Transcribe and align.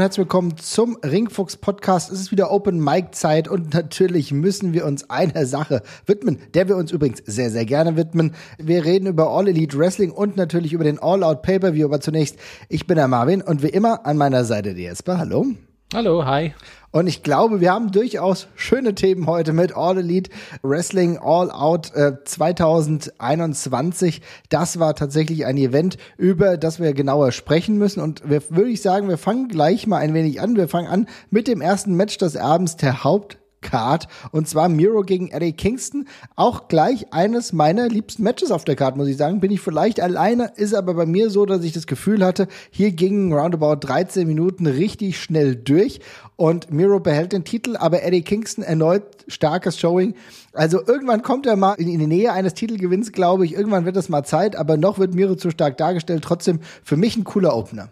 und 0.00 0.04
herzlich 0.04 0.24
willkommen 0.24 0.56
zum 0.56 0.96
Ringfuchs 1.04 1.58
Podcast. 1.58 2.10
Es 2.10 2.20
ist 2.20 2.32
wieder 2.32 2.50
Open 2.50 2.82
Mic 2.82 3.08
Zeit 3.10 3.48
und 3.48 3.74
natürlich 3.74 4.32
müssen 4.32 4.72
wir 4.72 4.86
uns 4.86 5.10
einer 5.10 5.44
Sache 5.44 5.82
widmen, 6.06 6.38
der 6.54 6.68
wir 6.68 6.76
uns 6.76 6.90
übrigens 6.90 7.22
sehr, 7.26 7.50
sehr 7.50 7.66
gerne 7.66 7.98
widmen. 7.98 8.34
Wir 8.56 8.86
reden 8.86 9.06
über 9.06 9.28
All 9.28 9.46
Elite 9.46 9.76
Wrestling 9.76 10.10
und 10.10 10.38
natürlich 10.38 10.72
über 10.72 10.84
den 10.84 10.98
All 11.00 11.22
Out 11.22 11.42
Pay-Per-View. 11.42 11.84
Aber 11.84 12.00
zunächst, 12.00 12.38
ich 12.70 12.86
bin 12.86 12.96
der 12.96 13.08
Marvin 13.08 13.42
und 13.42 13.62
wie 13.62 13.68
immer 13.68 14.06
an 14.06 14.16
meiner 14.16 14.46
Seite 14.46 14.72
die 14.72 14.84
Jesper. 14.84 15.18
Hallo. 15.18 15.44
Hallo, 15.92 16.24
hi. 16.24 16.54
Und 16.92 17.06
ich 17.06 17.22
glaube, 17.22 17.60
wir 17.60 17.70
haben 17.70 17.92
durchaus 17.92 18.48
schöne 18.56 18.96
Themen 18.96 19.26
heute 19.26 19.52
mit 19.52 19.76
All 19.76 19.98
Elite 19.98 20.30
Wrestling 20.62 21.18
All 21.18 21.50
Out 21.52 21.94
äh, 21.94 22.24
2021. 22.24 24.22
Das 24.48 24.80
war 24.80 24.96
tatsächlich 24.96 25.46
ein 25.46 25.56
Event, 25.56 25.98
über 26.16 26.56
das 26.56 26.80
wir 26.80 26.92
genauer 26.92 27.30
sprechen 27.30 27.78
müssen. 27.78 28.00
Und 28.00 28.28
wir 28.28 28.42
würde 28.50 28.70
ich 28.70 28.82
sagen, 28.82 29.08
wir 29.08 29.18
fangen 29.18 29.46
gleich 29.48 29.86
mal 29.86 29.98
ein 29.98 30.14
wenig 30.14 30.40
an. 30.40 30.56
Wir 30.56 30.66
fangen 30.66 30.88
an 30.88 31.06
mit 31.30 31.46
dem 31.46 31.60
ersten 31.60 31.94
Match 31.94 32.18
des 32.18 32.36
Abends, 32.36 32.76
der 32.76 33.04
Haupt 33.04 33.39
Card 33.60 34.08
und 34.32 34.48
zwar 34.48 34.68
Miro 34.68 35.02
gegen 35.02 35.28
Eddie 35.28 35.52
Kingston. 35.52 36.06
Auch 36.36 36.68
gleich 36.68 37.12
eines 37.12 37.52
meiner 37.52 37.88
liebsten 37.88 38.22
Matches 38.22 38.50
auf 38.50 38.64
der 38.64 38.76
Card, 38.76 38.96
muss 38.96 39.08
ich 39.08 39.16
sagen. 39.16 39.40
Bin 39.40 39.50
ich 39.50 39.60
vielleicht 39.60 40.00
alleine, 40.00 40.52
ist 40.56 40.74
aber 40.74 40.94
bei 40.94 41.06
mir 41.06 41.30
so, 41.30 41.46
dass 41.46 41.64
ich 41.64 41.72
das 41.72 41.86
Gefühl 41.86 42.24
hatte, 42.24 42.48
hier 42.70 42.92
gingen 42.92 43.32
roundabout 43.32 43.86
13 43.86 44.26
Minuten 44.26 44.66
richtig 44.66 45.20
schnell 45.20 45.56
durch 45.56 46.00
und 46.36 46.72
Miro 46.72 47.00
behält 47.00 47.32
den 47.32 47.44
Titel, 47.44 47.76
aber 47.76 48.02
Eddie 48.02 48.22
Kingston 48.22 48.64
erneut 48.64 49.02
starkes 49.28 49.78
Showing. 49.78 50.14
Also 50.52 50.80
irgendwann 50.86 51.22
kommt 51.22 51.46
er 51.46 51.56
mal 51.56 51.74
in 51.74 51.86
die 51.86 52.06
Nähe 52.06 52.32
eines 52.32 52.54
Titelgewinns, 52.54 53.12
glaube 53.12 53.44
ich. 53.44 53.54
Irgendwann 53.54 53.84
wird 53.84 53.96
es 53.96 54.08
mal 54.08 54.24
Zeit, 54.24 54.56
aber 54.56 54.76
noch 54.76 54.98
wird 54.98 55.14
Miro 55.14 55.34
zu 55.34 55.50
stark 55.50 55.76
dargestellt. 55.76 56.24
Trotzdem 56.24 56.60
für 56.82 56.96
mich 56.96 57.16
ein 57.16 57.24
cooler 57.24 57.54
Opener. 57.54 57.90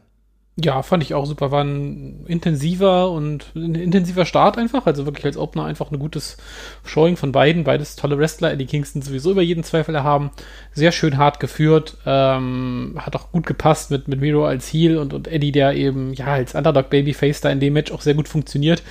Ja, 0.60 0.82
fand 0.82 1.04
ich 1.04 1.14
auch 1.14 1.24
super. 1.24 1.52
War 1.52 1.62
ein 1.62 2.24
intensiver 2.26 3.12
und 3.12 3.46
ein 3.54 3.76
intensiver 3.76 4.24
Start 4.24 4.58
einfach. 4.58 4.86
Also 4.86 5.06
wirklich 5.06 5.24
als 5.24 5.36
Opener 5.36 5.64
einfach 5.64 5.92
ein 5.92 6.00
gutes 6.00 6.36
Showing 6.84 7.16
von 7.16 7.30
beiden. 7.30 7.62
Beides 7.62 7.94
tolle 7.94 8.18
Wrestler. 8.18 8.50
Eddie 8.50 8.66
Kingston 8.66 9.00
sowieso 9.00 9.30
über 9.30 9.42
jeden 9.42 9.62
Zweifel 9.62 10.02
haben. 10.02 10.32
Sehr 10.72 10.90
schön 10.90 11.16
hart 11.16 11.38
geführt. 11.38 11.96
Ähm, 12.06 12.96
hat 12.98 13.14
auch 13.14 13.30
gut 13.30 13.46
gepasst 13.46 13.92
mit, 13.92 14.08
mit 14.08 14.20
Miro 14.20 14.46
als 14.46 14.66
Heel 14.66 14.98
und, 14.98 15.14
und 15.14 15.28
Eddie, 15.28 15.52
der 15.52 15.74
eben 15.74 16.12
ja 16.14 16.26
als 16.26 16.56
Underdog 16.56 16.90
Babyface 16.90 17.40
da 17.40 17.50
in 17.50 17.60
dem 17.60 17.74
Match 17.74 17.92
auch 17.92 18.00
sehr 18.00 18.14
gut 18.14 18.26
funktioniert 18.26 18.82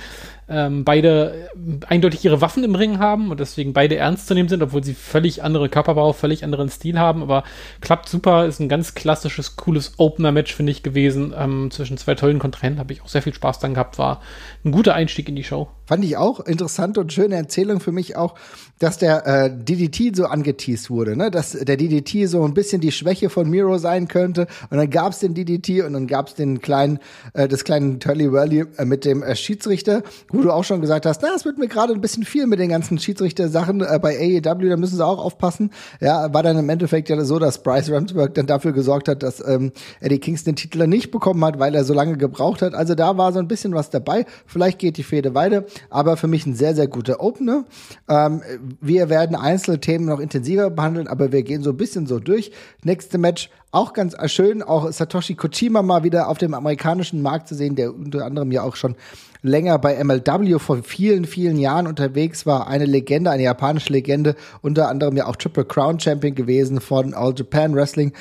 ähm, 0.48 0.84
beide 0.84 1.50
eindeutig 1.86 2.24
ihre 2.24 2.40
Waffen 2.40 2.64
im 2.64 2.74
Ring 2.74 2.98
haben 2.98 3.30
und 3.30 3.40
deswegen 3.40 3.72
beide 3.72 3.96
ernst 3.96 4.26
zu 4.26 4.34
nehmen 4.34 4.48
sind, 4.48 4.62
obwohl 4.62 4.82
sie 4.82 4.94
völlig 4.94 5.42
andere 5.42 5.68
Körperbau, 5.68 6.12
völlig 6.12 6.44
anderen 6.44 6.70
Stil 6.70 6.98
haben, 6.98 7.22
aber 7.22 7.44
klappt 7.80 8.08
super, 8.08 8.46
ist 8.46 8.60
ein 8.60 8.68
ganz 8.68 8.94
klassisches, 8.94 9.56
cooles 9.56 9.94
Opener-Match, 9.98 10.54
finde 10.54 10.72
ich, 10.72 10.82
gewesen. 10.82 11.34
Ähm, 11.36 11.70
zwischen 11.70 11.98
zwei 11.98 12.14
tollen 12.14 12.38
Kontrahenten 12.38 12.80
habe 12.80 12.92
ich 12.92 13.02
auch 13.02 13.08
sehr 13.08 13.22
viel 13.22 13.34
Spaß 13.34 13.58
dann 13.58 13.74
gehabt, 13.74 13.98
war 13.98 14.20
ein 14.64 14.72
guter 14.72 14.94
Einstieg 14.94 15.28
in 15.28 15.36
die 15.36 15.44
Show. 15.44 15.68
Fand 15.88 16.04
ich 16.04 16.18
auch 16.18 16.40
interessante 16.40 17.00
und 17.00 17.14
schöne 17.14 17.36
Erzählung 17.36 17.80
für 17.80 17.92
mich 17.92 18.14
auch, 18.14 18.34
dass 18.78 18.98
der 18.98 19.26
äh, 19.26 19.50
DDT 19.50 20.14
so 20.14 20.26
angeteased 20.26 20.90
wurde, 20.90 21.16
ne? 21.16 21.30
dass 21.30 21.52
der 21.52 21.78
DDT 21.78 22.28
so 22.28 22.44
ein 22.44 22.52
bisschen 22.52 22.82
die 22.82 22.92
Schwäche 22.92 23.30
von 23.30 23.48
Miro 23.48 23.78
sein 23.78 24.06
könnte. 24.06 24.48
Und 24.68 24.76
dann 24.76 24.90
gab 24.90 25.12
es 25.12 25.20
den 25.20 25.32
DDT 25.32 25.86
und 25.86 25.94
dann 25.94 26.06
gab 26.06 26.28
es 26.28 26.34
den 26.34 26.60
kleinen, 26.60 26.98
äh, 27.32 27.48
das 27.48 27.64
kleinen 27.64 28.00
Turley 28.00 28.30
Whirly 28.30 28.66
äh, 28.76 28.84
mit 28.84 29.06
dem 29.06 29.22
äh, 29.22 29.34
Schiedsrichter, 29.34 30.02
wo 30.30 30.42
du 30.42 30.52
auch 30.52 30.62
schon 30.62 30.82
gesagt 30.82 31.06
hast, 31.06 31.22
na, 31.22 31.30
es 31.34 31.46
wird 31.46 31.56
mir 31.56 31.68
gerade 31.68 31.94
ein 31.94 32.02
bisschen 32.02 32.24
viel 32.24 32.46
mit 32.46 32.58
den 32.58 32.68
ganzen 32.68 32.98
Schiedsrichter-Sachen 32.98 33.80
äh, 33.80 33.98
bei 33.98 34.18
AEW, 34.18 34.68
da 34.68 34.76
müssen 34.76 34.96
sie 34.96 35.06
auch 35.06 35.24
aufpassen. 35.24 35.70
Ja, 36.02 36.34
war 36.34 36.42
dann 36.42 36.58
im 36.58 36.68
Endeffekt 36.68 37.08
ja 37.08 37.24
so, 37.24 37.38
dass 37.38 37.62
Bryce 37.62 37.90
Ramsberg 37.90 38.34
dann 38.34 38.46
dafür 38.46 38.72
gesorgt 38.72 39.08
hat, 39.08 39.22
dass 39.22 39.42
ähm, 39.46 39.72
Eddie 40.00 40.18
Kingston 40.18 40.48
den 40.48 40.56
Titel 40.56 40.86
nicht 40.86 41.10
bekommen 41.10 41.42
hat, 41.44 41.58
weil 41.58 41.74
er 41.74 41.84
so 41.84 41.94
lange 41.94 42.18
gebraucht 42.18 42.60
hat. 42.62 42.74
Also 42.74 42.94
da 42.94 43.16
war 43.16 43.32
so 43.32 43.38
ein 43.38 43.48
bisschen 43.48 43.74
was 43.74 43.90
dabei. 43.90 44.26
Vielleicht 44.46 44.78
geht 44.78 44.98
die 44.98 45.02
Fehde 45.02 45.34
weiter 45.34 45.64
aber 45.90 46.16
für 46.16 46.26
mich 46.26 46.46
ein 46.46 46.54
sehr, 46.54 46.74
sehr 46.74 46.86
guter 46.86 47.20
Opener. 47.20 47.64
Ähm, 48.08 48.42
wir 48.80 49.08
werden 49.08 49.36
einzelne 49.36 49.80
Themen 49.80 50.06
noch 50.06 50.20
intensiver 50.20 50.70
behandeln, 50.70 51.08
aber 51.08 51.32
wir 51.32 51.42
gehen 51.42 51.62
so 51.62 51.70
ein 51.70 51.76
bisschen 51.76 52.06
so 52.06 52.18
durch. 52.18 52.52
Nächste 52.84 53.18
Match 53.18 53.50
auch 53.70 53.92
ganz 53.92 54.16
schön, 54.30 54.62
auch 54.62 54.90
Satoshi 54.90 55.34
Kojima 55.34 55.82
mal 55.82 56.02
wieder 56.02 56.28
auf 56.28 56.38
dem 56.38 56.54
amerikanischen 56.54 57.20
Markt 57.20 57.48
zu 57.48 57.54
sehen, 57.54 57.76
der 57.76 57.94
unter 57.94 58.24
anderem 58.24 58.50
ja 58.50 58.62
auch 58.62 58.76
schon 58.76 58.96
länger 59.42 59.78
bei 59.78 60.02
MLW 60.02 60.58
vor 60.58 60.82
vielen, 60.82 61.24
vielen 61.24 61.58
Jahren 61.58 61.86
unterwegs 61.86 62.46
war. 62.46 62.66
Eine 62.66 62.86
Legende, 62.86 63.30
eine 63.30 63.42
japanische 63.42 63.92
Legende, 63.92 64.36
unter 64.62 64.88
anderem 64.88 65.16
ja 65.16 65.26
auch 65.26 65.36
Triple 65.36 65.64
Crown 65.64 66.00
Champion 66.00 66.34
gewesen 66.34 66.80
von 66.80 67.14
All 67.14 67.34
Japan 67.36 67.74
Wrestling. 67.74 68.12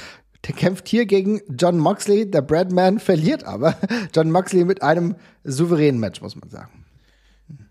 Der 0.47 0.55
kämpft 0.55 0.87
hier 0.87 1.05
gegen 1.05 1.41
John 1.57 1.77
Moxley. 1.77 2.29
Der 2.29 2.41
Bradman 2.41 2.99
verliert 2.99 3.43
aber. 3.45 3.75
John 4.15 4.31
Moxley 4.31 4.65
mit 4.65 4.81
einem 4.81 5.15
souveränen 5.43 5.99
Match, 5.99 6.21
muss 6.21 6.35
man 6.35 6.49
sagen. 6.49 6.85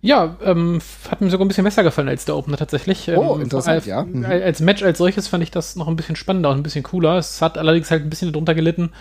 Ja, 0.01 0.37
ähm, 0.43 0.81
hat 1.11 1.21
mir 1.21 1.31
sogar 1.31 1.45
ein 1.45 1.49
bisschen 1.49 1.65
besser 1.65 1.83
gefallen 1.83 2.09
als 2.09 2.25
der 2.25 2.37
Opener 2.37 2.57
tatsächlich. 2.57 3.11
Oh, 3.15 3.35
ähm, 3.35 3.43
interessant, 3.43 3.77
als, 3.77 3.87
ja. 3.87 4.05
Mhm. 4.05 4.25
Als 4.25 4.61
Match 4.61 4.83
als 4.83 4.99
solches 4.99 5.29
fand 5.29 5.43
ich 5.43 5.51
das 5.51 5.77
noch 5.77 5.89
ein 5.89 5.97
bisschen 5.97 6.17
spannender 6.17 6.51
und 6.51 6.59
ein 6.59 6.63
bisschen 6.63 6.83
cooler. 6.83 7.19
Es 7.19 7.43
hat 7.43 7.59
allerdings 7.59 7.91
halt 7.91 8.03
ein 8.03 8.11
bisschen 8.11 8.33
darunter 8.33 8.55
gelitten. 8.55 8.93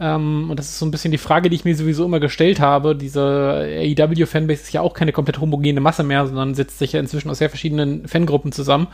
Ähm, 0.00 0.50
und 0.50 0.58
das 0.58 0.68
ist 0.68 0.78
so 0.78 0.86
ein 0.86 0.90
bisschen 0.90 1.10
die 1.10 1.18
Frage, 1.18 1.50
die 1.50 1.56
ich 1.56 1.64
mir 1.64 1.76
sowieso 1.76 2.04
immer 2.04 2.20
gestellt 2.20 2.60
habe. 2.60 2.96
Diese 2.96 3.20
AEW-Fanbase 3.20 4.62
ist 4.62 4.72
ja 4.72 4.80
auch 4.80 4.94
keine 4.94 5.12
komplett 5.12 5.40
homogene 5.40 5.80
Masse 5.80 6.04
mehr, 6.04 6.26
sondern 6.26 6.54
setzt 6.54 6.78
sich 6.78 6.92
ja 6.92 7.00
inzwischen 7.00 7.30
aus 7.30 7.38
sehr 7.38 7.50
verschiedenen 7.50 8.06
Fangruppen 8.06 8.52
zusammen. 8.52 8.88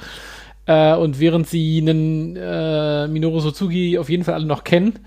Äh, 0.66 0.94
und 0.94 1.20
während 1.20 1.46
sie 1.46 1.78
einen 1.80 2.36
äh, 2.36 3.06
Minoru 3.08 3.40
Suzuki 3.40 3.98
auf 3.98 4.08
jeden 4.08 4.24
Fall 4.24 4.34
alle 4.34 4.46
noch 4.46 4.64
kennen, 4.64 4.98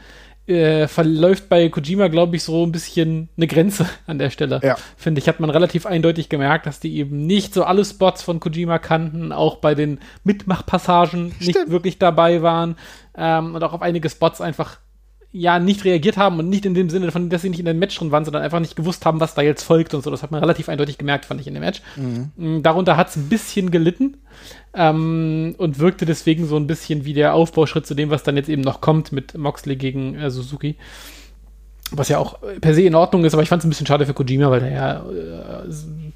äh, 0.47 0.88
verläuft 0.88 1.50
bei 1.50 1.69
Kojima, 1.69 2.08
glaube 2.08 2.35
ich, 2.35 2.44
so 2.44 2.66
ein 2.66 2.72
bisschen 2.72 3.30
eine 3.38 3.47
Grenze 3.47 3.85
an 4.08 4.18
der 4.18 4.30
Stelle. 4.30 4.62
Ja. 4.63 4.78
Finde 4.96 5.19
ich, 5.19 5.28
hat 5.28 5.40
man 5.40 5.50
relativ 5.50 5.85
eindeutig 5.85 6.30
gemerkt, 6.30 6.66
dass 6.66 6.80
die 6.80 6.97
eben 6.97 7.25
nicht 7.25 7.53
so 7.53 7.63
alle 7.63 7.84
Spots 7.84 8.24
von 8.24 8.40
Kojima 8.40 8.80
kannten, 8.80 9.31
auch 9.31 9.57
bei 9.57 9.75
den 9.75 10.00
Mitmachpassagen 10.24 11.34
nicht 11.40 11.69
wirklich 11.69 12.00
dabei 12.00 12.41
waren 12.41 12.78
ähm, 13.18 13.56
und 13.56 13.63
auch 13.63 13.74
auf 13.74 13.81
einige 13.81 14.09
Spots 14.09 14.41
einfach 14.41 14.80
ja 15.38 15.59
nicht 15.59 15.86
reagiert 15.86 16.18
haben 16.18 16.40
und 16.40 16.50
nicht 16.50 16.66
in 16.66 16.74
dem 16.74 16.90
Sinne 16.90 17.12
von, 17.12 17.30
dass 17.30 17.42
sie 17.42 17.50
nicht 17.50 17.59
in 17.59 17.66
dem 17.66 17.80
Match 17.80 17.98
drin 17.98 18.12
waren, 18.12 18.25
sondern 18.25 18.44
einfach 18.44 18.59
nicht 18.59 18.75
gewusst 18.75 19.06
haben, 19.06 19.20
was 19.20 19.36
da 19.36 19.42
jetzt 19.42 19.64
folgt 19.64 19.94
und 19.94 20.03
so. 20.03 20.09
Das 20.09 20.24
hat 20.24 20.31
man 20.31 20.42
relativ 20.42 20.70
eindeutig 20.70 20.98
gemerkt, 20.98 21.25
fand 21.25 21.40
ich 21.40 21.48
in 21.48 21.53
dem 21.53 21.62
Match. 21.62 21.81
Mhm. 21.96 22.31
Mm, 22.36 22.64
darunter 22.64 22.98
hat 22.98 23.09
es 23.09 23.16
ein 23.16 23.30
bisschen 23.30 23.72
gelitten 23.72 24.18
ähm, 24.74 25.56
und 25.58 25.80
wirkte 25.80 26.06
deswegen 26.06 26.48
so 26.48 26.58
ein 26.58 26.68
bisschen 26.68 27.06
wie 27.06 27.14
der 27.14 27.34
Aufbauschritt 27.34 27.86
zu 27.86 27.94
dem, 27.94 28.09
was 28.09 28.24
dann 28.24 28.38
jetzt 28.38 28.50
eben 28.50 28.62
noch 28.62 28.81
kommt 28.81 29.12
mit 29.12 29.38
Moxley 29.38 29.75
gegen 29.75 30.16
äh, 30.16 30.31
Suzuki. 30.31 30.75
Was 31.92 32.09
ja 32.09 32.18
auch 32.18 32.40
per 32.59 32.74
se 32.74 32.81
in 32.81 32.96
Ordnung 32.96 33.24
ist, 33.24 33.34
aber 33.34 33.44
ich 33.44 33.50
fand 33.50 33.62
es 33.62 33.66
ein 33.66 33.70
bisschen 33.70 33.88
schade 33.88 34.06
für 34.06 34.14
Kojima, 34.14 34.50
weil 34.52 34.59
der 34.59 34.72
ja 34.72 34.94
äh, 34.96 35.70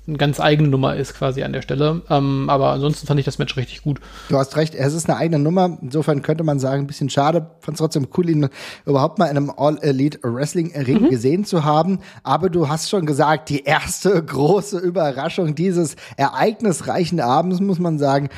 eine 0.07 0.17
ganz 0.17 0.39
eigene 0.39 0.67
Nummer 0.67 0.95
ist 0.95 1.13
quasi 1.13 1.43
an 1.43 1.53
der 1.53 1.61
Stelle. 1.61 2.01
Ähm, 2.09 2.49
aber 2.49 2.71
ansonsten 2.71 3.07
fand 3.07 3.19
ich 3.19 3.25
das 3.25 3.37
Match 3.37 3.55
richtig 3.55 3.83
gut. 3.83 4.01
Du 4.29 4.37
hast 4.37 4.57
recht, 4.57 4.75
es 4.75 4.93
ist 4.93 5.09
eine 5.09 5.17
eigene 5.17 5.39
Nummer. 5.39 5.77
Insofern 5.81 6.21
könnte 6.21 6.43
man 6.43 6.59
sagen, 6.59 6.83
ein 6.83 6.87
bisschen 6.87 7.09
schade. 7.09 7.51
Fand 7.61 7.75
es 7.75 7.79
trotzdem 7.79 8.07
cool, 8.17 8.29
ihn 8.29 8.49
überhaupt 8.85 9.19
mal 9.19 9.27
in 9.27 9.37
einem 9.37 9.51
All-Elite 9.55 10.19
Wrestling 10.23 10.73
Ring 10.75 11.03
mhm. 11.03 11.09
gesehen 11.09 11.45
zu 11.45 11.63
haben. 11.63 11.99
Aber 12.23 12.49
du 12.49 12.67
hast 12.67 12.89
schon 12.89 13.05
gesagt, 13.05 13.49
die 13.49 13.63
erste 13.63 14.21
große 14.25 14.77
Überraschung 14.79 15.55
dieses 15.55 15.95
ereignisreichen 16.17 17.19
Abends, 17.21 17.61
muss 17.61 17.79
man 17.79 17.97
sagen, 17.97 18.29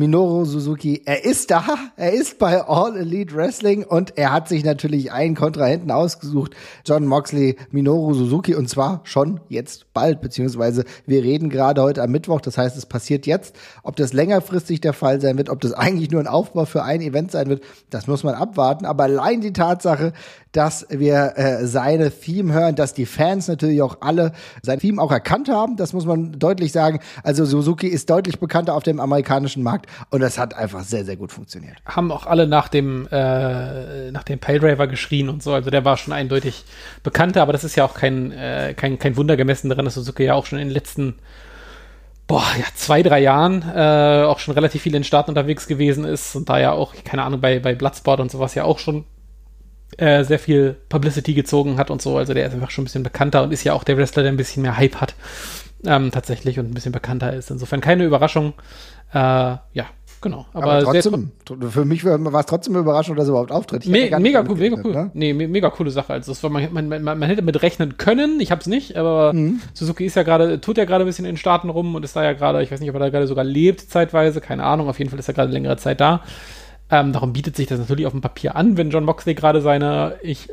Minoru 0.00 0.46
Suzuki, 0.46 1.02
er 1.04 1.26
ist 1.26 1.50
da, 1.50 1.62
er 1.96 2.14
ist 2.14 2.38
bei 2.38 2.66
All 2.66 2.96
Elite 2.96 3.34
Wrestling 3.34 3.84
und 3.84 4.16
er 4.16 4.32
hat 4.32 4.48
sich 4.48 4.64
natürlich 4.64 5.12
einen 5.12 5.34
Kontrahenten 5.34 5.90
ausgesucht, 5.90 6.56
John 6.86 7.06
Moxley, 7.06 7.56
Minoru 7.70 8.14
Suzuki 8.14 8.54
und 8.54 8.70
zwar 8.70 9.02
schon 9.04 9.40
jetzt 9.50 9.92
bald, 9.92 10.22
beziehungsweise 10.22 10.86
wir 11.04 11.22
reden 11.22 11.50
gerade 11.50 11.82
heute 11.82 12.02
am 12.02 12.10
Mittwoch, 12.12 12.40
das 12.40 12.56
heißt, 12.56 12.78
es 12.78 12.86
passiert 12.86 13.26
jetzt. 13.26 13.54
Ob 13.82 13.96
das 13.96 14.14
längerfristig 14.14 14.80
der 14.80 14.94
Fall 14.94 15.20
sein 15.20 15.36
wird, 15.36 15.50
ob 15.50 15.60
das 15.60 15.74
eigentlich 15.74 16.10
nur 16.10 16.22
ein 16.22 16.26
Aufbau 16.26 16.64
für 16.64 16.82
ein 16.82 17.02
Event 17.02 17.30
sein 17.30 17.50
wird, 17.50 17.62
das 17.90 18.06
muss 18.06 18.24
man 18.24 18.34
abwarten, 18.34 18.86
aber 18.86 19.02
allein 19.04 19.42
die 19.42 19.52
Tatsache, 19.52 20.14
dass 20.52 20.86
wir 20.90 21.34
äh, 21.36 21.66
seine 21.66 22.10
Theme 22.10 22.52
hören, 22.52 22.74
dass 22.74 22.92
die 22.92 23.06
Fans 23.06 23.46
natürlich 23.46 23.82
auch 23.82 23.98
alle 24.00 24.32
sein 24.62 24.80
Theme 24.80 25.00
auch 25.00 25.12
erkannt 25.12 25.48
haben. 25.48 25.76
Das 25.76 25.92
muss 25.92 26.06
man 26.06 26.32
deutlich 26.32 26.72
sagen. 26.72 27.00
Also 27.22 27.44
Suzuki 27.44 27.86
ist 27.86 28.10
deutlich 28.10 28.40
bekannter 28.40 28.74
auf 28.74 28.82
dem 28.82 28.98
amerikanischen 28.98 29.62
Markt 29.62 29.86
und 30.10 30.20
das 30.20 30.38
hat 30.38 30.54
einfach 30.54 30.82
sehr, 30.82 31.04
sehr 31.04 31.16
gut 31.16 31.32
funktioniert. 31.32 31.76
Haben 31.84 32.12
auch 32.12 32.26
alle 32.26 32.46
nach 32.46 32.68
dem, 32.68 33.06
äh, 33.10 34.10
nach 34.10 34.24
dem 34.24 34.38
Paydriver 34.38 34.86
geschrien 34.86 35.28
und 35.28 35.42
so. 35.42 35.52
Also 35.52 35.70
der 35.70 35.84
war 35.84 35.96
schon 35.96 36.12
eindeutig 36.12 36.64
bekannter, 37.02 37.42
aber 37.42 37.52
das 37.52 37.64
ist 37.64 37.76
ja 37.76 37.84
auch 37.84 37.94
kein, 37.94 38.32
äh, 38.32 38.74
kein, 38.76 38.98
kein 38.98 39.16
Wunder 39.16 39.36
gemessen 39.36 39.68
daran, 39.68 39.84
dass 39.84 39.94
Suzuki 39.94 40.24
ja 40.24 40.34
auch 40.34 40.46
schon 40.46 40.58
in 40.58 40.68
den 40.68 40.74
letzten 40.74 41.16
boah, 42.26 42.46
ja, 42.58 42.66
zwei, 42.76 43.02
drei 43.02 43.20
Jahren 43.20 43.62
äh, 43.74 44.22
auch 44.24 44.38
schon 44.38 44.54
relativ 44.54 44.82
viel 44.82 44.94
in 44.94 45.02
Staaten 45.02 45.30
unterwegs 45.30 45.66
gewesen 45.66 46.04
ist 46.04 46.36
und 46.36 46.48
da 46.48 46.60
ja 46.60 46.70
auch, 46.70 46.94
keine 47.04 47.24
Ahnung, 47.24 47.40
bei, 47.40 47.58
bei 47.58 47.74
Bloodsport 47.74 48.20
und 48.20 48.30
sowas 48.30 48.54
ja 48.54 48.62
auch 48.62 48.78
schon 48.78 49.04
äh, 49.98 50.22
sehr 50.22 50.38
viel 50.38 50.76
Publicity 50.88 51.34
gezogen 51.34 51.76
hat 51.76 51.90
und 51.90 52.00
so. 52.00 52.16
Also 52.16 52.32
der 52.32 52.46
ist 52.46 52.54
einfach 52.54 52.70
schon 52.70 52.82
ein 52.82 52.86
bisschen 52.86 53.02
bekannter 53.02 53.42
und 53.42 53.52
ist 53.52 53.64
ja 53.64 53.72
auch 53.72 53.82
der 53.82 53.96
Wrestler, 53.96 54.22
der 54.22 54.30
ein 54.30 54.36
bisschen 54.36 54.62
mehr 54.62 54.76
Hype 54.76 55.00
hat. 55.00 55.14
ähm, 55.84 56.10
tatsächlich 56.10 56.58
und 56.58 56.70
ein 56.70 56.74
bisschen 56.74 56.92
bekannter 56.92 57.32
ist. 57.32 57.50
Insofern 57.50 57.80
keine 57.80 58.04
Überraschung. 58.04 58.54
Äh, 59.12 59.56
ja, 59.72 59.86
Genau. 60.22 60.44
Aber, 60.52 60.72
aber 60.72 60.84
trotzdem, 60.84 61.32
für 61.70 61.84
mich 61.86 62.04
war 62.04 62.40
es 62.40 62.46
trotzdem 62.46 62.74
eine 62.74 62.82
Überraschung, 62.82 63.16
dass 63.16 63.26
er 63.26 63.30
überhaupt 63.30 63.52
auftritt. 63.52 63.86
Me 63.86 64.10
mega 64.20 64.44
cool, 64.46 64.56
mega 64.56 64.76
cool. 64.84 64.92
Ne? 64.92 65.10
Nee, 65.14 65.32
me 65.32 65.48
mega 65.48 65.70
coole 65.70 65.90
Sache. 65.90 66.12
Also 66.12 66.32
das 66.32 66.42
war, 66.42 66.50
man, 66.50 66.70
man, 66.72 66.88
man, 66.88 67.02
man 67.02 67.22
hätte 67.22 67.40
mit 67.40 67.62
rechnen 67.62 67.96
können, 67.96 68.38
ich 68.40 68.50
hab's 68.50 68.66
nicht, 68.66 68.96
aber 68.96 69.32
mhm. 69.32 69.60
Suzuki 69.72 70.04
ist 70.04 70.16
ja 70.16 70.22
gerade, 70.22 70.60
tut 70.60 70.76
ja 70.76 70.84
gerade 70.84 71.04
ein 71.04 71.06
bisschen 71.06 71.24
in 71.24 71.32
den 71.32 71.38
Staaten 71.38 71.70
rum 71.70 71.94
und 71.94 72.04
ist 72.04 72.16
da 72.16 72.22
ja 72.22 72.34
gerade, 72.34 72.62
ich 72.62 72.70
weiß 72.70 72.80
nicht, 72.80 72.90
ob 72.90 72.96
er 72.96 73.00
da 73.00 73.08
gerade 73.08 73.26
sogar 73.26 73.44
lebt 73.44 73.80
zeitweise, 73.80 74.42
keine 74.42 74.64
Ahnung, 74.64 74.88
auf 74.88 74.98
jeden 74.98 75.10
Fall 75.10 75.18
ist 75.18 75.28
er 75.28 75.34
gerade 75.34 75.52
längere 75.52 75.78
Zeit 75.78 76.00
da. 76.00 76.20
Ähm, 76.90 77.12
darum 77.12 77.32
bietet 77.32 77.56
sich 77.56 77.68
das 77.68 77.78
natürlich 77.78 78.04
auf 78.04 78.12
dem 78.12 78.20
Papier 78.20 78.56
an, 78.56 78.76
wenn 78.76 78.90
John 78.90 79.04
Moxley 79.04 79.34
gerade 79.34 79.62
seine, 79.62 80.16
ich 80.22 80.48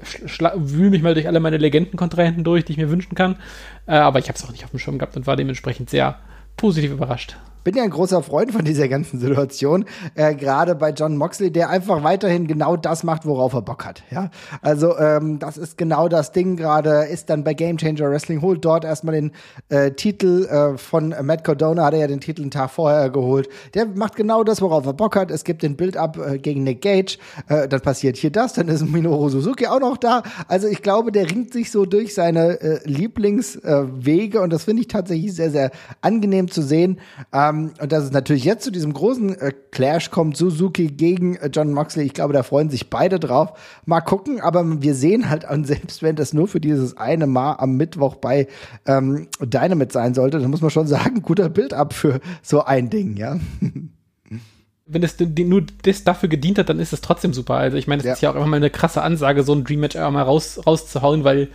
wühle 0.56 0.92
mich 0.92 1.02
mal 1.02 1.16
durch 1.16 1.28
alle 1.28 1.40
meine 1.40 1.58
Legendenkontrahenten 1.58 2.44
durch, 2.44 2.64
die 2.64 2.74
ich 2.74 2.78
mir 2.78 2.92
wünschen 2.92 3.16
kann. 3.16 3.38
Äh, 3.86 3.96
aber 3.96 4.20
ich 4.20 4.30
habe 4.30 4.38
es 4.38 4.46
auch 4.46 4.52
nicht 4.52 4.64
auf 4.64 4.70
dem 4.70 4.80
Schirm 4.80 5.00
gehabt 5.00 5.18
und 5.18 5.28
war 5.28 5.36
dementsprechend 5.36 5.90
sehr 5.90 6.20
positiv 6.56 6.92
überrascht 6.92 7.38
bin 7.68 7.76
ja 7.76 7.84
ein 7.84 7.90
großer 7.90 8.24
Freund 8.24 8.54
von 8.54 8.64
dieser 8.64 8.88
ganzen 8.88 9.20
Situation, 9.20 9.84
äh, 10.16 10.34
gerade 10.36 10.74
bei 10.74 10.92
John 10.92 11.18
Moxley, 11.18 11.52
der 11.52 11.70
einfach 11.70 12.02
weiterhin 12.02 12.48
genau 12.48 12.78
das 12.78 13.04
macht, 13.04 13.26
worauf 13.26 13.52
er 13.52 13.62
Bock 13.62 13.84
hat. 13.84 14.04
Ja, 14.10 14.30
also 14.62 14.98
ähm, 14.98 15.38
das 15.38 15.58
ist 15.58 15.78
genau 15.78 16.08
das 16.08 16.32
Ding 16.32 16.56
gerade. 16.56 17.08
Ist 17.12 17.30
dann 17.30 17.44
bei 17.44 17.54
Game 17.54 17.76
Changer 17.76 18.10
Wrestling 18.10 18.42
holt 18.42 18.64
dort 18.64 18.86
erstmal 18.86 19.16
den 19.16 19.34
äh, 19.68 19.92
Titel 19.92 20.46
äh, 20.46 20.78
von 20.78 21.14
Matt 21.24 21.44
Cardona, 21.44 21.84
hat 21.84 21.94
er 21.94 22.00
ja 22.00 22.08
den 22.08 22.22
Titel 22.22 22.44
einen 22.44 22.52
Tag 22.52 22.70
vorher 22.70 23.10
geholt. 23.10 23.50
Der 23.74 23.86
macht 23.86 24.16
genau 24.16 24.46
das, 24.46 24.62
worauf 24.62 24.86
er 24.86 24.94
Bock 24.94 25.18
hat. 25.18 25.30
Es 25.30 25.44
gibt 25.44 25.62
den 25.62 25.76
Build-up 25.76 26.18
äh, 26.26 26.38
gegen 26.38 26.64
Nick 26.64 26.82
Gage, 26.82 27.18
äh, 27.50 27.68
dann 27.68 27.82
passiert 27.82 28.16
hier 28.16 28.32
das, 28.32 28.54
dann 28.54 28.70
ist 28.70 28.86
Minoru 28.88 29.28
Suzuki 29.28 29.68
auch 29.68 29.82
noch 29.82 29.98
da. 29.98 30.24
Also 30.48 30.70
ich 30.70 30.82
glaube, 30.82 31.12
der 31.12 31.30
ringt 31.30 31.52
sich 31.52 31.70
so 31.70 31.86
durch 31.86 32.14
seine 32.14 32.62
äh, 32.62 32.80
Lieblingswege 32.86 34.38
äh, 34.38 34.42
und 34.42 34.54
das 34.54 34.64
finde 34.64 34.84
ich 34.84 34.88
tatsächlich 34.88 35.36
sehr, 35.36 35.52
sehr 35.52 35.72
angenehm 36.00 36.50
zu 36.50 36.62
sehen. 36.62 37.02
Ähm, 37.34 37.57
ähm, 37.58 37.72
und 37.80 37.92
dass 37.92 38.04
es 38.04 38.12
natürlich 38.12 38.44
jetzt 38.44 38.64
zu 38.64 38.72
diesem 38.72 38.94
großen 38.94 39.40
äh, 39.40 39.52
Clash 39.72 40.12
kommt, 40.12 40.38
Suzuki 40.38 40.88
gegen 40.88 41.36
äh, 41.36 41.50
John 41.52 41.74
Moxley. 41.74 42.06
Ich 42.06 42.14
glaube, 42.14 42.34
da 42.34 42.44
freuen 42.44 42.70
sich 42.70 42.90
beide 42.90 43.20
drauf. 43.20 43.54
Mal 43.86 44.02
gucken, 44.02 44.42
aber 44.42 44.82
wir 44.82 44.96
sehen 44.96 45.30
halt, 45.30 45.50
und 45.50 45.66
selbst 45.68 46.02
wenn 46.02 46.16
das 46.16 46.34
nur 46.34 46.48
für 46.48 46.60
dieses 46.60 46.98
eine 46.98 47.28
Mal 47.28 47.54
am 47.54 47.78
Mittwoch 47.78 48.16
bei 48.16 48.48
ähm, 48.86 49.28
Dynamite 49.40 49.94
sein 49.94 50.14
sollte, 50.14 50.40
dann 50.40 50.52
muss 50.52 50.62
man 50.62 50.72
schon 50.72 50.88
sagen, 50.88 51.22
guter 51.22 51.50
Bild 51.50 51.74
ab 51.74 51.94
für 51.94 52.20
so 52.42 52.64
ein 52.64 52.90
Ding, 52.90 53.18
ja. 53.18 53.38
wenn 54.90 55.04
es 55.04 55.20
nur 55.20 55.64
das 55.84 56.04
dafür 56.04 56.30
gedient 56.30 56.58
hat, 56.60 56.70
dann 56.70 56.80
ist 56.80 56.94
es 56.94 57.02
trotzdem 57.02 57.34
super. 57.34 57.56
Also 57.56 57.78
ich 57.78 57.88
meine, 57.88 58.00
es 58.00 58.06
ja. 58.06 58.14
ist 58.14 58.22
ja 58.22 58.32
auch 58.32 58.36
immer 58.36 58.48
mal 58.48 58.58
eine 58.58 58.70
krasse 58.70 59.02
Ansage, 59.02 59.44
so 59.44 59.54
ein 59.54 59.66
Dream 59.66 59.82
Match 59.82 59.98
einmal 59.98 60.24
raus, 60.24 60.62
rauszuhauen, 60.66 61.24
weil 61.24 61.50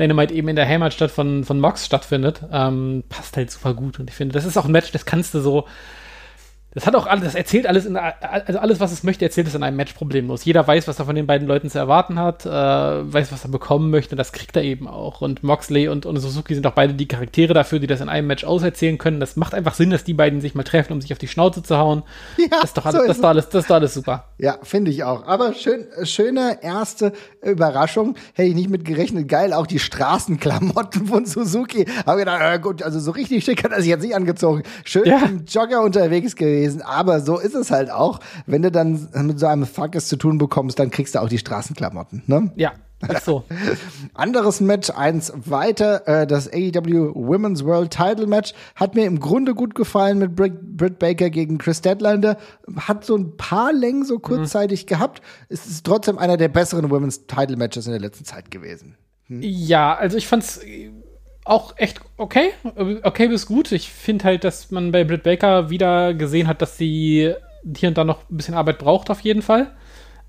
Dynamite 0.00 0.34
eben 0.34 0.48
in 0.48 0.56
der 0.56 0.66
Heimatstadt 0.66 1.10
von, 1.10 1.44
von 1.44 1.60
Mox 1.60 1.86
stattfindet, 1.86 2.42
ähm, 2.52 3.04
passt 3.08 3.36
halt 3.36 3.50
super 3.50 3.74
gut. 3.74 4.00
Und 4.00 4.10
ich 4.10 4.16
finde, 4.16 4.32
das 4.32 4.44
ist 4.44 4.56
auch 4.56 4.64
ein 4.64 4.72
Match, 4.72 4.92
das 4.92 5.04
kannst 5.04 5.34
du 5.34 5.40
so, 5.40 5.66
das 6.72 6.86
hat 6.86 6.94
auch 6.94 7.06
alles, 7.06 7.24
das 7.24 7.34
erzählt 7.34 7.66
alles, 7.66 7.84
in, 7.84 7.96
also 7.96 8.60
alles, 8.60 8.78
was 8.78 8.92
es 8.92 9.02
möchte, 9.02 9.24
erzählt 9.24 9.48
es 9.48 9.56
in 9.56 9.64
einem 9.64 9.76
Match 9.76 9.92
problemlos. 9.92 10.44
Jeder 10.44 10.64
weiß, 10.64 10.86
was 10.86 11.00
er 11.00 11.04
von 11.04 11.16
den 11.16 11.26
beiden 11.26 11.48
Leuten 11.48 11.68
zu 11.68 11.78
erwarten 11.78 12.20
hat, 12.20 12.46
äh, 12.46 12.48
weiß, 12.48 13.32
was 13.32 13.44
er 13.44 13.50
bekommen 13.50 13.90
möchte, 13.90 14.12
und 14.12 14.18
das 14.18 14.32
kriegt 14.32 14.56
er 14.56 14.62
eben 14.62 14.86
auch. 14.86 15.20
Und 15.20 15.42
Moxley 15.42 15.88
und, 15.88 16.06
und 16.06 16.16
Suzuki 16.18 16.54
sind 16.54 16.64
auch 16.68 16.74
beide 16.74 16.94
die 16.94 17.08
Charaktere 17.08 17.54
dafür, 17.54 17.80
die 17.80 17.88
das 17.88 18.00
in 18.00 18.08
einem 18.08 18.28
Match 18.28 18.44
auserzählen 18.44 18.98
können. 18.98 19.18
Das 19.18 19.34
macht 19.34 19.52
einfach 19.52 19.74
Sinn, 19.74 19.90
dass 19.90 20.04
die 20.04 20.14
beiden 20.14 20.40
sich 20.40 20.54
mal 20.54 20.62
treffen, 20.62 20.92
um 20.92 21.00
sich 21.00 21.12
auf 21.12 21.18
die 21.18 21.26
Schnauze 21.26 21.62
zu 21.64 21.76
hauen. 21.76 22.04
Ja, 22.38 22.46
das 22.50 22.64
ist 22.64 22.76
doch 22.76 22.86
alles, 22.86 23.00
so 23.00 23.06
das 23.06 23.18
ist 23.18 23.24
alles, 23.24 23.48
das 23.48 23.64
ist 23.64 23.70
alles 23.72 23.94
super. 23.94 24.24
Ja, 24.38 24.58
finde 24.62 24.92
ich 24.92 25.02
auch. 25.02 25.26
Aber 25.26 25.54
schön, 25.54 25.86
schöne 26.04 26.62
erste 26.62 27.12
Überraschung. 27.42 28.14
Hätte 28.34 28.48
ich 28.48 28.54
nicht 28.54 28.70
mit 28.70 28.84
gerechnet. 28.84 29.28
Geil, 29.28 29.52
auch 29.52 29.66
die 29.66 29.80
Straßenklamotten 29.80 31.06
von 31.06 31.26
Suzuki. 31.26 31.86
Habe 32.06 32.20
gedacht, 32.20 32.40
äh, 32.42 32.58
gut, 32.60 32.82
also 32.82 33.00
so 33.00 33.10
richtig 33.10 33.44
schick 33.44 33.64
hat 33.64 33.72
er 33.72 33.80
sich 33.80 33.88
jetzt 33.88 34.02
nicht 34.02 34.14
angezogen. 34.14 34.62
Schön 34.84 35.04
ja. 35.04 35.20
im 35.24 35.44
Jogger 35.46 35.82
unterwegs 35.82 36.36
gewesen 36.36 36.59
gewesen. 36.60 36.82
Aber 36.82 37.20
so 37.20 37.38
ist 37.38 37.54
es 37.54 37.70
halt 37.70 37.90
auch. 37.90 38.20
Wenn 38.46 38.62
du 38.62 38.70
dann 38.70 39.08
mit 39.14 39.38
so 39.38 39.46
einem 39.46 39.66
Fuckes 39.66 40.08
zu 40.08 40.16
tun 40.16 40.38
bekommst, 40.38 40.78
dann 40.78 40.90
kriegst 40.90 41.14
du 41.14 41.20
auch 41.20 41.28
die 41.28 41.38
Straßenklamotten. 41.38 42.22
Ne? 42.26 42.52
Ja. 42.56 42.72
Ach 43.08 43.18
so. 43.22 43.44
Anderes 44.12 44.60
Match, 44.60 44.90
eins 44.90 45.32
weiter, 45.34 46.06
äh, 46.06 46.26
das 46.26 46.52
AEW 46.52 47.14
Women's 47.14 47.64
World 47.64 47.90
Title 47.90 48.26
Match 48.26 48.52
hat 48.74 48.94
mir 48.94 49.06
im 49.06 49.20
Grunde 49.20 49.54
gut 49.54 49.74
gefallen 49.74 50.18
mit 50.18 50.36
Britt, 50.36 50.76
Britt 50.76 50.98
Baker 50.98 51.30
gegen 51.30 51.56
Chris 51.56 51.80
Deadlander. 51.80 52.36
Hat 52.76 53.06
so 53.06 53.16
ein 53.16 53.38
paar 53.38 53.72
Längen 53.72 54.04
so 54.04 54.18
kurzzeitig 54.18 54.82
mhm. 54.82 54.88
gehabt. 54.88 55.22
Es 55.48 55.64
ist 55.64 55.86
trotzdem 55.86 56.18
einer 56.18 56.36
der 56.36 56.48
besseren 56.48 56.90
Women's 56.90 57.26
Title 57.26 57.56
Matches 57.56 57.86
in 57.86 57.92
der 57.92 58.02
letzten 58.02 58.26
Zeit 58.26 58.50
gewesen. 58.50 58.98
Hm? 59.28 59.40
Ja, 59.42 59.94
also 59.94 60.18
ich 60.18 60.26
fand's 60.26 60.60
auch 61.50 61.74
echt 61.76 62.00
okay. 62.16 62.50
Okay 63.02 63.28
bis 63.28 63.46
gut. 63.46 63.72
Ich 63.72 63.90
finde 63.90 64.24
halt, 64.24 64.44
dass 64.44 64.70
man 64.70 64.92
bei 64.92 65.04
Britt 65.04 65.24
Baker 65.24 65.68
wieder 65.68 66.14
gesehen 66.14 66.46
hat, 66.46 66.62
dass 66.62 66.78
sie 66.78 67.34
hier 67.76 67.88
und 67.88 67.98
da 67.98 68.04
noch 68.04 68.30
ein 68.30 68.36
bisschen 68.36 68.54
Arbeit 68.54 68.78
braucht, 68.78 69.10
auf 69.10 69.20
jeden 69.20 69.42
Fall. 69.42 69.70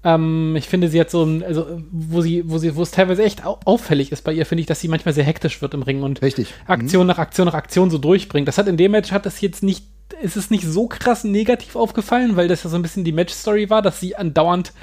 Ähm, 0.04 0.56
ich 0.58 0.68
finde, 0.68 0.88
sie 0.88 1.00
hat 1.00 1.12
so 1.12 1.24
ein, 1.24 1.44
also 1.44 1.80
wo 1.92 2.22
sie, 2.22 2.50
wo 2.50 2.58
sie, 2.58 2.76
wo 2.76 2.82
es 2.82 2.92
teilweise 2.92 3.24
echt 3.24 3.46
auffällig 3.46 4.12
ist 4.12 4.24
bei 4.24 4.34
ihr, 4.34 4.48
finde 4.48 4.62
ich, 4.62 4.68
dass 4.68 4.80
sie 4.80 4.88
manchmal 4.88 5.14
sehr 5.14 5.24
hektisch 5.24 5.62
wird 5.62 5.76
im 5.76 5.84
Ring 5.84 6.02
und 6.02 6.24
Richtig. 6.24 6.56
Aktion 6.66 7.04
mhm. 7.04 7.10
nach 7.10 7.20
Aktion 7.20 7.46
nach 7.46 7.54
Aktion 7.54 7.92
so 7.92 8.00
durchbringt. 8.00 8.48
Das 8.48 8.58
hat 8.58 8.68
in 8.68 8.78
dem 8.78 8.92
Match 8.92 9.12
hat 9.12 9.28
das 9.28 9.42
jetzt 9.42 9.62
nicht 9.62 9.86
ist 10.22 10.38
es 10.38 10.50
nicht 10.50 10.66
so 10.66 10.88
krass 10.88 11.24
negativ 11.24 11.76
aufgefallen, 11.76 12.36
weil 12.36 12.48
das 12.48 12.64
ja 12.64 12.70
so 12.70 12.76
ein 12.76 12.82
bisschen 12.82 13.04
die 13.04 13.12
Match-Story 13.12 13.70
war, 13.70 13.82
dass 13.82 14.00
sie 14.00 14.16
andauernd 14.16 14.74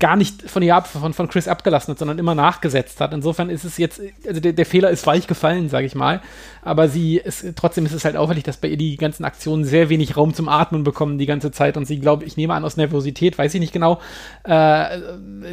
gar 0.00 0.14
nicht 0.14 0.48
von 0.48 0.62
ihr 0.62 0.80
von, 0.82 1.12
von 1.12 1.28
Chris 1.28 1.48
abgelassen 1.48 1.90
hat, 1.92 1.98
sondern 1.98 2.20
immer 2.20 2.36
nachgesetzt 2.36 3.00
hat. 3.00 3.12
Insofern 3.12 3.50
ist 3.50 3.64
es 3.64 3.78
jetzt, 3.78 4.00
also 4.26 4.40
der, 4.40 4.52
der 4.52 4.66
Fehler 4.66 4.90
ist 4.90 5.06
weich 5.08 5.26
gefallen, 5.26 5.68
sage 5.68 5.86
ich 5.86 5.96
mal. 5.96 6.20
Aber 6.62 6.88
sie 6.88 7.16
ist, 7.16 7.44
trotzdem 7.56 7.84
ist 7.84 7.94
es 7.94 8.04
halt 8.04 8.16
auffällig, 8.16 8.44
dass 8.44 8.58
bei 8.58 8.68
ihr 8.68 8.76
die 8.76 8.96
ganzen 8.96 9.24
Aktionen 9.24 9.64
sehr 9.64 9.88
wenig 9.88 10.16
Raum 10.16 10.34
zum 10.34 10.48
Atmen 10.48 10.84
bekommen 10.84 11.18
die 11.18 11.26
ganze 11.26 11.50
Zeit 11.50 11.76
und 11.76 11.84
sie, 11.84 11.98
glaube 11.98 12.24
ich, 12.24 12.36
nehme 12.36 12.54
an, 12.54 12.64
aus 12.64 12.76
Nervosität, 12.76 13.38
weiß 13.38 13.54
ich 13.54 13.60
nicht 13.60 13.72
genau, 13.72 13.98
äh, 14.44 15.00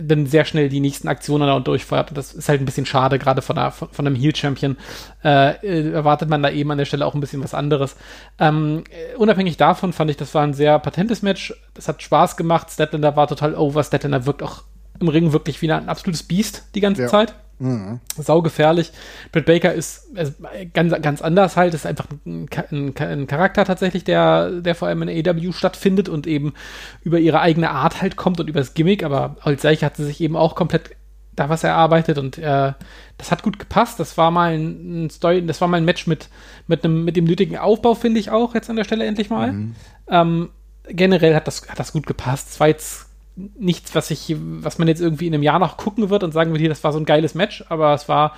dann 0.04 0.28
sehr 0.28 0.46
schnell 0.46 0.70
die 0.70 0.80
nächsten 0.80 1.08
Aktionen 1.08 1.48
da 1.48 1.54
und 1.54 1.68
durchfeuert. 1.68 2.10
Und 2.10 2.18
das 2.18 2.34
ist 2.34 2.48
halt 2.48 2.62
ein 2.62 2.66
bisschen 2.66 2.86
schade, 2.86 3.18
gerade 3.18 3.42
von, 3.42 3.56
von, 3.72 3.90
von 3.90 4.06
einem 4.06 4.16
Heel-Champion. 4.16 4.78
Äh, 5.24 5.92
erwartet 5.94 6.30
man 6.30 6.44
da 6.44 6.52
eben 6.52 6.70
an 6.70 6.78
der 6.78 6.86
Stelle 6.86 7.06
auch 7.08 7.16
ein 7.16 7.22
bisschen 7.22 7.44
was 7.44 7.56
anderes. 7.56 7.96
Ähm, 8.38 8.84
unabhängig 9.26 9.58
davon 9.58 9.92
fand 9.92 10.12
ich, 10.12 10.18
das 10.18 10.36
war 10.36 10.44
ein 10.44 10.54
sehr 10.54 10.78
patentes 10.78 11.24
Match. 11.24 11.54
Das 11.74 11.88
hat 11.88 12.04
Spaß 12.04 12.38
gemacht. 12.38 12.70
Statlander 12.70 13.16
war 13.16 13.28
total 13.28 13.56
over. 13.56 13.84
Statlander 13.84 14.28
wirkt 14.28 14.44
auch 14.44 14.64
im 15.00 15.08
Ring 15.08 15.34
wirklich 15.34 15.62
wie 15.62 15.72
ein 15.72 15.90
absolutes 15.90 16.24
Biest 16.24 16.64
die 16.76 16.80
ganze 16.80 17.04
ja. 17.04 17.08
Zeit. 17.08 17.34
Mhm. 17.58 18.02
Sau 18.18 18.44
gefährlich. 18.44 18.92
Britt 19.32 19.48
Baker 19.48 19.74
ist 19.74 20.16
also 20.16 20.34
ganz, 20.74 20.94
ganz 21.02 21.22
anders 21.24 21.58
halt. 21.58 21.74
Ist 21.74 21.88
einfach 21.88 22.06
ein, 22.26 22.48
ein, 22.70 22.94
ein, 22.96 23.28
Charakter 23.28 23.66
tatsächlich, 23.66 24.04
der, 24.04 24.62
der 24.62 24.76
vor 24.76 24.90
allem 24.90 25.02
in 25.02 25.28
AW 25.28 25.54
stattfindet 25.54 26.08
und 26.08 26.28
eben 26.28 26.54
über 27.02 27.18
ihre 27.18 27.42
eigene 27.42 27.72
Art 27.72 28.04
halt 28.04 28.18
kommt 28.18 28.40
und 28.40 28.48
über 28.48 28.60
das 28.60 28.76
Gimmick. 28.76 29.04
Aber 29.04 29.38
als 29.42 29.64
solche 29.64 29.88
hat 29.88 29.98
sie 29.98 30.06
sich 30.06 30.22
eben 30.22 30.36
auch 30.36 30.54
komplett 30.54 30.92
da 31.36 31.50
was 31.50 31.64
erarbeitet 31.64 32.18
und 32.18 32.38
äh, 32.38 32.74
das 33.18 33.32
hat 33.32 33.44
gut 33.44 33.60
gepasst. 33.60 34.00
Das 34.00 34.18
war 34.18 34.32
mal 34.32 34.54
ein, 34.54 35.10
Story, 35.10 35.46
das 35.46 35.62
war 35.62 35.68
mal 35.68 35.78
ein 35.78 35.86
Match 35.86 36.08
mit, 36.08 36.30
mit, 36.68 36.84
einem, 36.84 37.04
mit 37.06 37.16
dem 37.16 37.26
nötigen 37.26 37.58
Aufbau, 37.58 37.96
finde 37.96 38.20
ich 38.20 38.30
auch 38.30 38.56
jetzt 38.56 38.70
an 38.70 38.76
der 38.76 38.84
Stelle 38.84 39.06
endlich 39.06 39.30
mal. 39.30 39.52
Mhm. 39.52 39.76
Ähm, 40.08 40.50
generell 40.88 41.36
hat 41.36 41.48
das, 41.48 41.68
hat 41.68 41.80
das 41.80 41.94
gut 41.94 42.08
gepasst. 42.08 42.50
Es 42.50 42.60
war 42.60 42.68
jetzt 42.68 43.08
nichts, 43.36 43.94
was 43.94 44.12
ich, 44.12 44.36
was 44.40 44.78
man 44.78 44.88
jetzt 44.88 45.02
irgendwie 45.02 45.28
in 45.28 45.34
einem 45.34 45.44
Jahr 45.44 45.60
noch 45.60 45.76
gucken 45.76 46.10
wird 46.10 46.24
und 46.24 46.32
sagen 46.32 46.52
wird, 46.52 46.62
hier, 46.62 46.70
das 46.70 46.84
war 46.84 46.94
so 46.94 47.00
ein 47.00 47.06
geiles 47.06 47.36
Match, 47.36 47.66
aber 47.68 47.94
es 47.94 48.08
war 48.08 48.34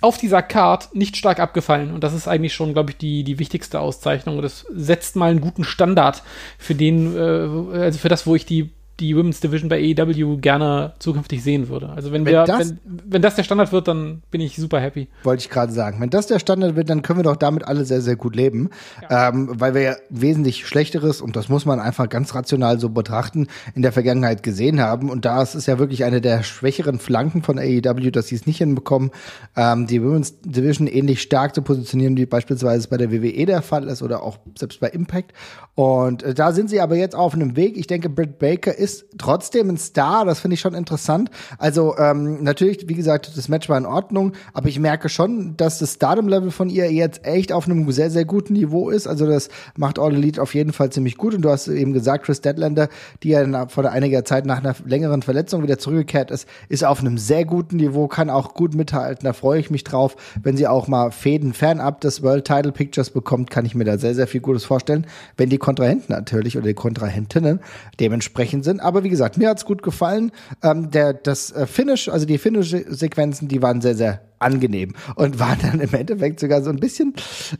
auf 0.00 0.18
dieser 0.18 0.42
Card 0.42 0.94
nicht 0.94 1.16
stark 1.16 1.38
abgefallen 1.38 1.92
und 1.92 2.02
das 2.02 2.12
ist 2.12 2.26
eigentlich 2.26 2.52
schon, 2.52 2.72
glaube 2.72 2.90
ich, 2.90 2.96
die, 2.96 3.22
die 3.22 3.38
wichtigste 3.38 3.78
Auszeichnung 3.78 4.36
und 4.36 4.42
das 4.42 4.66
setzt 4.72 5.14
mal 5.14 5.30
einen 5.30 5.40
guten 5.40 5.62
Standard 5.62 6.24
für 6.58 6.74
den, 6.74 7.16
äh, 7.16 7.78
also 7.78 7.98
für 8.00 8.08
das, 8.08 8.26
wo 8.26 8.34
ich 8.34 8.44
die 8.44 8.70
die 9.00 9.16
Women's 9.16 9.40
Division 9.40 9.68
bei 9.68 9.94
AEW 9.96 10.36
gerne 10.38 10.92
zukünftig 10.98 11.42
sehen 11.42 11.68
würde. 11.68 11.88
Also 11.90 12.12
wenn, 12.12 12.24
wenn 12.24 12.32
wir, 12.32 12.44
das, 12.44 12.70
wenn, 12.70 12.78
wenn, 13.06 13.22
das 13.22 13.34
der 13.34 13.42
Standard 13.42 13.72
wird, 13.72 13.88
dann 13.88 14.22
bin 14.30 14.40
ich 14.40 14.56
super 14.56 14.80
happy. 14.80 15.08
Wollte 15.24 15.42
ich 15.42 15.50
gerade 15.50 15.72
sagen. 15.72 16.00
Wenn 16.00 16.10
das 16.10 16.26
der 16.26 16.38
Standard 16.38 16.76
wird, 16.76 16.90
dann 16.90 17.02
können 17.02 17.18
wir 17.18 17.24
doch 17.24 17.36
damit 17.36 17.64
alle 17.66 17.84
sehr, 17.84 18.00
sehr 18.00 18.16
gut 18.16 18.36
leben. 18.36 18.70
Ja. 19.08 19.28
Ähm, 19.28 19.48
weil 19.52 19.74
wir 19.74 19.80
ja 19.80 19.96
wesentlich 20.10 20.66
Schlechteres, 20.66 21.20
und 21.20 21.36
das 21.36 21.48
muss 21.48 21.64
man 21.64 21.80
einfach 21.80 22.08
ganz 22.08 22.34
rational 22.34 22.78
so 22.78 22.90
betrachten, 22.90 23.48
in 23.74 23.82
der 23.82 23.92
Vergangenheit 23.92 24.42
gesehen 24.42 24.80
haben. 24.80 25.10
Und 25.10 25.24
da 25.24 25.42
ist 25.42 25.54
es 25.54 25.66
ja 25.66 25.78
wirklich 25.78 26.04
eine 26.04 26.20
der 26.20 26.42
schwächeren 26.42 26.98
Flanken 26.98 27.42
von 27.42 27.58
AEW, 27.58 28.10
dass 28.10 28.28
sie 28.28 28.36
es 28.36 28.46
nicht 28.46 28.58
hinbekommen, 28.58 29.10
ähm, 29.56 29.86
die 29.86 30.02
Women's 30.02 30.40
Division 30.42 30.86
ähnlich 30.86 31.22
stark 31.22 31.54
zu 31.54 31.62
positionieren, 31.62 32.16
wie 32.16 32.26
beispielsweise 32.26 32.88
bei 32.88 32.98
der 32.98 33.10
WWE 33.10 33.46
der 33.46 33.62
Fall 33.62 33.88
ist 33.88 34.02
oder 34.02 34.22
auch 34.22 34.38
selbst 34.56 34.80
bei 34.80 34.88
Impact. 34.88 35.32
Und 35.74 36.22
äh, 36.22 36.34
da 36.34 36.52
sind 36.52 36.68
sie 36.68 36.80
aber 36.80 36.96
jetzt 36.96 37.14
auf 37.14 37.32
einem 37.32 37.56
Weg. 37.56 37.78
Ich 37.78 37.86
denke, 37.86 38.10
Britt 38.10 38.38
Baker 38.38 38.76
ist 38.76 39.06
trotzdem 39.16 39.70
ein 39.70 39.78
Star, 39.78 40.26
das 40.26 40.40
finde 40.40 40.54
ich 40.54 40.60
schon 40.60 40.74
interessant. 40.74 41.30
Also 41.56 41.96
ähm, 41.96 42.42
natürlich, 42.42 42.88
wie 42.88 42.94
gesagt, 42.94 43.32
das 43.34 43.48
Match 43.48 43.70
war 43.70 43.78
in 43.78 43.86
Ordnung, 43.86 44.32
aber 44.52 44.68
ich 44.68 44.78
merke 44.78 45.08
schon, 45.08 45.56
dass 45.56 45.78
das 45.78 45.94
Stardom-Level 45.94 46.50
von 46.50 46.68
ihr 46.68 46.92
jetzt 46.92 47.24
echt 47.24 47.52
auf 47.52 47.66
einem 47.66 47.90
sehr, 47.90 48.10
sehr 48.10 48.26
guten 48.26 48.52
Niveau 48.52 48.90
ist. 48.90 49.06
Also 49.06 49.26
das 49.26 49.48
macht 49.76 49.98
All 49.98 50.14
Elite 50.14 50.42
auf 50.42 50.54
jeden 50.54 50.74
Fall 50.74 50.90
ziemlich 50.90 51.16
gut. 51.16 51.34
Und 51.34 51.42
du 51.42 51.48
hast 51.48 51.68
eben 51.68 51.94
gesagt, 51.94 52.26
Chris 52.26 52.42
Deadlander, 52.42 52.88
die 53.22 53.30
ja 53.30 53.66
vor 53.68 53.88
einiger 53.90 54.26
Zeit 54.26 54.44
nach 54.44 54.58
einer 54.58 54.74
längeren 54.84 55.22
Verletzung 55.22 55.62
wieder 55.62 55.78
zurückgekehrt 55.78 56.30
ist, 56.30 56.46
ist 56.68 56.84
auf 56.84 57.00
einem 57.00 57.16
sehr 57.16 57.46
guten 57.46 57.76
Niveau, 57.76 58.08
kann 58.08 58.28
auch 58.28 58.52
gut 58.52 58.74
mithalten. 58.74 59.24
Da 59.24 59.32
freue 59.32 59.60
ich 59.60 59.70
mich 59.70 59.84
drauf. 59.84 60.16
Wenn 60.42 60.58
sie 60.58 60.66
auch 60.66 60.86
mal 60.86 61.10
Fäden 61.10 61.54
fernab 61.54 62.02
des 62.02 62.22
World 62.22 62.44
Title 62.44 62.72
Pictures 62.72 63.08
bekommt, 63.08 63.50
kann 63.50 63.64
ich 63.64 63.74
mir 63.74 63.84
da 63.84 63.96
sehr, 63.96 64.14
sehr 64.14 64.26
viel 64.26 64.42
Gutes 64.42 64.66
vorstellen. 64.66 65.06
Wenn 65.38 65.48
die 65.48 65.61
Kontrahenten 65.62 66.12
natürlich 66.12 66.58
oder 66.58 66.66
die 66.66 66.74
Kontrahentinnen 66.74 67.60
dementsprechend 68.00 68.64
sind. 68.64 68.80
Aber 68.80 69.04
wie 69.04 69.08
gesagt, 69.08 69.38
mir 69.38 69.48
hat's 69.48 69.64
gut 69.64 69.82
gefallen. 69.82 70.32
Ähm, 70.62 70.90
der, 70.90 71.14
das 71.14 71.52
äh, 71.52 71.66
Finish, 71.66 72.08
also 72.08 72.26
die 72.26 72.36
Finish-Sequenzen, 72.36 73.48
die 73.48 73.62
waren 73.62 73.80
sehr, 73.80 73.94
sehr 73.94 74.20
angenehm 74.40 74.94
und 75.14 75.38
waren 75.38 75.58
dann 75.62 75.80
im 75.80 75.94
Endeffekt 75.94 76.40
sogar 76.40 76.62
so 76.62 76.70
ein 76.70 76.76
bisschen 76.76 77.14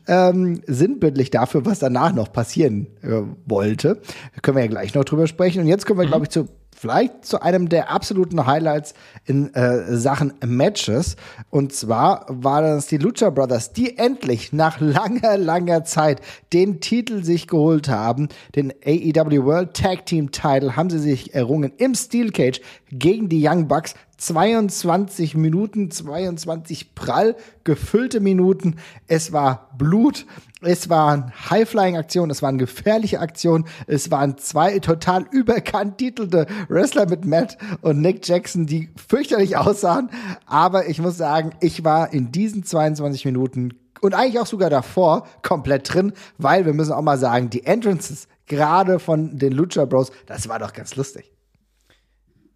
ähm, 0.09 0.61
sinnbildlich 0.67 1.31
dafür, 1.31 1.65
was 1.65 1.79
danach 1.79 2.13
noch 2.13 2.33
passieren 2.33 2.89
äh, 3.03 3.23
wollte. 3.47 4.03
Da 4.35 4.41
können 4.43 4.57
wir 4.57 4.65
ja 4.65 4.71
gleich 4.71 4.95
noch 4.95 5.05
drüber 5.05 5.27
sprechen. 5.27 5.63
Und 5.63 5.69
jetzt 5.69 5.87
kommen 5.87 6.01
wir, 6.01 6.07
mhm. 6.07 6.11
glaube 6.11 6.25
ich, 6.25 6.31
zu 6.31 6.49
vielleicht 6.83 7.25
zu 7.25 7.41
einem 7.41 7.69
der 7.69 7.91
absoluten 7.91 8.45
Highlights 8.45 8.95
in 9.25 9.55
äh, 9.55 9.97
Sachen 9.97 10.35
Matches. 10.45 11.15
Und 11.49 11.73
zwar 11.73 12.27
waren 12.29 12.65
das 12.65 12.89
die 12.89 12.97
Lucha 12.97 13.31
Brothers, 13.31 13.73
die 13.73 13.97
endlich 13.99 14.53
nach 14.53 14.81
langer, 14.81 15.39
langer 15.39 15.85
Zeit 15.85 16.21
den 16.53 16.81
Titel 16.81 17.23
sich 17.23 17.47
geholt 17.47 17.89
haben. 17.89 18.29
Den 18.57 18.73
AEW 18.85 19.45
World 19.45 19.75
Tag 19.75 20.07
Team 20.07 20.33
Title 20.33 20.75
haben 20.75 20.91
sie 20.91 20.99
sich 20.99 21.37
errungen 21.37 21.73
im 21.79 21.95
Steel 21.95 22.33
Cage 22.33 22.61
gegen 22.91 23.29
die 23.29 23.47
Young 23.47 23.69
Bucks. 23.69 23.95
22 24.23 25.37
Minuten, 25.37 25.91
22 25.91 26.95
prall 26.95 27.35
gefüllte 27.65 28.21
Minuten. 28.21 28.77
Es 29.09 29.33
war 29.33 29.71
Blut. 29.77 30.27
Es 30.61 30.89
waren 30.89 31.33
High-Flying-Aktionen, 31.51 32.31
es 32.31 32.41
waren 32.41 32.57
gefährliche 32.57 33.19
Aktionen, 33.19 33.65
es 33.89 34.13
waren 34.13 34.39
zwei 34.39 34.79
total 34.79 35.27
überkannt 35.33 35.99
titelte 35.99 36.47
Wrestler 36.69 37.09
mit 37.09 37.25
Matt 37.25 37.59
und 37.81 38.01
Nick 38.01 38.29
Jackson, 38.29 38.67
die 38.67 38.91
fürchterlich 39.09 39.57
aussahen. 39.57 40.09
Aber 40.47 40.89
ich 40.89 41.01
muss 41.01 41.17
sagen, 41.17 41.51
ich 41.61 41.83
war 41.83 42.13
in 42.13 42.31
diesen 42.31 42.63
22 42.63 43.25
Minuten 43.25 43.75
und 44.01 44.15
eigentlich 44.15 44.39
auch 44.39 44.47
sogar 44.47 44.71
davor 44.71 45.27
komplett 45.43 45.93
drin, 45.93 46.13
weil 46.39 46.65
wir 46.65 46.75
müssen 46.75 46.93
auch 46.93 47.03
mal 47.03 47.19
sagen, 47.19 47.51
die 47.51 47.67
Entrances 47.67 48.29
gerade 48.47 49.01
von 49.01 49.37
den 49.37 49.53
Lucha 49.53 49.85
Bros, 49.85 50.13
das 50.27 50.49
war 50.49 50.61
doch 50.61 50.73
ganz 50.73 50.95
lustig 50.95 51.33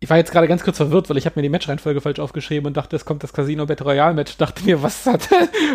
ich 0.06 0.10
war 0.10 0.18
jetzt 0.18 0.30
gerade 0.30 0.46
ganz 0.46 0.62
kurz 0.62 0.76
verwirrt, 0.76 1.10
weil 1.10 1.16
ich 1.16 1.26
habe 1.26 1.34
mir 1.34 1.42
die 1.42 1.48
Matchreihenfolge 1.48 2.00
falsch 2.00 2.20
aufgeschrieben 2.20 2.68
und 2.68 2.76
dachte, 2.76 2.94
es 2.94 3.04
kommt 3.04 3.24
das 3.24 3.32
Casino 3.32 3.66
Battle 3.66 3.86
Royale 3.86 4.14
Match. 4.14 4.36
Dachte 4.38 4.64
mir, 4.64 4.80
was 4.80 5.04
hat, 5.04 5.28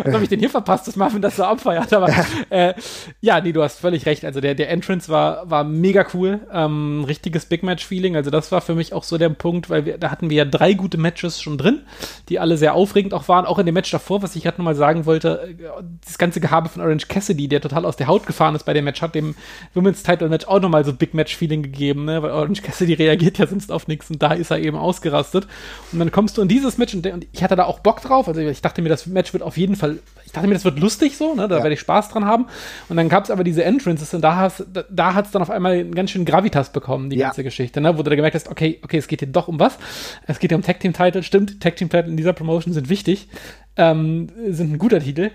was 0.04 0.14
habe 0.14 0.22
ich 0.22 0.30
denn 0.30 0.38
hier 0.38 0.48
verpasst, 0.48 0.88
dass 0.88 0.96
Marvin 0.96 1.20
das 1.20 1.36
so 1.36 1.44
abfeiert? 1.44 1.92
Aber 1.92 2.08
äh, 2.48 2.72
ja, 3.20 3.42
nee, 3.42 3.52
du 3.52 3.62
hast 3.62 3.78
völlig 3.78 4.06
recht. 4.06 4.24
Also 4.24 4.40
der, 4.40 4.54
der 4.54 4.70
Entrance 4.70 5.12
war, 5.12 5.50
war 5.50 5.64
mega 5.64 6.06
cool. 6.14 6.40
Ähm, 6.50 7.04
richtiges 7.06 7.44
Big 7.44 7.62
Match-Feeling. 7.62 8.16
Also 8.16 8.30
das 8.30 8.50
war 8.52 8.62
für 8.62 8.74
mich 8.74 8.94
auch 8.94 9.04
so 9.04 9.18
der 9.18 9.28
Punkt, 9.28 9.68
weil 9.68 9.84
wir, 9.84 9.98
da 9.98 10.10
hatten 10.10 10.30
wir 10.30 10.38
ja 10.38 10.44
drei 10.46 10.72
gute 10.72 10.96
Matches 10.96 11.42
schon 11.42 11.58
drin, 11.58 11.82
die 12.30 12.40
alle 12.40 12.56
sehr 12.56 12.72
aufregend 12.72 13.12
auch 13.12 13.28
waren. 13.28 13.44
Auch 13.44 13.58
in 13.58 13.66
dem 13.66 13.74
Match 13.74 13.90
davor, 13.90 14.22
was 14.22 14.34
ich 14.34 14.44
gerade 14.44 14.56
nochmal 14.56 14.76
sagen 14.76 15.04
wollte, 15.04 15.54
äh, 15.60 15.82
das 16.06 16.16
ganze 16.16 16.40
Gehabe 16.40 16.70
von 16.70 16.80
Orange 16.80 17.06
Cassidy, 17.06 17.48
der 17.48 17.60
total 17.60 17.84
aus 17.84 17.96
der 17.96 18.06
Haut 18.06 18.24
gefahren 18.24 18.54
ist 18.54 18.64
bei 18.64 18.72
dem 18.72 18.86
Match, 18.86 19.02
hat 19.02 19.14
dem 19.14 19.34
Women's 19.74 20.02
Title 20.02 20.30
Match 20.30 20.46
auch 20.46 20.60
nochmal 20.60 20.86
so 20.86 20.94
Big 20.94 21.12
Match-Feeling 21.12 21.62
gegeben, 21.62 22.06
ne? 22.06 22.22
Weil 22.22 22.30
Orange 22.30 22.62
Cassidy 22.62 22.94
reagiert 22.94 23.36
ja 23.36 23.46
sonst 23.46 23.70
auf 23.70 23.88
nichts 23.88 24.10
und 24.10 24.21
da 24.22 24.32
ist 24.32 24.50
er 24.50 24.58
eben 24.58 24.76
ausgerastet. 24.76 25.46
Und 25.92 25.98
dann 25.98 26.10
kommst 26.10 26.38
du 26.38 26.42
in 26.42 26.48
dieses 26.48 26.78
Match 26.78 26.94
und, 26.94 27.06
und, 27.06 27.26
ich 27.32 27.42
hatte 27.42 27.56
da 27.56 27.64
auch 27.64 27.80
Bock 27.80 28.00
drauf. 28.00 28.28
Also 28.28 28.40
ich 28.40 28.62
dachte 28.62 28.82
mir, 28.82 28.88
das 28.88 29.06
Match 29.06 29.32
wird 29.32 29.42
auf 29.42 29.56
jeden 29.56 29.76
Fall, 29.76 29.98
ich 30.24 30.32
dachte 30.32 30.46
mir, 30.46 30.54
das 30.54 30.64
wird 30.64 30.78
lustig 30.78 31.16
so, 31.16 31.34
ne? 31.34 31.48
Da 31.48 31.58
ja. 31.58 31.62
werde 31.62 31.74
ich 31.74 31.80
Spaß 31.80 32.10
dran 32.10 32.24
haben. 32.24 32.46
Und 32.88 32.96
dann 32.96 33.08
gab 33.08 33.24
es 33.24 33.30
aber 33.30 33.44
diese 33.44 33.64
Entrances 33.64 34.14
und 34.14 34.22
da, 34.22 34.36
hast, 34.36 34.64
da, 34.72 34.84
da 34.88 35.14
hat 35.14 35.26
es 35.26 35.30
dann 35.32 35.42
auf 35.42 35.50
einmal 35.50 35.72
einen 35.72 35.94
ganz 35.94 36.10
schön 36.10 36.24
Gravitas 36.24 36.72
bekommen, 36.72 37.10
die 37.10 37.16
ja. 37.16 37.28
ganze 37.28 37.42
Geschichte, 37.42 37.80
ne? 37.80 37.98
Wo 37.98 38.02
du 38.02 38.10
da 38.10 38.16
gemerkt 38.16 38.34
hast, 38.34 38.48
okay, 38.48 38.78
okay, 38.82 38.98
es 38.98 39.08
geht 39.08 39.20
hier 39.20 39.28
doch 39.28 39.48
um 39.48 39.58
was. 39.58 39.78
Es 40.26 40.38
geht 40.38 40.50
hier 40.50 40.56
um 40.56 40.62
Tag 40.62 40.80
Team 40.80 40.92
Title, 40.92 41.22
stimmt, 41.22 41.60
Tag 41.60 41.76
Team 41.76 41.90
Title 41.90 42.10
in 42.10 42.16
dieser 42.16 42.32
Promotion 42.32 42.72
sind 42.72 42.88
wichtig, 42.88 43.28
ähm, 43.76 44.28
sind 44.48 44.72
ein 44.72 44.78
guter 44.78 45.00
Titel. 45.00 45.30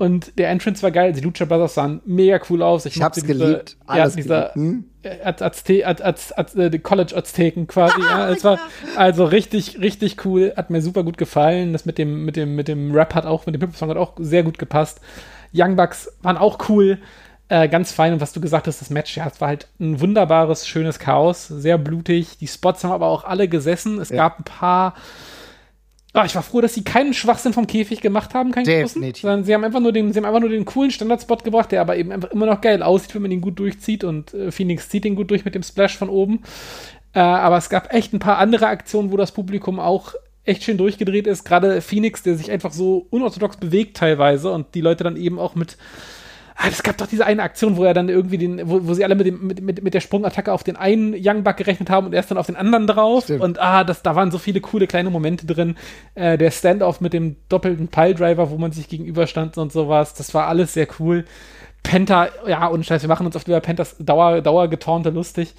Und 0.00 0.38
der 0.38 0.48
Entrance 0.48 0.82
war 0.82 0.90
geil. 0.92 1.12
Die 1.12 1.20
Lucha 1.20 1.44
Brothers 1.44 1.74
sahen 1.74 2.00
mega 2.06 2.40
cool 2.48 2.62
aus. 2.62 2.86
Ich, 2.86 2.96
ich 2.96 3.02
hab's 3.02 3.16
diese, 3.16 3.26
geliebt. 3.26 3.76
Alles 3.86 4.14
ja, 4.14 4.16
dieser 4.16 4.54
hm? 4.54 4.84
Azte 5.24 5.86
Az 5.86 6.00
Az 6.00 6.32
Az 6.32 6.54
äh, 6.56 6.78
College 6.78 7.14
Azteken 7.14 7.66
quasi. 7.66 8.00
ja, 8.00 8.30
es 8.30 8.42
war 8.42 8.58
also 8.96 9.26
richtig, 9.26 9.78
richtig 9.78 10.24
cool. 10.24 10.54
Hat 10.56 10.70
mir 10.70 10.80
super 10.80 11.04
gut 11.04 11.18
gefallen. 11.18 11.74
Das 11.74 11.84
mit 11.84 11.98
dem, 11.98 12.24
mit 12.24 12.36
dem, 12.36 12.56
mit 12.56 12.66
dem 12.66 12.94
Rap 12.94 13.14
hat 13.14 13.26
auch, 13.26 13.44
mit 13.44 13.54
dem 13.54 13.60
Hip-Song 13.60 13.90
hat 13.90 13.98
auch 13.98 14.14
sehr 14.18 14.42
gut 14.42 14.58
gepasst. 14.58 15.02
Young 15.52 15.76
Bucks 15.76 16.10
waren 16.22 16.38
auch 16.38 16.70
cool. 16.70 16.96
Äh, 17.50 17.68
ganz 17.68 17.92
fein. 17.92 18.14
Und 18.14 18.22
was 18.22 18.32
du 18.32 18.40
gesagt 18.40 18.68
hast, 18.68 18.80
das 18.80 18.88
Match, 18.88 19.18
ja, 19.18 19.26
es 19.26 19.38
war 19.42 19.48
halt 19.48 19.68
ein 19.80 20.00
wunderbares, 20.00 20.66
schönes 20.66 20.98
Chaos. 20.98 21.46
Sehr 21.46 21.76
blutig. 21.76 22.38
Die 22.38 22.46
Spots 22.46 22.84
haben 22.84 22.92
aber 22.92 23.08
auch 23.08 23.24
alle 23.24 23.48
gesessen. 23.48 24.00
Es 24.00 24.08
ja. 24.08 24.16
gab 24.16 24.38
ein 24.38 24.44
paar 24.44 24.94
Oh, 26.12 26.22
ich 26.24 26.34
war 26.34 26.42
froh, 26.42 26.60
dass 26.60 26.74
sie 26.74 26.82
keinen 26.82 27.14
Schwachsinn 27.14 27.52
vom 27.52 27.68
Käfig 27.68 28.00
gemacht 28.00 28.34
haben, 28.34 28.50
keinen 28.50 28.64
Definitiv. 28.64 29.22
sondern 29.22 29.44
sie 29.44 29.54
haben 29.54 29.62
einfach 29.62 29.78
nur 29.78 29.92
den, 29.92 30.12
sie 30.12 30.18
haben 30.18 30.24
einfach 30.24 30.40
nur 30.40 30.48
den 30.48 30.64
coolen 30.64 30.90
Standardspot 30.90 31.44
gebracht, 31.44 31.70
der 31.70 31.80
aber 31.80 31.96
eben 31.96 32.10
einfach 32.10 32.32
immer 32.32 32.46
noch 32.46 32.60
geil 32.60 32.82
aussieht, 32.82 33.14
wenn 33.14 33.22
man 33.22 33.30
ihn 33.30 33.40
gut 33.40 33.58
durchzieht 33.60 34.02
und 34.02 34.34
äh, 34.34 34.50
Phoenix 34.50 34.88
zieht 34.88 35.04
ihn 35.04 35.14
gut 35.14 35.30
durch 35.30 35.44
mit 35.44 35.54
dem 35.54 35.62
Splash 35.62 35.96
von 35.96 36.08
oben. 36.08 36.42
Äh, 37.12 37.20
aber 37.20 37.58
es 37.58 37.70
gab 37.70 37.92
echt 37.94 38.12
ein 38.12 38.18
paar 38.18 38.38
andere 38.38 38.66
Aktionen, 38.66 39.12
wo 39.12 39.16
das 39.16 39.30
Publikum 39.30 39.78
auch 39.78 40.14
echt 40.44 40.64
schön 40.64 40.78
durchgedreht 40.78 41.28
ist. 41.28 41.44
Gerade 41.44 41.80
Phoenix, 41.80 42.24
der 42.24 42.36
sich 42.36 42.50
einfach 42.50 42.72
so 42.72 43.06
unorthodox 43.10 43.58
bewegt 43.58 43.96
teilweise 43.96 44.50
und 44.50 44.74
die 44.74 44.80
Leute 44.80 45.04
dann 45.04 45.16
eben 45.16 45.38
auch 45.38 45.54
mit 45.54 45.76
Ah, 46.62 46.68
es 46.68 46.82
gab 46.82 46.98
doch 46.98 47.06
diese 47.06 47.24
eine 47.24 47.42
Aktion, 47.42 47.78
wo 47.78 47.84
er 47.84 47.94
dann 47.94 48.10
irgendwie 48.10 48.36
den, 48.36 48.68
wo, 48.68 48.86
wo 48.86 48.92
sie 48.92 49.02
alle 49.02 49.14
mit, 49.14 49.26
dem, 49.26 49.46
mit, 49.46 49.62
mit, 49.62 49.82
mit 49.82 49.94
der 49.94 50.00
Sprungattacke 50.00 50.52
auf 50.52 50.62
den 50.62 50.76
einen 50.76 51.14
Young 51.16 51.42
Buck 51.42 51.56
gerechnet 51.56 51.88
haben 51.88 52.06
und 52.06 52.12
er 52.12 52.20
ist 52.20 52.30
dann 52.30 52.36
auf 52.36 52.46
den 52.46 52.56
anderen 52.56 52.86
drauf. 52.86 53.24
Stimmt. 53.24 53.40
Und 53.40 53.58
ah, 53.58 53.82
das, 53.82 54.02
da 54.02 54.14
waren 54.14 54.30
so 54.30 54.36
viele 54.36 54.60
coole 54.60 54.86
kleine 54.86 55.08
Momente 55.08 55.46
drin. 55.46 55.76
Äh, 56.14 56.36
der 56.36 56.50
Standoff 56.50 57.00
mit 57.00 57.14
dem 57.14 57.36
doppelten 57.48 57.88
Piledriver, 57.88 58.50
wo 58.50 58.58
man 58.58 58.72
sich 58.72 58.88
gegenüberstand 58.88 59.56
und 59.56 59.72
sowas. 59.72 60.12
Das 60.12 60.34
war 60.34 60.48
alles 60.48 60.74
sehr 60.74 60.86
cool. 60.98 61.24
Penta, 61.82 62.28
ja, 62.46 62.66
und 62.66 62.84
Scheiß, 62.84 63.00
wir 63.00 63.08
machen 63.08 63.24
uns 63.24 63.36
oft 63.36 63.48
über 63.48 63.60
Pentas 63.60 63.96
Dauer, 63.98 64.42
Dauergetornte 64.42 65.08
lustig. 65.08 65.54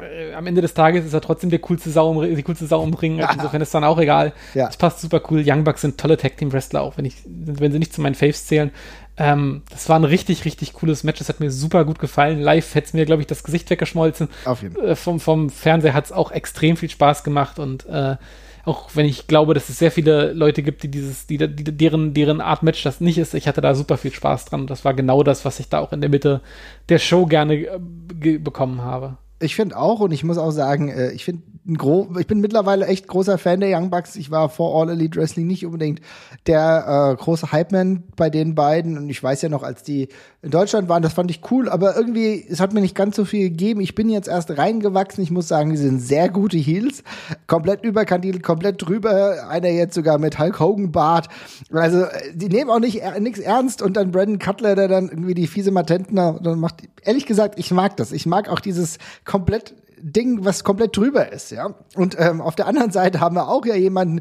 Äh, 0.00 0.32
am 0.34 0.46
Ende 0.46 0.60
des 0.60 0.74
Tages 0.74 1.04
ist 1.04 1.12
er 1.12 1.20
trotzdem 1.20 1.50
der 1.50 1.60
coolste 1.60 1.90
Sau 1.90 2.22
im, 2.22 2.36
die 2.36 2.42
coolste 2.42 2.66
Sau 2.66 2.82
im 2.82 2.94
Ring. 2.94 3.20
Also 3.20 3.34
insofern 3.34 3.62
ist 3.62 3.74
dann 3.74 3.84
auch 3.84 3.98
egal. 3.98 4.32
Ja. 4.54 4.66
Das 4.66 4.76
passt 4.76 5.00
super 5.00 5.20
cool. 5.30 5.42
Young 5.46 5.64
Bucks 5.64 5.82
sind 5.82 5.98
tolle 5.98 6.16
Tag 6.16 6.36
Team 6.36 6.52
Wrestler, 6.52 6.82
auch 6.82 6.96
wenn 6.96 7.04
ich, 7.04 7.16
wenn 7.26 7.72
sie 7.72 7.78
nicht 7.78 7.92
zu 7.92 8.00
meinen 8.00 8.14
Faves 8.14 8.46
zählen. 8.46 8.70
Ähm, 9.16 9.62
das 9.70 9.88
war 9.88 9.96
ein 9.96 10.04
richtig, 10.04 10.44
richtig 10.44 10.72
cooles 10.72 11.04
Match. 11.04 11.18
Das 11.18 11.28
hat 11.28 11.40
mir 11.40 11.50
super 11.50 11.84
gut 11.84 11.98
gefallen. 11.98 12.40
Live 12.40 12.74
hätte 12.74 12.88
es 12.88 12.92
mir, 12.94 13.04
glaube 13.06 13.22
ich, 13.22 13.28
das 13.28 13.44
Gesicht 13.44 13.70
weggeschmolzen. 13.70 14.28
Auf 14.44 14.62
jeden 14.62 14.74
Fall. 14.74 14.90
Äh, 14.90 14.96
vom, 14.96 15.20
vom 15.20 15.50
Fernseher 15.50 15.94
hat 15.94 16.06
es 16.06 16.12
auch 16.12 16.32
extrem 16.32 16.76
viel 16.76 16.90
Spaß 16.90 17.22
gemacht 17.22 17.58
und 17.58 17.86
äh, 17.86 18.16
auch 18.64 18.90
wenn 18.94 19.06
ich 19.06 19.26
glaube, 19.26 19.54
dass 19.54 19.68
es 19.68 19.78
sehr 19.78 19.90
viele 19.90 20.32
Leute 20.32 20.62
gibt, 20.62 20.82
die 20.82 20.90
dieses, 20.90 21.26
die, 21.26 21.36
die, 21.36 21.64
deren, 21.76 22.14
deren 22.14 22.40
Art 22.40 22.62
Match 22.62 22.82
das 22.82 23.00
nicht 23.00 23.18
ist, 23.18 23.34
ich 23.34 23.46
hatte 23.46 23.60
da 23.60 23.74
super 23.74 23.98
viel 23.98 24.12
Spaß 24.12 24.46
dran. 24.46 24.62
Und 24.62 24.70
das 24.70 24.84
war 24.84 24.94
genau 24.94 25.22
das, 25.22 25.44
was 25.44 25.60
ich 25.60 25.68
da 25.68 25.80
auch 25.80 25.92
in 25.92 26.00
der 26.00 26.10
Mitte 26.10 26.40
der 26.88 26.98
Show 26.98 27.26
gerne 27.26 27.54
äh, 27.54 28.38
bekommen 28.38 28.80
habe. 28.82 29.18
Ich 29.38 29.54
finde 29.54 29.76
auch, 29.76 30.00
und 30.00 30.12
ich 30.12 30.24
muss 30.24 30.38
auch 30.38 30.50
sagen, 30.50 30.88
äh, 30.88 31.10
ich 31.10 31.24
finde 31.24 31.42
ich 31.66 32.26
bin 32.26 32.40
mittlerweile 32.40 32.86
echt 32.86 33.08
großer 33.08 33.38
Fan 33.38 33.60
der 33.60 33.78
Young 33.78 33.88
Bucks. 33.88 34.16
Ich 34.16 34.30
war 34.30 34.50
vor 34.50 34.78
All 34.78 34.90
Elite 34.90 35.18
Wrestling 35.18 35.46
nicht 35.46 35.64
unbedingt 35.64 36.00
der 36.46 37.14
äh, 37.14 37.22
große 37.22 37.52
Hype-Man 37.52 38.02
bei 38.16 38.28
den 38.28 38.54
beiden. 38.54 38.98
Und 38.98 39.08
ich 39.08 39.22
weiß 39.22 39.40
ja 39.40 39.48
noch, 39.48 39.62
als 39.62 39.82
die 39.82 40.08
in 40.42 40.50
Deutschland 40.50 40.90
waren, 40.90 41.02
das 41.02 41.14
fand 41.14 41.30
ich 41.30 41.40
cool, 41.50 41.70
aber 41.70 41.96
irgendwie, 41.96 42.44
es 42.46 42.60
hat 42.60 42.74
mir 42.74 42.82
nicht 42.82 42.94
ganz 42.94 43.16
so 43.16 43.24
viel 43.24 43.48
gegeben. 43.48 43.80
Ich 43.80 43.94
bin 43.94 44.10
jetzt 44.10 44.28
erst 44.28 44.58
reingewachsen. 44.58 45.24
Ich 45.24 45.30
muss 45.30 45.48
sagen, 45.48 45.70
die 45.70 45.78
sind 45.78 46.00
sehr 46.00 46.28
gute 46.28 46.58
Heels. 46.58 47.02
Komplett 47.46 47.82
überkandidelt, 47.82 48.42
komplett 48.42 48.86
drüber. 48.86 49.48
Einer 49.48 49.70
jetzt 49.70 49.94
sogar 49.94 50.18
mit 50.18 50.38
Hulk 50.38 50.60
Hogan 50.60 50.92
Bart. 50.92 51.28
Also, 51.72 52.04
die 52.34 52.50
nehmen 52.50 52.70
auch 52.70 52.80
nicht 52.80 53.00
nichts 53.20 53.38
ernst. 53.38 53.80
Und 53.80 53.96
dann 53.96 54.10
Brandon 54.10 54.38
Cutler, 54.38 54.74
der 54.74 54.88
dann 54.88 55.08
irgendwie 55.08 55.34
die 55.34 55.46
fiese 55.46 55.70
Matentner 55.70 56.38
dann 56.42 56.60
macht. 56.60 56.82
Ehrlich 57.02 57.24
gesagt, 57.24 57.58
ich 57.58 57.70
mag 57.70 57.96
das. 57.96 58.12
Ich 58.12 58.26
mag 58.26 58.50
auch 58.50 58.60
dieses 58.60 58.98
komplett 59.24 59.74
Ding, 60.06 60.44
was 60.44 60.64
komplett 60.64 60.94
drüber 60.94 61.32
ist, 61.32 61.50
ja. 61.50 61.74
Und 61.96 62.14
ähm, 62.20 62.42
auf 62.42 62.54
der 62.54 62.66
anderen 62.66 62.90
Seite 62.90 63.20
haben 63.20 63.36
wir 63.36 63.48
auch 63.48 63.64
ja 63.64 63.74
jemanden, 63.74 64.20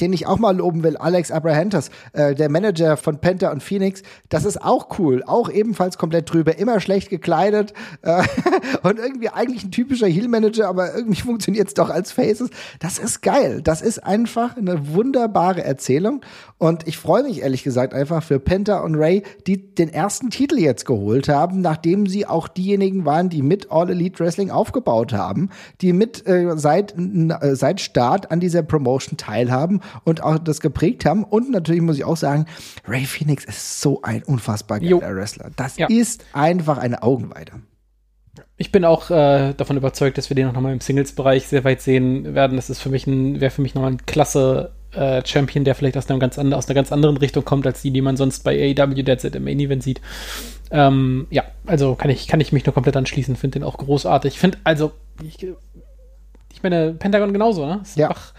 den 0.00 0.12
ich 0.12 0.24
auch 0.28 0.38
mal 0.38 0.56
loben 0.56 0.84
will, 0.84 0.96
Alex 0.96 1.32
Abrahantes, 1.32 1.90
äh, 2.12 2.36
der 2.36 2.48
Manager 2.48 2.96
von 2.96 3.18
Penta 3.18 3.50
und 3.50 3.60
Phoenix. 3.60 4.04
Das 4.28 4.44
ist 4.44 4.62
auch 4.62 5.00
cool, 5.00 5.24
auch 5.26 5.50
ebenfalls 5.50 5.98
komplett 5.98 6.32
drüber, 6.32 6.56
immer 6.58 6.78
schlecht 6.78 7.10
gekleidet 7.10 7.74
äh, 8.02 8.22
und 8.84 9.00
irgendwie 9.00 9.30
eigentlich 9.30 9.64
ein 9.64 9.72
typischer 9.72 10.06
Heel-Manager, 10.06 10.68
aber 10.68 10.94
irgendwie 10.94 11.20
funktioniert 11.22 11.66
es 11.66 11.74
doch 11.74 11.90
als 11.90 12.12
Faces. 12.12 12.50
Das 12.78 13.00
ist 13.00 13.20
geil. 13.20 13.62
Das 13.62 13.82
ist 13.82 13.98
einfach 14.04 14.56
eine 14.56 14.94
wunderbare 14.94 15.64
Erzählung 15.64 16.20
und 16.58 16.86
ich 16.86 16.98
freue 16.98 17.24
mich 17.24 17.42
ehrlich 17.42 17.64
gesagt 17.64 17.94
einfach 17.94 18.22
für 18.22 18.38
Penta 18.38 18.78
und 18.78 18.94
Ray, 18.94 19.24
die 19.48 19.74
den 19.74 19.88
ersten 19.88 20.30
Titel 20.30 20.56
jetzt 20.56 20.86
geholt 20.86 21.28
haben, 21.28 21.62
nachdem 21.62 22.06
sie 22.06 22.26
auch 22.26 22.46
diejenigen 22.46 23.04
waren, 23.04 23.28
die 23.28 23.42
mit 23.42 23.72
All 23.72 23.90
Elite 23.90 24.20
Wrestling 24.20 24.52
aufgebaut 24.52 25.12
haben 25.12 25.15
haben, 25.16 25.50
die 25.80 25.92
mit 25.92 26.26
äh, 26.26 26.56
seit, 26.56 26.94
äh, 26.96 27.54
seit 27.54 27.80
Start 27.80 28.30
an 28.30 28.40
dieser 28.40 28.62
Promotion 28.62 29.16
teilhaben 29.16 29.80
und 30.04 30.22
auch 30.22 30.38
das 30.38 30.60
geprägt 30.60 31.04
haben. 31.04 31.24
Und 31.24 31.50
natürlich 31.50 31.82
muss 31.82 31.96
ich 31.96 32.04
auch 32.04 32.16
sagen, 32.16 32.46
Ray 32.86 33.04
Phoenix 33.04 33.44
ist 33.44 33.80
so 33.80 34.02
ein 34.02 34.22
unfassbar 34.22 34.80
geiler 34.80 34.90
jo. 34.90 35.00
Wrestler. 35.00 35.50
Das 35.56 35.76
ja. 35.76 35.86
ist 35.88 36.24
einfach 36.32 36.78
eine 36.78 37.02
Augenweide. 37.02 37.52
Ich 38.58 38.72
bin 38.72 38.84
auch 38.84 39.10
äh, 39.10 39.52
davon 39.54 39.76
überzeugt, 39.76 40.16
dass 40.16 40.30
wir 40.30 40.34
den 40.34 40.48
auch 40.48 40.52
nochmal 40.52 40.72
im 40.72 40.80
Singles-Bereich 40.80 41.46
sehr 41.46 41.64
weit 41.64 41.82
sehen 41.82 42.34
werden. 42.34 42.56
Das 42.56 42.70
ist 42.70 42.80
für 42.80 42.88
mich 42.88 43.06
ein, 43.06 43.40
wäre 43.40 43.50
für 43.50 43.62
mich 43.62 43.74
nochmal 43.74 43.92
ein 43.92 44.06
klasse 44.06 44.72
äh, 44.92 45.22
Champion, 45.24 45.64
der 45.64 45.74
vielleicht 45.74 45.96
aus, 45.96 46.08
einem 46.08 46.20
ganz 46.20 46.38
andre, 46.38 46.58
aus 46.58 46.66
einer 46.66 46.74
ganz 46.74 46.90
anderen 46.90 47.16
Richtung 47.18 47.44
kommt, 47.44 47.66
als 47.66 47.82
die, 47.82 47.90
die 47.90 48.00
man 48.00 48.16
sonst 48.16 48.44
bei 48.44 48.74
AEW 48.74 49.02
derzeit 49.02 49.34
im 49.34 49.44
Main 49.44 49.60
Event 49.60 49.82
sieht. 49.82 50.00
Ähm, 50.70 51.26
ja, 51.30 51.44
also 51.66 51.94
kann 51.94 52.10
ich, 52.10 52.28
kann 52.28 52.40
ich 52.40 52.52
mich 52.52 52.66
nur 52.66 52.74
komplett 52.74 52.96
anschließen, 52.96 53.36
finde 53.36 53.60
den 53.60 53.66
auch 53.66 53.78
großartig. 53.78 54.34
Ich 54.34 54.40
finde, 54.40 54.58
also, 54.64 54.92
ich, 55.22 55.46
ich 56.52 56.62
meine, 56.62 56.92
Pentagon 56.92 57.32
genauso, 57.32 57.66
ne? 57.66 57.80
Ist 57.82 57.96
ja. 57.96 58.08
Einfach, 58.08 58.32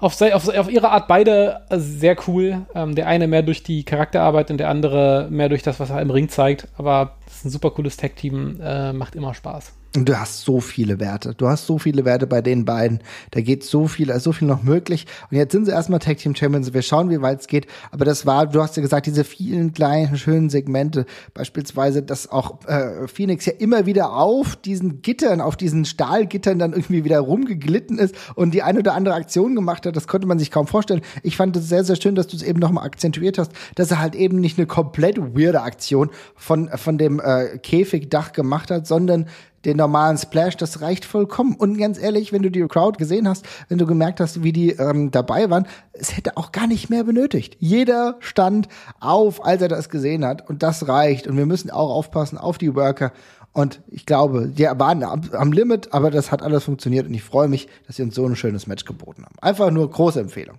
auf, 0.00 0.20
auf, 0.20 0.48
auf, 0.48 0.68
ihre 0.68 0.90
Art 0.90 1.06
beide 1.06 1.60
sehr 1.70 2.16
cool. 2.26 2.66
Ähm, 2.74 2.96
der 2.96 3.06
eine 3.06 3.28
mehr 3.28 3.42
durch 3.42 3.62
die 3.62 3.84
Charakterarbeit 3.84 4.50
und 4.50 4.58
der 4.58 4.68
andere 4.68 5.28
mehr 5.30 5.48
durch 5.48 5.62
das, 5.62 5.78
was 5.78 5.90
er 5.90 6.00
im 6.00 6.10
Ring 6.10 6.28
zeigt. 6.28 6.66
Aber 6.76 7.12
das 7.24 7.36
ist 7.36 7.44
ein 7.44 7.50
super 7.50 7.70
cooles 7.70 7.96
Tag-Team, 7.96 8.60
äh, 8.60 8.92
macht 8.92 9.14
immer 9.14 9.32
Spaß. 9.32 9.72
Du 9.94 10.18
hast 10.18 10.44
so 10.46 10.60
viele 10.60 11.00
Werte. 11.00 11.34
Du 11.34 11.48
hast 11.48 11.66
so 11.66 11.78
viele 11.78 12.06
Werte 12.06 12.26
bei 12.26 12.40
den 12.40 12.64
beiden. 12.64 13.00
Da 13.30 13.42
geht 13.42 13.62
so 13.62 13.88
viel, 13.88 14.10
also 14.10 14.30
so 14.30 14.32
viel 14.32 14.48
noch 14.48 14.62
möglich. 14.62 15.06
Und 15.30 15.36
jetzt 15.36 15.52
sind 15.52 15.66
sie 15.66 15.70
erstmal 15.70 15.98
Tag 15.98 16.16
Team 16.16 16.34
Champions. 16.34 16.72
Wir 16.72 16.80
schauen, 16.80 17.10
wie 17.10 17.20
weit 17.20 17.40
es 17.40 17.46
geht. 17.46 17.66
Aber 17.90 18.06
das 18.06 18.24
war, 18.24 18.46
du 18.46 18.62
hast 18.62 18.74
ja 18.76 18.82
gesagt, 18.82 19.04
diese 19.04 19.22
vielen 19.22 19.74
kleinen, 19.74 20.16
schönen 20.16 20.48
Segmente. 20.48 21.04
Beispielsweise, 21.34 22.02
dass 22.02 22.30
auch 22.30 22.66
äh, 22.66 23.06
Phoenix 23.06 23.44
ja 23.44 23.52
immer 23.58 23.84
wieder 23.84 24.14
auf 24.14 24.56
diesen 24.56 25.02
Gittern, 25.02 25.42
auf 25.42 25.56
diesen 25.58 25.84
Stahlgittern 25.84 26.58
dann 26.58 26.72
irgendwie 26.72 27.04
wieder 27.04 27.20
rumgeglitten 27.20 27.98
ist 27.98 28.14
und 28.34 28.54
die 28.54 28.62
eine 28.62 28.78
oder 28.78 28.94
andere 28.94 29.14
Aktion 29.14 29.54
gemacht 29.54 29.84
hat. 29.84 29.94
Das 29.94 30.06
konnte 30.06 30.26
man 30.26 30.38
sich 30.38 30.50
kaum 30.50 30.66
vorstellen. 30.66 31.02
Ich 31.22 31.36
fand 31.36 31.54
es 31.54 31.68
sehr, 31.68 31.84
sehr 31.84 31.96
schön, 31.96 32.14
dass 32.14 32.28
du 32.28 32.36
es 32.36 32.42
eben 32.42 32.60
nochmal 32.60 32.86
akzentuiert 32.86 33.36
hast, 33.36 33.52
dass 33.74 33.90
er 33.90 34.00
halt 34.00 34.14
eben 34.14 34.40
nicht 34.40 34.58
eine 34.58 34.66
komplett 34.66 35.18
weirde 35.18 35.60
Aktion 35.60 36.08
von, 36.34 36.70
von 36.70 36.96
dem 36.96 37.20
äh, 37.20 37.58
Käfigdach 37.58 38.32
gemacht 38.32 38.70
hat, 38.70 38.86
sondern 38.86 39.26
den 39.64 39.76
normalen 39.76 40.18
Splash, 40.18 40.56
das 40.56 40.80
reicht 40.80 41.04
vollkommen. 41.04 41.54
Und 41.54 41.78
ganz 41.78 41.98
ehrlich, 41.98 42.32
wenn 42.32 42.42
du 42.42 42.50
die 42.50 42.66
Crowd 42.66 42.98
gesehen 42.98 43.28
hast, 43.28 43.46
wenn 43.68 43.78
du 43.78 43.86
gemerkt 43.86 44.20
hast, 44.20 44.42
wie 44.42 44.52
die 44.52 44.70
ähm, 44.70 45.10
dabei 45.10 45.50
waren, 45.50 45.66
es 45.92 46.16
hätte 46.16 46.36
auch 46.36 46.52
gar 46.52 46.66
nicht 46.66 46.90
mehr 46.90 47.04
benötigt. 47.04 47.56
Jeder 47.60 48.16
stand 48.20 48.68
auf, 49.00 49.44
als 49.44 49.62
er 49.62 49.68
das 49.68 49.88
gesehen 49.88 50.24
hat. 50.24 50.48
Und 50.48 50.62
das 50.62 50.88
reicht. 50.88 51.26
Und 51.26 51.36
wir 51.36 51.46
müssen 51.46 51.70
auch 51.70 51.90
aufpassen 51.90 52.38
auf 52.38 52.58
die 52.58 52.74
Worker. 52.74 53.12
Und 53.52 53.80
ich 53.88 54.06
glaube, 54.06 54.48
die 54.48 54.64
waren 54.64 55.02
am, 55.02 55.22
am 55.32 55.52
Limit, 55.52 55.92
aber 55.92 56.10
das 56.10 56.32
hat 56.32 56.42
alles 56.42 56.64
funktioniert. 56.64 57.06
Und 57.06 57.14
ich 57.14 57.22
freue 57.22 57.48
mich, 57.48 57.68
dass 57.86 57.96
sie 57.96 58.02
uns 58.02 58.14
so 58.14 58.26
ein 58.26 58.36
schönes 58.36 58.66
Match 58.66 58.84
geboten 58.84 59.24
haben. 59.24 59.36
Einfach 59.40 59.70
nur 59.70 59.90
große 59.90 60.20
Empfehlung 60.20 60.58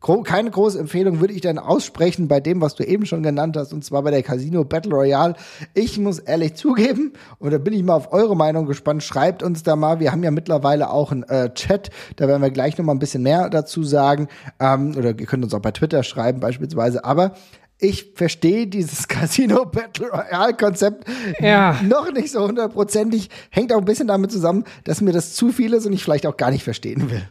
keine 0.00 0.50
große 0.50 0.78
Empfehlung 0.78 1.20
würde 1.20 1.34
ich 1.34 1.40
dann 1.40 1.58
aussprechen 1.58 2.28
bei 2.28 2.38
dem, 2.40 2.60
was 2.60 2.76
du 2.76 2.84
eben 2.84 3.04
schon 3.04 3.22
genannt 3.22 3.56
hast, 3.56 3.72
und 3.72 3.84
zwar 3.84 4.02
bei 4.02 4.12
der 4.12 4.22
Casino 4.22 4.64
Battle 4.64 4.94
Royale. 4.94 5.34
Ich 5.74 5.98
muss 5.98 6.20
ehrlich 6.20 6.54
zugeben, 6.54 7.12
und 7.38 7.52
da 7.52 7.58
bin 7.58 7.74
ich 7.74 7.82
mal 7.82 7.94
auf 7.94 8.12
eure 8.12 8.36
Meinung 8.36 8.66
gespannt, 8.66 9.02
schreibt 9.02 9.42
uns 9.42 9.64
da 9.64 9.74
mal. 9.74 9.98
Wir 9.98 10.12
haben 10.12 10.22
ja 10.22 10.30
mittlerweile 10.30 10.90
auch 10.90 11.10
einen 11.10 11.24
äh, 11.24 11.52
Chat, 11.52 11.90
da 12.16 12.28
werden 12.28 12.42
wir 12.42 12.50
gleich 12.50 12.78
noch 12.78 12.84
mal 12.84 12.92
ein 12.92 13.00
bisschen 13.00 13.22
mehr 13.22 13.50
dazu 13.50 13.82
sagen. 13.82 14.28
Ähm, 14.60 14.94
oder 14.96 15.18
ihr 15.18 15.26
könnt 15.26 15.42
uns 15.42 15.52
auch 15.52 15.60
bei 15.60 15.72
Twitter 15.72 16.04
schreiben 16.04 16.38
beispielsweise. 16.38 17.04
Aber 17.04 17.32
ich 17.80 18.12
verstehe 18.14 18.68
dieses 18.68 19.08
Casino 19.08 19.64
Battle 19.64 20.10
Royale 20.10 20.54
Konzept 20.54 21.08
ja. 21.40 21.80
noch 21.82 22.12
nicht 22.12 22.30
so 22.30 22.46
hundertprozentig. 22.46 23.30
Hängt 23.50 23.72
auch 23.72 23.78
ein 23.78 23.84
bisschen 23.84 24.06
damit 24.06 24.30
zusammen, 24.30 24.64
dass 24.84 25.00
mir 25.00 25.12
das 25.12 25.34
zu 25.34 25.50
viel 25.50 25.74
ist 25.74 25.86
und 25.86 25.92
ich 25.92 26.04
vielleicht 26.04 26.26
auch 26.26 26.36
gar 26.36 26.52
nicht 26.52 26.62
verstehen 26.62 27.10
will 27.10 27.28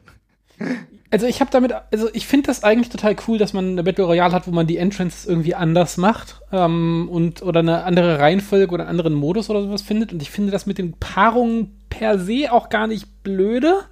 also 1.09 1.25
ich 1.25 1.39
habe 1.39 1.51
damit, 1.51 1.73
also 1.91 2.09
ich 2.13 2.27
finde 2.27 2.47
das 2.47 2.63
eigentlich 2.63 2.89
total 2.89 3.15
cool, 3.27 3.37
dass 3.37 3.53
man 3.53 3.71
eine 3.71 3.83
Battle 3.83 4.05
Royale 4.05 4.33
hat, 4.33 4.47
wo 4.47 4.51
man 4.51 4.67
die 4.67 4.77
Entrances 4.77 5.25
irgendwie 5.25 5.55
anders 5.55 5.97
macht 5.97 6.41
ähm, 6.51 7.07
und 7.09 7.41
oder 7.41 7.61
eine 7.61 7.83
andere 7.83 8.19
Reihenfolge 8.19 8.73
oder 8.73 8.83
einen 8.83 8.91
anderen 8.91 9.13
Modus 9.13 9.49
oder 9.49 9.61
sowas 9.61 9.81
findet. 9.81 10.11
Und 10.11 10.21
ich 10.21 10.31
finde 10.31 10.51
das 10.51 10.65
mit 10.65 10.77
den 10.77 10.93
Paarungen 10.93 11.79
per 11.89 12.19
se 12.19 12.51
auch 12.51 12.69
gar 12.69 12.87
nicht 12.87 13.23
blöde. 13.23 13.83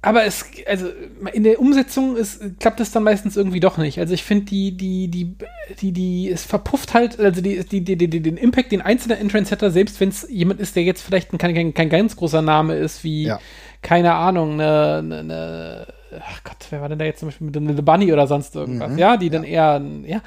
Aber 0.00 0.24
es, 0.24 0.44
also 0.66 0.86
in 1.32 1.42
der 1.42 1.58
Umsetzung 1.58 2.16
ist, 2.16 2.60
klappt 2.60 2.78
es 2.78 2.92
dann 2.92 3.02
meistens 3.02 3.36
irgendwie 3.36 3.58
doch 3.58 3.78
nicht. 3.78 3.98
Also 3.98 4.14
ich 4.14 4.22
finde 4.22 4.44
die, 4.44 4.76
die, 4.76 5.08
die, 5.08 5.34
die, 5.80 5.92
die, 5.92 6.30
es 6.30 6.44
verpufft 6.44 6.94
halt, 6.94 7.18
also 7.18 7.40
die, 7.40 7.64
die, 7.64 7.80
die, 7.82 7.96
die 7.96 8.20
den 8.20 8.36
Impact, 8.36 8.70
den 8.70 8.80
einzelner 8.80 9.18
Entrance 9.18 9.50
hätte, 9.50 9.72
selbst 9.72 10.00
wenn 10.00 10.10
es 10.10 10.26
jemand 10.30 10.60
ist, 10.60 10.76
der 10.76 10.84
jetzt 10.84 11.02
vielleicht 11.02 11.36
kein, 11.36 11.54
kein, 11.54 11.74
kein 11.74 11.88
ganz 11.88 12.14
großer 12.14 12.42
Name 12.42 12.76
ist, 12.76 13.02
wie 13.02 13.24
ja 13.24 13.40
keine 13.82 14.14
Ahnung, 14.14 14.54
eine, 14.54 14.98
eine, 14.98 15.86
ach 16.20 16.44
Gott, 16.44 16.66
wer 16.70 16.80
war 16.80 16.88
denn 16.88 16.98
da 16.98 17.04
jetzt 17.04 17.20
zum 17.20 17.28
Beispiel 17.28 17.46
mit 17.46 17.76
The 17.76 17.82
Bunny 17.82 18.12
oder 18.12 18.26
sonst 18.26 18.56
irgendwas, 18.56 18.92
mhm, 18.92 18.98
ja, 18.98 19.16
die 19.16 19.30
dann 19.30 19.44
eher, 19.44 19.80
ja, 20.04 20.20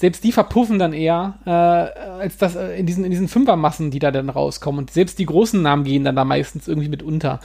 selbst 0.00 0.24
die 0.24 0.32
verpuffen 0.32 0.78
dann 0.78 0.94
eher, 0.94 1.34
äh, 1.44 1.50
als 1.50 2.38
das 2.38 2.56
äh, 2.56 2.78
in 2.78 2.86
diesen, 2.86 3.04
in 3.04 3.10
diesen 3.10 3.28
Fünfermassen, 3.28 3.90
die 3.90 3.98
da 3.98 4.10
dann 4.10 4.30
rauskommen. 4.30 4.78
Und 4.78 4.90
selbst 4.90 5.18
die 5.18 5.26
großen 5.26 5.60
Namen 5.60 5.84
gehen 5.84 6.04
dann 6.04 6.16
da 6.16 6.24
meistens 6.24 6.68
irgendwie 6.68 6.88
mit 6.88 7.02
unter. 7.02 7.40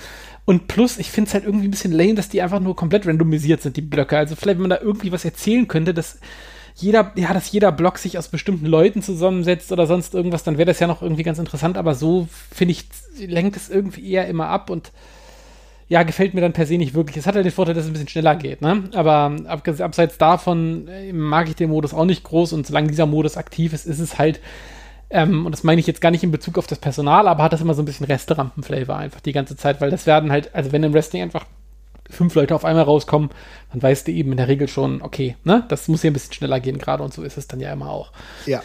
Und 0.46 0.68
plus, 0.68 0.98
ich 0.98 1.12
finde 1.12 1.28
es 1.28 1.34
halt 1.34 1.44
irgendwie 1.44 1.68
ein 1.68 1.72
bisschen 1.72 1.92
lame, 1.92 2.14
dass 2.14 2.30
die 2.30 2.42
einfach 2.42 2.62
nur 2.62 2.78
komplett 2.78 3.06
randomisiert 3.06 3.62
sind, 3.62 3.76
die 3.76 3.82
Blöcke. 3.82 4.18
Also 4.18 4.38
vielleicht, 4.38 4.58
wenn 4.58 4.70
man 4.70 4.78
da 4.78 4.80
irgendwie 4.80 5.12
was 5.12 5.26
erzählen 5.26 5.68
könnte, 5.68 5.94
dass 5.94 6.20
jeder, 6.76 7.12
ja, 7.16 7.34
dass 7.34 7.52
jeder 7.52 7.74
Block 7.74 7.98
sich 7.98 8.18
aus 8.18 8.30
bestimmten 8.30 8.68
Leuten 8.68 9.02
zusammensetzt 9.02 9.74
oder 9.74 9.86
sonst 9.86 10.14
irgendwas, 10.14 10.44
dann 10.44 10.58
wäre 10.58 10.68
das 10.68 10.80
ja 10.80 10.88
noch 10.88 11.02
irgendwie 11.02 11.24
ganz 11.24 11.40
interessant. 11.40 11.76
Aber 11.78 11.94
so, 11.94 12.30
finde 12.54 12.72
ich, 12.72 12.86
lenkt 13.18 13.58
es 13.58 13.70
irgendwie 13.70 14.10
eher 14.10 14.28
immer 14.28 14.48
ab 14.48 14.70
und 14.70 14.94
ja, 15.88 16.04
gefällt 16.04 16.34
mir 16.34 16.42
dann 16.42 16.54
per 16.54 16.66
se 16.66 16.78
nicht 16.78 16.96
wirklich. 16.96 17.18
Es 17.18 17.28
hat 17.28 17.36
halt 17.36 17.46
den 17.46 17.52
Vorteil, 17.52 17.76
dass 17.76 17.84
es 17.84 17.90
ein 17.90 17.94
bisschen 17.94 18.08
schneller 18.08 18.36
geht, 18.36 18.62
ne? 18.62 18.84
Aber 18.94 19.36
abseits 19.46 20.18
davon 20.18 20.88
äh, 20.88 21.14
mag 21.14 21.48
ich 21.48 21.56
den 21.56 21.70
Modus 21.70 21.94
auch 21.94 22.06
nicht 22.06 22.24
groß 22.24 22.54
und 22.54 22.66
solange 22.66 22.88
dieser 22.88 23.06
Modus 23.06 23.38
aktiv 23.38 23.74
ist, 23.74 23.86
ist 23.86 24.00
es 24.00 24.18
halt, 24.18 24.40
ähm, 25.12 25.46
und 25.46 25.52
das 25.52 25.64
meine 25.64 25.80
ich 25.80 25.88
jetzt 25.88 26.02
gar 26.02 26.12
nicht 26.12 26.24
in 26.24 26.32
Bezug 26.32 26.58
auf 26.58 26.66
das 26.66 26.80
Personal, 26.80 27.28
aber 27.28 27.44
hat 27.44 27.54
das 27.54 27.62
immer 27.62 27.76
so 27.76 27.84
ein 27.84 27.86
bisschen 27.86 28.08
Resterampenflavor 28.08 28.96
einfach 28.96 29.22
die 29.22 29.34
ganze 29.34 29.56
Zeit, 29.56 29.80
weil 29.80 29.92
das 29.92 30.08
werden 30.08 30.32
halt, 30.32 30.54
also 30.56 30.72
wenn 30.72 30.84
im 30.84 30.94
Wrestling 30.94 31.22
einfach 31.22 31.46
fünf 32.10 32.34
Leute 32.36 32.56
auf 32.56 32.66
einmal 32.66 32.84
rauskommen, 32.84 33.30
dann 33.72 33.82
weißt 33.82 34.08
du 34.08 34.12
eben 34.12 34.32
in 34.32 34.38
der 34.38 34.48
Regel 34.48 34.68
schon, 34.68 35.02
okay, 35.02 35.36
ne, 35.44 35.64
das 35.68 35.88
muss 35.88 36.02
hier 36.02 36.12
ein 36.12 36.14
bisschen 36.14 36.34
schneller 36.34 36.60
gehen 36.60 36.78
gerade 36.80 37.04
und 37.04 37.14
so 37.14 37.24
ist 37.24 37.38
es 37.38 37.48
dann 37.48 37.60
ja 37.60 37.72
immer 37.72 37.90
auch. 37.90 38.12
Ja. 38.46 38.64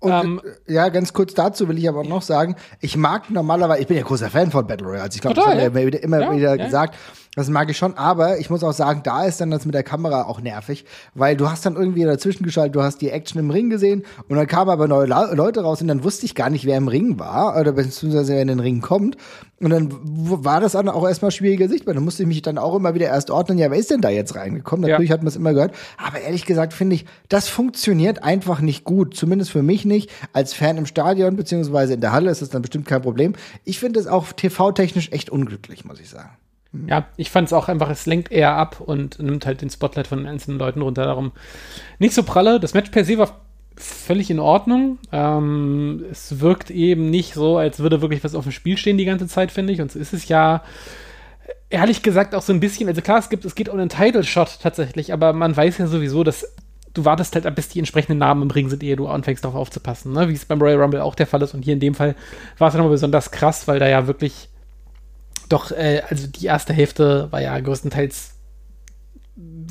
Und, 0.00 0.12
ähm, 0.12 0.40
äh, 0.66 0.72
ja, 0.72 0.88
ganz 0.88 1.12
kurz 1.12 1.34
dazu 1.34 1.68
will 1.68 1.78
ich 1.78 1.88
aber 1.88 2.04
noch 2.04 2.22
sagen, 2.22 2.56
ich 2.80 2.96
mag 2.96 3.30
normalerweise, 3.30 3.82
ich 3.82 3.86
bin 3.86 3.98
ja 3.98 4.02
großer 4.02 4.30
Fan 4.30 4.50
von 4.50 4.66
Battle 4.66 4.86
Royale. 4.86 5.02
Also 5.04 5.16
ich 5.16 5.20
glaube, 5.20 5.36
das 5.36 5.46
haben 5.46 5.74
wir 5.74 5.88
ja. 5.92 5.98
immer 6.00 6.20
ja, 6.20 6.32
wieder 6.32 6.56
ja. 6.56 6.64
gesagt. 6.64 6.96
Das 7.36 7.48
mag 7.48 7.70
ich 7.70 7.76
schon, 7.76 7.96
aber 7.96 8.38
ich 8.38 8.50
muss 8.50 8.64
auch 8.64 8.72
sagen, 8.72 9.02
da 9.04 9.24
ist 9.24 9.40
dann 9.40 9.52
das 9.52 9.64
mit 9.64 9.72
der 9.72 9.84
Kamera 9.84 10.24
auch 10.24 10.40
nervig, 10.40 10.84
weil 11.14 11.36
du 11.36 11.48
hast 11.48 11.64
dann 11.64 11.76
irgendwie 11.76 12.02
dazwischen 12.02 12.42
geschaltet, 12.42 12.74
du 12.74 12.82
hast 12.82 13.00
die 13.00 13.10
Action 13.10 13.38
im 13.38 13.50
Ring 13.50 13.70
gesehen 13.70 14.04
und 14.28 14.36
dann 14.36 14.48
kamen 14.48 14.68
aber 14.68 14.88
neue 14.88 15.06
La 15.06 15.32
Leute 15.32 15.60
raus 15.60 15.80
und 15.80 15.86
dann 15.86 16.02
wusste 16.02 16.26
ich 16.26 16.34
gar 16.34 16.50
nicht, 16.50 16.64
wer 16.64 16.76
im 16.76 16.88
Ring 16.88 17.20
war 17.20 17.56
oder 17.56 17.70
beziehungsweise 17.70 18.32
wer 18.32 18.42
in 18.42 18.48
den 18.48 18.58
Ring 18.58 18.80
kommt. 18.80 19.16
Und 19.60 19.70
dann 19.70 19.90
war 19.92 20.60
das 20.60 20.72
dann 20.72 20.88
auch 20.88 21.06
erstmal 21.06 21.30
schwieriger 21.30 21.68
sichtbar. 21.68 21.94
Dann 21.94 22.02
musste 22.02 22.22
ich 22.22 22.26
mich 22.26 22.42
dann 22.42 22.58
auch 22.58 22.74
immer 22.74 22.94
wieder 22.94 23.06
erst 23.06 23.30
ordnen, 23.30 23.58
ja, 23.58 23.70
wer 23.70 23.78
ist 23.78 23.90
denn 23.90 24.00
da 24.00 24.08
jetzt 24.08 24.34
reingekommen? 24.34 24.88
Natürlich 24.88 25.10
ja. 25.10 25.14
hat 25.14 25.22
man 25.22 25.28
es 25.28 25.36
immer 25.36 25.52
gehört. 25.52 25.74
Aber 25.98 26.20
ehrlich 26.20 26.46
gesagt 26.46 26.72
finde 26.72 26.96
ich, 26.96 27.04
das 27.28 27.48
funktioniert 27.48 28.24
einfach 28.24 28.60
nicht 28.60 28.84
gut. 28.84 29.14
Zumindest 29.14 29.52
für 29.52 29.62
mich 29.62 29.84
nicht. 29.84 30.10
Als 30.32 30.54
Fan 30.54 30.78
im 30.78 30.86
Stadion 30.86 31.36
beziehungsweise 31.36 31.94
in 31.94 32.00
der 32.00 32.10
Halle 32.10 32.30
ist 32.30 32.42
das 32.42 32.48
dann 32.48 32.62
bestimmt 32.62 32.86
kein 32.86 33.02
Problem. 33.02 33.34
Ich 33.64 33.78
finde 33.78 34.00
es 34.00 34.08
auch 34.08 34.32
TV-technisch 34.32 35.12
echt 35.12 35.30
unglücklich, 35.30 35.84
muss 35.84 36.00
ich 36.00 36.08
sagen. 36.08 36.30
Ja, 36.86 37.06
ich 37.16 37.30
fand 37.30 37.48
es 37.48 37.52
auch 37.52 37.68
einfach, 37.68 37.90
es 37.90 38.06
lenkt 38.06 38.30
eher 38.30 38.54
ab 38.54 38.80
und 38.80 39.18
nimmt 39.18 39.44
halt 39.44 39.60
den 39.60 39.70
Spotlight 39.70 40.06
von 40.06 40.18
den 40.18 40.28
einzelnen 40.28 40.58
Leuten 40.58 40.82
runter. 40.82 41.04
Darum 41.04 41.32
nicht 41.98 42.14
so 42.14 42.22
pralle. 42.22 42.60
Das 42.60 42.74
Match 42.74 42.90
per 42.90 43.04
se 43.04 43.18
war 43.18 43.40
völlig 43.76 44.30
in 44.30 44.38
Ordnung. 44.38 44.98
Ähm, 45.10 46.04
es 46.10 46.40
wirkt 46.40 46.70
eben 46.70 47.10
nicht 47.10 47.34
so, 47.34 47.56
als 47.56 47.80
würde 47.80 48.02
wirklich 48.02 48.22
was 48.22 48.34
auf 48.34 48.44
dem 48.44 48.52
Spiel 48.52 48.76
stehen 48.76 48.98
die 48.98 49.04
ganze 49.04 49.26
Zeit, 49.26 49.50
finde 49.50 49.72
ich. 49.72 49.80
Und 49.80 49.90
so 49.90 49.98
ist 49.98 50.12
es 50.12 50.28
ja 50.28 50.62
ehrlich 51.70 52.02
gesagt 52.02 52.34
auch 52.34 52.42
so 52.42 52.52
ein 52.52 52.60
bisschen. 52.60 52.88
Also 52.88 53.00
klar, 53.00 53.18
es 53.18 53.30
gibt, 53.30 53.44
es 53.44 53.54
geht 53.54 53.68
um 53.68 53.78
einen 53.78 53.88
Title 53.88 54.24
Shot 54.24 54.58
tatsächlich, 54.62 55.12
aber 55.12 55.32
man 55.32 55.56
weiß 55.56 55.78
ja 55.78 55.86
sowieso, 55.86 56.22
dass 56.22 56.46
du 56.94 57.04
wartest 57.04 57.34
halt, 57.34 57.52
bis 57.54 57.68
die 57.68 57.78
entsprechenden 57.78 58.18
Namen 58.18 58.42
im 58.42 58.50
Ring 58.50 58.68
sind, 58.68 58.82
ehe 58.82 58.96
du 58.96 59.08
anfängst 59.08 59.44
darauf 59.44 59.56
aufzupassen, 59.56 60.12
ne? 60.12 60.28
wie 60.28 60.34
es 60.34 60.44
beim 60.44 60.60
Royal 60.60 60.80
Rumble 60.80 61.00
auch 61.00 61.14
der 61.14 61.26
Fall 61.26 61.42
ist. 61.42 61.54
Und 61.54 61.62
hier 61.62 61.74
in 61.74 61.80
dem 61.80 61.94
Fall 61.94 62.14
war 62.58 62.68
es 62.68 62.74
nochmal 62.74 62.90
besonders 62.90 63.30
krass, 63.30 63.66
weil 63.66 63.78
da 63.78 63.88
ja 63.88 64.06
wirklich 64.06 64.49
doch, 65.50 65.70
äh, 65.72 66.02
also 66.08 66.26
die 66.26 66.46
erste 66.46 66.72
Hälfte 66.72 67.30
war 67.30 67.42
ja 67.42 67.58
größtenteils 67.60 68.36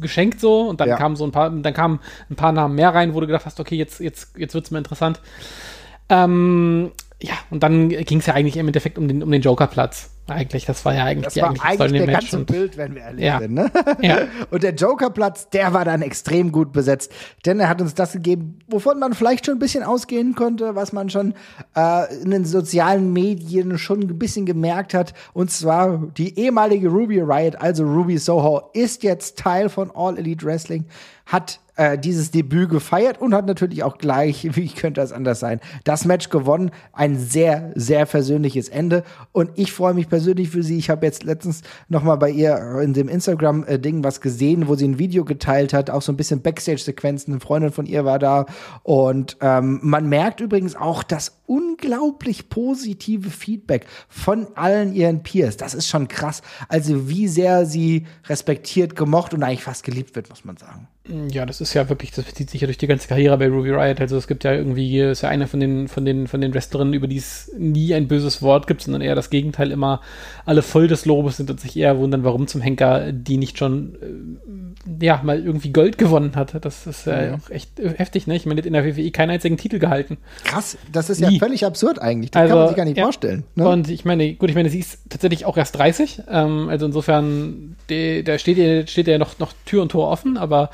geschenkt 0.02 0.40
so 0.40 0.62
und 0.62 0.80
dann 0.80 0.90
ja. 0.90 0.98
kamen 0.98 1.16
so 1.16 1.26
ein 1.26 1.32
paar, 1.32 1.50
dann 1.50 1.74
kamen 1.74 2.00
ein 2.30 2.36
paar 2.36 2.52
Namen 2.52 2.76
mehr 2.76 2.94
rein, 2.94 3.14
wo 3.14 3.20
du 3.20 3.28
gedacht 3.28 3.46
hast, 3.46 3.60
okay, 3.60 3.76
jetzt, 3.76 4.00
jetzt, 4.00 4.38
jetzt 4.38 4.54
wird's 4.54 4.72
mir 4.72 4.78
interessant. 4.78 5.20
Ähm, 6.10 6.92
ja, 7.22 7.34
und 7.50 7.64
dann 7.64 7.90
ging 7.90 8.20
es 8.20 8.26
ja 8.26 8.34
eigentlich 8.34 8.58
im 8.58 8.68
Endeffekt 8.68 8.98
um 8.98 9.08
den, 9.08 9.22
um 9.24 9.32
den 9.32 9.42
Joker-Platz. 9.42 10.12
Eigentlich, 10.30 10.66
das 10.66 10.84
war 10.86 10.94
ja 10.94 11.06
eigentlich, 11.06 11.34
das 11.34 11.38
war 11.38 11.50
eigentlich, 11.50 11.66
eigentlich 11.66 12.06
der 12.06 12.14
ganze 12.14 12.40
Bild, 12.40 12.78
wenn 12.78 12.96
wir 12.96 13.02
ehrlich 13.02 13.26
ja. 13.26 13.40
sind. 13.40 13.54
Ne? 13.54 13.72
Ja. 14.02 14.28
Und 14.50 14.64
der 14.64 14.74
Joker-Platz, 14.74 15.50
der 15.50 15.74
war 15.74 15.84
dann 15.84 16.02
extrem 16.02 16.52
gut 16.52 16.72
besetzt, 16.72 17.12
denn 17.46 17.60
er 17.60 17.70
hat 17.70 17.82
uns 17.82 17.94
das 17.96 18.14
gegeben, 18.14 18.60
wovon 18.68 19.00
man 19.00 19.14
vielleicht 19.14 19.46
schon 19.46 19.56
ein 19.56 19.60
bisschen 19.60 19.84
ausgehen 19.84 20.36
konnte, 20.36 20.76
was 20.76 20.94
man 20.94 21.10
schon 21.10 21.34
äh, 21.76 22.22
in 22.22 22.32
den 22.32 22.46
sozialen 22.46 23.12
Medien 23.12 23.78
schon 23.78 24.02
ein 24.02 24.20
bisschen 24.20 24.46
gemerkt 24.46 24.94
hat. 24.94 25.14
Und 25.34 25.52
zwar 25.52 25.98
die 26.18 26.40
ehemalige 26.40 26.90
Ruby 26.90 27.20
Riot, 27.20 27.56
also 27.58 27.84
Ruby 27.84 28.18
Soho, 28.18 28.70
ist 28.74 29.04
jetzt 29.04 29.38
Teil 29.38 29.70
von 29.70 29.92
All 29.94 30.18
Elite 30.18 30.46
Wrestling, 30.46 30.86
hat 31.26 31.60
äh, 31.80 31.98
dieses 31.98 32.32
Debüt 32.32 32.70
gefeiert 32.70 33.22
und 33.22 33.34
hat 33.34 33.46
natürlich 33.46 33.84
auch 33.84 33.98
gleich, 33.98 34.50
wie 34.56 34.68
könnte 34.68 35.00
das 35.00 35.14
anders 35.14 35.40
sein, 35.40 35.62
das 35.86 36.04
Match 36.04 36.30
gewonnen. 36.30 36.72
Ein 36.92 37.18
sehr, 37.18 37.72
sehr 37.76 38.06
versöhnliches 38.06 38.68
Ende. 38.68 39.04
Und 39.32 39.52
ich 39.56 39.72
freue 39.72 39.94
mich 39.94 40.10
persönlich 40.10 40.50
für 40.50 40.62
sie. 40.62 40.78
Ich 40.78 40.90
habe 40.90 41.06
jetzt 41.06 41.24
letztens 41.24 41.62
noch 41.88 42.04
mal 42.04 42.18
bei 42.18 42.30
ihr 42.32 42.80
in 42.82 42.94
dem 42.94 43.08
Instagram-Ding 43.08 44.04
was 44.04 44.20
gesehen, 44.20 44.68
wo 44.68 44.76
sie 44.76 44.90
ein 44.90 45.00
Video 45.00 45.24
geteilt 45.24 45.72
hat, 45.72 45.90
auch 45.90 46.02
so 46.02 46.12
ein 46.12 46.18
bisschen 46.18 46.42
Backstage-Sequenzen. 46.42 47.34
Eine 47.34 47.40
Freundin 47.40 47.72
von 47.72 47.86
ihr 47.86 48.04
war 48.04 48.20
da. 48.20 48.46
Und 48.84 49.38
ähm, 49.40 49.80
man 49.82 50.10
merkt 50.10 50.42
übrigens 50.42 50.76
auch 50.76 51.02
das 51.02 51.40
unglaublich 51.46 52.50
positive 52.50 53.30
Feedback 53.30 53.86
von 54.10 54.48
allen 54.56 54.94
ihren 54.94 55.24
Peers. 55.24 55.56
Das 55.56 55.74
ist 55.74 55.88
schon 55.88 56.10
krass. 56.10 56.42
Also 56.68 57.08
wie 57.08 57.30
sehr 57.30 57.66
sie 57.66 58.06
respektiert, 58.28 58.98
gemocht 58.98 59.34
und 59.34 59.44
eigentlich 59.44 59.64
fast 59.64 59.84
geliebt 59.84 60.16
wird, 60.16 60.30
muss 60.30 60.44
man 60.44 60.58
sagen. 60.58 60.88
Ja, 61.32 61.48
das 61.48 61.60
ist 61.60 61.74
ja 61.74 61.90
wirklich, 61.90 62.12
das 62.12 62.26
zieht 62.36 62.52
sich 62.52 62.62
ja 62.62 62.68
durch 62.68 62.78
die 62.78 62.86
ganze 62.86 63.08
Karriere 63.08 63.36
bei 63.38 63.48
Ruby 63.48 63.72
Riot. 63.72 64.00
Also 64.00 64.16
es 64.16 64.28
gibt 64.28 64.44
ja 64.44 64.54
irgendwie, 64.54 65.00
ist 65.00 65.22
ja 65.24 65.30
eine 65.30 65.48
von 65.48 65.60
den, 65.60 65.88
von 65.88 66.06
den, 66.06 66.28
von 66.28 66.40
den 66.40 66.54
Wrestlerinnen, 66.54 66.94
über 66.94 67.08
die 67.08 67.18
es 67.18 67.52
nie 67.58 67.96
ein 67.96 68.08
böses 68.08 68.44
Wort 68.44 68.68
gibt, 68.68 68.84
sondern 68.84 69.02
eher 69.02 69.16
das 69.16 69.32
Gegenteil 69.32 69.72
immer 69.72 70.02
alle 70.50 70.64
voll 70.64 70.88
des 70.88 71.06
Lobes 71.06 71.38
sind 71.38 71.52
und 71.52 71.60
sich 71.60 71.78
eher 71.78 72.00
wundern, 72.00 72.24
warum 72.24 72.48
zum 72.48 72.60
Henker 72.60 73.12
die 73.12 73.38
nicht 73.38 73.60
schon, 73.60 73.96
äh, 75.00 75.06
ja, 75.06 75.22
mal 75.24 75.46
irgendwie 75.46 75.72
Gold 75.72 76.00
gewonnen 76.00 76.36
hat. 76.36 76.66
Das 76.66 76.88
ist 76.88 77.06
ja 77.06 77.28
mhm. 77.28 77.36
auch 77.36 77.50
echt 77.52 77.70
heftig, 77.78 78.26
ne? 78.26 78.36
Ich 78.36 78.48
meine, 78.48 78.62
in 78.62 78.74
der 78.74 78.84
WWE 78.84 79.12
keinen 79.12 79.30
einzigen 79.30 79.58
Titel 79.58 79.78
gehalten. 79.78 80.18
Krass, 80.44 80.76
das 80.92 81.12
ist 81.12 81.22
ja 81.22 81.30
nie. 81.30 81.38
völlig 81.38 81.66
absurd 81.66 82.02
eigentlich. 82.02 82.32
Das 82.32 82.42
also, 82.42 82.54
kann 82.54 82.60
man 82.60 82.68
sich 82.70 82.78
gar 82.78 82.86
nicht 82.86 82.98
ja. 82.98 83.04
vorstellen. 83.04 83.44
Ne? 83.54 83.70
Und 83.70 83.92
ich 83.92 84.06
meine, 84.06 84.34
gut, 84.34 84.50
ich 84.50 84.56
meine, 84.56 84.72
sie 84.72 84.80
ist 84.80 85.02
tatsächlich 85.10 85.46
auch 85.46 85.56
erst 85.56 85.78
30. 85.78 86.24
Ähm, 86.28 86.68
also 86.68 86.88
insofern, 86.88 87.76
da 87.88 88.40
steht 88.40 88.58
ihr, 88.58 88.88
steht 88.88 89.08
ja 89.08 89.20
noch, 89.20 89.38
noch 89.38 89.54
Tür 89.66 89.84
und 89.84 89.90
Tor 89.92 90.10
offen, 90.10 90.38
aber 90.38 90.72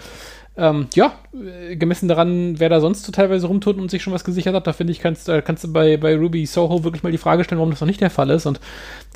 ähm, 0.58 0.88
ja, 0.96 1.13
äh, 1.34 1.76
gemessen 1.76 2.08
daran, 2.08 2.60
wer 2.60 2.70
da 2.70 2.80
sonst 2.80 3.04
so 3.04 3.12
teilweise 3.12 3.48
rumtut 3.48 3.78
und 3.78 3.91
sich 3.91 4.02
schon 4.02 4.13
was 4.13 4.24
gesichert 4.24 4.56
hat, 4.56 4.68
da 4.68 4.74
finde 4.74 4.91
ich, 4.91 5.00
kannst, 5.00 5.28
da 5.28 5.41
kannst 5.41 5.65
du 5.65 5.74
bei, 5.74 5.98
bei 5.98 6.15
Ruby 6.15 6.46
Soho 6.46 6.86
wirklich 6.86 7.04
mal 7.04 7.12
die 7.12 7.18
Frage 7.18 7.44
stellen, 7.44 7.60
warum 7.60 7.72
das 7.72 7.82
noch 7.82 7.88
nicht 7.88 8.00
der 8.00 8.10
Fall 8.10 8.30
ist. 8.30 8.46
Und 8.46 8.62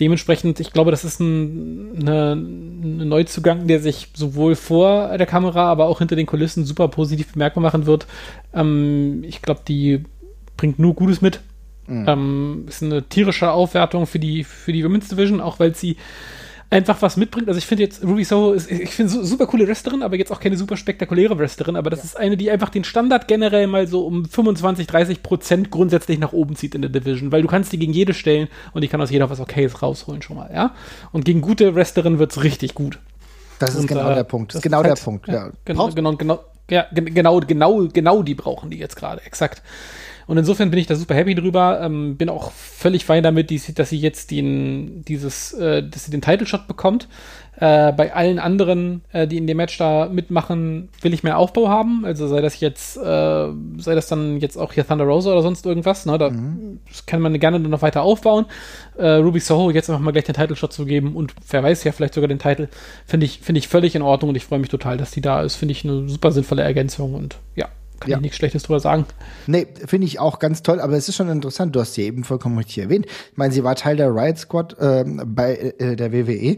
dementsprechend, 0.01 0.59
ich 0.59 0.73
glaube, 0.73 0.91
das 0.91 1.05
ist 1.05 1.21
ein, 1.21 1.97
eine, 2.01 2.33
ein 2.33 3.07
Neuzugang, 3.07 3.67
der 3.67 3.79
sich 3.79 4.09
sowohl 4.13 4.55
vor 4.55 5.17
der 5.17 5.27
Kamera, 5.27 5.71
aber 5.71 5.87
auch 5.87 5.99
hinter 5.99 6.17
den 6.17 6.25
Kulissen 6.25 6.65
super 6.65 6.89
positiv 6.89 7.31
bemerkbar 7.31 7.63
machen 7.63 7.85
wird. 7.85 8.05
Ähm, 8.53 9.23
ich 9.23 9.41
glaube, 9.41 9.61
die 9.65 10.03
bringt 10.57 10.77
nur 10.77 10.93
Gutes 10.93 11.21
mit. 11.21 11.39
Mhm. 11.87 12.05
Ähm, 12.07 12.65
ist 12.67 12.83
eine 12.83 13.03
tierische 13.03 13.51
Aufwertung 13.51 14.07
für 14.07 14.19
die, 14.19 14.43
für 14.43 14.73
die 14.73 14.83
Women's 14.83 15.07
Division, 15.07 15.39
auch 15.39 15.59
weil 15.59 15.73
sie 15.73 15.95
einfach 16.69 17.01
was 17.01 17.17
mitbringt. 17.17 17.47
Also 17.47 17.57
ich 17.57 17.65
finde 17.65 17.83
jetzt 17.83 18.03
Ruby 18.03 18.23
Soho 18.23 18.53
ist, 18.53 18.69
ich 18.69 18.91
finde 18.91 19.11
super 19.11 19.47
coole 19.47 19.67
Wrestlerin, 19.67 20.03
aber 20.03 20.17
jetzt 20.17 20.31
auch 20.31 20.39
keine 20.39 20.55
super 20.55 20.77
spektakuläre 20.77 21.37
Wrestlerin, 21.37 21.75
aber 21.75 21.89
das 21.89 21.99
ja. 21.99 22.05
ist 22.05 22.17
eine, 22.17 22.37
die 22.37 22.51
einfach 22.51 22.69
den 22.69 22.83
Standard 22.83 23.27
generell 23.27 23.67
mal 23.67 23.87
so 23.87 24.05
um 24.05 24.25
25, 24.25 24.85
30 24.85 25.23
Prozent 25.23 25.71
grundsätzlich 25.71 26.19
nach 26.19 26.33
oben 26.33 26.55
zieht 26.55 26.75
in 26.75 26.81
der 26.81 26.91
Division, 26.91 27.31
weil 27.31 27.41
du 27.41 27.47
kannst 27.47 27.71
die 27.71 27.79
gegen 27.79 27.93
jede 27.93 28.13
stellen 28.13 28.47
und 28.73 28.83
die 28.83 28.87
kann 28.87 29.01
aus 29.01 29.09
jeder 29.09 29.29
was 29.29 29.39
Okayes 29.39 29.81
rausholen 29.81 30.21
schon 30.21 30.37
mal, 30.37 30.51
ja. 30.53 30.75
Und 31.11 31.25
gegen 31.25 31.41
gute 31.41 31.73
Wrestlerin 31.73 32.19
wird's 32.19 32.43
richtig 32.43 32.75
gut. 32.75 32.99
Das 33.57 33.71
ist 33.71 33.81
und, 33.81 33.87
genau 33.87 34.11
äh, 34.11 34.15
der 34.15 34.23
Punkt. 34.23 34.53
Das 34.53 34.59
ist 34.59 34.63
genau 34.63 34.77
halt, 34.77 34.87
der 34.97 35.03
Punkt, 35.03 35.27
ja. 35.27 35.51
Genau, 35.65 35.89
genau, 35.89 36.15
genau, 36.15 36.39
ja, 36.69 36.85
genau, 36.91 37.39
genau, 37.39 37.87
genau 37.87 38.23
die 38.23 38.35
brauchen 38.35 38.69
die 38.69 38.77
jetzt 38.77 38.95
gerade, 38.95 39.21
exakt. 39.25 39.63
Und 40.29 40.37
insofern 40.37 40.69
bin 40.69 40.79
ich 40.79 40.85
da 40.85 40.93
super 40.93 41.15
happy 41.15 41.33
drüber. 41.33 41.81
Ähm, 41.81 42.15
bin 42.15 42.29
auch 42.29 42.51
völlig 42.51 43.03
fein 43.03 43.23
damit, 43.23 43.49
die, 43.49 43.59
dass 43.73 43.89
sie 43.89 43.97
jetzt 43.97 44.29
den, 44.29 45.03
dieses, 45.03 45.53
äh, 45.53 45.81
dass 45.81 46.05
sie 46.05 46.11
den 46.11 46.21
Title 46.21 46.45
Shot 46.45 46.67
bekommt. 46.67 47.07
Äh, 47.55 47.91
bei 47.93 48.13
allen 48.13 48.37
anderen, 48.37 49.01
äh, 49.11 49.25
die 49.27 49.37
in 49.37 49.47
dem 49.47 49.57
Match 49.57 49.75
da 49.79 50.07
mitmachen, 50.07 50.89
will 51.01 51.15
ich 51.15 51.23
mehr 51.23 51.39
Aufbau 51.39 51.67
haben. 51.69 52.05
Also 52.05 52.27
sei 52.27 52.41
das 52.41 52.59
jetzt, 52.59 52.95
äh, 52.95 53.01
sei 53.77 53.95
das 53.95 54.05
dann 54.05 54.39
jetzt 54.39 54.55
auch 54.55 54.71
hier 54.71 54.85
Thunder 54.85 55.05
Rosa 55.05 55.31
oder 55.31 55.41
sonst 55.41 55.65
irgendwas. 55.65 56.05
Ne? 56.05 56.19
Da 56.19 56.29
mhm. 56.29 56.79
kann 57.07 57.21
man 57.21 57.39
gerne 57.39 57.57
noch 57.57 57.81
weiter 57.81 58.03
aufbauen. 58.03 58.45
Äh, 58.99 59.13
Ruby 59.13 59.39
Soho 59.39 59.71
jetzt 59.71 59.89
einfach 59.89 60.03
mal 60.03 60.11
gleich 60.11 60.25
den 60.25 60.35
Title 60.35 60.55
Shot 60.55 60.73
zu 60.73 60.85
geben 60.85 61.15
und 61.15 61.33
wer 61.49 61.63
weiß 61.63 61.83
ja 61.85 61.91
vielleicht 61.91 62.13
sogar 62.13 62.27
den 62.27 62.37
Titel, 62.37 62.67
finde 63.07 63.25
ich, 63.25 63.39
finde 63.39 63.57
ich 63.57 63.67
völlig 63.67 63.95
in 63.95 64.03
Ordnung 64.03 64.29
und 64.29 64.35
ich 64.35 64.45
freue 64.45 64.59
mich 64.59 64.69
total, 64.69 64.97
dass 64.97 65.09
die 65.09 65.21
da 65.21 65.41
ist. 65.41 65.55
Finde 65.55 65.71
ich 65.71 65.83
eine 65.83 66.07
super 66.07 66.31
sinnvolle 66.31 66.61
Ergänzung 66.61 67.15
und 67.15 67.37
ja, 67.55 67.67
kann 67.99 68.11
ja. 68.11 68.17
ich 68.17 68.21
nichts 68.21 68.37
Schlechtes 68.37 68.63
drüber 68.63 68.79
sagen. 68.79 69.05
Nee, 69.47 69.67
finde 69.85 70.07
ich 70.07 70.19
auch 70.19 70.39
ganz 70.39 70.63
toll, 70.63 70.79
aber 70.79 70.93
es 70.93 71.09
ist 71.09 71.15
schon 71.15 71.29
interessant, 71.29 71.75
du 71.75 71.79
hast 71.79 71.93
sie 71.93 72.03
eben 72.03 72.23
vollkommen 72.23 72.57
richtig 72.57 72.79
erwähnt. 72.79 73.05
Ich 73.05 73.37
meine, 73.37 73.53
sie 73.53 73.63
war 73.63 73.75
Teil 73.75 73.97
der 73.97 74.13
Riot 74.13 74.37
Squad 74.37 74.75
ähm, 74.79 75.21
bei 75.25 75.73
äh, 75.79 75.95
der 75.95 76.11
WWE 76.11 76.57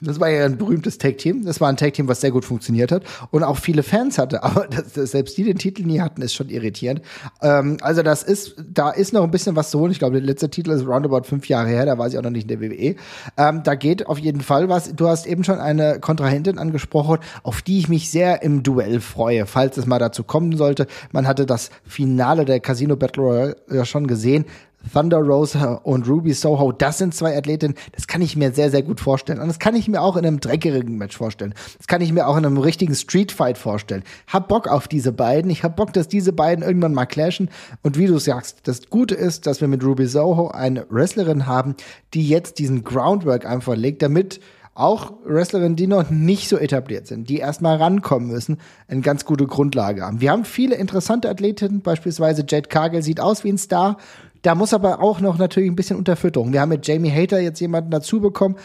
das 0.00 0.20
war 0.20 0.28
ja 0.28 0.44
ein 0.44 0.56
berühmtes 0.56 0.98
Tag-Team. 0.98 1.44
Das 1.44 1.60
war 1.60 1.68
ein 1.68 1.76
Tag-Team, 1.76 2.08
was 2.08 2.20
sehr 2.20 2.30
gut 2.30 2.44
funktioniert 2.44 2.92
hat 2.92 3.04
und 3.30 3.42
auch 3.42 3.58
viele 3.58 3.82
Fans 3.82 4.18
hatte. 4.18 4.42
Aber 4.50 4.66
dass, 4.66 4.92
dass 4.92 5.10
selbst 5.12 5.36
die 5.36 5.44
den 5.44 5.58
Titel 5.58 5.82
nie 5.82 6.00
hatten, 6.00 6.22
ist 6.22 6.34
schon 6.34 6.48
irritierend. 6.48 7.02
Ähm, 7.42 7.76
also 7.82 8.02
das 8.02 8.22
ist, 8.22 8.56
da 8.72 8.90
ist 8.90 9.12
noch 9.12 9.24
ein 9.24 9.30
bisschen 9.30 9.56
was 9.56 9.70
zu 9.70 9.78
holen. 9.78 9.92
Ich 9.92 9.98
glaube, 9.98 10.16
der 10.16 10.26
letzte 10.26 10.50
Titel 10.50 10.70
ist 10.70 10.86
roundabout 10.86 11.24
fünf 11.24 11.48
Jahre 11.48 11.68
her. 11.68 11.86
Da 11.86 11.98
war 11.98 12.08
sie 12.10 12.18
auch 12.18 12.22
noch 12.22 12.30
nicht 12.30 12.50
in 12.50 12.60
der 12.60 12.60
WWE. 12.60 12.96
Ähm, 13.36 13.62
da 13.62 13.74
geht 13.74 14.06
auf 14.06 14.18
jeden 14.18 14.40
Fall 14.40 14.68
was. 14.68 14.94
Du 14.94 15.08
hast 15.08 15.26
eben 15.26 15.44
schon 15.44 15.58
eine 15.58 16.00
Kontrahentin 16.00 16.58
angesprochen, 16.58 17.18
auf 17.42 17.62
die 17.62 17.78
ich 17.78 17.88
mich 17.88 18.10
sehr 18.10 18.42
im 18.42 18.62
Duell 18.62 19.00
freue, 19.00 19.46
falls 19.46 19.76
es 19.76 19.86
mal 19.86 19.98
dazu 19.98 20.24
kommen 20.24 20.56
sollte. 20.56 20.86
Man 21.12 21.26
hatte 21.26 21.46
das 21.46 21.70
Finale 21.84 22.44
der 22.44 22.60
Casino 22.60 22.96
Battle 22.96 23.22
Royale 23.22 23.56
ja 23.70 23.84
schon 23.84 24.06
gesehen. 24.06 24.44
Thunder 24.92 25.18
Rosa 25.18 25.74
und 25.74 26.08
Ruby 26.08 26.32
Soho, 26.32 26.72
das 26.72 26.98
sind 26.98 27.14
zwei 27.14 27.36
Athletinnen, 27.36 27.76
das 27.92 28.06
kann 28.06 28.22
ich 28.22 28.36
mir 28.36 28.52
sehr, 28.52 28.70
sehr 28.70 28.82
gut 28.82 29.00
vorstellen. 29.00 29.40
Und 29.40 29.48
das 29.48 29.58
kann 29.58 29.76
ich 29.76 29.88
mir 29.88 30.00
auch 30.00 30.16
in 30.16 30.26
einem 30.26 30.40
dreckigen 30.40 30.96
Match 30.96 31.16
vorstellen. 31.16 31.54
Das 31.78 31.86
kann 31.86 32.00
ich 32.00 32.12
mir 32.12 32.26
auch 32.26 32.36
in 32.36 32.46
einem 32.46 32.58
richtigen 32.58 32.94
Street 32.94 33.32
Fight 33.32 33.58
vorstellen. 33.58 34.02
Hab 34.26 34.48
Bock 34.48 34.68
auf 34.68 34.88
diese 34.88 35.12
beiden. 35.12 35.50
Ich 35.50 35.64
hab 35.64 35.76
Bock, 35.76 35.92
dass 35.92 36.08
diese 36.08 36.32
beiden 36.32 36.64
irgendwann 36.64 36.94
mal 36.94 37.06
clashen. 37.06 37.50
Und 37.82 37.98
wie 37.98 38.06
du 38.06 38.18
sagst, 38.18 38.60
das 38.64 38.88
Gute 38.88 39.14
ist, 39.14 39.46
dass 39.46 39.60
wir 39.60 39.68
mit 39.68 39.84
Ruby 39.84 40.06
Soho 40.06 40.48
eine 40.48 40.86
Wrestlerin 40.88 41.46
haben, 41.46 41.74
die 42.14 42.28
jetzt 42.28 42.58
diesen 42.58 42.84
Groundwork 42.84 43.46
einfach 43.46 43.76
legt, 43.76 44.02
damit 44.02 44.40
auch 44.74 45.12
Wrestlerinnen, 45.24 45.76
die 45.76 45.86
noch 45.86 46.10
nicht 46.10 46.48
so 46.48 46.56
etabliert 46.56 47.06
sind, 47.06 47.28
die 47.28 47.38
erstmal 47.38 47.76
rankommen 47.76 48.28
müssen, 48.28 48.58
eine 48.88 49.02
ganz 49.02 49.24
gute 49.24 49.46
Grundlage 49.46 50.02
haben. 50.02 50.20
Wir 50.20 50.30
haben 50.30 50.44
viele 50.44 50.76
interessante 50.76 51.28
Athletinnen, 51.28 51.82
beispielsweise 51.82 52.44
Jade 52.48 52.68
Cargill 52.68 53.02
sieht 53.02 53.20
aus 53.20 53.44
wie 53.44 53.50
ein 53.50 53.58
Star, 53.58 53.98
da 54.42 54.54
muss 54.54 54.72
aber 54.72 55.00
auch 55.00 55.20
noch 55.20 55.38
natürlich 55.38 55.70
ein 55.70 55.76
bisschen 55.76 55.96
Unterfütterung. 55.96 56.52
Wir 56.52 56.60
haben 56.60 56.70
mit 56.70 56.86
Jamie 56.86 57.10
Hater 57.10 57.40
jetzt 57.40 57.60
jemanden 57.60 57.90
dazu 57.90 58.20
bekommen, 58.20 58.56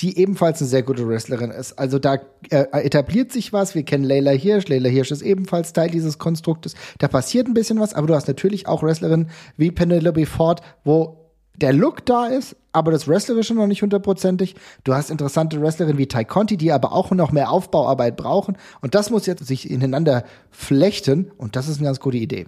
die 0.00 0.18
ebenfalls 0.18 0.60
eine 0.60 0.68
sehr 0.68 0.82
gute 0.82 1.08
Wrestlerin 1.08 1.50
ist. 1.50 1.78
Also 1.78 1.98
da 1.98 2.18
äh, 2.50 2.66
etabliert 2.72 3.32
sich 3.32 3.52
was. 3.52 3.74
Wir 3.74 3.82
kennen 3.82 4.04
Leila 4.04 4.32
Hirsch. 4.32 4.68
Leila 4.68 4.88
Hirsch 4.88 5.10
ist 5.10 5.22
ebenfalls 5.22 5.72
Teil 5.72 5.90
dieses 5.90 6.18
Konstruktes. 6.18 6.74
Da 6.98 7.08
passiert 7.08 7.46
ein 7.46 7.54
bisschen 7.54 7.80
was, 7.80 7.94
aber 7.94 8.06
du 8.06 8.14
hast 8.14 8.28
natürlich 8.28 8.66
auch 8.66 8.82
Wrestlerinnen 8.82 9.30
wie 9.56 9.70
Penelope 9.70 10.26
Ford, 10.26 10.60
wo 10.84 11.18
der 11.56 11.72
Look 11.72 12.04
da 12.06 12.26
ist, 12.26 12.56
aber 12.72 12.90
das 12.90 13.06
Wrestlerische 13.06 13.54
noch 13.54 13.66
nicht 13.66 13.82
hundertprozentig. 13.82 14.56
Du 14.84 14.94
hast 14.94 15.10
interessante 15.10 15.60
Wrestlerinnen 15.60 15.98
wie 15.98 16.08
Ty 16.08 16.24
Conti, 16.24 16.56
die 16.56 16.72
aber 16.72 16.92
auch 16.92 17.10
noch 17.10 17.30
mehr 17.30 17.50
Aufbauarbeit 17.50 18.16
brauchen. 18.16 18.56
Und 18.80 18.94
das 18.94 19.10
muss 19.10 19.26
jetzt 19.26 19.46
sich 19.46 19.70
ineinander 19.70 20.24
flechten. 20.50 21.30
Und 21.36 21.56
das 21.56 21.68
ist 21.68 21.78
eine 21.78 21.86
ganz 21.86 22.00
gute 22.00 22.16
Idee. 22.16 22.46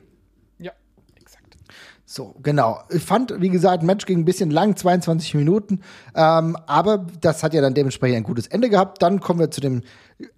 So, 2.07 2.35
genau. 2.43 2.81
Ich 2.91 3.03
fand, 3.03 3.41
wie 3.41 3.49
gesagt, 3.49 3.83
Match 3.83 4.05
ging 4.05 4.21
ein 4.21 4.25
bisschen 4.27 4.51
lang, 4.51 4.77
22 4.77 5.35
Minuten. 5.35 5.81
Ähm, 6.15 6.57
aber 6.67 7.07
das 7.21 7.43
hat 7.43 7.55
ja 7.55 7.63
dann 7.63 7.73
dementsprechend 7.73 8.19
ein 8.19 8.23
gutes 8.25 8.47
Ende 8.47 8.69
gehabt. 8.69 9.01
Dann 9.01 9.21
kommen 9.21 9.41
wir 9.41 9.51
zu 9.51 9.63
dem. 9.63 9.83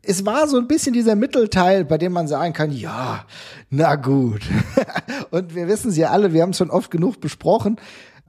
Es 0.02 0.24
war 0.24 0.46
so 0.46 0.58
ein 0.58 0.68
bisschen 0.68 0.92
dieser 0.92 1.16
Mittelteil, 1.16 1.84
bei 1.84 1.98
dem 1.98 2.12
man 2.12 2.28
sagen 2.28 2.52
kann, 2.52 2.70
ja, 2.70 3.24
na 3.68 3.96
gut. 3.96 4.42
Und 5.30 5.56
wir 5.56 5.66
wissen 5.66 5.90
es 5.90 5.96
ja 5.96 6.10
alle, 6.10 6.32
wir 6.32 6.42
haben 6.42 6.50
es 6.50 6.58
schon 6.58 6.70
oft 6.70 6.90
genug 6.90 7.20
besprochen 7.20 7.78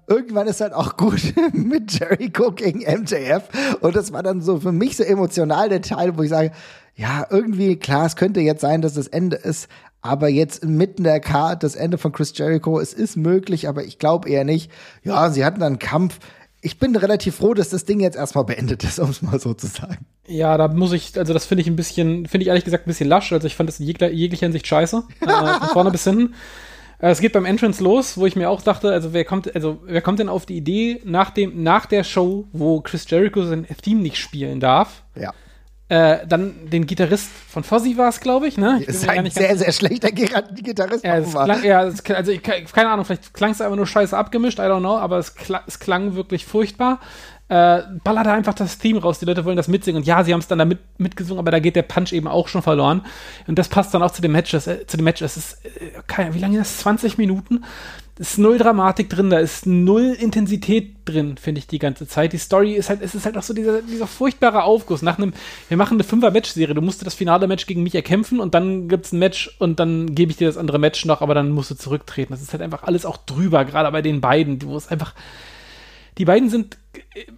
irgendwann 0.10 0.48
ist 0.48 0.62
halt 0.62 0.74
auch 0.74 0.96
gut 0.96 1.34
mit 1.54 1.92
Jericho 2.00 2.52
gegen 2.52 2.80
MJF. 2.80 3.44
Und 3.82 3.96
das 3.96 4.14
war 4.14 4.24
dann 4.24 4.42
so 4.42 4.60
für 4.60 4.72
mich 4.72 4.96
so 4.96 5.04
emotional 5.04 5.70
der 5.70 5.82
Teil, 5.82 6.18
wo 6.18 6.24
ich 6.24 6.30
sage, 6.30 6.52
ja, 6.96 7.28
irgendwie, 7.30 7.76
klar, 7.76 8.08
es 8.08 8.16
könnte 8.16 8.40
jetzt 8.40 8.62
sein, 8.62 8.82
dass 8.82 8.94
das 8.94 9.08
Ende 9.08 9.36
ist, 9.36 9.68
aber 10.08 10.30
jetzt 10.30 10.64
mitten 10.66 11.04
der 11.04 11.20
Card, 11.20 11.64
das 11.64 11.76
Ende 11.76 11.98
von 11.98 12.12
Chris 12.12 12.34
Jericho, 12.36 12.80
es 12.80 12.94
ist 12.94 13.18
möglich, 13.18 13.68
aber 13.68 13.84
ich 13.84 14.00
glaube 14.00 14.30
eher 14.30 14.44
nicht. 14.46 14.72
Ja, 15.04 15.30
sie 15.30 15.44
hatten 15.46 15.62
einen 15.64 15.80
Kampf. 15.80 16.20
Ich 16.62 16.80
bin 16.80 16.96
relativ 16.96 17.36
froh, 17.36 17.54
dass 17.54 17.70
das 17.70 17.86
Ding 17.86 18.00
jetzt 18.00 18.18
erstmal 18.18 18.44
beendet 18.46 18.84
ist, 18.84 19.00
um 19.04 19.10
es 19.10 19.22
mal 19.22 19.40
so 19.40 19.54
zu 19.54 19.68
sagen. 19.68 20.06
Ja, 20.28 20.58
da 20.58 20.68
muss 20.68 20.92
ich, 20.94 21.18
also 21.18 21.34
das 21.34 21.46
finde 21.46 21.62
ich 21.62 21.68
ein 21.68 21.76
bisschen, 21.76 22.26
finde 22.26 22.44
ich 22.44 22.48
ehrlich 22.50 22.66
gesagt 22.66 22.86
ein 22.86 22.90
bisschen 22.90 23.08
lasch. 23.10 23.32
Also 23.32 23.48
ich 23.48 23.56
fand 23.56 23.70
das 23.70 23.80
in 23.80 23.86
jeglicher, 23.86 24.12
jeglicher 24.12 24.46
Hinsicht 24.48 24.68
scheiße. 24.68 25.04
äh, 25.22 25.28
von 25.60 25.70
vorne 25.70 25.92
bis 25.92 26.04
hinten. 26.04 26.34
Äh, 27.00 27.12
Es 27.12 27.22
geht 27.22 27.32
beim 27.34 27.46
Entrance 27.46 27.82
los, 27.84 28.18
wo 28.18 28.26
ich 28.26 28.36
mir 28.36 28.50
auch 28.50 28.62
dachte, 28.62 28.92
also 28.92 29.14
wer 29.14 29.24
kommt, 29.24 29.54
also 29.56 29.80
wer 29.86 30.02
kommt 30.02 30.20
denn 30.20 30.30
auf 30.30 30.46
die 30.46 30.58
Idee 30.58 31.00
nach 31.06 31.30
dem, 31.30 31.64
nach 31.64 31.86
der 31.86 32.04
Show, 32.04 32.46
wo 32.52 32.82
Chris 32.82 33.06
Jericho 33.10 33.46
sein 33.46 33.66
Theme 33.82 34.02
nicht 34.02 34.18
spielen 34.18 34.60
darf, 34.60 35.04
Ja. 35.16 35.34
Äh, 35.90 36.28
dann 36.28 36.70
den 36.70 36.86
Gitarrist 36.86 37.30
von 37.50 37.64
Fozzy 37.64 37.98
war 37.98 38.10
es, 38.10 38.20
glaube 38.20 38.48
ich, 38.48 38.58
ne? 38.58 38.80
Ich 38.82 38.90
Ist 38.90 39.08
ein 39.08 39.30
sehr, 39.30 39.58
sehr 39.58 39.72
schlechter 39.72 40.12
Gitarrist. 40.12 41.04
ja, 41.04 41.18
es 41.18 41.32
klang, 41.32 41.64
ja, 41.64 41.84
es, 41.86 42.04
also 42.10 42.32
ich, 42.32 42.44
keine 42.44 42.90
Ahnung, 42.90 43.06
vielleicht 43.06 43.34
klang 43.34 43.52
es 43.52 43.62
einfach 43.62 43.78
nur 43.78 43.88
scheiße 43.88 44.18
abgemischt, 44.18 44.60
I 44.60 44.64
don't 44.64 44.80
know, 44.80 44.98
aber 44.98 45.18
es, 45.18 45.36
klang, 45.36 45.62
es 45.66 45.80
klang 45.80 46.16
wirklich 46.16 46.46
furchtbar. 46.46 47.00
Äh, 47.50 47.84
ballerte 48.04 48.34
einfach 48.34 48.54
das 48.54 48.78
Theme 48.78 49.02
raus, 49.02 49.20
die 49.20 49.26
Leute 49.26 49.46
wollen 49.46 49.56
das 49.56 49.70
mitsingen 49.70 50.02
und 50.02 50.06
ja, 50.06 50.22
sie 50.26 50.34
haben 50.34 50.42
es 50.42 50.48
dann 50.48 50.60
damit 50.60 50.80
mitgesungen, 50.98 51.40
aber 51.40 51.52
da 51.52 51.60
geht 51.60 51.78
der 51.78 51.84
Punch 51.84 52.12
eben 52.12 52.28
auch 52.28 52.50
schon 52.50 52.62
verloren 52.62 53.06
und 53.48 53.58
das 53.58 53.70
passt 53.70 53.94
dann 53.94 54.04
auch 54.04 54.12
zu 54.12 54.22
dem 54.22 54.34
Match, 54.34 54.54
äh, 54.54 54.86
zu 54.86 54.98
dem 54.98 55.06
Match, 55.06 55.22
es 55.22 55.38
ist, 55.38 55.66
äh, 55.66 55.92
keine, 56.08 56.34
wie 56.34 56.40
lange 56.40 56.60
ist 56.60 56.74
das, 56.74 56.80
20 56.80 57.18
Minuten? 57.18 57.64
Ist 58.20 58.40
null 58.40 58.58
Dramatik 58.58 59.10
drin, 59.10 59.30
da 59.30 59.38
ist 59.38 59.68
null 59.68 60.16
Intensität 60.20 60.96
drin, 61.06 61.38
finde 61.38 61.60
ich, 61.60 61.68
die 61.68 61.78
ganze 61.78 62.08
Zeit. 62.08 62.34
Die 62.34 62.40
Story 62.40 62.74
ist 62.74 62.90
halt, 62.90 63.02
es 63.04 63.14
ist 63.14 63.26
halt 63.26 63.38
auch 63.38 63.44
so 63.44 63.54
dieser, 63.54 63.84
dieser 63.84 64.08
furchtbare 64.08 64.64
Aufguss. 64.64 65.04
Nach 65.04 65.18
einem, 65.18 65.34
wir 65.70 65.78
machen 65.78 65.98
eine 65.98 66.04
Fünfer-Match-Serie, 66.04 66.74
du 66.74 66.82
musst 66.82 67.06
das 67.06 67.14
finale 67.14 67.48
Match 67.48 67.68
gegen 67.68 67.84
mich 67.84 67.94
erkämpfen 67.94 68.40
und 68.40 68.56
dann 68.56 68.88
gibt's 68.88 69.12
ein 69.12 69.20
Match 69.20 69.56
und 69.60 69.80
dann 69.80 70.16
gebe 70.16 70.32
ich 70.32 70.38
dir 70.38 70.48
das 70.48 70.58
andere 70.58 70.80
Match 70.80 71.06
noch, 71.06 71.22
aber 71.22 71.36
dann 71.36 71.52
musst 71.52 71.70
du 71.70 71.76
zurücktreten. 71.76 72.34
Das 72.34 72.42
ist 72.42 72.54
halt 72.54 72.64
einfach 72.64 72.84
alles 72.84 73.06
auch 73.06 73.18
drüber, 73.18 73.66
gerade 73.66 73.92
bei 73.92 74.02
den 74.02 74.20
beiden, 74.20 74.62
wo 74.64 74.76
es 74.76 74.88
einfach, 74.88 75.14
die 76.18 76.26
beiden 76.26 76.50
sind, 76.50 76.78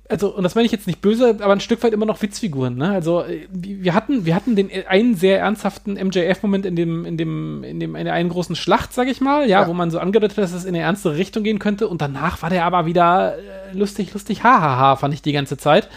also, 0.07 0.33
und 0.33 0.43
das 0.43 0.55
meine 0.55 0.65
ich 0.65 0.71
jetzt 0.71 0.87
nicht 0.87 1.01
böse, 1.01 1.37
aber 1.41 1.51
ein 1.51 1.59
Stück 1.59 1.83
weit 1.83 1.91
immer 1.93 2.05
noch 2.05 2.21
Witzfiguren, 2.21 2.75
ne? 2.77 2.91
Also, 2.91 3.23
äh, 3.23 3.47
wir 3.51 3.93
hatten, 3.93 4.25
wir 4.25 4.35
hatten 4.35 4.55
den 4.55 4.69
äh, 4.69 4.85
einen 4.87 5.15
sehr 5.15 5.39
ernsthaften 5.39 5.93
MJF-Moment 5.95 6.65
in 6.65 6.75
dem, 6.75 7.05
in 7.05 7.17
dem, 7.17 7.63
in 7.63 7.79
dem, 7.79 7.95
in 7.95 8.05
der 8.05 8.13
einen 8.13 8.29
großen 8.29 8.55
Schlacht, 8.55 8.93
sag 8.93 9.07
ich 9.09 9.19
mal, 9.21 9.49
ja, 9.49 9.61
Ja. 9.61 9.67
wo 9.67 9.73
man 9.73 9.91
so 9.91 9.99
angedeutet 9.99 10.37
hat, 10.37 10.43
dass 10.45 10.53
es 10.53 10.63
in 10.63 10.69
eine 10.75 10.83
ernstere 10.83 11.17
Richtung 11.17 11.43
gehen 11.43 11.59
könnte. 11.59 11.87
Und 11.87 12.01
danach 12.01 12.41
war 12.41 12.49
der 12.49 12.65
aber 12.65 12.85
wieder 12.85 13.35
äh, 13.37 13.77
lustig, 13.77 14.13
lustig, 14.13 14.43
hahaha, 14.43 14.95
fand 14.95 15.13
ich 15.13 15.21
die 15.21 15.33
ganze 15.33 15.57
Zeit. 15.57 15.89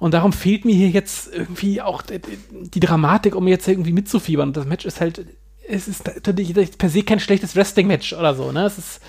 Und 0.00 0.14
darum 0.14 0.32
fehlt 0.32 0.64
mir 0.64 0.74
hier 0.74 0.90
jetzt 0.90 1.32
irgendwie 1.32 1.80
auch 1.82 2.02
die, 2.02 2.20
die 2.50 2.80
Dramatik, 2.80 3.34
um 3.34 3.48
jetzt 3.48 3.66
irgendwie 3.68 3.92
mitzufiebern. 3.92 4.48
Und 4.48 4.56
das 4.56 4.66
Match 4.66 4.84
ist 4.86 5.00
halt, 5.00 5.24
es 5.68 5.88
ist 5.88 6.04
natürlich 6.26 6.54
per 6.78 6.88
se 6.88 7.02
kein 7.02 7.20
schlechtes 7.20 7.54
Wrestling-Match 7.56 8.12
oder 8.12 8.34
so, 8.34 8.52
ne? 8.52 8.64
Es 8.64 8.78
ist 8.78 9.00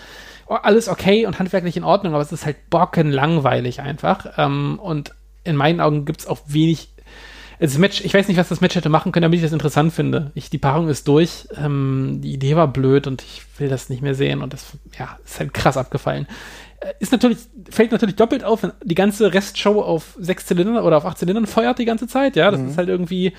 alles 0.49 0.87
okay 0.89 1.25
und 1.25 1.39
handwerklich 1.39 1.77
in 1.77 1.83
Ordnung, 1.83 2.13
aber 2.13 2.23
es 2.23 2.31
ist 2.31 2.45
halt 2.45 2.69
bockenlangweilig 2.69 3.81
einfach. 3.81 4.33
Ähm, 4.37 4.79
und 4.79 5.13
in 5.43 5.55
meinen 5.55 5.79
Augen 5.79 6.05
gibt 6.05 6.21
es 6.21 6.27
auch 6.27 6.39
wenig. 6.47 6.89
Das 7.59 7.77
Match, 7.77 8.01
ich 8.05 8.13
weiß 8.13 8.29
nicht, 8.29 8.37
was 8.37 8.47
das 8.47 8.61
Match 8.61 8.75
hätte 8.75 8.87
machen 8.87 9.11
können, 9.11 9.23
damit 9.23 9.37
ich 9.37 9.43
das 9.43 9.51
interessant 9.51 9.91
finde. 9.91 10.31
Ich, 10.33 10.49
die 10.49 10.57
Paarung 10.57 10.87
ist 10.87 11.07
durch. 11.07 11.47
Ähm, 11.57 12.19
die 12.23 12.33
Idee 12.33 12.55
war 12.55 12.67
blöd 12.69 13.05
und 13.05 13.21
ich 13.21 13.41
will 13.57 13.67
das 13.67 13.89
nicht 13.89 14.01
mehr 14.01 14.15
sehen 14.15 14.41
und 14.41 14.53
das, 14.53 14.65
ja, 14.97 15.17
ist 15.25 15.39
halt 15.39 15.53
krass 15.53 15.75
abgefallen. 15.75 16.25
Äh, 16.79 16.93
Ist 16.99 17.11
natürlich, 17.11 17.37
fällt 17.69 17.91
natürlich 17.91 18.15
doppelt 18.15 18.45
auf, 18.45 18.63
wenn 18.63 18.71
die 18.83 18.95
ganze 18.95 19.33
Restshow 19.33 19.81
auf 19.81 20.15
sechs 20.17 20.45
Zylinder 20.45 20.85
oder 20.85 20.97
auf 20.97 21.05
acht 21.05 21.17
Zylindern 21.17 21.47
feuert 21.47 21.79
die 21.79 21.85
ganze 21.85 22.07
Zeit, 22.07 22.37
ja. 22.37 22.49
Das 22.49 22.61
ist 22.61 22.77
halt 22.77 22.87
irgendwie, 22.87 23.33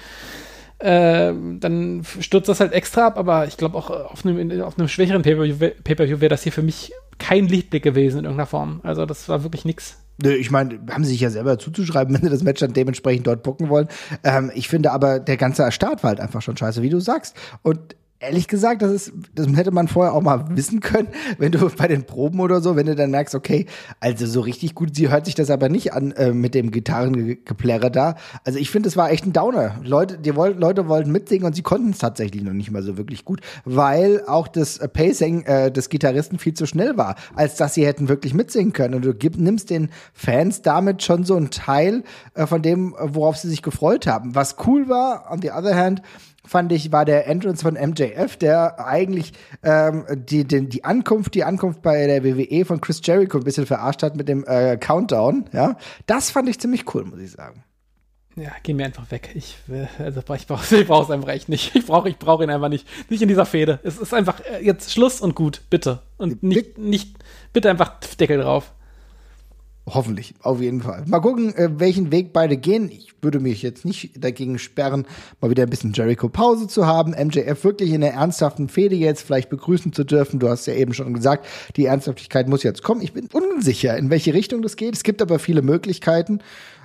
äh, 0.81 1.33
dann 1.61 2.03
stürzt 2.21 2.49
das 2.49 2.61
halt 2.61 2.73
extra 2.73 3.07
ab, 3.07 3.19
aber 3.19 3.47
ich 3.47 3.57
glaube 3.57 3.77
auch 3.77 3.91
auf 3.91 4.25
einem, 4.25 4.63
auf 4.63 4.79
einem 4.79 4.89
schwächeren 4.89 5.23
Pay-Per-View 5.23 5.71
Pay 5.85 6.21
wäre 6.21 6.29
das 6.29 6.43
hier 6.43 6.53
für 6.53 6.63
mich 6.63 6.93
kein 7.19 7.47
Lichtblick 7.47 7.83
gewesen 7.83 8.21
in 8.21 8.25
irgendeiner 8.25 8.47
Form. 8.47 8.81
Also 8.83 9.05
das 9.07 9.29
war 9.29 9.43
wirklich 9.43 9.65
nix. 9.65 9.99
Ich 10.23 10.51
meine, 10.51 10.81
haben 10.91 11.05
sie 11.05 11.13
sich 11.13 11.21
ja 11.21 11.31
selber 11.31 11.59
zuzuschreiben, 11.59 12.15
wenn 12.17 12.23
sie 12.23 12.31
das 12.31 12.43
Match 12.43 12.61
dann 12.61 12.73
dementsprechend 12.73 13.27
dort 13.27 13.43
bucken 13.43 13.69
wollen. 13.69 13.89
Ähm, 14.25 14.51
ich 14.55 14.69
finde 14.69 14.93
aber, 14.93 15.21
der 15.21 15.37
ganze 15.37 15.71
Start 15.71 16.03
war 16.03 16.09
halt 16.09 16.21
einfach 16.21 16.43
schon 16.43 16.57
scheiße, 16.57 16.83
wie 16.83 16.91
du 16.91 16.99
sagst. 16.99 17.37
Und 17.63 17.95
ehrlich 18.21 18.49
gesagt, 18.49 18.83
das 18.83 18.93
ist, 18.93 19.13
das 19.35 19.49
hätte 19.57 19.71
man 19.71 19.89
vorher 19.89 20.13
auch 20.13 20.21
mal 20.21 20.45
wissen 20.51 20.81
können, 20.81 21.09
wenn 21.39 21.53
du 21.53 21.69
bei 21.71 21.89
den 21.89 22.05
Proben 22.05 22.41
oder 22.41 22.61
so, 22.61 22.77
wenn 22.77 22.87
du 22.87 22.95
dann 22.95 23.11
merkst, 23.11 23.35
okay, 23.35 23.67
also 23.99 24.27
so 24.27 24.41
richtig 24.41 24.75
gut, 24.75 24.95
sie 24.95 25.09
hört 25.09 25.25
sich 25.25 25.35
das 25.35 25.51
aber 25.51 25.69
nicht 25.69 25.95
an 25.95 26.13
äh, 26.13 26.33
mit 26.33 26.55
dem 26.55 26.71
Gitarrengeplärre 26.71 27.91
da. 27.91 28.17
Also 28.45 28.59
ich 28.59 28.71
finde, 28.71 28.89
es 28.89 28.97
war 28.97 29.11
echt 29.11 29.27
ein 29.27 29.33
Downer. 29.33 29.77
Leute, 29.83 30.19
die 30.19 30.37
wollten, 30.37 30.61
Leute 30.61 30.87
wollten 30.87 31.11
mitsingen 31.11 31.47
und 31.47 31.55
sie 31.55 31.63
konnten 31.63 31.91
es 31.91 31.99
tatsächlich 31.99 32.43
noch 32.43 32.53
nicht 32.53 32.71
mal 32.71 32.83
so 32.83 32.99
wirklich 32.99 33.25
gut, 33.25 33.41
weil 33.65 34.23
auch 34.27 34.49
das 34.49 34.79
Pacing 34.79 35.43
äh, 35.45 35.73
des 35.73 35.89
Gitarristen 35.89 36.39
viel 36.39 36.55
zu 36.55 36.67
schnell 36.67 36.97
war, 36.99 37.17
als 37.35 37.57
dass 37.57 37.75
sie 37.75 37.87
hätten 37.87 38.09
wirklich 38.09 38.35
mitsingen 38.35 38.75
können. 38.75 38.95
Und 38.95 39.05
du 39.05 39.15
gib, 39.15 39.39
nimmst 39.39 39.71
den 39.71 39.89
Fans 40.13 40.61
damit 40.61 41.03
schon 41.03 41.25
so 41.25 41.37
einen 41.37 41.51
Teil 41.51 42.05
äh, 42.35 42.47
von 42.47 42.61
dem, 42.61 42.95
worauf 42.99 43.39
sie 43.39 43.49
sich 43.49 43.63
gefreut 43.63 44.07
haben. 44.07 44.35
Was 44.35 44.57
cool 44.67 44.89
war, 44.89 45.31
on 45.31 45.41
the 45.41 45.51
other 45.51 45.75
hand, 45.75 46.03
fand 46.51 46.73
ich, 46.73 46.91
war 46.91 47.05
der 47.05 47.29
Entrance 47.29 47.63
von 47.63 47.75
MJF, 47.75 48.37
der 48.37 48.85
eigentlich 48.85 49.33
ähm, 49.63 50.05
die, 50.13 50.45
den, 50.45 50.69
die 50.69 50.85
Ankunft, 50.85 51.35
die 51.35 51.45
Ankunft 51.45 51.81
bei 51.81 52.07
der 52.09 52.25
WWE 52.25 52.65
von 52.65 52.81
Chris 52.81 53.01
Jericho 53.05 53.39
ein 53.39 53.45
bisschen 53.45 53.67
verarscht 53.67 54.03
hat 54.03 54.17
mit 54.17 54.29
dem 54.29 54.45
äh, 54.47 54.77
Countdown. 54.77 55.49
Ja, 55.53 55.77
das 56.07 56.31
fand 56.31 56.49
ich 56.49 56.59
ziemlich 56.59 56.93
cool, 56.95 57.05
muss 57.05 57.21
ich 57.21 57.31
sagen. 57.31 57.63
Ja, 58.37 58.51
geh 58.63 58.75
mir 58.75 58.85
einfach 58.87 59.11
weg. 59.11 59.31
Ich, 59.35 59.57
will- 59.69 59.89
also, 59.99 60.21
ich 60.35 60.47
brauche 60.47 60.77
ich 60.81 60.87
brauch's 60.87 61.11
einfach 61.11 61.29
echt 61.29 61.49
nicht. 61.49 61.75
Ich 61.77 61.87
brauche 61.87 62.09
ich 62.09 62.19
brauch 62.19 62.41
ihn 62.43 62.51
einfach 62.51 62.69
nicht. 62.69 62.87
Nicht 63.11 63.23
in 63.23 63.29
dieser 63.29 63.47
Fehde. 63.47 63.79
Es 63.85 63.99
ist 63.99 64.13
einfach 64.13 64.41
äh, 64.41 64.65
jetzt 64.65 64.93
Schluss 64.93 65.21
und 65.21 65.35
gut, 65.37 65.63
bitte. 65.71 66.03
Und 66.17 66.43
nicht, 66.43 66.79
nicht, 66.79 67.17
bitte 67.53 67.71
einfach 67.71 68.01
Deckel 68.19 68.39
drauf. 68.41 68.73
Hoffentlich, 69.93 70.35
auf 70.43 70.61
jeden 70.61 70.83
Fall. 70.83 71.05
Mal 71.07 71.21
gucken, 71.21 71.55
äh, 71.57 71.69
welchen 71.79 72.13
Weg 72.13 72.33
beide 72.33 72.57
gehen. 72.57 72.89
Ich 72.91 73.13
würde 73.23 73.41
mich 73.41 73.61
jetzt 73.63 73.85
nicht 73.85 74.23
dagegen 74.23 74.59
sperren, 74.59 75.05
mal 75.41 75.51
wieder 75.51 75.65
ein 75.65 75.71
bisschen 75.71 75.93
Jericho-Pause 75.93 76.69
zu 76.69 76.87
haben. 76.87 77.11
MJF 77.11 77.65
wirklich 77.65 77.91
in 77.91 78.01
der 78.01 78.15
ernsthaften 78.15 78.69
Fehde 78.69 78.95
jetzt 78.95 79.23
vielleicht 79.23 79.51
begrüßen 79.51 79.93
zu 79.93 80.05
dürfen. 80.05 80.39
Du 80.39 80.49
hast 80.49 80.67
ja 80.67 80.75
eben 80.75 80.95
schon 80.95 81.13
gesagt, 81.13 81.47
die 81.77 81.87
Ernsthaftigkeit 81.87 82.49
muss 82.49 82.63
jetzt 82.63 82.83
kommen. 82.83 83.03
Ich 83.03 83.13
bin 83.13 83.29
unsicher, 83.33 83.97
in 83.97 84.11
welche 84.11 84.33
Richtung 84.33 84.63
das 84.63 84.77
geht. 84.77 84.95
Es 84.95 85.03
gibt 85.03 85.21
aber 85.23 85.39
viele 85.39 85.63
Möglichkeiten. 85.63 86.41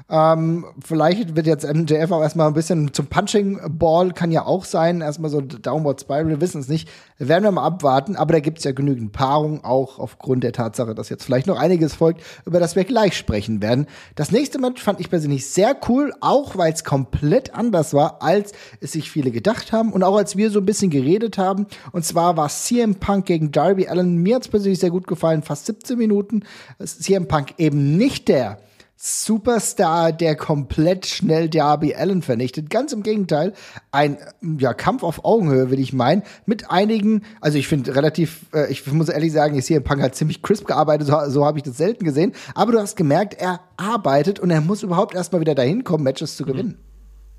Ähm, 0.08 0.66
vielleicht 0.86 1.36
wird 1.36 1.48
jetzt 1.48 1.66
MJF 1.66 2.12
auch 2.12 2.22
erstmal 2.22 2.48
ein 2.48 2.54
bisschen 2.54 2.94
zum 2.94 3.08
Punching 3.08 3.60
Ball, 3.70 4.12
kann 4.12 4.32
ja 4.32 4.46
auch 4.46 4.64
sein. 4.64 5.02
Erstmal 5.02 5.32
so 5.32 5.42
Downward 5.42 6.00
Spiral, 6.00 6.28
wir 6.28 6.42
wissen 6.42 6.62
es 6.62 6.68
nicht. 6.68 6.88
Werden 7.18 7.44
wir 7.44 7.52
mal 7.52 7.64
abwarten. 7.64 8.16
Aber 8.16 8.34
da 8.34 8.40
gibt 8.40 8.60
es 8.60 8.66
ja 8.66 8.72
genügend 8.72 9.14
Paarungen, 9.14 9.64
auch 9.64 9.98
aufgrund 9.98 10.44
der 10.44 10.52
Tatsache, 10.52 10.94
dass 10.94 11.10
jetzt 11.10 11.24
vielleicht 11.24 11.48
noch 11.48 11.60
einiges 11.60 11.96
folgt, 11.96 12.22
über 12.46 12.60
das 12.60 12.76
wir 12.76 12.84
gleich 12.84 13.18
sprechen 13.18 13.64
werden. 13.64 13.88
Das 14.14 14.32
nächste 14.32 14.60
Match 14.60 14.84
fand 14.84 15.00
ich 15.00 15.10
persönlich 15.10 15.48
sehr 15.48 15.76
cool, 15.90 16.14
auch 16.22 16.56
weil 16.56 16.72
es 16.72 16.84
komplett 16.84 17.56
anders 17.56 17.96
war, 17.96 18.22
als 18.22 18.52
es 18.82 18.92
sich 18.92 19.10
viele 19.10 19.32
gedacht 19.32 19.72
haben 19.72 19.92
und 19.92 20.04
auch 20.04 20.18
als 20.18 20.38
wir 20.38 20.52
so 20.52 20.60
ein 20.60 20.66
bisschen 20.66 20.92
geredet 20.92 21.40
haben. 21.40 21.66
Und 21.94 22.06
zwar 22.06 22.38
war 22.38 22.50
CM 22.50 22.96
Punk 22.96 23.26
gegen 23.26 23.52
Darby 23.52 23.88
Allen. 23.88 24.18
Mir 24.18 24.36
hat 24.36 24.52
persönlich 24.52 24.80
sehr 24.80 24.92
gut 24.92 25.08
gefallen, 25.08 25.42
fast 25.42 25.66
17 25.66 25.98
Minuten. 25.98 26.44
CM 26.84 27.28
Punk 27.28 27.56
eben 27.58 27.98
nicht 27.98 28.28
der 28.28 28.60
Superstar, 28.98 30.14
der 30.14 30.36
komplett 30.36 31.06
schnell 31.06 31.50
Darby 31.50 31.96
Allen 31.96 32.22
vernichtet. 32.22 32.70
Ganz 32.70 32.94
im 32.94 33.04
Gegenteil, 33.04 33.54
ein 33.92 34.18
ja, 34.58 34.74
Kampf 34.74 35.04
auf 35.04 35.26
Augenhöhe, 35.26 35.70
will 35.70 35.80
ich 35.80 35.92
meinen, 35.92 36.24
mit 36.46 36.72
einigen, 36.72 37.24
also 37.42 37.58
ich 37.58 37.68
finde 37.68 37.96
relativ, 37.96 38.46
äh, 38.54 38.72
ich 38.72 38.90
muss 38.92 39.10
ehrlich 39.10 39.34
sagen, 39.34 39.58
ich 39.58 39.66
sehe 39.66 39.82
Punk 39.82 40.02
hat 40.02 40.16
ziemlich 40.16 40.42
crisp 40.42 40.66
gearbeitet, 40.66 41.08
so, 41.08 41.18
so 41.28 41.46
habe 41.46 41.60
ich 41.60 41.64
das 41.64 41.78
selten 41.78 42.06
gesehen, 42.06 42.32
aber 42.56 42.72
du 42.72 42.80
hast 42.80 42.96
gemerkt, 42.96 43.34
er 43.34 43.60
arbeitet 43.76 44.40
und 44.40 44.50
er 44.50 44.62
muss 44.62 44.82
überhaupt 44.82 45.14
erstmal 45.14 45.42
wieder 45.42 45.56
dahin 45.56 45.84
kommen, 45.84 46.04
Matches 46.04 46.38
zu 46.38 46.46
gewinnen. 46.46 46.78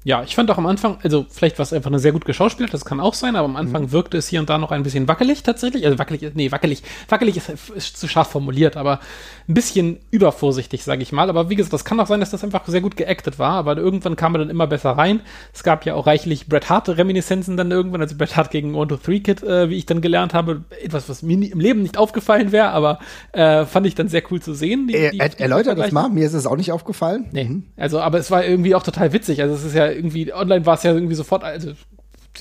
Ja, 0.07 0.23
ich 0.23 0.37
fand 0.37 0.49
auch 0.53 0.57
am 0.59 0.67
Anfang, 0.67 0.99
also 1.03 1.27
vielleicht 1.29 1.59
war 1.59 1.65
es 1.65 1.73
einfach 1.73 1.91
eine 1.91 1.99
sehr 1.99 2.13
gut 2.13 2.25
geschauspielt, 2.25 2.73
das 2.73 2.85
kann 2.85 3.01
auch 3.01 3.13
sein, 3.13 3.35
aber 3.35 3.47
am 3.47 3.57
Anfang 3.57 3.91
wirkte 3.91 4.17
es 4.17 4.29
hier 4.29 4.39
und 4.39 4.49
da 4.49 4.57
noch 4.57 4.71
ein 4.71 4.85
bisschen 4.85 5.09
wackelig 5.09 5.43
tatsächlich. 5.43 5.85
Also 5.85 5.99
wackelig, 5.99 6.31
nee, 6.37 6.53
wackelig, 6.53 6.85
wackelig 7.09 7.37
ist, 7.37 7.51
ist 7.75 7.97
zu 7.97 8.07
scharf 8.07 8.29
formuliert, 8.31 8.77
aber 8.77 9.01
ein 9.49 9.55
bisschen 9.55 9.99
übervorsichtig, 10.13 10.85
sage 10.85 11.03
ich 11.03 11.11
mal. 11.11 11.29
Aber 11.29 11.51
wie 11.51 11.57
gesagt, 11.57 11.73
das 11.73 11.85
kann 11.85 11.99
auch 11.99 12.07
sein, 12.07 12.21
dass 12.21 12.31
das 12.31 12.45
einfach 12.45 12.65
sehr 12.69 12.83
gut 12.83 12.97
geactet 12.97 13.41
war, 13.41 13.55
aber 13.55 13.77
irgendwann 13.79 14.15
kam 14.15 14.37
er 14.37 14.39
dann 14.39 14.49
immer 14.51 14.69
besser 14.69 14.91
rein. 14.93 15.23
Es 15.53 15.65
gab 15.65 15.85
ja 15.85 15.95
auch 15.95 16.07
reichlich 16.07 16.47
Bret 16.47 16.71
Hart-Reminiszenzen 16.71 17.57
dann 17.57 17.73
irgendwann, 17.73 18.01
also 18.01 18.15
Bret 18.17 18.37
Hart 18.37 18.53
gegen 18.53 18.77
One 18.77 18.87
to 18.87 18.99
Three 18.99 19.19
Kid, 19.19 19.43
äh, 19.43 19.71
wie 19.71 19.75
ich 19.75 19.87
dann 19.87 20.03
gelernt 20.03 20.35
habe. 20.35 20.63
Etwas, 20.85 21.09
was 21.09 21.23
mir 21.23 21.37
nie, 21.37 21.49
im 21.49 21.59
Leben 21.59 21.83
nicht 21.83 21.99
aufgefallen 21.99 22.53
wäre, 22.53 22.69
aber 22.69 23.01
äh, 23.33 23.65
fand 23.65 23.89
ich 23.89 23.97
dann 23.97 24.07
sehr 24.07 24.23
cool 24.31 24.41
zu 24.41 24.55
sehen. 24.55 24.87
Die, 24.87 24.93
die- 24.93 25.19
er, 25.19 25.41
erläutert 25.41 25.77
das 25.81 25.91
mal, 25.91 26.09
mir 26.11 26.25
ist 26.27 26.35
es 26.35 26.47
auch 26.47 26.57
nicht 26.57 26.71
aufgefallen. 26.71 27.27
Nee. 27.33 27.51
Also, 27.77 27.99
aber 27.99 28.19
es 28.19 28.31
war 28.31 28.45
irgendwie 28.45 28.77
auch 28.77 28.85
total 28.85 29.13
witzig. 29.13 29.43
Also, 29.43 29.57
es 29.57 29.65
ist 29.65 29.75
ja 29.75 29.96
irgendwie, 29.97 30.33
online 30.33 30.67
war 30.67 30.75
es 30.75 30.83
ja 30.83 30.93
irgendwie 30.93 31.15
sofort, 31.15 31.45
also 31.45 31.73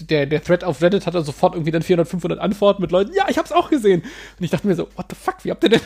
der, 0.01 0.25
der 0.25 0.43
Thread 0.43 0.63
auf 0.63 0.81
Reddit 0.81 1.05
hatte 1.05 1.21
sofort 1.21 1.53
irgendwie 1.55 1.71
dann 1.71 1.81
400, 1.81 2.07
500 2.07 2.39
Antworten 2.39 2.81
mit 2.81 2.91
Leuten, 2.91 3.13
ja, 3.13 3.25
ich 3.29 3.37
hab's 3.37 3.51
auch 3.51 3.69
gesehen. 3.69 4.01
Und 4.01 4.43
ich 4.43 4.51
dachte 4.51 4.67
mir 4.67 4.75
so, 4.75 4.87
what 4.95 5.05
the 5.09 5.15
fuck, 5.15 5.35
wie 5.43 5.51
habt 5.51 5.63
ihr 5.63 5.69
denn, 5.69 5.81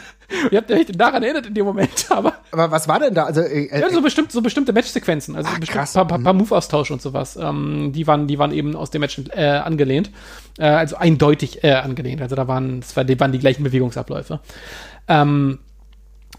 wie 0.49 0.58
habt 0.58 0.69
ihr 0.69 0.77
euch 0.77 0.86
denn 0.86 0.97
daran 0.97 1.23
erinnert 1.23 1.45
in 1.45 1.53
dem 1.53 1.65
Moment? 1.65 2.08
Aber, 2.10 2.34
Aber 2.51 2.71
was 2.71 2.88
war 2.88 2.99
denn 2.99 3.13
da? 3.13 3.25
Also, 3.25 3.41
äh, 3.41 3.79
ja, 3.79 3.89
so 3.89 4.01
bestimmt, 4.01 4.32
so 4.32 4.41
bestimmte 4.41 4.73
Matchsequenzen, 4.73 5.36
also 5.36 5.49
bestimmt 5.49 5.69
krass. 5.69 5.93
paar, 5.93 6.08
paar, 6.08 6.19
paar 6.19 6.34
Move-Austausch 6.34 6.91
und 6.91 7.01
sowas, 7.01 7.38
ähm, 7.38 7.91
die 7.93 8.08
waren, 8.08 8.27
die 8.27 8.39
waren 8.39 8.51
eben 8.51 8.75
aus 8.75 8.91
dem 8.91 9.01
Match 9.01 9.21
äh, 9.32 9.45
angelehnt. 9.45 10.12
Äh, 10.58 10.65
also 10.65 10.97
eindeutig 10.97 11.63
äh, 11.63 11.73
angelehnt. 11.73 12.21
Also 12.21 12.36
da 12.36 12.47
waren, 12.47 12.79
es 12.79 12.95
war, 12.95 13.03
die 13.03 13.19
waren 13.19 13.32
die 13.32 13.39
gleichen 13.39 13.63
Bewegungsabläufe. 13.63 14.39
Ähm, 15.08 15.60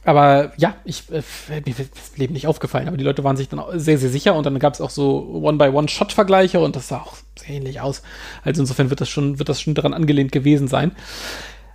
aber 0.05 0.53
ja, 0.57 0.75
ich, 0.85 1.05
äh, 1.11 1.23
mir 1.49 1.79
ist 1.79 1.95
das 1.95 2.17
Leben 2.17 2.33
nicht 2.33 2.47
aufgefallen, 2.47 2.89
aber 2.89 2.97
die 2.97 3.05
Leute 3.05 3.23
waren 3.23 3.37
sich 3.37 3.49
dann 3.49 3.63
sehr, 3.79 3.99
sehr 3.99 4.09
sicher 4.09 4.35
und 4.35 4.47
dann 4.47 4.59
gab 4.59 4.75
es 4.75 4.81
auch 4.81 4.91
so 4.91 5.41
One-by-One-Shot-Vergleiche 5.43 6.61
und 6.61 6.75
das 6.77 6.89
sah 6.89 6.99
auch 6.99 7.17
sehr 7.39 7.57
ähnlich 7.57 7.81
aus. 7.81 8.03
Also 8.43 8.63
insofern 8.63 8.89
wird 8.89 9.01
das 9.01 9.11
schon, 9.11 9.39
wird 9.39 9.49
das 9.49 9.61
schon 9.61 9.75
daran 9.75 9.93
angelehnt 9.93 10.33
gewesen 10.33 10.69
sein. 10.69 10.93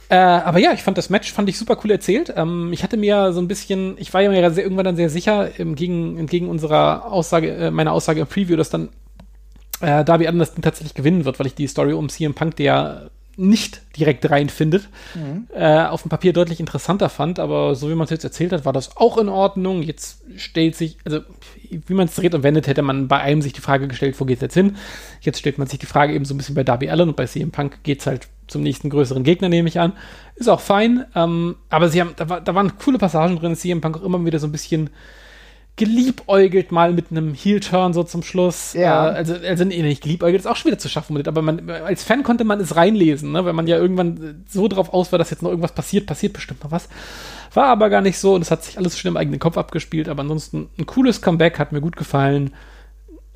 Äh, 0.09 0.15
aber 0.15 0.59
ja, 0.59 0.71
ich 0.73 0.83
fand 0.83 0.97
das 0.97 1.09
Match, 1.09 1.31
fand 1.31 1.49
ich 1.49 1.57
super 1.57 1.77
cool 1.83 1.91
erzählt. 1.91 2.33
Ähm, 2.35 2.71
ich 2.73 2.83
hatte 2.83 2.97
mir 2.97 3.31
so 3.33 3.41
ein 3.41 3.47
bisschen, 3.47 3.95
ich 3.97 4.13
war 4.13 4.21
ja 4.21 4.29
mir 4.29 4.51
sehr, 4.51 4.63
irgendwann 4.63 4.85
dann 4.85 4.95
sehr 4.95 5.09
sicher, 5.09 5.59
entgegen, 5.59 6.17
entgegen 6.17 6.49
unserer 6.49 7.11
Aussage, 7.11 7.51
äh, 7.51 7.71
meiner 7.71 7.91
Aussage 7.91 8.21
im 8.21 8.27
Preview, 8.27 8.55
dass 8.55 8.69
dann 8.69 8.89
äh, 9.81 10.03
Darby 10.03 10.25
Ding 10.25 10.61
tatsächlich 10.61 10.93
gewinnen 10.93 11.25
wird, 11.25 11.39
weil 11.39 11.47
ich 11.47 11.55
die 11.55 11.67
Story 11.67 11.93
um 11.93 12.09
CM 12.09 12.33
Punk, 12.33 12.55
der 12.55 13.09
nicht 13.37 13.81
direkt 13.97 14.29
reinfindet, 14.29 14.87
mhm. 15.13 15.47
äh, 15.53 15.85
auf 15.85 16.03
dem 16.03 16.09
Papier 16.09 16.33
deutlich 16.33 16.59
interessanter 16.59 17.09
fand, 17.09 17.39
aber 17.39 17.75
so 17.75 17.89
wie 17.89 17.95
man 17.95 18.05
es 18.05 18.11
jetzt 18.11 18.23
erzählt 18.23 18.51
hat, 18.51 18.65
war 18.65 18.73
das 18.73 18.97
auch 18.97 19.17
in 19.17 19.29
Ordnung. 19.29 19.81
Jetzt 19.81 20.23
stellt 20.37 20.75
sich, 20.75 20.97
also 21.05 21.21
wie 21.69 21.93
man 21.93 22.07
es 22.07 22.15
dreht 22.15 22.33
und 22.33 22.43
wendet, 22.43 22.67
hätte 22.67 22.81
man 22.81 23.07
bei 23.07 23.19
einem 23.19 23.41
sich 23.41 23.53
die 23.53 23.61
Frage 23.61 23.87
gestellt, 23.87 24.15
wo 24.19 24.25
geht 24.25 24.37
es 24.37 24.41
jetzt 24.41 24.53
hin? 24.53 24.77
Jetzt 25.21 25.39
stellt 25.39 25.57
man 25.57 25.67
sich 25.67 25.79
die 25.79 25.85
Frage 25.85 26.13
eben 26.13 26.25
so 26.25 26.33
ein 26.33 26.37
bisschen 26.37 26.55
bei 26.55 26.63
Darby 26.63 26.89
Allen 26.89 27.09
und 27.09 27.15
bei 27.15 27.25
CM 27.25 27.51
Punk 27.51 27.83
geht 27.83 28.01
es 28.01 28.07
halt 28.07 28.27
zum 28.47 28.61
nächsten 28.61 28.89
größeren 28.89 29.23
Gegner, 29.23 29.49
nehme 29.49 29.67
ich 29.67 29.79
an. 29.79 29.93
Ist 30.35 30.49
auch 30.49 30.61
fein, 30.61 31.05
ähm, 31.15 31.55
aber 31.69 31.89
sie 31.89 32.01
haben, 32.01 32.13
da, 32.15 32.29
war, 32.29 32.41
da 32.41 32.55
waren 32.55 32.77
coole 32.77 32.97
Passagen 32.97 33.37
drin, 33.37 33.55
CM 33.55 33.81
Punk 33.81 33.97
auch 33.97 34.03
immer 34.03 34.23
wieder 34.23 34.39
so 34.39 34.47
ein 34.47 34.51
bisschen 34.51 34.89
geliebäugelt 35.77 36.71
mal 36.71 36.93
mit 36.93 37.11
einem 37.11 37.33
Heel-Turn 37.33 37.93
so 37.93 38.03
zum 38.03 38.23
Schluss. 38.23 38.73
Ja. 38.73 39.09
Äh, 39.09 39.15
also, 39.15 39.33
also 39.33 39.65
nee, 39.65 39.81
nicht 39.81 40.03
geliebäugelt, 40.03 40.39
ist 40.39 40.47
auch 40.47 40.55
schwer 40.55 40.77
zu 40.77 40.87
schaffen, 40.87 41.27
aber 41.27 41.41
man, 41.41 41.69
als 41.69 42.03
Fan 42.03 42.23
konnte 42.23 42.45
man 42.45 42.59
es 42.61 42.75
reinlesen, 42.75 43.33
ne? 43.33 43.43
weil 43.43 43.53
man 43.53 43.67
ja 43.67 43.77
irgendwann 43.77 44.45
so 44.47 44.67
drauf 44.67 44.93
aus 44.93 45.11
war, 45.11 45.19
dass 45.19 45.31
jetzt 45.31 45.43
noch 45.43 45.49
irgendwas 45.49 45.73
passiert, 45.73 46.05
passiert 46.05 46.33
bestimmt 46.33 46.63
noch 46.63 46.71
was. 46.71 46.87
War 47.53 47.67
aber 47.67 47.89
gar 47.89 48.01
nicht 48.01 48.17
so 48.17 48.35
und 48.35 48.41
es 48.41 48.51
hat 48.51 48.63
sich 48.63 48.77
alles 48.77 48.97
schon 48.97 49.09
im 49.09 49.17
eigenen 49.17 49.39
Kopf 49.39 49.57
abgespielt, 49.57 50.07
aber 50.07 50.21
ansonsten 50.21 50.69
ein 50.77 50.85
cooles 50.85 51.21
Comeback, 51.21 51.59
hat 51.59 51.71
mir 51.71 51.81
gut 51.81 51.97
gefallen. 51.97 52.53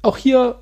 Auch 0.02 0.18
hier 0.18 0.60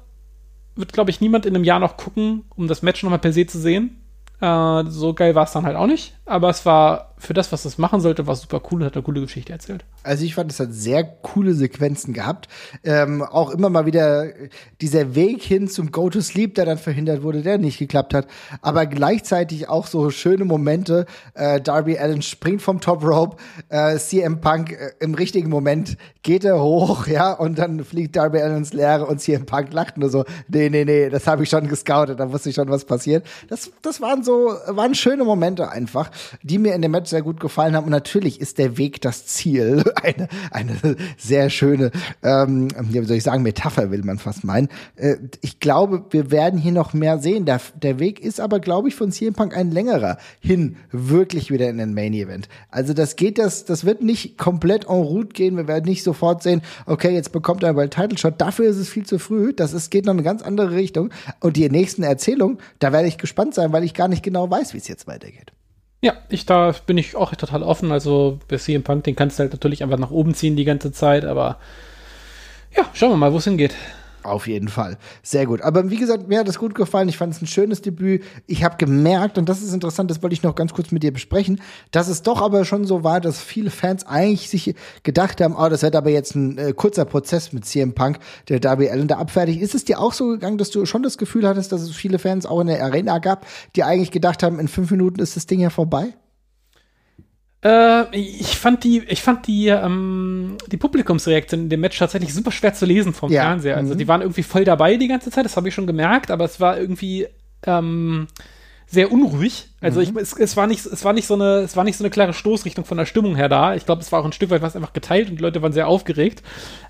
wird, 0.75 0.93
glaube 0.93 1.11
ich, 1.11 1.21
niemand 1.21 1.45
in 1.45 1.55
einem 1.55 1.63
Jahr 1.63 1.79
noch 1.79 1.97
gucken, 1.97 2.45
um 2.55 2.67
das 2.67 2.81
Match 2.81 3.03
nochmal 3.03 3.19
per 3.19 3.33
se 3.33 3.45
zu 3.45 3.59
sehen. 3.59 4.01
Äh, 4.41 4.83
so 4.87 5.13
geil 5.13 5.35
war 5.35 5.43
es 5.43 5.51
dann 5.51 5.65
halt 5.65 5.75
auch 5.75 5.87
nicht. 5.87 6.15
Aber 6.25 6.49
es 6.49 6.65
war 6.65 7.13
für 7.19 7.33
das, 7.33 7.51
was 7.51 7.65
es 7.65 7.77
machen 7.77 7.99
sollte, 7.99 8.27
war 8.27 8.35
super 8.35 8.61
cool 8.71 8.81
und 8.81 8.85
hat 8.85 8.95
eine 8.95 9.03
coole 9.03 9.21
Geschichte 9.21 9.51
erzählt. 9.51 9.83
Also 10.03 10.23
ich 10.23 10.35
fand, 10.35 10.51
es 10.51 10.59
hat 10.59 10.73
sehr 10.73 11.03
coole 11.03 11.53
Sequenzen 11.53 12.13
gehabt. 12.13 12.47
Ähm, 12.83 13.23
auch 13.23 13.49
immer 13.49 13.69
mal 13.69 13.85
wieder 13.85 14.31
dieser 14.81 15.15
Weg 15.15 15.41
hin 15.41 15.67
zum 15.67 15.91
Go 15.91 16.09
to 16.09 16.21
Sleep, 16.21 16.55
der 16.55 16.65
dann 16.65 16.77
verhindert 16.77 17.23
wurde, 17.23 17.41
der 17.41 17.57
nicht 17.57 17.79
geklappt 17.79 18.13
hat. 18.13 18.27
Aber 18.61 18.85
gleichzeitig 18.85 19.67
auch 19.67 19.87
so 19.87 20.09
schöne 20.11 20.45
Momente. 20.45 21.05
Äh, 21.33 21.59
Darby 21.59 21.97
Allen 21.97 22.21
springt 22.21 22.61
vom 22.61 22.81
Top 22.81 23.03
Rope, 23.03 23.37
äh, 23.69 23.97
CM 23.97 24.39
Punk 24.39 24.71
äh, 24.71 24.91
im 24.99 25.15
richtigen 25.15 25.49
Moment 25.49 25.97
geht 26.27 26.43
er 26.43 26.61
hoch, 26.61 27.07
ja, 27.07 27.31
und 27.31 27.57
dann 27.57 27.83
fliegt 27.85 28.15
Darby 28.15 28.39
Allen 28.39 28.57
ins 28.57 28.73
Leere 28.73 29.05
und 29.05 29.21
CM 29.21 29.45
Punk 29.45 29.71
lacht 29.71 29.97
nur 29.97 30.09
so, 30.09 30.25
nee, 30.49 30.69
nee, 30.69 30.83
nee, 30.83 31.09
das 31.09 31.25
habe 31.25 31.43
ich 31.43 31.49
schon 31.49 31.67
gescoutet, 31.67 32.19
da 32.19 32.31
wusste 32.31 32.49
ich 32.49 32.55
schon, 32.55 32.69
was 32.69 32.83
passiert. 32.83 33.25
Das, 33.47 33.71
das 33.81 34.01
waren 34.01 34.23
so, 34.23 34.53
waren 34.67 34.93
schöne 34.93 35.23
Momente 35.23 35.69
einfach, 35.71 36.11
die 36.43 36.57
mir 36.57 36.75
in 36.75 36.81
dem 36.81 36.91
Match 36.91 37.06
sehr 37.09 37.21
gut 37.21 37.39
gefallen 37.39 37.75
haben. 37.75 37.85
Und 37.85 37.91
natürlich 37.91 38.41
ist 38.41 38.57
der 38.57 38.77
Weg 38.77 39.01
das 39.01 39.25
Ziel. 39.25 39.83
Eine, 40.07 40.27
eine 40.51 40.95
sehr 41.17 41.49
schöne, 41.49 41.91
ähm, 42.23 42.69
wie 42.81 43.03
soll 43.03 43.17
ich 43.17 43.23
sagen, 43.23 43.43
Metapher 43.43 43.91
will 43.91 44.03
man 44.03 44.19
fast 44.19 44.43
meinen. 44.43 44.69
Äh, 44.95 45.17
ich 45.41 45.59
glaube, 45.59 46.05
wir 46.11 46.31
werden 46.31 46.59
hier 46.59 46.71
noch 46.71 46.93
mehr 46.93 47.19
sehen. 47.19 47.45
Der, 47.45 47.59
der 47.81 47.99
Weg 47.99 48.19
ist 48.19 48.39
aber, 48.39 48.59
glaube 48.59 48.87
ich, 48.87 48.95
von 48.95 49.11
CM 49.11 49.33
Punk 49.33 49.55
ein 49.55 49.71
längerer 49.71 50.17
hin, 50.39 50.77
wirklich 50.91 51.51
wieder 51.51 51.69
in 51.69 51.77
den 51.77 51.93
Main 51.93 52.13
Event. 52.13 52.47
Also 52.69 52.93
das 52.93 53.15
geht, 53.15 53.37
das, 53.37 53.65
das 53.65 53.85
wird 53.85 54.01
nicht 54.01 54.37
komplett 54.37 54.85
en 54.85 55.01
route 55.01 55.33
gehen. 55.33 55.57
Wir 55.57 55.67
werden 55.67 55.85
nicht 55.85 56.03
sofort 56.03 56.43
sehen, 56.43 56.61
okay, 56.85 57.13
jetzt 57.13 57.31
bekommt 57.31 57.63
er 57.63 57.69
einen 57.69 57.89
Title 57.89 58.17
Shot. 58.17 58.39
Dafür 58.39 58.69
ist 58.69 58.77
es 58.77 58.89
viel 58.89 59.05
zu 59.05 59.19
früh. 59.19 59.53
Das 59.53 59.73
ist, 59.73 59.89
geht 59.89 60.05
noch 60.05 60.13
eine 60.13 60.23
ganz 60.23 60.41
andere 60.41 60.71
Richtung. 60.71 61.11
Und 61.39 61.57
die 61.57 61.69
nächsten 61.69 62.03
Erzählungen, 62.03 62.59
da 62.79 62.91
werde 62.91 63.07
ich 63.07 63.17
gespannt 63.17 63.53
sein, 63.53 63.73
weil 63.73 63.83
ich 63.83 63.93
gar 63.93 64.07
nicht 64.07 64.23
genau 64.23 64.49
weiß, 64.49 64.73
wie 64.73 64.77
es 64.77 64.87
jetzt 64.87 65.07
weitergeht. 65.07 65.51
Ja, 66.01 66.13
ich 66.29 66.45
da 66.45 66.73
bin 66.85 66.97
ich 66.97 67.15
auch 67.15 67.33
total 67.35 67.63
offen. 67.63 67.91
Also 67.91 68.39
bei 68.47 68.57
CM 68.57 68.83
Punk, 68.83 69.03
den 69.03 69.15
kannst 69.15 69.39
du 69.39 69.41
halt 69.41 69.51
natürlich 69.53 69.83
einfach 69.83 69.97
nach 69.97 70.11
oben 70.11 70.33
ziehen 70.33 70.55
die 70.55 70.65
ganze 70.65 70.91
Zeit, 70.91 71.25
aber 71.25 71.57
ja, 72.75 72.85
schauen 72.93 73.11
wir 73.11 73.17
mal, 73.17 73.33
wo 73.33 73.37
es 73.37 73.45
hingeht. 73.45 73.75
Auf 74.27 74.47
jeden 74.47 74.67
Fall. 74.67 74.97
Sehr 75.23 75.45
gut. 75.45 75.61
Aber 75.61 75.89
wie 75.89 75.95
gesagt, 75.95 76.27
mir 76.27 76.39
hat 76.39 76.47
das 76.47 76.59
gut 76.59 76.75
gefallen. 76.75 77.07
Ich 77.07 77.17
fand 77.17 77.33
es 77.33 77.41
ein 77.41 77.47
schönes 77.47 77.81
Debüt. 77.81 78.23
Ich 78.45 78.63
habe 78.63 78.77
gemerkt, 78.77 79.37
und 79.37 79.47
das 79.47 79.61
ist 79.61 79.73
interessant, 79.73 80.11
das 80.11 80.21
wollte 80.21 80.33
ich 80.33 80.43
noch 80.43 80.55
ganz 80.55 80.73
kurz 80.73 80.91
mit 80.91 81.03
dir 81.03 81.13
besprechen, 81.13 81.61
dass 81.91 82.07
es 82.07 82.21
doch 82.21 82.41
aber 82.41 82.65
schon 82.65 82.85
so 82.85 83.03
war, 83.03 83.21
dass 83.21 83.41
viele 83.41 83.69
Fans 83.69 84.05
eigentlich 84.05 84.49
sich 84.49 84.75
gedacht 85.03 85.39
haben, 85.41 85.55
oh, 85.55 85.69
das 85.69 85.81
wird 85.81 85.95
aber 85.95 86.09
jetzt 86.09 86.35
ein 86.35 86.57
äh, 86.57 86.73
kurzer 86.73 87.05
Prozess 87.05 87.53
mit 87.53 87.65
CM 87.65 87.93
Punk, 87.93 88.19
der 88.49 88.59
Darby 88.59 88.89
Allen 88.89 89.07
da 89.07 89.17
abfertigt. 89.17 89.61
Ist 89.61 89.75
es 89.75 89.85
dir 89.85 89.99
auch 89.99 90.13
so 90.13 90.27
gegangen, 90.27 90.57
dass 90.57 90.69
du 90.69 90.85
schon 90.85 91.03
das 91.03 91.17
Gefühl 91.17 91.47
hattest, 91.47 91.71
dass 91.71 91.81
es 91.81 91.95
viele 91.95 92.19
Fans 92.19 92.45
auch 92.45 92.59
in 92.59 92.67
der 92.67 92.83
Arena 92.83 93.19
gab, 93.19 93.45
die 93.75 93.83
eigentlich 93.83 94.11
gedacht 94.11 94.43
haben, 94.43 94.59
in 94.59 94.67
fünf 94.67 94.91
Minuten 94.91 95.21
ist 95.21 95.35
das 95.35 95.47
Ding 95.47 95.59
ja 95.59 95.69
vorbei? 95.69 96.13
Äh, 97.67 98.15
ich 98.15 98.57
fand 98.57 98.83
die, 98.85 99.03
ich 99.09 99.21
fand 99.21 99.45
die, 99.47 99.67
ähm, 99.67 100.57
die 100.67 100.77
Publikumsreaktion 100.77 101.63
in 101.63 101.69
dem 101.69 101.81
Match 101.81 101.99
tatsächlich 101.99 102.33
super 102.33 102.51
schwer 102.51 102.73
zu 102.73 102.85
lesen 102.85 103.13
vom 103.13 103.31
ja. 103.31 103.41
Fernseher. 103.41 103.75
Also 103.75 103.93
mhm. 103.93 103.97
die 103.97 104.07
waren 104.07 104.21
irgendwie 104.21 104.43
voll 104.43 104.63
dabei 104.63 104.95
die 104.95 105.09
ganze 105.09 105.31
Zeit, 105.31 105.43
das 105.43 105.57
habe 105.57 105.67
ich 105.67 105.73
schon 105.73 105.87
gemerkt, 105.87 106.31
aber 106.31 106.45
es 106.45 106.61
war 106.61 106.77
irgendwie 106.77 107.27
ähm, 107.65 108.27
sehr 108.85 109.11
unruhig. 109.11 109.67
Also 109.81 109.99
mhm. 109.99 110.03
ich, 110.03 110.15
es, 110.15 110.33
es, 110.33 110.55
war 110.55 110.65
nicht, 110.65 110.85
es 110.85 111.03
war 111.03 111.11
nicht 111.11 111.27
so 111.27 111.33
eine, 111.33 111.57
es 111.57 111.75
war 111.75 111.83
nicht 111.83 111.97
so 111.97 112.05
eine 112.05 112.09
klare 112.09 112.33
Stoßrichtung 112.33 112.85
von 112.85 112.97
der 112.97 113.05
Stimmung 113.05 113.35
her 113.35 113.49
da. 113.49 113.75
Ich 113.75 113.85
glaube, 113.85 114.01
es 114.01 114.13
war 114.13 114.21
auch 114.21 114.25
ein 114.25 114.31
Stück 114.31 114.49
weit 114.49 114.61
was 114.61 114.77
einfach 114.77 114.93
geteilt 114.93 115.29
und 115.29 115.35
die 115.35 115.41
Leute 115.41 115.61
waren 115.61 115.73
sehr 115.73 115.89
aufgeregt. 115.89 116.43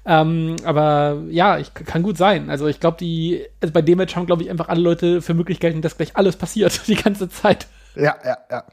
Ähm, 0.06 0.58
aber 0.64 1.24
ja, 1.30 1.58
ich, 1.58 1.74
kann 1.74 2.04
gut 2.04 2.18
sein. 2.18 2.52
Also 2.52 2.68
ich 2.68 2.80
glaube, 2.80 2.98
die, 3.00 3.42
also 3.62 3.74
bei 3.74 3.82
dem 3.82 3.98
Match 3.98 4.16
haben, 4.16 4.28
glaube 4.28 4.44
ich, 4.44 4.52
einfach 4.52 4.70
alle 4.70 4.82
Leute 4.82 5.24
für 5.24 5.34
möglich 5.34 5.60
gelten, 5.60 5.82
dass 5.82 5.98
gleich 5.98 6.16
alles 6.16 6.36
passiert 6.36 6.82
die 6.88 6.96
ganze 6.96 7.30
Zeit. 7.30 7.66
Ja, 7.96 8.16
ja, 8.24 8.38
ja. 8.52 8.64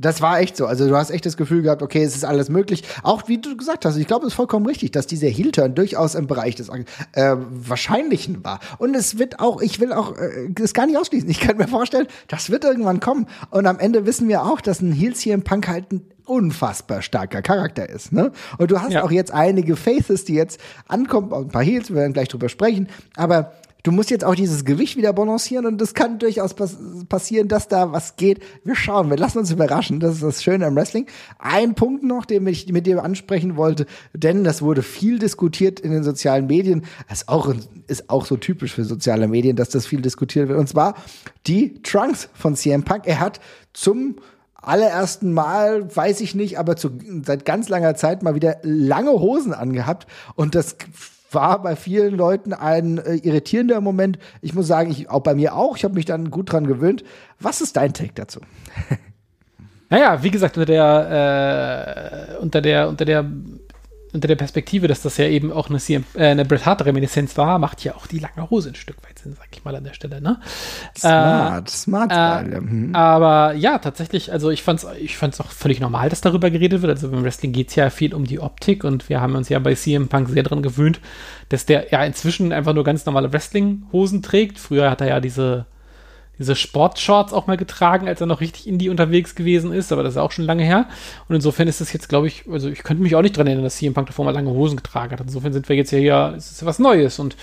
Das 0.00 0.22
war 0.22 0.40
echt 0.40 0.56
so. 0.56 0.66
Also 0.66 0.88
du 0.88 0.96
hast 0.96 1.10
echt 1.10 1.26
das 1.26 1.36
Gefühl 1.36 1.62
gehabt, 1.62 1.82
okay, 1.82 2.02
es 2.02 2.16
ist 2.16 2.24
alles 2.24 2.48
möglich. 2.48 2.84
Auch 3.02 3.28
wie 3.28 3.38
du 3.38 3.56
gesagt 3.56 3.84
hast, 3.84 3.96
ich 3.96 4.06
glaube, 4.06 4.26
es 4.26 4.32
ist 4.32 4.36
vollkommen 4.36 4.64
richtig, 4.64 4.92
dass 4.92 5.06
dieser 5.06 5.28
Heel-Turn 5.28 5.74
durchaus 5.74 6.14
im 6.14 6.26
Bereich 6.26 6.54
des 6.54 6.70
äh, 6.70 7.36
Wahrscheinlichen 7.36 8.42
war. 8.42 8.60
Und 8.78 8.94
es 8.94 9.18
wird 9.18 9.40
auch, 9.40 9.60
ich 9.60 9.78
will 9.78 9.92
auch 9.92 10.16
äh, 10.16 10.48
das 10.50 10.72
gar 10.72 10.86
nicht 10.86 10.96
ausschließen. 10.96 11.28
Ich 11.28 11.40
kann 11.40 11.58
mir 11.58 11.68
vorstellen, 11.68 12.06
das 12.28 12.48
wird 12.48 12.64
irgendwann 12.64 13.00
kommen. 13.00 13.26
Und 13.50 13.66
am 13.66 13.78
Ende 13.78 14.06
wissen 14.06 14.26
wir 14.28 14.44
auch, 14.44 14.62
dass 14.62 14.80
ein 14.80 14.92
Heels 14.92 15.20
hier 15.20 15.34
im 15.34 15.42
Punk 15.42 15.68
halt 15.68 15.92
ein 15.92 16.02
unfassbar 16.24 17.02
starker 17.02 17.42
Charakter 17.42 17.88
ist. 17.88 18.12
Ne? 18.12 18.30
Und 18.56 18.70
du 18.70 18.80
hast 18.80 18.92
ja. 18.92 19.02
auch 19.02 19.10
jetzt 19.10 19.32
einige 19.34 19.76
Faces, 19.76 20.24
die 20.24 20.34
jetzt 20.34 20.60
ankommen, 20.86 21.32
ein 21.32 21.48
paar 21.48 21.64
Heels, 21.64 21.90
wir 21.90 21.96
werden 21.96 22.12
gleich 22.12 22.28
drüber 22.28 22.48
sprechen, 22.48 22.88
aber 23.16 23.52
du 23.82 23.92
musst 23.92 24.10
jetzt 24.10 24.24
auch 24.24 24.34
dieses 24.34 24.64
Gewicht 24.64 24.96
wieder 24.96 25.12
balancieren 25.12 25.66
und 25.66 25.80
es 25.80 25.94
kann 25.94 26.18
durchaus 26.18 26.54
pass 26.54 26.76
passieren, 27.08 27.48
dass 27.48 27.68
da 27.68 27.92
was 27.92 28.16
geht. 28.16 28.40
Wir 28.64 28.74
schauen, 28.74 29.10
wir 29.10 29.16
lassen 29.16 29.38
uns 29.38 29.50
überraschen. 29.50 30.00
Das 30.00 30.14
ist 30.14 30.22
das 30.22 30.42
Schöne 30.42 30.66
am 30.66 30.76
Wrestling. 30.76 31.06
Ein 31.38 31.74
Punkt 31.74 32.02
noch, 32.02 32.24
den 32.24 32.46
ich 32.46 32.72
mit 32.72 32.86
dir 32.86 33.02
ansprechen 33.02 33.56
wollte, 33.56 33.86
denn 34.12 34.44
das 34.44 34.62
wurde 34.62 34.82
viel 34.82 35.18
diskutiert 35.18 35.80
in 35.80 35.90
den 35.90 36.02
sozialen 36.02 36.46
Medien. 36.46 36.84
Das 37.08 37.22
ist 37.22 37.28
auch, 37.28 37.54
ist 37.86 38.10
auch 38.10 38.26
so 38.26 38.36
typisch 38.36 38.74
für 38.74 38.84
soziale 38.84 39.28
Medien, 39.28 39.56
dass 39.56 39.70
das 39.70 39.86
viel 39.86 40.02
diskutiert 40.02 40.48
wird. 40.48 40.58
Und 40.58 40.68
zwar 40.68 40.94
die 41.46 41.82
Trunks 41.82 42.28
von 42.34 42.56
CM 42.56 42.84
Punk. 42.84 43.06
Er 43.06 43.20
hat 43.20 43.40
zum 43.72 44.16
allerersten 44.62 45.32
Mal, 45.32 45.94
weiß 45.94 46.20
ich 46.20 46.34
nicht, 46.34 46.58
aber 46.58 46.76
zu, 46.76 46.90
seit 47.24 47.44
ganz 47.44 47.68
langer 47.68 47.94
Zeit 47.94 48.22
mal 48.22 48.34
wieder 48.34 48.58
lange 48.62 49.12
Hosen 49.12 49.54
angehabt 49.54 50.06
und 50.34 50.54
das 50.54 50.76
war 51.30 51.62
bei 51.62 51.76
vielen 51.76 52.16
Leuten 52.16 52.52
ein 52.52 52.98
äh, 52.98 53.14
irritierender 53.16 53.80
Moment. 53.80 54.18
Ich 54.40 54.54
muss 54.54 54.66
sagen, 54.66 54.90
ich, 54.90 55.10
auch 55.10 55.20
bei 55.20 55.34
mir 55.34 55.54
auch. 55.54 55.76
Ich 55.76 55.84
habe 55.84 55.94
mich 55.94 56.04
dann 56.04 56.30
gut 56.30 56.52
dran 56.52 56.66
gewöhnt. 56.66 57.04
Was 57.38 57.60
ist 57.60 57.76
dein 57.76 57.92
Take 57.92 58.12
dazu? 58.14 58.40
naja, 59.90 60.22
wie 60.22 60.30
gesagt, 60.30 60.56
unter 60.56 60.66
der, 60.66 62.36
äh, 62.38 62.42
unter 62.42 62.60
der, 62.60 62.88
unter 62.88 63.04
der 63.04 63.24
unter 64.12 64.28
der 64.28 64.36
Perspektive, 64.36 64.88
dass 64.88 65.02
das 65.02 65.16
ja 65.16 65.26
eben 65.26 65.52
auch 65.52 65.68
eine, 65.68 65.78
CM, 65.78 66.04
äh, 66.14 66.26
eine 66.26 66.44
Bret 66.44 66.66
Hart-Reminiszenz 66.66 67.36
war, 67.36 67.58
macht 67.58 67.84
ja 67.84 67.94
auch 67.94 68.06
die 68.06 68.18
lange 68.18 68.48
Hose 68.50 68.70
ein 68.70 68.74
Stück 68.74 68.96
weit 69.04 69.18
Sinn, 69.18 69.34
sag 69.38 69.48
ich 69.52 69.64
mal 69.64 69.74
an 69.74 69.84
der 69.84 69.94
Stelle. 69.94 70.20
Ne? 70.20 70.40
Smart, 70.96 71.68
äh, 71.68 71.70
smart. 71.70 72.12
Äh, 72.12 72.60
mhm. 72.60 72.94
Aber 72.94 73.54
ja, 73.54 73.78
tatsächlich, 73.78 74.32
also 74.32 74.50
ich 74.50 74.62
fand's, 74.62 74.86
ich 74.98 75.16
fand's 75.16 75.40
auch 75.40 75.50
völlig 75.50 75.80
normal, 75.80 76.08
dass 76.08 76.20
darüber 76.20 76.50
geredet 76.50 76.82
wird. 76.82 76.90
Also 76.90 77.10
beim 77.10 77.24
Wrestling 77.24 77.52
geht's 77.52 77.74
ja 77.74 77.90
viel 77.90 78.14
um 78.14 78.24
die 78.24 78.40
Optik 78.40 78.84
und 78.84 79.08
wir 79.08 79.20
haben 79.20 79.34
uns 79.36 79.48
ja 79.48 79.58
bei 79.58 79.74
CM 79.74 80.08
Punk 80.08 80.28
sehr 80.28 80.42
dran 80.42 80.62
gewöhnt, 80.62 81.00
dass 81.48 81.66
der 81.66 81.90
ja 81.90 82.04
inzwischen 82.04 82.52
einfach 82.52 82.74
nur 82.74 82.84
ganz 82.84 83.06
normale 83.06 83.32
Wrestling-Hosen 83.32 84.22
trägt. 84.22 84.58
Früher 84.58 84.90
hat 84.90 85.00
er 85.00 85.08
ja 85.08 85.20
diese 85.20 85.66
diese 86.40 86.56
Sportshorts 86.56 87.32
auch 87.32 87.46
mal 87.46 87.56
getragen, 87.56 88.08
als 88.08 88.20
er 88.20 88.26
noch 88.26 88.40
richtig 88.40 88.66
Indie 88.66 88.88
unterwegs 88.88 89.36
gewesen 89.36 89.72
ist, 89.72 89.92
aber 89.92 90.02
das 90.02 90.14
ist 90.14 90.18
auch 90.18 90.32
schon 90.32 90.46
lange 90.46 90.64
her. 90.64 90.88
Und 91.28 91.36
insofern 91.36 91.68
ist 91.68 91.80
es 91.80 91.92
jetzt, 91.92 92.08
glaube 92.08 92.26
ich, 92.26 92.44
also 92.50 92.68
ich 92.68 92.82
könnte 92.82 93.02
mich 93.02 93.14
auch 93.14 93.22
nicht 93.22 93.36
dran 93.36 93.46
erinnern, 93.46 93.64
dass 93.64 93.76
CM 93.76 93.94
Punk 93.94 94.08
davor 94.08 94.24
mal 94.24 94.32
lange 94.32 94.50
Hosen 94.50 94.76
getragen 94.76 95.12
hat. 95.12 95.20
Insofern 95.20 95.52
sind 95.52 95.68
wir 95.68 95.76
jetzt 95.76 95.92
ja 95.92 95.98
hier, 95.98 96.34
es 96.36 96.50
ist 96.50 96.64
was 96.64 96.80
Neues 96.80 97.20
und 97.20 97.36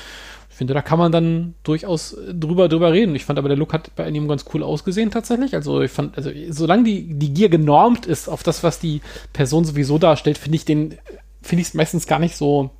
finde, 0.58 0.74
da 0.74 0.82
kann 0.82 0.98
man 0.98 1.12
dann 1.12 1.54
durchaus 1.62 2.18
drüber, 2.34 2.68
drüber 2.68 2.92
reden. 2.92 3.16
Ich 3.16 3.26
fand 3.26 3.38
aber, 3.38 3.48
der 3.48 3.58
Look 3.58 3.74
hat 3.74 3.96
bei 3.96 4.10
ihm 4.10 4.28
ganz 4.28 4.46
cool 4.54 4.64
ausgesehen 4.64 5.12
tatsächlich. 5.12 5.54
Also 5.54 5.82
ich 5.82 5.92
fand, 5.92 6.18
also 6.18 6.32
solange 6.50 6.84
die, 6.84 7.14
die 7.14 7.32
Gier 7.32 7.50
genormt 7.50 8.08
ist 8.08 8.28
auf 8.28 8.42
das, 8.42 8.64
was 8.64 8.80
die 8.80 9.02
Person 9.34 9.66
sowieso 9.66 10.00
darstellt, 10.00 10.40
finde 10.40 10.56
ich 10.56 10.66
den, 10.66 10.98
finde 11.44 11.62
ich 11.62 11.68
es 11.68 11.74
meistens 11.76 12.08
gar 12.08 12.18
nicht 12.18 12.36
so, 12.36 12.72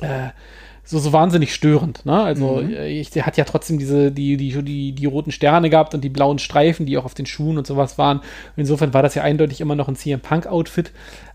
äh, 0.00 0.28
so, 0.90 0.98
so 0.98 1.12
wahnsinnig 1.12 1.54
störend. 1.54 2.04
Ne? 2.04 2.20
Also 2.20 2.56
mhm. 2.56 2.72
ich, 2.72 3.10
der 3.10 3.24
hat 3.24 3.36
ja 3.36 3.44
trotzdem 3.44 3.78
diese, 3.78 4.10
die, 4.10 4.36
die, 4.36 4.62
die, 4.62 4.92
die 4.92 5.06
roten 5.06 5.30
Sterne 5.30 5.70
gehabt 5.70 5.94
und 5.94 6.02
die 6.02 6.08
blauen 6.08 6.40
Streifen, 6.40 6.84
die 6.84 6.98
auch 6.98 7.04
auf 7.04 7.14
den 7.14 7.26
Schuhen 7.26 7.58
und 7.58 7.66
sowas 7.66 7.96
waren. 7.96 8.20
insofern 8.56 8.92
war 8.92 9.02
das 9.02 9.14
ja 9.14 9.22
eindeutig 9.22 9.60
immer 9.60 9.76
noch 9.76 9.86
ein 9.86 9.94
CM 9.94 10.20
Punk-Outfit. 10.20 10.90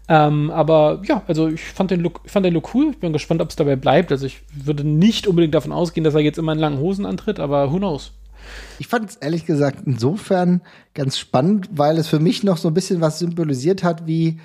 Ähm, 0.07 0.51
aber 0.51 1.01
ja, 1.05 1.23
also 1.27 1.47
ich 1.47 1.61
fand 1.61 1.89
den 1.89 2.01
Look, 2.01 2.21
fand 2.25 2.45
den 2.45 2.53
Look 2.53 2.75
cool. 2.75 2.89
Ich 2.91 2.99
bin 2.99 3.13
gespannt, 3.13 3.41
ob 3.41 3.49
es 3.49 3.55
dabei 3.55 3.77
bleibt. 3.77 4.11
Also 4.11 4.25
ich 4.25 4.41
würde 4.53 4.83
nicht 4.83 5.25
unbedingt 5.25 5.55
davon 5.55 5.71
ausgehen, 5.71 6.03
dass 6.03 6.15
er 6.15 6.19
jetzt 6.19 6.37
immer 6.37 6.51
in 6.51 6.59
langen 6.59 6.79
Hosen 6.79 7.05
antritt, 7.05 7.39
aber 7.39 7.71
who 7.71 7.77
knows? 7.77 8.11
Ich 8.77 8.87
fand 8.87 9.09
es 9.09 9.15
ehrlich 9.15 9.45
gesagt 9.45 9.79
insofern 9.85 10.61
ganz 10.93 11.17
spannend, 11.17 11.69
weil 11.71 11.97
es 11.97 12.07
für 12.07 12.19
mich 12.19 12.43
noch 12.43 12.57
so 12.57 12.67
ein 12.67 12.73
bisschen 12.73 12.99
was 12.99 13.19
symbolisiert 13.19 13.83
hat, 13.83 14.05
wie 14.05 14.39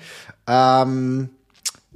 ähm, 0.47 1.29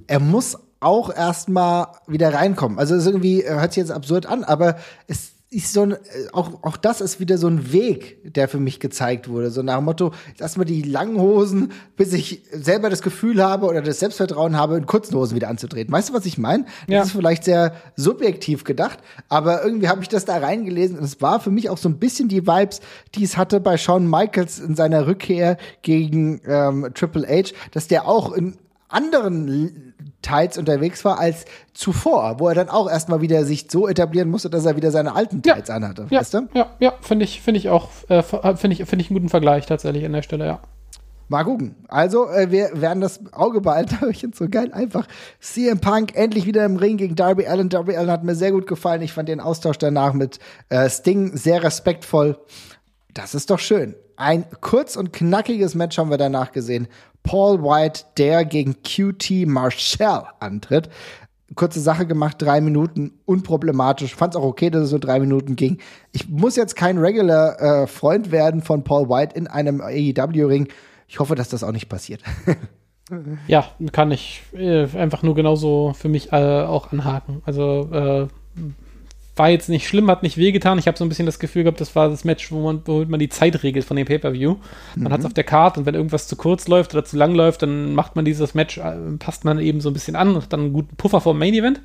er 0.05 0.20
muss 0.20 0.57
auch 0.80 1.13
erstmal 1.13 1.88
wieder 2.07 2.34
reinkommen. 2.34 2.80
Also 2.80 2.95
es 2.95 3.05
irgendwie 3.05 3.43
hört 3.43 3.73
sich 3.73 3.82
jetzt 3.82 3.91
absurd 3.91 4.26
an, 4.26 4.43
aber 4.43 4.78
es 5.07 5.36
ist 5.55 5.73
so 5.73 5.84
ein, 5.84 5.91
äh, 5.93 5.97
auch, 6.34 6.63
auch 6.63 6.76
das 6.76 6.99
ist 6.99 7.19
wieder 7.19 7.38
so 7.38 7.47
ein 7.47 7.71
Weg, 7.71 8.34
der 8.34 8.49
für 8.49 8.59
mich 8.59 8.80
gezeigt 8.80 9.30
wurde. 9.30 9.51
So 9.51 9.61
nach 9.61 9.78
dem 9.78 9.86
Motto, 9.86 10.11
erstmal 10.38 10.65
die 10.65 10.82
langen 10.82 11.17
Hosen, 11.17 11.71
bis 11.95 12.11
ich 12.13 12.43
selber 12.51 12.89
das 12.89 13.01
Gefühl 13.01 13.41
habe 13.41 13.67
oder 13.67 13.82
das 13.82 13.99
Selbstvertrauen 13.99 14.57
habe, 14.57 14.76
in 14.76 14.86
kurzen 14.86 15.15
Hosen 15.15 15.36
wieder 15.36 15.47
anzutreten. 15.47 15.93
Weißt 15.93 16.09
du, 16.09 16.13
was 16.13 16.26
ich 16.26 16.38
meine? 16.38 16.65
Ja. 16.88 16.99
Das 16.99 17.07
ist 17.07 17.13
vielleicht 17.13 17.45
sehr 17.45 17.73
subjektiv 17.95 18.65
gedacht, 18.65 18.99
aber 19.30 19.63
irgendwie 19.63 19.88
habe 19.88 20.01
ich 20.01 20.09
das 20.09 20.26
da 20.26 20.38
reingelesen 20.38 20.97
und 20.97 21.05
es 21.05 21.21
war 21.21 21.39
für 21.39 21.51
mich 21.51 21.69
auch 21.69 21.78
so 21.78 21.88
ein 21.89 21.99
bisschen 21.99 22.28
die 22.28 22.45
Vibes, 22.45 22.82
die 23.13 23.23
es 23.23 23.38
hatte 23.38 23.61
bei 23.61 23.78
Shawn 23.78 24.09
Michaels 24.09 24.59
in 24.59 24.76
seiner 24.76 25.07
Rückkehr 25.07 25.57
gegen 25.84 26.41
ähm, 26.45 26.91
Triple 26.93 27.28
H, 27.28 27.53
dass 27.71 27.88
der 27.88 28.07
auch 28.07 28.34
in 28.34 28.57
anderen 28.89 29.94
Teils 30.26 30.57
unterwegs 30.57 31.05
war 31.05 31.19
als 31.19 31.45
zuvor, 31.73 32.39
wo 32.39 32.47
er 32.47 32.55
dann 32.55 32.67
auch 32.67 32.89
erstmal 32.89 33.21
wieder 33.21 33.45
sich 33.45 33.67
so 33.69 33.88
etablieren 33.88 34.30
musste, 34.30 34.49
dass 34.49 34.65
er 34.65 34.76
wieder 34.76 34.89
seine 34.89 35.15
alten 35.15 35.43
Teils 35.43 35.67
ja. 35.67 35.76
anhatte. 35.76 36.07
Ja, 36.09 36.19
weißt 36.19 36.34
du? 36.34 36.47
ja, 36.55 36.71
ja 36.80 36.93
finde 37.01 37.26
ich, 37.26 37.41
finde 37.41 37.59
ich 37.59 37.69
auch, 37.69 37.89
äh, 38.09 38.23
finde 38.23 38.71
ich, 38.71 38.86
finde 38.86 39.03
ich 39.03 39.11
einen 39.11 39.19
guten 39.19 39.30
Vergleich 39.30 39.67
tatsächlich 39.67 40.03
an 40.03 40.13
der 40.13 40.23
Stelle, 40.23 40.47
ja. 40.47 40.59
Mal 41.28 41.43
gucken. 41.43 41.76
Also, 41.88 42.28
äh, 42.28 42.51
wir 42.51 42.69
werden 42.73 43.01
das 43.01 43.19
Auge 43.34 43.61
behalten. 43.61 43.97
ich 44.09 44.19
finde 44.19 44.38
so 44.38 44.47
geil. 44.47 44.71
Einfach 44.73 45.07
CM 45.39 45.80
Punk 45.80 46.15
endlich 46.15 46.45
wieder 46.45 46.65
im 46.65 46.76
Ring 46.78 46.97
gegen 46.97 47.15
Darby 47.15 47.47
Allen. 47.47 47.69
Darby 47.69 47.95
Allen 47.95 48.11
hat 48.11 48.23
mir 48.23 48.36
sehr 48.36 48.51
gut 48.51 48.67
gefallen. 48.67 49.01
Ich 49.01 49.13
fand 49.13 49.30
den 49.30 49.39
Austausch 49.39 49.78
danach 49.78 50.13
mit 50.13 50.39
äh, 50.69 50.88
Sting 50.89 51.36
sehr 51.36 51.63
respektvoll. 51.63 52.38
Das 53.13 53.34
ist 53.34 53.49
doch 53.49 53.59
schön. 53.59 53.95
Ein 54.18 54.45
kurz 54.61 54.95
und 54.95 55.11
knackiges 55.13 55.76
Match 55.76 55.97
haben 55.97 56.09
wir 56.09 56.18
danach 56.18 56.51
gesehen. 56.51 56.88
Paul 57.24 57.63
White, 57.63 58.03
der 58.18 58.45
gegen 58.45 58.76
QT 58.84 59.47
Marshall 59.47 60.26
antritt. 60.39 60.89
Kurze 61.55 61.80
Sache 61.80 62.05
gemacht, 62.05 62.38
drei 62.39 62.59
Minuten, 62.61 63.13
unproblematisch. 63.26 64.16
Fand 64.16 64.34
es 64.34 64.39
auch 64.39 64.45
okay, 64.45 64.70
dass 64.70 64.84
es 64.84 64.89
so 64.89 64.97
drei 64.97 65.20
Minuten 65.20 65.55
ging. 65.55 65.80
Ich 66.11 66.30
muss 66.30 66.55
jetzt 66.55 66.76
kein 66.76 66.97
regular 66.97 67.61
äh, 67.61 67.88
Freund 67.88 68.32
werden 68.32 68.61
von 68.61 68.84
Paul 68.84 69.09
White 69.09 69.36
in 69.36 69.47
einem 69.47 69.82
AEW-Ring. 69.82 70.68
Ich 71.07 71.20
hoffe, 71.20 71.36
dass 71.36 71.49
das 71.49 71.63
auch 71.63 71.72
nicht 71.72 71.88
passiert. 71.88 72.22
ja, 73.47 73.66
kann 73.91 74.11
ich 74.11 74.41
äh, 74.53 74.88
einfach 74.97 75.24
nur 75.24 75.36
genauso 75.36 75.93
für 75.93 76.09
mich 76.09 76.32
äh, 76.32 76.36
auch 76.36 76.91
anhaken. 76.91 77.41
Also 77.45 77.89
äh, 77.91 78.28
war 79.36 79.49
jetzt 79.49 79.67
nicht 79.69 79.88
schlimm, 79.88 80.09
hat 80.09 80.23
nicht 80.23 80.38
wehgetan. 80.38 80.79
Ich 80.79 80.88
habe 80.88 80.97
so 80.97 81.03
ein 81.03 81.09
bisschen 81.09 81.25
das 81.25 81.39
Gefühl 81.39 81.63
gehabt, 81.63 81.81
das 81.81 81.95
war 81.95 82.09
das 82.09 82.23
Match, 82.23 82.51
wo 82.51 82.61
man, 82.61 82.81
wo 82.86 83.03
man 83.05 83.19
die 83.19 83.29
Zeit 83.29 83.63
regelt 83.63 83.86
von 83.86 83.97
dem 83.97 84.05
Pay-Per-View. 84.05 84.55
Man 84.95 85.07
mhm. 85.07 85.11
hat 85.11 85.19
es 85.19 85.25
auf 85.25 85.33
der 85.33 85.43
Karte 85.43 85.79
und 85.79 85.86
wenn 85.86 85.95
irgendwas 85.95 86.27
zu 86.27 86.36
kurz 86.36 86.67
läuft 86.67 86.93
oder 86.93 87.03
zu 87.03 87.17
lang 87.17 87.36
läuft, 87.36 87.61
dann 87.61 87.93
macht 87.95 88.15
man 88.15 88.23
dieses 88.23 88.53
Match, 88.53 88.77
äh, 88.77 88.95
passt 89.19 89.43
man 89.43 89.59
eben 89.59 89.81
so 89.81 89.89
ein 89.89 89.93
bisschen 89.93 90.15
an 90.15 90.36
und 90.36 90.43
hat 90.43 90.53
dann 90.53 90.61
einen 90.61 90.73
guten 90.73 90.95
Puffer 90.95 91.19
vom 91.19 91.38
Main-Event, 91.38 91.81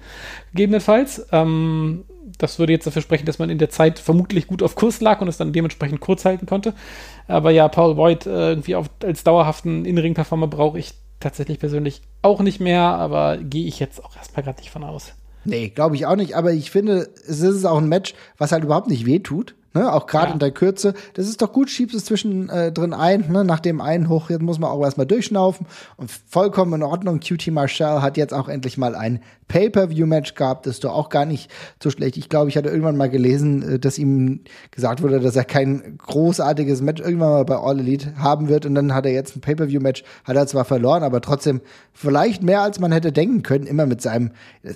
gegebenenfalls. 0.52 1.26
Ähm, 1.32 2.04
das 2.38 2.58
würde 2.58 2.72
jetzt 2.72 2.86
dafür 2.86 3.02
sprechen, 3.02 3.26
dass 3.26 3.38
man 3.38 3.50
in 3.50 3.58
der 3.58 3.70
Zeit 3.70 3.98
vermutlich 3.98 4.46
gut 4.46 4.62
auf 4.62 4.76
Kurs 4.76 5.00
lag 5.00 5.20
und 5.20 5.28
es 5.28 5.36
dann 5.36 5.52
dementsprechend 5.52 6.00
kurz 6.00 6.24
halten 6.24 6.46
konnte. 6.46 6.74
Aber 7.26 7.50
ja, 7.50 7.68
Paul 7.68 7.96
Boyd 7.96 8.26
äh, 8.26 8.50
irgendwie 8.50 8.76
auf, 8.76 8.86
als 9.02 9.24
dauerhaften 9.24 9.84
In-Ring-Performer 9.84 10.46
brauche 10.46 10.78
ich 10.78 10.92
tatsächlich 11.18 11.58
persönlich 11.58 12.00
auch 12.22 12.40
nicht 12.40 12.60
mehr, 12.60 12.82
aber 12.82 13.36
gehe 13.36 13.66
ich 13.66 13.78
jetzt 13.78 14.02
auch 14.02 14.16
erstmal 14.16 14.42
gerade 14.42 14.60
nicht 14.60 14.70
von 14.70 14.84
aus. 14.84 15.12
Nee, 15.44 15.70
glaube 15.70 15.96
ich 15.96 16.06
auch 16.06 16.16
nicht, 16.16 16.36
aber 16.36 16.52
ich 16.52 16.70
finde, 16.70 17.08
es 17.26 17.40
ist 17.40 17.64
auch 17.64 17.78
ein 17.78 17.88
Match, 17.88 18.14
was 18.38 18.52
halt 18.52 18.64
überhaupt 18.64 18.88
nicht 18.88 19.06
wehtut. 19.06 19.54
Ne, 19.72 19.92
auch 19.92 20.08
gerade 20.08 20.28
ja. 20.28 20.32
in 20.32 20.38
der 20.40 20.50
Kürze. 20.50 20.94
Das 21.14 21.28
ist 21.28 21.40
doch 21.42 21.52
gut, 21.52 21.70
schiebst 21.70 21.94
es 21.94 22.04
zwischen 22.04 22.48
äh, 22.48 22.72
ein. 22.90 23.30
Ne? 23.30 23.44
Nach 23.44 23.60
dem 23.60 23.80
einen 23.80 24.08
hoch, 24.08 24.28
jetzt 24.28 24.42
muss 24.42 24.58
man 24.58 24.68
auch 24.68 24.82
erstmal 24.82 25.06
durchschnaufen. 25.06 25.64
Und 25.96 26.10
vollkommen 26.10 26.72
in 26.74 26.82
Ordnung. 26.82 27.20
QT 27.20 27.52
Marshall 27.52 28.02
hat 28.02 28.16
jetzt 28.16 28.34
auch 28.34 28.48
endlich 28.48 28.78
mal 28.78 28.96
ein 28.96 29.22
Pay-Per-View-Match 29.50 30.34
gehabt. 30.36 30.66
Das 30.66 30.74
ist 30.74 30.84
doch 30.84 30.94
auch 30.94 31.08
gar 31.08 31.24
nicht 31.24 31.50
so 31.82 31.90
schlecht. 31.90 32.16
Ich 32.16 32.28
glaube, 32.28 32.48
ich 32.48 32.56
hatte 32.56 32.68
irgendwann 32.68 32.96
mal 32.96 33.10
gelesen, 33.10 33.74
äh, 33.74 33.78
dass 33.80 33.98
ihm 33.98 34.42
gesagt 34.70 35.02
wurde, 35.02 35.18
dass 35.18 35.34
er 35.34 35.44
kein 35.44 35.98
großartiges 35.98 36.82
Match 36.82 37.02
irgendwann 37.02 37.30
mal 37.30 37.44
bei 37.44 37.56
All 37.56 37.80
Elite 37.80 38.14
haben 38.16 38.48
wird. 38.48 38.64
Und 38.64 38.76
dann 38.76 38.94
hat 38.94 39.06
er 39.06 39.12
jetzt 39.12 39.36
ein 39.36 39.40
Pay-Per-View-Match. 39.40 40.04
Hat 40.24 40.36
er 40.36 40.46
zwar 40.46 40.64
verloren, 40.64 41.02
aber 41.02 41.20
trotzdem 41.20 41.60
vielleicht 41.92 42.44
mehr, 42.44 42.62
als 42.62 42.78
man 42.78 42.92
hätte 42.92 43.10
denken 43.10 43.42
können. 43.42 43.66
Immer 43.66 43.86
mit 43.86 44.00
seinem. 44.00 44.30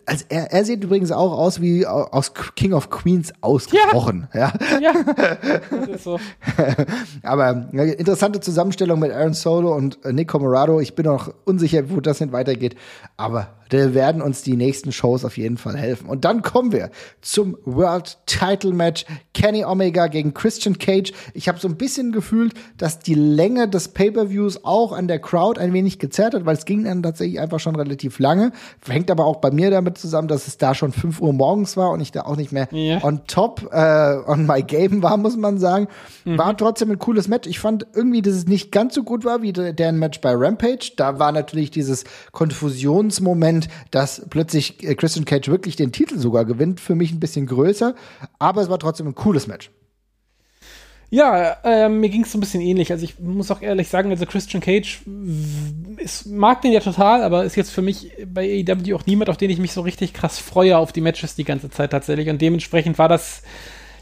Also 0.07 0.25
er, 0.29 0.53
er 0.53 0.65
sieht 0.65 0.83
übrigens 0.83 1.13
auch 1.13 1.39
aus 1.39 1.61
wie 1.61 1.87
aus 1.87 2.33
King 2.57 2.73
of 2.73 2.91
Queens 2.91 3.33
ausgebrochen. 3.43 4.27
Ja. 4.35 4.41
ja. 4.41 4.55
Ja, 4.81 4.93
das 5.71 5.89
ist 5.89 6.05
so. 6.05 6.19
Aber 7.23 7.69
interessante 7.73 8.41
Zusammenstellung 8.41 8.99
mit 8.99 9.13
Aaron 9.13 9.35
Solo 9.35 9.75
und 9.75 10.05
äh, 10.05 10.13
Nick 10.13 10.29
Comorado. 10.29 10.81
Ich 10.81 10.95
bin 10.95 11.07
noch 11.07 11.33
unsicher, 11.45 11.91
wo 11.91 12.01
das 12.01 12.19
hin 12.19 12.33
weitergeht. 12.33 12.75
Aber 13.17 13.49
da 13.71 13.95
werden 13.95 14.23
uns 14.23 14.43
die 14.43 14.57
nächsten 14.57 14.93
Shows 14.93 15.25
auf 15.25 15.37
jeden 15.37 15.57
Fall 15.57 15.77
helfen. 15.77 16.09
Und 16.09 16.25
dann 16.25 16.43
kommen 16.43 16.73
wir 16.73 16.91
zum 17.21 17.57
World 17.65 18.19
Title 18.27 18.73
Match 18.73 19.05
Kenny 19.33 19.65
Omega 19.65 20.07
gegen 20.07 20.35
Christian 20.35 20.79
Cage. 20.79 21.13
Ich 21.33 21.49
habe 21.49 21.59
so 21.59 21.69
ein 21.69 21.77
bisschen 21.77 22.13
gefühlt, 22.13 22.55
dass 22.77 22.99
die 22.99 23.15
Länge 23.15 23.69
des 23.69 23.89
Pay-per-Views 23.89 24.65
auch 24.65 24.93
an 24.93 25.09
der 25.09 25.19
Crowd 25.19 25.61
ein 25.61 25.73
wenig 25.73 25.99
gezerrt 25.99 26.35
hat, 26.35 26.47
weil 26.47 26.57
es 26.57 26.65
ging 26.65 26.85
dann 26.85 27.03
tatsächlich 27.03 27.41
einfach 27.41 27.61
schon 27.61 27.77
relativ 27.77 28.19
lange. 28.19 28.53
Hängt 28.87 29.11
aber 29.11 29.25
auch 29.25 29.37
bei 29.37 29.51
mir 29.51 29.71
damit 29.71 29.99
zusammen, 29.99 30.29
dass 30.29 30.47
es 30.47 30.59
da 30.59 30.75
schon 30.75 30.93
5 30.93 31.21
Uhr 31.21 31.33
morgens 31.33 31.77
war 31.77 31.91
und 31.91 32.01
ich 32.01 32.13
da 32.13 32.23
auch 32.23 32.37
nicht 32.37 32.53
mehr 32.53 32.69
yeah. 32.73 33.03
on 33.03 33.23
top 33.27 33.69
äh, 33.73 34.17
on 34.27 34.47
my 34.47 34.63
game 34.63 35.03
war, 35.03 35.17
muss 35.17 35.37
man 35.37 35.59
sagen. 35.59 35.89
Mhm. 36.25 36.39
War 36.39 36.57
trotzdem 36.57 36.91
ein 36.91 36.99
cooles 36.99 37.29
Match. 37.29 37.49
Ich 37.49 37.59
fand 37.59 37.87
irgendwie, 37.95 38.23
dass 38.23 38.35
es 38.35 38.47
nicht 38.47 38.73
ganz 38.73 38.95
so 38.95 39.03
gut 39.03 39.25
war 39.25 39.43
wie 39.43 39.53
deren 39.53 39.99
Match 39.99 40.21
bei 40.21 40.33
Rampage. 40.35 40.93
Da 40.97 41.19
war 41.19 41.33
natürlich 41.33 41.71
dieses 41.71 42.05
Konfusionsmoment 42.33 43.54
Moment, 43.55 43.69
dass 43.91 44.23
plötzlich 44.31 44.83
äh, 44.83 44.95
Christian 44.95 45.25
Cage 45.25 45.49
wirklich 45.49 45.77
den 45.77 45.93
Titel 45.93 46.19
sogar 46.19 46.45
gewinnt, 46.45 46.81
für 46.81 46.95
mich 46.95 47.13
ein 47.13 47.21
bisschen 47.21 47.47
größer. 47.47 47.95
Aber 48.39 48.63
es 48.63 48.69
war 48.69 48.79
trotzdem 48.79 49.07
ein 49.09 49.15
cooles 49.15 49.47
Match. 49.47 49.71
Ja, 51.11 51.59
äh, 51.63 51.89
mir 51.89 52.09
ging 52.09 52.23
es 52.23 52.33
so 52.33 52.39
ein 52.39 52.41
bisschen 52.41 52.61
ähnlich. 52.61 52.91
Also 52.91 53.05
ich 53.05 53.21
muss 53.21 53.51
auch 53.51 53.63
ehrlich 53.63 53.89
sagen, 53.89 54.11
also 54.11 54.27
Christian 54.27 54.61
Cage 54.61 55.03
ist, 55.99 56.27
mag 56.27 56.63
den 56.63 56.73
ja 56.73 56.81
total, 56.81 57.23
aber 57.23 57.45
ist 57.45 57.55
jetzt 57.55 57.71
für 57.71 57.83
mich 57.83 58.11
bei 58.27 58.65
AEW 58.67 58.97
auch 58.97 59.07
niemand, 59.07 59.31
auf 59.31 59.37
den 59.37 59.51
ich 59.51 59.59
mich 59.59 59.73
so 59.73 59.83
richtig 59.83 60.13
krass 60.13 60.41
freue 60.41 60.77
auf 60.77 60.91
die 60.91 61.03
Matches 61.03 61.37
die 61.37 61.45
ganze 61.45 61.71
Zeit 61.71 61.93
tatsächlich. 61.93 62.29
Und 62.29 62.43
dementsprechend 62.43 62.99
war 62.99 63.09
das 63.09 63.43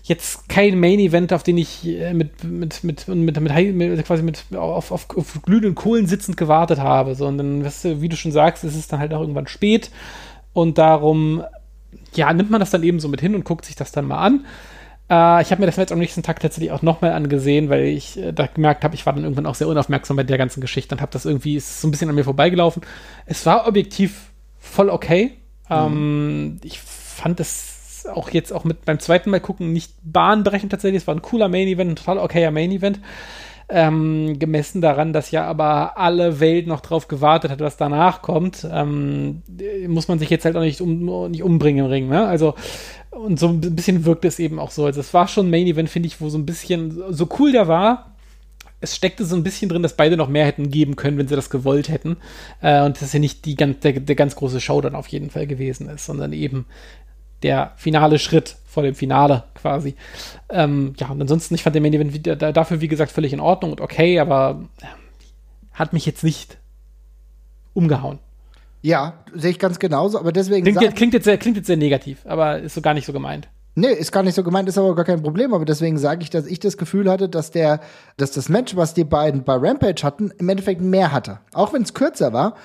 jetzt 0.03 0.49
kein 0.49 0.79
Main 0.81 0.99
Event, 0.99 1.33
auf 1.33 1.43
den 1.43 1.59
ich 1.59 1.87
äh, 1.87 2.13
mit, 2.13 2.43
mit, 2.45 2.83
mit, 2.85 3.09
mit, 3.09 3.41
mit, 3.41 3.75
mit 3.75 4.05
quasi 4.05 4.23
mit 4.23 4.45
auf, 4.55 4.91
auf, 4.91 5.07
auf 5.17 5.43
glühenden 5.43 5.75
Kohlen 5.75 6.07
sitzend 6.07 6.37
gewartet 6.37 6.81
habe. 6.81 7.15
Sondern, 7.15 7.65
weißt 7.65 7.85
du, 7.85 8.01
wie 8.01 8.09
du 8.09 8.17
schon 8.17 8.33
sagst, 8.33 8.65
ist 8.65 8.77
es 8.77 8.89
dann 8.89 9.01
halt 9.01 9.15
auch 9.15 9.21
irgendwann 9.21 9.47
spät. 9.47 9.91
Und 10.53 10.79
darum, 10.79 11.43
ja, 12.15 12.33
nimmt 12.33 12.51
man 12.51 12.61
das 12.61 12.71
dann 12.71 12.83
eben 12.83 13.01
so 13.01 13.09
mit 13.09 13.21
hin 13.21 13.35
und 13.35 13.45
guckt 13.45 13.65
sich 13.65 13.77
das 13.77 13.93
dann 13.93 14.07
mal 14.07 14.19
an. 14.19 14.45
Äh, 15.09 15.43
ich 15.43 15.51
habe 15.51 15.61
mir 15.61 15.67
das 15.67 15.77
jetzt 15.77 15.93
am 15.93 15.99
nächsten 15.99 16.23
Tag 16.23 16.41
tatsächlich 16.41 16.73
auch 16.73 16.83
nochmal 16.83 17.13
angesehen, 17.13 17.69
weil 17.69 17.85
ich 17.85 18.19
äh, 18.19 18.33
da 18.33 18.47
gemerkt 18.47 18.85
habe, 18.85 18.95
ich 18.95 19.07
war 19.07 19.13
dann 19.13 19.25
irgendwann 19.25 19.47
auch 19.47 19.55
sehr 19.55 19.69
unaufmerksam 19.69 20.17
bei 20.17 20.25
der 20.25 20.39
ganzen 20.39 20.61
Geschichte 20.61 20.95
und 20.95 21.01
habe 21.01 21.13
das 21.13 21.27
irgendwie, 21.27 21.57
ist 21.57 21.81
so 21.81 21.89
ein 21.89 21.91
bisschen 21.91 22.09
an 22.09 22.15
mir 22.15 22.25
vorbeigelaufen. 22.25 22.83
Es 23.27 23.47
war 23.47 23.67
objektiv 23.67 24.31
voll 24.59 24.91
okay. 24.91 25.33
Mhm. 25.69 25.77
Ähm, 25.77 26.61
ich 26.65 26.81
fand 26.81 27.41
es 27.41 27.82
auch 28.07 28.31
jetzt 28.31 28.53
auch 28.53 28.65
mit 28.65 28.85
beim 28.85 28.99
zweiten 28.99 29.31
Mal 29.31 29.41
gucken 29.41 29.73
nicht 29.73 29.93
bahnbrechend 30.03 30.73
tatsächlich. 30.73 31.03
Es 31.03 31.07
war 31.07 31.15
ein 31.15 31.23
cooler 31.23 31.49
Main 31.49 31.69
Event, 31.69 31.91
ein 31.91 31.97
total 31.97 32.19
okayer 32.19 32.51
Main 32.51 32.71
Event. 32.71 33.01
Ähm, 33.69 34.39
gemessen 34.39 34.83
daran, 34.83 35.15
dass 35.15 35.31
ja 35.31 35.45
aber 35.45 35.97
alle 35.97 36.41
Welt 36.41 36.67
noch 36.67 36.81
drauf 36.81 37.09
gewartet 37.09 37.51
hat, 37.51 37.61
was 37.61 37.79
danach 37.79 38.21
kommt, 38.21 38.67
ähm, 38.71 39.43
muss 39.87 40.09
man 40.09 40.19
sich 40.19 40.29
jetzt 40.29 40.45
halt 40.45 40.57
auch 40.57 40.61
nicht, 40.61 40.83
um, 40.83 41.31
nicht 41.31 41.43
umbringen 41.43 41.87
im 41.87 41.91
Ring. 41.91 42.09
Ne? 42.09 42.27
Also, 42.27 42.55
und 43.11 43.39
so 43.39 43.49
ein 43.49 43.61
bisschen 43.61 44.05
wirkt 44.05 44.27
es 44.27 44.39
eben 44.39 44.59
auch 44.59 44.71
so. 44.71 44.85
Also, 44.85 45.01
es 45.01 45.15
war 45.15 45.27
schon 45.27 45.47
ein 45.47 45.51
Main 45.51 45.67
Event, 45.67 45.89
finde 45.89 46.09
ich, 46.09 46.21
wo 46.21 46.29
so 46.29 46.37
ein 46.37 46.45
bisschen, 46.45 47.03
so 47.11 47.27
cool 47.39 47.53
der 47.53 47.67
war, 47.67 48.13
es 48.83 48.97
steckte 48.97 49.25
so 49.25 49.37
ein 49.37 49.45
bisschen 49.45 49.69
drin, 49.69 49.83
dass 49.83 49.97
beide 49.97 50.17
noch 50.17 50.29
mehr 50.29 50.45
hätten 50.45 50.71
geben 50.71 50.97
können, 50.97 51.17
wenn 51.17 51.29
sie 51.29 51.37
das 51.37 51.51
gewollt 51.51 51.89
hätten. 51.89 52.17
Äh, 52.61 52.83
und 52.83 53.01
dass 53.01 53.13
ja 53.13 53.21
nicht 53.21 53.45
die, 53.47 53.55
der, 53.55 53.69
der 53.69 54.17
ganz 54.17 54.35
große 54.35 54.61
Show 54.61 54.81
dann 54.81 54.97
auf 54.97 55.07
jeden 55.09 55.31
Fall 55.31 55.47
gewesen 55.47 55.89
ist, 55.89 56.05
sondern 56.05 56.33
eben 56.33 56.67
der 57.43 57.73
finale 57.77 58.19
Schritt 58.19 58.57
vor 58.67 58.83
dem 58.83 58.95
Finale 58.95 59.45
quasi. 59.55 59.95
Ähm, 60.49 60.95
ja, 60.99 61.11
und 61.11 61.21
ansonsten, 61.21 61.55
ich 61.55 61.63
fand 61.63 61.77
den 61.77 61.83
Main 61.83 61.93
Event 61.93 62.57
dafür, 62.57 62.81
wie 62.81 62.89
gesagt, 62.89 63.13
völlig 63.13 63.33
in 63.33 63.41
Ordnung 63.41 63.73
und 63.73 63.81
okay, 63.81 64.19
aber 64.19 64.63
äh, 64.81 64.87
hat 65.73 65.93
mich 65.93 66.07
jetzt 66.07 66.25
nicht 66.25 66.59
umgehauen. 67.75 68.19
Ja, 68.81 69.25
sehe 69.35 69.51
ich 69.51 69.59
ganz 69.59 69.79
genauso, 69.79 70.19
aber 70.19 70.33
deswegen. 70.33 70.65
Klingt, 70.65 70.83
jetzt, 70.83 70.97
klingt, 70.97 71.15
jetzt 71.15 71.25
sehr, 71.25 71.39
klingt 71.39 71.57
jetzt 71.57 71.67
sehr 71.67 71.77
negativ, 71.77 72.19
aber 72.25 72.59
ist 72.59 72.75
so 72.75 72.81
gar 72.81 72.95
nicht 72.95 73.07
so 73.07 73.13
gemeint. 73.13 73.49
Nee, 73.75 73.93
ist 73.93 74.13
gar 74.13 74.23
nicht 74.23 74.35
so 74.35 74.43
gemeint, 74.43 74.69
ist 74.69 74.77
aber 74.77 74.95
gar 74.95 75.07
kein 75.07 75.23
Problem. 75.23 75.55
Aber 75.55 75.65
deswegen 75.65 75.97
sage 75.97 76.23
ich, 76.23 76.29
dass 76.29 76.47
ich 76.47 76.61
das 76.61 76.77
Gefühl 76.77 77.11
hatte, 77.11 77.31
dass 77.31 77.51
der, 77.51 77.81
dass 78.19 78.33
das 78.33 78.51
Match, 78.51 78.77
was 78.77 78.93
die 78.93 79.05
beiden 79.05 79.45
bei 79.45 79.55
Rampage 79.55 80.03
hatten, 80.03 80.31
im 80.39 80.49
Endeffekt 80.51 80.83
mehr 80.83 81.11
hatte. 81.11 81.41
Auch 81.55 81.73
wenn 81.73 81.83
es 81.83 81.95
kürzer 81.95 82.35
war, 82.35 82.57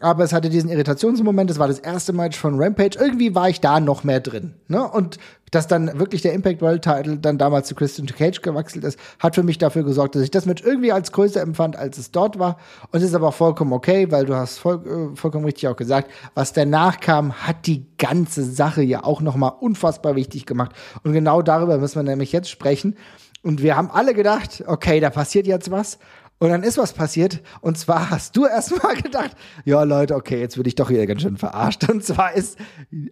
aber 0.00 0.24
es 0.24 0.32
hatte 0.32 0.50
diesen 0.50 0.70
Irritationsmoment, 0.70 1.50
es 1.50 1.58
war 1.58 1.68
das 1.68 1.78
erste 1.78 2.12
Match 2.12 2.36
von 2.36 2.60
Rampage, 2.60 2.98
irgendwie 2.98 3.34
war 3.34 3.48
ich 3.48 3.60
da 3.60 3.80
noch 3.80 4.02
mehr 4.04 4.20
drin. 4.20 4.54
Ne? 4.68 4.82
Und 4.86 5.18
dass 5.52 5.68
dann 5.68 5.98
wirklich 5.98 6.22
der 6.22 6.32
Impact 6.32 6.60
World 6.62 6.82
Title 6.82 7.16
dann 7.16 7.38
damals 7.38 7.68
zu 7.68 7.76
Christian 7.76 8.08
Cage 8.08 8.42
gewechselt 8.42 8.84
ist, 8.84 8.98
hat 9.20 9.36
für 9.36 9.44
mich 9.44 9.58
dafür 9.58 9.84
gesorgt, 9.84 10.16
dass 10.16 10.22
ich 10.22 10.32
das 10.32 10.46
Match 10.46 10.64
irgendwie 10.64 10.90
als 10.90 11.12
größer 11.12 11.40
empfand, 11.40 11.76
als 11.76 11.96
es 11.96 12.10
dort 12.10 12.38
war. 12.38 12.58
Und 12.90 12.98
es 12.98 13.04
ist 13.04 13.14
aber 13.14 13.30
vollkommen 13.30 13.72
okay, 13.72 14.10
weil 14.10 14.26
du 14.26 14.34
hast 14.34 14.58
voll, 14.58 15.12
äh, 15.12 15.16
vollkommen 15.16 15.44
richtig 15.44 15.68
auch 15.68 15.76
gesagt, 15.76 16.10
was 16.34 16.52
danach 16.52 16.98
kam, 16.98 17.32
hat 17.32 17.66
die 17.66 17.86
ganze 17.98 18.42
Sache 18.42 18.82
ja 18.82 19.04
auch 19.04 19.20
noch 19.20 19.36
mal 19.36 19.48
unfassbar 19.48 20.16
wichtig 20.16 20.44
gemacht. 20.44 20.72
Und 21.04 21.12
genau 21.12 21.40
darüber 21.40 21.78
müssen 21.78 21.96
wir 21.96 22.02
nämlich 22.02 22.32
jetzt 22.32 22.50
sprechen. 22.50 22.96
Und 23.42 23.62
wir 23.62 23.76
haben 23.76 23.90
alle 23.90 24.14
gedacht, 24.14 24.64
okay, 24.66 25.00
da 25.00 25.10
passiert 25.10 25.46
jetzt 25.46 25.70
was. 25.70 25.98
Und 26.44 26.50
dann 26.50 26.62
ist 26.62 26.76
was 26.76 26.92
passiert. 26.92 27.40
Und 27.62 27.78
zwar 27.78 28.10
hast 28.10 28.36
du 28.36 28.44
erstmal 28.44 28.96
gedacht, 29.02 29.30
ja 29.64 29.82
Leute, 29.82 30.14
okay, 30.14 30.38
jetzt 30.38 30.58
würde 30.58 30.68
ich 30.68 30.74
doch 30.74 30.90
hier 30.90 31.06
ganz 31.06 31.22
schön 31.22 31.38
verarscht. 31.38 31.88
Und 31.88 32.04
zwar 32.04 32.34
ist 32.34 32.58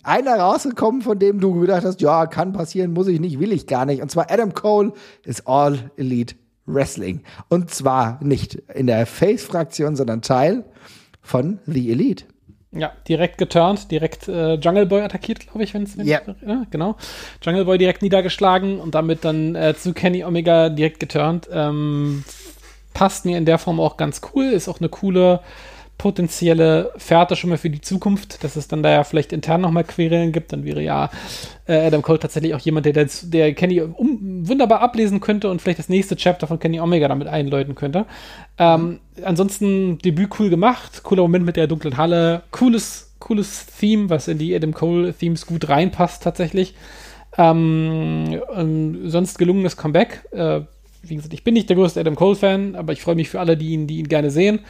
einer 0.03 0.37
rausgekommen, 0.39 1.01
von 1.01 1.19
dem 1.19 1.41
du 1.41 1.59
gedacht 1.59 1.83
hast, 1.83 2.03
ja, 2.03 2.27
kann 2.27 2.53
passieren, 2.53 2.93
muss 2.93 3.09
ich 3.09 3.21
nicht, 3.21 3.41
will 3.41 3.53
ich 3.53 3.67
gar 3.67 3.87
nicht. 3.87 4.03
Und 4.03 4.11
zwar 4.11 4.31
Adam 4.31 4.53
Cole 4.53 4.93
ist 5.25 5.49
All 5.49 5.91
Elite 5.97 6.35
Wrestling. 6.67 7.23
Und 7.49 7.71
zwar 7.71 8.23
nicht 8.23 8.57
in 8.75 8.87
der 8.87 9.07
Face-Fraktion, 9.07 9.97
sondern 9.97 10.21
Teil 10.21 10.67
von 11.23 11.59
The 11.65 11.91
Elite. 11.91 12.27
Ja, 12.71 12.93
direkt 13.09 13.39
geturnt, 13.39 13.91
direkt 13.91 14.29
äh, 14.29 14.57
Jungle 14.57 14.85
Boy 14.85 15.01
attackiert, 15.01 15.41
glaube 15.41 15.65
ich, 15.65 15.73
wenn 15.73 15.85
es. 15.85 15.97
Ja. 15.97 16.21
ja, 16.47 16.65
genau. 16.71 16.97
Jungle 17.43 17.65
Boy 17.65 17.79
direkt 17.79 18.03
niedergeschlagen 18.03 18.79
und 18.79 18.95
damit 18.95 19.25
dann 19.25 19.55
äh, 19.55 19.75
zu 19.75 19.95
Kenny 19.95 20.23
Omega 20.23 20.69
direkt 20.69 21.01
geturnt. 21.01 21.49
Ähm, 21.51 22.25
passt 22.95 23.25
mir 23.25 23.39
in 23.39 23.45
der 23.45 23.59
Form 23.59 23.81
auch 23.81 23.97
ganz 23.97 24.21
cool, 24.35 24.45
ist 24.45 24.69
auch 24.69 24.81
eine 24.81 24.89
coole 24.89 25.41
potenzielle 26.03 26.91
Fährte 26.97 27.37
schon 27.37 27.51
mal 27.51 27.59
für 27.59 27.71
die 27.71 27.81
Zukunft, 27.81 28.43
dass 28.43 28.57
es 28.57 28.67
dann 28.67 28.83
da 28.83 28.91
ja 28.91 29.05
vielleicht 29.05 29.33
intern 29.33 29.61
nochmal 29.61 29.85
Querelen 29.85 30.33
gibt, 30.33 30.53
dann 30.53 30.65
wäre 30.65 30.83
ja 30.83 31.11
äh, 31.67 31.87
Adam 31.87 32.03
Cole 32.03 32.19
tatsächlich 32.19 32.57
auch 32.57 32.59
jemand, 32.59 32.87
der, 32.87 33.09
der 33.23 33.55
Kenny 33.55 33.81
um, 33.81 34.49
wunderbar 34.49 34.81
ablesen 34.81 35.21
könnte 35.21 35.49
und 35.49 35.63
vielleicht 35.63 35.79
das 35.79 35.89
nächste 35.89 36.17
Chapter 36.17 36.49
von 36.49 36.59
Kenny 36.59 36.81
Omega 36.81 37.07
damit 37.07 37.29
einläuten 37.29 37.77
könnte. 37.77 38.07
Ähm, 38.59 38.99
ansonsten 39.23 39.99
Debüt 39.99 40.31
cool 40.41 40.51
gemacht, 40.51 41.05
cooler 41.05 41.23
Moment 41.23 41.45
mit 41.45 41.57
der 41.57 41.69
dunklen 41.69 41.97
Halle, 41.97 42.43
cooles, 42.51 43.15
cooles 43.21 43.67
Theme, 43.67 44.11
was 44.11 44.27
in 44.27 44.39
die 44.39 44.57
Adam 44.57 44.75
Cole 44.75 45.15
Themes 45.15 45.47
gut 45.47 45.69
reinpasst 45.69 46.21
tatsächlich. 46.25 46.75
Ähm, 47.39 48.41
sonst 49.05 49.39
gelungenes 49.39 49.77
Comeback. 49.77 50.25
Äh, 50.33 50.63
wie 51.03 51.17
gesagt, 51.17 51.35
ich 51.35 51.45
bin 51.45 51.55
nicht 51.55 51.69
der 51.69 51.77
größte 51.77 52.01
Adam 52.01 52.17
Cole-Fan, 52.17 52.75
aber 52.75 52.93
ich 52.93 53.03
freue 53.03 53.15
mich 53.15 53.29
für 53.29 53.41
alle, 53.41 53.57
die 53.57 53.71
ihn, 53.71 53.87
die 53.87 53.99
ihn 53.99 54.09
gerne 54.09 54.31
sehen. 54.31 54.61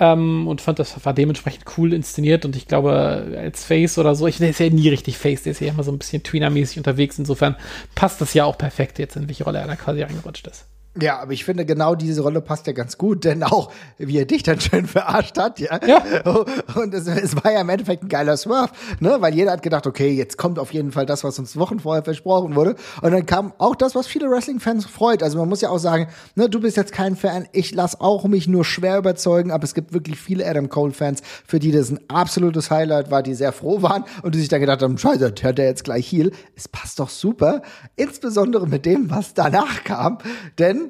Ähm, 0.00 0.48
und 0.48 0.60
fand, 0.60 0.80
das 0.80 1.04
war 1.04 1.14
dementsprechend 1.14 1.64
cool 1.78 1.92
inszeniert 1.92 2.44
und 2.44 2.56
ich 2.56 2.66
glaube, 2.66 3.36
als 3.38 3.62
Face 3.62 3.96
oder 3.96 4.16
so, 4.16 4.26
ich, 4.26 4.38
der 4.38 4.50
ist 4.50 4.58
ja 4.58 4.68
nie 4.68 4.88
richtig 4.88 5.18
Face, 5.18 5.44
der 5.44 5.52
ist 5.52 5.60
ja 5.60 5.68
immer 5.68 5.84
so 5.84 5.92
ein 5.92 5.98
bisschen 5.98 6.24
Tweener-mäßig 6.24 6.78
unterwegs, 6.78 7.16
insofern 7.16 7.54
passt 7.94 8.20
das 8.20 8.34
ja 8.34 8.44
auch 8.44 8.58
perfekt 8.58 8.98
jetzt, 8.98 9.14
in 9.14 9.28
welche 9.28 9.44
Rolle 9.44 9.60
er 9.60 9.68
da 9.68 9.76
quasi 9.76 10.02
reingerutscht 10.02 10.48
ist. 10.48 10.66
Ja, 11.00 11.18
aber 11.18 11.32
ich 11.32 11.44
finde 11.44 11.66
genau 11.66 11.96
diese 11.96 12.22
Rolle 12.22 12.40
passt 12.40 12.68
ja 12.68 12.72
ganz 12.72 12.96
gut, 12.98 13.24
denn 13.24 13.42
auch 13.42 13.72
wie 13.98 14.16
er 14.16 14.26
dich 14.26 14.44
dann 14.44 14.60
schön 14.60 14.86
verarscht 14.86 15.36
hat, 15.38 15.58
ja. 15.58 15.80
ja. 15.84 16.02
Und 16.76 16.94
es, 16.94 17.08
es 17.08 17.34
war 17.42 17.52
ja 17.52 17.62
im 17.62 17.68
Endeffekt 17.68 18.04
ein 18.04 18.08
geiler 18.08 18.36
Swerve, 18.36 18.70
ne, 19.00 19.16
weil 19.18 19.34
jeder 19.34 19.50
hat 19.50 19.62
gedacht, 19.62 19.88
okay, 19.88 20.10
jetzt 20.10 20.38
kommt 20.38 20.56
auf 20.56 20.72
jeden 20.72 20.92
Fall 20.92 21.04
das, 21.04 21.24
was 21.24 21.36
uns 21.40 21.56
Wochen 21.56 21.80
vorher 21.80 22.04
versprochen 22.04 22.54
wurde. 22.54 22.76
Und 23.02 23.10
dann 23.10 23.26
kam 23.26 23.52
auch 23.58 23.74
das, 23.74 23.96
was 23.96 24.06
viele 24.06 24.30
Wrestling-Fans 24.30 24.86
freut. 24.86 25.24
Also 25.24 25.36
man 25.36 25.48
muss 25.48 25.62
ja 25.62 25.70
auch 25.70 25.78
sagen, 25.78 26.06
ne, 26.36 26.48
du 26.48 26.60
bist 26.60 26.76
jetzt 26.76 26.92
kein 26.92 27.16
Fan, 27.16 27.48
ich 27.50 27.74
lass 27.74 28.00
auch 28.00 28.24
mich 28.26 28.46
nur 28.46 28.64
schwer 28.64 28.98
überzeugen, 28.98 29.50
aber 29.50 29.64
es 29.64 29.74
gibt 29.74 29.92
wirklich 29.92 30.16
viele 30.20 30.46
Adam 30.46 30.68
Cole-Fans, 30.68 31.22
für 31.44 31.58
die 31.58 31.72
das 31.72 31.90
ein 31.90 31.98
absolutes 32.06 32.70
Highlight 32.70 33.10
war, 33.10 33.24
die 33.24 33.34
sehr 33.34 33.52
froh 33.52 33.82
waren 33.82 34.04
und 34.22 34.36
die 34.36 34.38
sich 34.38 34.48
dann 34.48 34.60
gedacht 34.60 34.80
haben, 34.80 34.96
scheiße, 34.96 35.34
hört 35.40 35.58
der 35.58 35.66
jetzt 35.66 35.82
gleich 35.82 36.12
Heal. 36.12 36.30
Es 36.54 36.68
passt 36.68 37.00
doch 37.00 37.08
super, 37.08 37.62
insbesondere 37.96 38.68
mit 38.68 38.86
dem, 38.86 39.10
was 39.10 39.34
danach 39.34 39.82
kam, 39.82 40.18
denn 40.60 40.83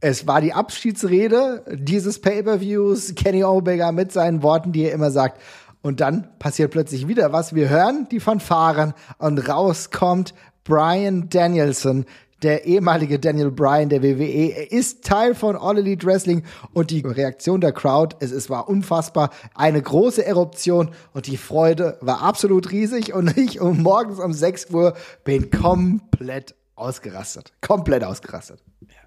es 0.00 0.26
war 0.26 0.40
die 0.40 0.52
Abschiedsrede 0.52 1.64
dieses 1.72 2.20
Pay-per-Views, 2.20 3.14
Kenny 3.14 3.44
Omega 3.44 3.92
mit 3.92 4.12
seinen 4.12 4.42
Worten, 4.42 4.72
die 4.72 4.84
er 4.84 4.92
immer 4.92 5.10
sagt. 5.10 5.40
Und 5.82 6.00
dann 6.00 6.28
passiert 6.38 6.70
plötzlich 6.70 7.08
wieder 7.08 7.32
was. 7.32 7.54
Wir 7.54 7.68
hören 7.68 8.06
die 8.10 8.20
Fanfaren 8.20 8.94
und 9.18 9.48
rauskommt 9.48 10.34
Brian 10.64 11.28
Danielson, 11.28 12.04
der 12.42 12.64
ehemalige 12.64 13.18
Daniel 13.18 13.50
Bryan 13.50 13.90
der 13.90 14.02
WWE. 14.02 14.52
Er 14.52 14.72
ist 14.72 15.04
Teil 15.04 15.34
von 15.34 15.56
All 15.56 15.78
Elite 15.78 16.06
Wrestling 16.06 16.44
und 16.72 16.90
die 16.90 17.00
Reaktion 17.00 17.60
der 17.60 17.72
Crowd, 17.72 18.16
es, 18.20 18.30
es 18.30 18.48
war 18.48 18.68
unfassbar. 18.68 19.30
Eine 19.54 19.82
große 19.82 20.24
Eruption 20.24 20.90
und 21.12 21.26
die 21.26 21.36
Freude 21.36 21.98
war 22.00 22.22
absolut 22.22 22.70
riesig 22.70 23.12
und 23.12 23.36
ich 23.36 23.60
um 23.60 23.82
morgens 23.82 24.18
um 24.18 24.32
6 24.32 24.70
Uhr 24.70 24.94
bin 25.24 25.50
komplett 25.50 26.54
ausgerastet. 26.80 27.52
Komplett 27.60 28.04
ausgerastet. 28.04 28.62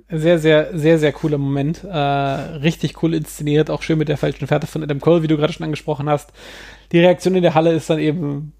Sehr, 0.09 0.37
sehr, 0.37 0.77
sehr, 0.77 0.99
sehr 0.99 1.11
cooler 1.11 1.37
Moment. 1.37 1.83
Äh, 1.83 1.97
richtig 1.97 3.01
cool 3.01 3.13
inszeniert, 3.13 3.69
auch 3.69 3.81
schön 3.81 3.97
mit 3.97 4.09
der 4.09 4.17
falschen 4.17 4.47
Fährte 4.47 4.67
von 4.67 4.83
Adam 4.83 4.99
Cole, 4.99 5.23
wie 5.23 5.27
du 5.27 5.37
gerade 5.37 5.53
schon 5.53 5.63
angesprochen 5.63 6.09
hast. 6.09 6.31
Die 6.91 6.99
Reaktion 6.99 7.35
in 7.35 7.41
der 7.41 7.55
Halle 7.55 7.73
ist 7.73 7.89
dann 7.89 7.99
eben 7.99 8.53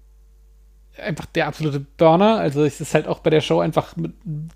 einfach 1.02 1.26
der 1.26 1.46
absolute 1.46 1.80
Burner. 1.80 2.38
Also 2.38 2.64
es 2.64 2.80
ist 2.80 2.94
halt 2.94 3.06
auch 3.08 3.20
bei 3.20 3.30
der 3.30 3.40
Show 3.40 3.60
einfach 3.60 3.96
mit, 3.96 4.12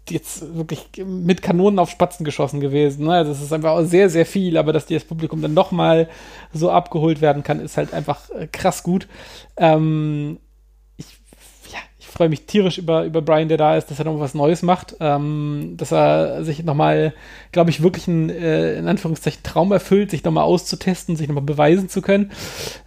jetzt 0.08 0.54
wirklich 0.54 0.88
mit 1.04 1.42
Kanonen 1.42 1.78
auf 1.78 1.90
Spatzen 1.90 2.24
geschossen 2.24 2.60
gewesen. 2.60 3.06
Ne? 3.06 3.12
Also 3.12 3.32
es 3.32 3.42
ist 3.42 3.52
einfach 3.52 3.70
auch 3.70 3.82
sehr, 3.82 4.08
sehr 4.10 4.26
viel, 4.26 4.56
aber 4.56 4.72
dass 4.72 4.86
das 4.86 5.04
Publikum 5.04 5.42
dann 5.42 5.54
nochmal 5.54 6.08
so 6.52 6.70
abgeholt 6.70 7.20
werden 7.20 7.42
kann, 7.42 7.60
ist 7.60 7.76
halt 7.76 7.92
einfach 7.92 8.30
äh, 8.30 8.46
krass 8.46 8.82
gut. 8.82 9.08
Ähm, 9.56 10.38
freue 12.18 12.28
mich 12.28 12.46
tierisch 12.46 12.78
über, 12.78 13.04
über 13.04 13.22
Brian, 13.22 13.48
der 13.48 13.58
da 13.58 13.76
ist, 13.76 13.92
dass 13.92 14.00
er 14.00 14.04
noch 14.04 14.18
was 14.18 14.34
Neues 14.34 14.62
macht, 14.62 14.96
ähm, 14.98 15.74
dass 15.76 15.92
er 15.92 16.42
sich 16.42 16.64
nochmal, 16.64 17.14
glaube 17.52 17.70
ich, 17.70 17.80
wirklich 17.80 18.08
einen, 18.08 18.28
äh, 18.28 18.74
in 18.74 18.88
Anführungszeichen, 18.88 19.44
Traum 19.44 19.70
erfüllt, 19.70 20.10
sich 20.10 20.24
nochmal 20.24 20.42
auszutesten, 20.42 21.14
sich 21.14 21.28
nochmal 21.28 21.44
beweisen 21.44 21.88
zu 21.88 22.02
können. 22.02 22.32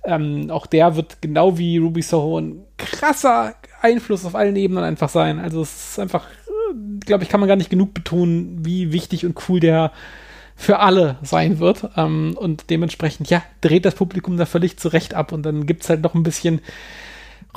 Ähm, 0.03 0.49
auch 0.51 0.65
der 0.65 0.97
wird 0.97 1.21
genau 1.21 1.57
wie 1.57 1.77
Ruby 1.77 2.01
Soho 2.01 2.39
ein 2.39 2.65
krasser 2.77 3.55
Einfluss 3.82 4.25
auf 4.25 4.36
allen 4.36 4.57
Ebenen 4.57 4.84
einfach 4.84 5.07
sein. 5.07 5.39
Also 5.39 5.61
es 5.61 5.91
ist 5.91 5.99
einfach, 5.99 6.25
äh, 6.25 6.99
glaube 7.05 7.23
ich, 7.23 7.29
kann 7.29 7.39
man 7.39 7.47
gar 7.47 7.55
nicht 7.55 7.69
genug 7.69 7.93
betonen, 7.93 8.65
wie 8.65 8.91
wichtig 8.91 9.25
und 9.25 9.38
cool 9.47 9.61
der 9.61 9.93
für 10.57 10.79
alle 10.79 11.19
sein 11.21 11.59
wird. 11.59 11.89
Ähm, 11.95 12.36
und 12.38 12.69
dementsprechend, 12.69 13.29
ja, 13.29 13.43
dreht 13.61 13.86
das 13.86 13.95
Publikum 13.95 14.36
da 14.36 14.45
völlig 14.45 14.77
zurecht 14.77 15.13
ab 15.13 15.32
und 15.32 15.43
dann 15.43 15.65
gibt 15.65 15.84
es 15.84 15.89
halt 15.89 16.01
noch 16.01 16.15
ein 16.15 16.23
bisschen 16.23 16.59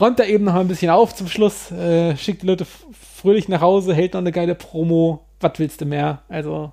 räumt 0.00 0.20
er 0.20 0.28
eben 0.28 0.44
noch 0.44 0.54
ein 0.54 0.68
bisschen 0.68 0.90
auf 0.90 1.14
zum 1.14 1.28
Schluss, 1.28 1.70
äh, 1.70 2.16
schickt 2.16 2.42
die 2.42 2.46
Leute 2.46 2.66
fröhlich 2.66 3.48
nach 3.48 3.60
Hause, 3.60 3.94
hält 3.94 4.14
noch 4.14 4.20
eine 4.20 4.32
geile 4.32 4.54
Promo. 4.54 5.26
Was 5.40 5.58
willst 5.58 5.80
du 5.80 5.86
mehr? 5.86 6.22
Also. 6.28 6.72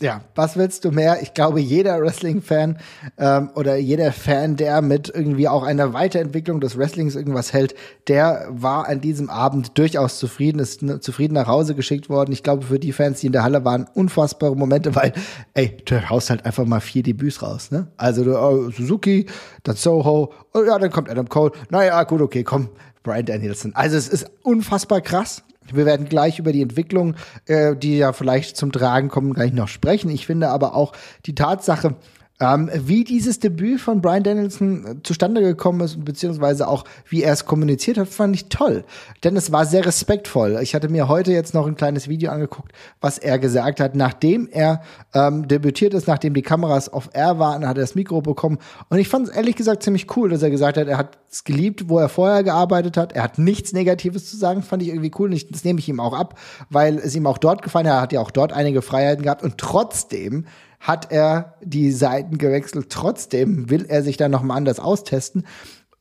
Ja, 0.00 0.22
was 0.34 0.56
willst 0.56 0.84
du 0.86 0.90
mehr? 0.90 1.20
Ich 1.20 1.34
glaube, 1.34 1.60
jeder 1.60 2.00
Wrestling-Fan 2.00 2.78
ähm, 3.18 3.50
oder 3.54 3.76
jeder 3.76 4.12
Fan, 4.12 4.56
der 4.56 4.80
mit 4.80 5.12
irgendwie 5.14 5.46
auch 5.46 5.62
einer 5.62 5.92
Weiterentwicklung 5.92 6.60
des 6.60 6.78
Wrestlings 6.78 7.14
irgendwas 7.14 7.52
hält, 7.52 7.74
der 8.08 8.46
war 8.48 8.88
an 8.88 9.02
diesem 9.02 9.28
Abend 9.28 9.76
durchaus 9.76 10.18
zufrieden, 10.18 10.58
ist 10.58 10.82
ne, 10.82 11.00
zufrieden 11.00 11.34
nach 11.34 11.46
Hause 11.46 11.74
geschickt 11.74 12.08
worden. 12.08 12.32
Ich 12.32 12.42
glaube, 12.42 12.64
für 12.64 12.78
die 12.78 12.92
Fans, 12.92 13.20
die 13.20 13.26
in 13.26 13.32
der 13.32 13.42
Halle 13.42 13.64
waren, 13.66 13.86
unfassbare 13.92 14.56
Momente, 14.56 14.94
weil, 14.94 15.12
ey, 15.52 15.76
du 15.84 16.08
haust 16.08 16.30
halt 16.30 16.46
einfach 16.46 16.64
mal 16.64 16.80
vier 16.80 17.02
Debüts 17.02 17.42
raus, 17.42 17.70
ne? 17.70 17.88
Also 17.98 18.24
du, 18.24 18.40
uh, 18.40 18.70
Suzuki, 18.70 19.26
dann 19.64 19.76
Soho, 19.76 20.32
und 20.52 20.66
ja, 20.66 20.78
dann 20.78 20.90
kommt 20.90 21.10
Adam 21.10 21.28
Cole. 21.28 21.52
Naja, 21.68 22.02
gut, 22.04 22.22
okay, 22.22 22.42
komm, 22.42 22.70
Brian 23.02 23.26
Danielson. 23.26 23.74
Also 23.74 23.96
es 23.96 24.08
ist 24.08 24.30
unfassbar 24.42 25.02
krass. 25.02 25.42
Wir 25.74 25.86
werden 25.86 26.08
gleich 26.08 26.38
über 26.38 26.52
die 26.52 26.62
Entwicklung, 26.62 27.14
äh, 27.46 27.76
die 27.76 27.98
ja 27.98 28.12
vielleicht 28.12 28.56
zum 28.56 28.72
Tragen 28.72 29.08
kommen, 29.08 29.34
gleich 29.34 29.52
noch 29.52 29.68
sprechen. 29.68 30.10
Ich 30.10 30.26
finde 30.26 30.48
aber 30.48 30.74
auch 30.74 30.92
die 31.26 31.34
Tatsache, 31.34 31.96
Ähm, 32.40 32.70
wie 32.74 33.04
dieses 33.04 33.38
Debüt 33.38 33.80
von 33.80 34.00
Brian 34.00 34.22
Danielson 34.22 34.86
äh, 34.86 35.02
zustande 35.02 35.42
gekommen 35.42 35.82
ist, 35.82 36.02
beziehungsweise 36.02 36.68
auch 36.68 36.84
wie 37.06 37.22
er 37.22 37.34
es 37.34 37.44
kommuniziert 37.44 37.98
hat, 37.98 38.08
fand 38.08 38.34
ich 38.34 38.48
toll. 38.48 38.84
Denn 39.22 39.36
es 39.36 39.52
war 39.52 39.66
sehr 39.66 39.84
respektvoll. 39.84 40.58
Ich 40.62 40.74
hatte 40.74 40.88
mir 40.88 41.08
heute 41.08 41.32
jetzt 41.32 41.52
noch 41.52 41.66
ein 41.66 41.76
kleines 41.76 42.08
Video 42.08 42.30
angeguckt, 42.30 42.72
was 43.02 43.18
er 43.18 43.38
gesagt 43.38 43.78
hat, 43.78 43.94
nachdem 43.94 44.48
er 44.50 44.80
ähm, 45.12 45.48
debütiert 45.48 45.92
ist, 45.92 46.08
nachdem 46.08 46.32
die 46.32 46.40
Kameras 46.40 46.90
auf 46.90 47.10
Air 47.12 47.38
waren, 47.38 47.68
hat 47.68 47.76
er 47.76 47.82
das 47.82 47.94
Mikro 47.94 48.22
bekommen. 48.22 48.56
Und 48.88 48.98
ich 48.98 49.08
fand 49.08 49.28
es 49.28 49.34
ehrlich 49.34 49.56
gesagt 49.56 49.82
ziemlich 49.82 50.16
cool, 50.16 50.30
dass 50.30 50.42
er 50.42 50.50
gesagt 50.50 50.78
hat, 50.78 50.88
er 50.88 50.96
hat 50.96 51.18
es 51.30 51.44
geliebt, 51.44 51.90
wo 51.90 51.98
er 51.98 52.08
vorher 52.08 52.42
gearbeitet 52.42 52.96
hat. 52.96 53.12
Er 53.12 53.22
hat 53.22 53.38
nichts 53.38 53.74
Negatives 53.74 54.30
zu 54.30 54.38
sagen, 54.38 54.62
fand 54.62 54.82
ich 54.82 54.88
irgendwie 54.88 55.12
cool. 55.18 55.30
Und 55.30 55.54
das 55.54 55.64
nehme 55.64 55.78
ich 55.78 55.88
ihm 55.90 56.00
auch 56.00 56.14
ab, 56.14 56.38
weil 56.70 56.96
es 56.96 57.14
ihm 57.14 57.26
auch 57.26 57.38
dort 57.38 57.60
gefallen 57.60 57.86
hat. 57.86 57.94
Er 57.96 58.00
hat 58.00 58.12
ja 58.14 58.20
auch 58.20 58.30
dort 58.30 58.54
einige 58.54 58.80
Freiheiten 58.80 59.24
gehabt. 59.24 59.42
Und 59.42 59.58
trotzdem 59.58 60.46
hat 60.80 61.12
er 61.12 61.54
die 61.62 61.92
Seiten 61.92 62.38
gewechselt. 62.38 62.88
Trotzdem 62.90 63.70
will 63.70 63.86
er 63.88 64.02
sich 64.02 64.16
da 64.16 64.28
noch 64.28 64.42
mal 64.42 64.56
anders 64.56 64.80
austesten 64.80 65.44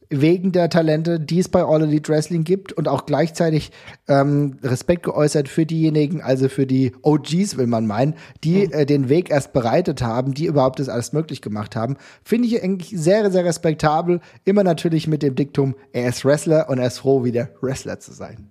wegen 0.09 0.51
der 0.51 0.69
Talente, 0.69 1.19
die 1.19 1.39
es 1.39 1.49
bei 1.49 1.63
All 1.63 1.83
Elite 1.83 2.11
Wrestling 2.11 2.43
gibt 2.43 2.73
und 2.73 2.87
auch 2.87 3.05
gleichzeitig 3.05 3.71
ähm, 4.07 4.57
Respekt 4.63 5.03
geäußert 5.03 5.47
für 5.47 5.65
diejenigen, 5.65 6.21
also 6.21 6.49
für 6.49 6.65
die 6.65 6.93
OGs, 7.03 7.57
will 7.57 7.67
man 7.67 7.85
meinen, 7.85 8.15
die 8.43 8.67
mhm. 8.67 8.73
äh, 8.73 8.85
den 8.85 9.09
Weg 9.09 9.29
erst 9.29 9.53
bereitet 9.53 10.01
haben, 10.01 10.33
die 10.33 10.45
überhaupt 10.45 10.79
das 10.79 10.89
alles 10.89 11.13
möglich 11.13 11.41
gemacht 11.41 11.75
haben. 11.75 11.97
Finde 12.23 12.47
ich 12.47 12.63
eigentlich 12.63 12.89
sehr, 12.89 13.29
sehr 13.31 13.45
respektabel. 13.45 14.19
Immer 14.45 14.63
natürlich 14.63 15.07
mit 15.07 15.21
dem 15.21 15.35
Diktum, 15.35 15.75
er 15.93 16.09
ist 16.09 16.25
Wrestler 16.25 16.69
und 16.69 16.79
er 16.79 16.87
ist 16.87 16.99
froh, 16.99 17.23
wieder 17.23 17.49
Wrestler 17.61 17.99
zu 17.99 18.11
sein. 18.11 18.49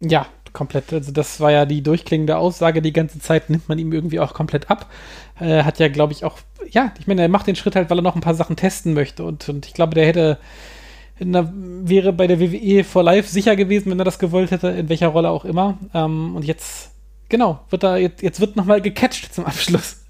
Ja, 0.00 0.26
komplett. 0.52 0.92
Also 0.92 1.12
das 1.12 1.40
war 1.40 1.50
ja 1.50 1.66
die 1.66 1.82
durchklingende 1.82 2.36
Aussage 2.36 2.80
die 2.80 2.92
ganze 2.92 3.18
Zeit, 3.18 3.50
nimmt 3.50 3.68
man 3.68 3.78
ihm 3.78 3.92
irgendwie 3.92 4.20
auch 4.20 4.34
komplett 4.34 4.70
ab. 4.70 4.90
Äh, 5.40 5.64
hat 5.64 5.78
ja, 5.78 5.88
glaube 5.88 6.12
ich, 6.12 6.24
auch, 6.24 6.38
ja, 6.70 6.92
ich 6.98 7.06
meine, 7.06 7.22
er 7.22 7.28
macht 7.28 7.46
den 7.46 7.56
Schritt 7.56 7.76
halt, 7.76 7.90
weil 7.90 7.98
er 7.98 8.02
noch 8.02 8.14
ein 8.14 8.20
paar 8.20 8.34
Sachen 8.34 8.56
testen 8.56 8.94
möchte. 8.94 9.24
Und, 9.24 9.48
und 9.48 9.66
ich 9.66 9.74
glaube, 9.74 9.94
der 9.94 10.06
hätte, 10.06 10.38
der 11.18 11.52
wäre 11.54 12.12
bei 12.12 12.26
der 12.26 12.40
WWE 12.40 12.84
for 12.84 13.02
Life 13.02 13.28
sicher 13.28 13.56
gewesen, 13.56 13.90
wenn 13.90 13.98
er 13.98 14.04
das 14.04 14.18
gewollt 14.18 14.50
hätte, 14.50 14.68
in 14.68 14.88
welcher 14.88 15.08
Rolle 15.08 15.30
auch 15.30 15.44
immer. 15.44 15.78
Ähm, 15.92 16.36
und 16.36 16.44
jetzt, 16.44 16.92
genau, 17.28 17.60
wird 17.70 17.82
er, 17.84 17.98
jetzt, 17.98 18.22
jetzt 18.22 18.40
wird 18.40 18.56
nochmal 18.56 18.80
gecatcht 18.80 19.34
zum 19.34 19.46
Abschluss. 19.46 20.03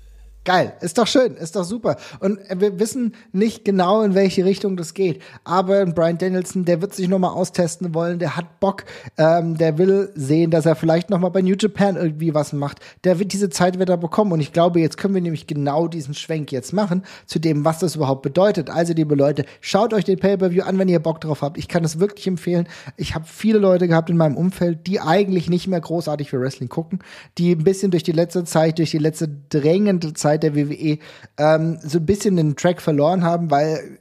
Geil, 0.44 0.74
ist 0.82 0.98
doch 0.98 1.06
schön, 1.06 1.36
ist 1.36 1.56
doch 1.56 1.64
super. 1.64 1.96
Und 2.20 2.38
wir 2.54 2.78
wissen 2.78 3.14
nicht 3.32 3.64
genau, 3.64 4.02
in 4.02 4.14
welche 4.14 4.44
Richtung 4.44 4.76
das 4.76 4.92
geht. 4.92 5.22
Aber 5.42 5.86
Brian 5.86 6.18
Danielson, 6.18 6.66
der 6.66 6.82
wird 6.82 6.94
sich 6.94 7.08
noch 7.08 7.18
mal 7.18 7.30
austesten 7.30 7.94
wollen, 7.94 8.18
der 8.18 8.36
hat 8.36 8.60
Bock, 8.60 8.84
ähm, 9.16 9.56
der 9.56 9.78
will 9.78 10.12
sehen, 10.14 10.50
dass 10.50 10.66
er 10.66 10.76
vielleicht 10.76 11.08
noch 11.08 11.18
mal 11.18 11.30
bei 11.30 11.40
New 11.40 11.54
Japan 11.58 11.96
irgendwie 11.96 12.34
was 12.34 12.52
macht. 12.52 12.80
Der 13.04 13.18
wird 13.18 13.32
diese 13.32 13.48
Zeit 13.48 13.80
wieder 13.80 13.96
bekommen. 13.96 14.32
Und 14.32 14.40
ich 14.40 14.52
glaube, 14.52 14.80
jetzt 14.80 14.98
können 14.98 15.14
wir 15.14 15.22
nämlich 15.22 15.46
genau 15.46 15.88
diesen 15.88 16.12
Schwenk 16.12 16.52
jetzt 16.52 16.74
machen 16.74 17.04
zu 17.24 17.38
dem, 17.38 17.64
was 17.64 17.78
das 17.78 17.96
überhaupt 17.96 18.20
bedeutet. 18.20 18.68
Also, 18.68 18.92
liebe 18.92 19.14
Leute, 19.14 19.46
schaut 19.62 19.94
euch 19.94 20.04
den 20.04 20.18
Pay-per-View 20.18 20.62
an, 20.62 20.78
wenn 20.78 20.90
ihr 20.90 21.00
Bock 21.00 21.22
drauf 21.22 21.40
habt. 21.40 21.56
Ich 21.56 21.68
kann 21.68 21.84
es 21.84 22.00
wirklich 22.00 22.26
empfehlen. 22.26 22.68
Ich 22.98 23.14
habe 23.14 23.24
viele 23.26 23.58
Leute 23.58 23.88
gehabt 23.88 24.10
in 24.10 24.18
meinem 24.18 24.36
Umfeld, 24.36 24.86
die 24.86 25.00
eigentlich 25.00 25.48
nicht 25.48 25.68
mehr 25.68 25.80
großartig 25.80 26.28
für 26.28 26.38
Wrestling 26.38 26.68
gucken, 26.68 26.98
die 27.38 27.52
ein 27.52 27.64
bisschen 27.64 27.90
durch 27.90 28.02
die 28.02 28.12
letzte 28.12 28.44
Zeit, 28.44 28.76
durch 28.76 28.90
die 28.90 28.98
letzte 28.98 29.30
drängende 29.48 30.12
Zeit 30.12 30.33
Zeit 30.34 30.42
der 30.42 30.54
WWE 30.54 30.98
ähm, 31.38 31.78
so 31.82 31.98
ein 31.98 32.06
bisschen 32.06 32.36
den 32.36 32.56
Track 32.56 32.82
verloren 32.82 33.24
haben, 33.24 33.50
weil 33.50 33.98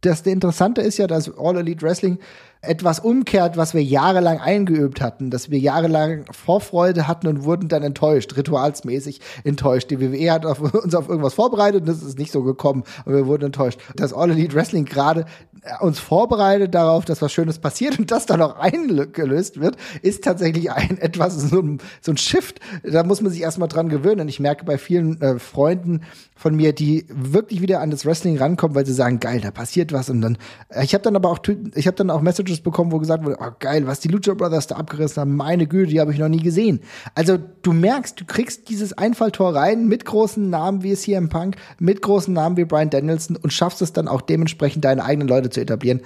das 0.00 0.22
Interessante 0.22 0.80
ist 0.80 0.98
ja, 0.98 1.06
dass 1.06 1.30
All 1.38 1.58
Elite 1.58 1.82
Wrestling 1.82 2.18
etwas 2.62 3.00
umkehrt, 3.00 3.56
was 3.56 3.72
wir 3.72 3.82
jahrelang 3.82 4.38
eingeübt 4.38 5.00
hatten, 5.00 5.30
dass 5.30 5.50
wir 5.50 5.58
jahrelang 5.58 6.26
Vorfreude 6.30 7.08
hatten 7.08 7.26
und 7.26 7.44
wurden 7.44 7.68
dann 7.68 7.82
enttäuscht, 7.82 8.36
ritualsmäßig 8.36 9.20
enttäuscht. 9.44 9.90
Die 9.90 10.00
WWE 10.00 10.30
hat 10.30 10.44
auf, 10.44 10.60
uns 10.74 10.94
auf 10.94 11.08
irgendwas 11.08 11.34
vorbereitet 11.34 11.82
und 11.82 11.88
das 11.88 12.02
ist 12.02 12.18
nicht 12.18 12.32
so 12.32 12.42
gekommen 12.42 12.84
und 13.06 13.14
wir 13.14 13.26
wurden 13.26 13.46
enttäuscht. 13.46 13.80
Das 13.96 14.12
All 14.12 14.30
Elite 14.30 14.54
Wrestling 14.54 14.84
gerade 14.84 15.24
äh, 15.62 15.82
uns 15.82 15.98
vorbereitet 15.98 16.74
darauf, 16.74 17.04
dass 17.04 17.22
was 17.22 17.32
Schönes 17.32 17.58
passiert 17.58 17.98
und 17.98 18.10
das 18.10 18.26
dann 18.26 18.42
auch 18.42 18.56
eingelöst 18.56 19.60
wird, 19.60 19.76
ist 20.02 20.24
tatsächlich 20.24 20.70
ein 20.70 20.98
etwas 21.00 21.36
so 21.36 21.60
ein, 21.60 21.78
so 22.00 22.12
ein 22.12 22.16
Shift. 22.18 22.60
Da 22.82 23.04
muss 23.04 23.22
man 23.22 23.32
sich 23.32 23.40
erstmal 23.40 23.68
dran 23.68 23.88
gewöhnen. 23.88 24.20
Und 24.20 24.28
ich 24.28 24.40
merke 24.40 24.64
bei 24.64 24.76
vielen 24.76 25.20
äh, 25.20 25.38
Freunden 25.38 26.02
von 26.34 26.54
mir, 26.54 26.72
die 26.72 27.04
wirklich 27.08 27.60
wieder 27.60 27.80
an 27.80 27.90
das 27.90 28.06
Wrestling 28.06 28.38
rankommen, 28.38 28.74
weil 28.74 28.86
sie 28.86 28.94
sagen, 28.94 29.20
geil, 29.20 29.40
da 29.42 29.50
passiert 29.50 29.92
was. 29.92 30.08
Und 30.08 30.22
dann, 30.22 30.38
äh, 30.70 30.84
ich 30.84 30.94
habe 30.94 31.02
dann 31.02 31.16
aber 31.16 31.30
auch, 31.30 31.40
ich 31.74 31.86
habe 31.86 31.96
dann 31.96 32.10
auch 32.10 32.22
Messages 32.22 32.49
Messages 32.50 32.60
bekommen, 32.62 32.92
wo 32.92 32.98
gesagt 32.98 33.24
wurde, 33.24 33.36
oh 33.40 33.50
geil, 33.58 33.86
was 33.86 34.00
die 34.00 34.08
Lucha 34.08 34.34
Brothers 34.34 34.66
da 34.66 34.76
abgerissen 34.76 35.20
haben, 35.20 35.36
meine 35.36 35.66
Güte, 35.66 35.90
die 35.90 36.00
habe 36.00 36.12
ich 36.12 36.18
noch 36.18 36.28
nie 36.28 36.42
gesehen. 36.42 36.80
Also 37.14 37.38
du 37.62 37.72
merkst, 37.72 38.20
du 38.20 38.24
kriegst 38.24 38.68
dieses 38.68 38.92
Einfalltor 38.92 39.54
rein 39.54 39.86
mit 39.86 40.04
großen 40.04 40.50
Namen 40.50 40.82
wie 40.82 40.90
es 40.90 41.02
hier 41.02 41.18
im 41.18 41.28
Punk, 41.28 41.56
mit 41.78 42.02
großen 42.02 42.34
Namen 42.34 42.56
wie 42.56 42.64
Brian 42.64 42.90
Danielson 42.90 43.36
und 43.36 43.52
schaffst 43.52 43.82
es 43.82 43.92
dann 43.92 44.08
auch 44.08 44.20
dementsprechend 44.20 44.84
deine 44.84 45.04
eigenen 45.04 45.28
Leute 45.28 45.50
zu 45.50 45.60
etablieren. 45.60 46.00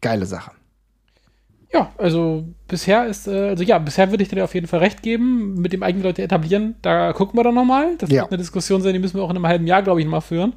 Geile 0.00 0.26
Sache. 0.26 0.52
Ja, 1.72 1.90
also 1.98 2.44
bisher 2.68 3.06
ist, 3.06 3.26
äh, 3.26 3.48
also 3.48 3.64
ja, 3.64 3.78
bisher 3.78 4.10
würde 4.10 4.22
ich 4.22 4.28
dir 4.28 4.44
auf 4.44 4.54
jeden 4.54 4.68
Fall 4.68 4.78
recht 4.78 5.02
geben, 5.02 5.54
mit 5.54 5.72
dem 5.72 5.82
eigenen 5.82 6.04
Leute 6.04 6.22
etablieren. 6.22 6.76
Da 6.82 7.12
gucken 7.12 7.36
wir 7.36 7.42
dann 7.42 7.54
nochmal. 7.54 7.96
Das 7.98 8.10
ja. 8.10 8.22
wird 8.22 8.30
eine 8.30 8.38
Diskussion 8.38 8.80
sein, 8.80 8.92
die 8.92 9.00
müssen 9.00 9.16
wir 9.16 9.24
auch 9.24 9.30
in 9.30 9.36
einem 9.36 9.48
halben 9.48 9.66
Jahr, 9.66 9.82
glaube 9.82 10.00
ich, 10.00 10.06
mal 10.06 10.20
führen. 10.20 10.52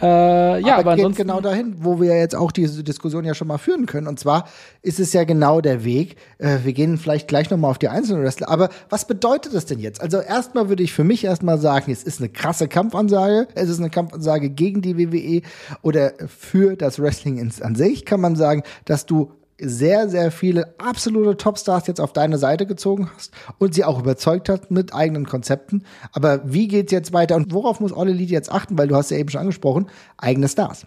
Äh, 0.00 0.60
ja, 0.60 0.76
aber, 0.76 0.92
aber 0.92 0.96
geht 0.96 1.16
genau 1.16 1.40
dahin, 1.40 1.76
wo 1.78 2.00
wir 2.00 2.16
jetzt 2.16 2.34
auch 2.34 2.50
diese 2.50 2.82
Diskussion 2.82 3.24
ja 3.24 3.34
schon 3.34 3.46
mal 3.46 3.58
führen 3.58 3.86
können. 3.86 4.08
Und 4.08 4.18
zwar 4.18 4.48
ist 4.82 4.98
es 4.98 5.12
ja 5.12 5.24
genau 5.24 5.60
der 5.60 5.84
Weg. 5.84 6.16
Äh, 6.38 6.58
wir 6.64 6.72
gehen 6.72 6.98
vielleicht 6.98 7.28
gleich 7.28 7.48
noch 7.50 7.58
mal 7.58 7.70
auf 7.70 7.78
die 7.78 7.88
einzelnen 7.88 8.22
Wrestler. 8.24 8.48
Aber 8.48 8.70
was 8.90 9.06
bedeutet 9.06 9.54
das 9.54 9.66
denn 9.66 9.78
jetzt? 9.78 10.00
Also 10.00 10.18
erstmal 10.18 10.68
würde 10.68 10.82
ich 10.82 10.92
für 10.92 11.04
mich 11.04 11.24
erstmal 11.24 11.58
sagen, 11.58 11.92
es 11.92 12.02
ist 12.02 12.20
eine 12.20 12.28
krasse 12.28 12.66
Kampfansage. 12.66 13.46
Es 13.54 13.68
ist 13.68 13.78
eine 13.78 13.90
Kampfansage 13.90 14.50
gegen 14.50 14.82
die 14.82 14.98
WWE 14.98 15.42
oder 15.82 16.12
für 16.26 16.76
das 16.76 16.98
Wrestling 16.98 17.52
an 17.60 17.74
sich 17.76 18.04
kann 18.04 18.20
man 18.20 18.34
sagen, 18.34 18.62
dass 18.84 19.06
du 19.06 19.30
sehr, 19.60 20.08
sehr 20.08 20.30
viele 20.30 20.74
absolute 20.78 21.36
Topstars 21.36 21.86
jetzt 21.86 22.00
auf 22.00 22.12
deine 22.12 22.38
Seite 22.38 22.66
gezogen 22.66 23.10
hast 23.14 23.32
und 23.58 23.74
sie 23.74 23.84
auch 23.84 24.00
überzeugt 24.00 24.48
hat 24.48 24.70
mit 24.70 24.94
eigenen 24.94 25.26
Konzepten. 25.26 25.84
Aber 26.12 26.40
wie 26.44 26.68
geht's 26.68 26.92
jetzt 26.92 27.12
weiter 27.12 27.36
und 27.36 27.52
worauf 27.52 27.80
muss 27.80 27.92
All 27.92 28.08
Elite 28.08 28.32
jetzt 28.32 28.50
achten? 28.50 28.76
Weil 28.76 28.88
du 28.88 28.96
hast 28.96 29.10
ja 29.10 29.16
eben 29.16 29.28
schon 29.28 29.40
angesprochen, 29.40 29.86
eigene 30.16 30.48
Stars. 30.48 30.86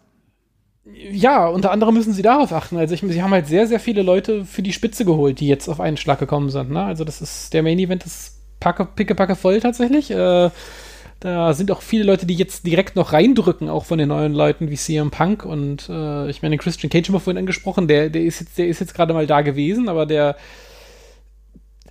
Ja, 1.11 1.47
unter 1.47 1.72
anderem 1.72 1.95
müssen 1.95 2.13
sie 2.13 2.22
darauf 2.22 2.53
achten. 2.53 2.78
Also 2.78 2.93
ich, 2.93 3.01
sie 3.01 3.22
haben 3.22 3.32
halt 3.32 3.47
sehr, 3.47 3.68
sehr 3.68 3.80
viele 3.80 4.03
Leute 4.03 4.45
für 4.45 4.61
die 4.61 4.74
Spitze 4.74 5.05
geholt, 5.05 5.39
die 5.39 5.47
jetzt 5.47 5.68
auf 5.68 5.80
einen 5.80 5.97
Schlag 5.97 6.20
gekommen 6.20 6.49
sind. 6.49 6.72
Ne? 6.72 6.84
Also 6.84 7.03
das 7.03 7.22
ist 7.22 7.53
der 7.53 7.63
Main 7.63 7.80
Event 7.80 8.05
ist 8.05 8.38
packe, 8.59 8.86
picke, 8.86 9.15
packe 9.15 9.36
voll 9.36 9.59
tatsächlich. 9.59 10.11
Äh, 10.11 10.49
da 11.20 11.53
sind 11.53 11.72
auch 11.72 11.82
viele 11.82 12.03
Leute, 12.03 12.26
die 12.26 12.36
jetzt 12.36 12.65
direkt 12.65 12.95
noch 12.95 13.13
reindrücken, 13.13 13.70
auch 13.70 13.86
von 13.86 13.97
den 13.97 14.09
neuen 14.09 14.34
Leuten 14.34 14.70
wie 14.70 14.76
CM 14.76 15.11
Punk 15.11 15.45
und 15.45 15.89
äh, 15.89 16.30
ich 16.30 16.41
meine, 16.41 16.57
Christian 16.57 16.89
Cage 16.89 17.07
haben 17.07 17.15
wir 17.15 17.20
vorhin 17.20 17.39
angesprochen, 17.39 17.88
der, 17.88 18.09
der 18.09 18.24
ist 18.24 18.39
jetzt, 18.39 18.57
der 18.57 18.68
ist 18.68 18.80
jetzt 18.80 18.93
gerade 18.93 19.13
mal 19.13 19.26
da 19.26 19.41
gewesen, 19.41 19.89
aber 19.89 20.05
der, 20.05 20.36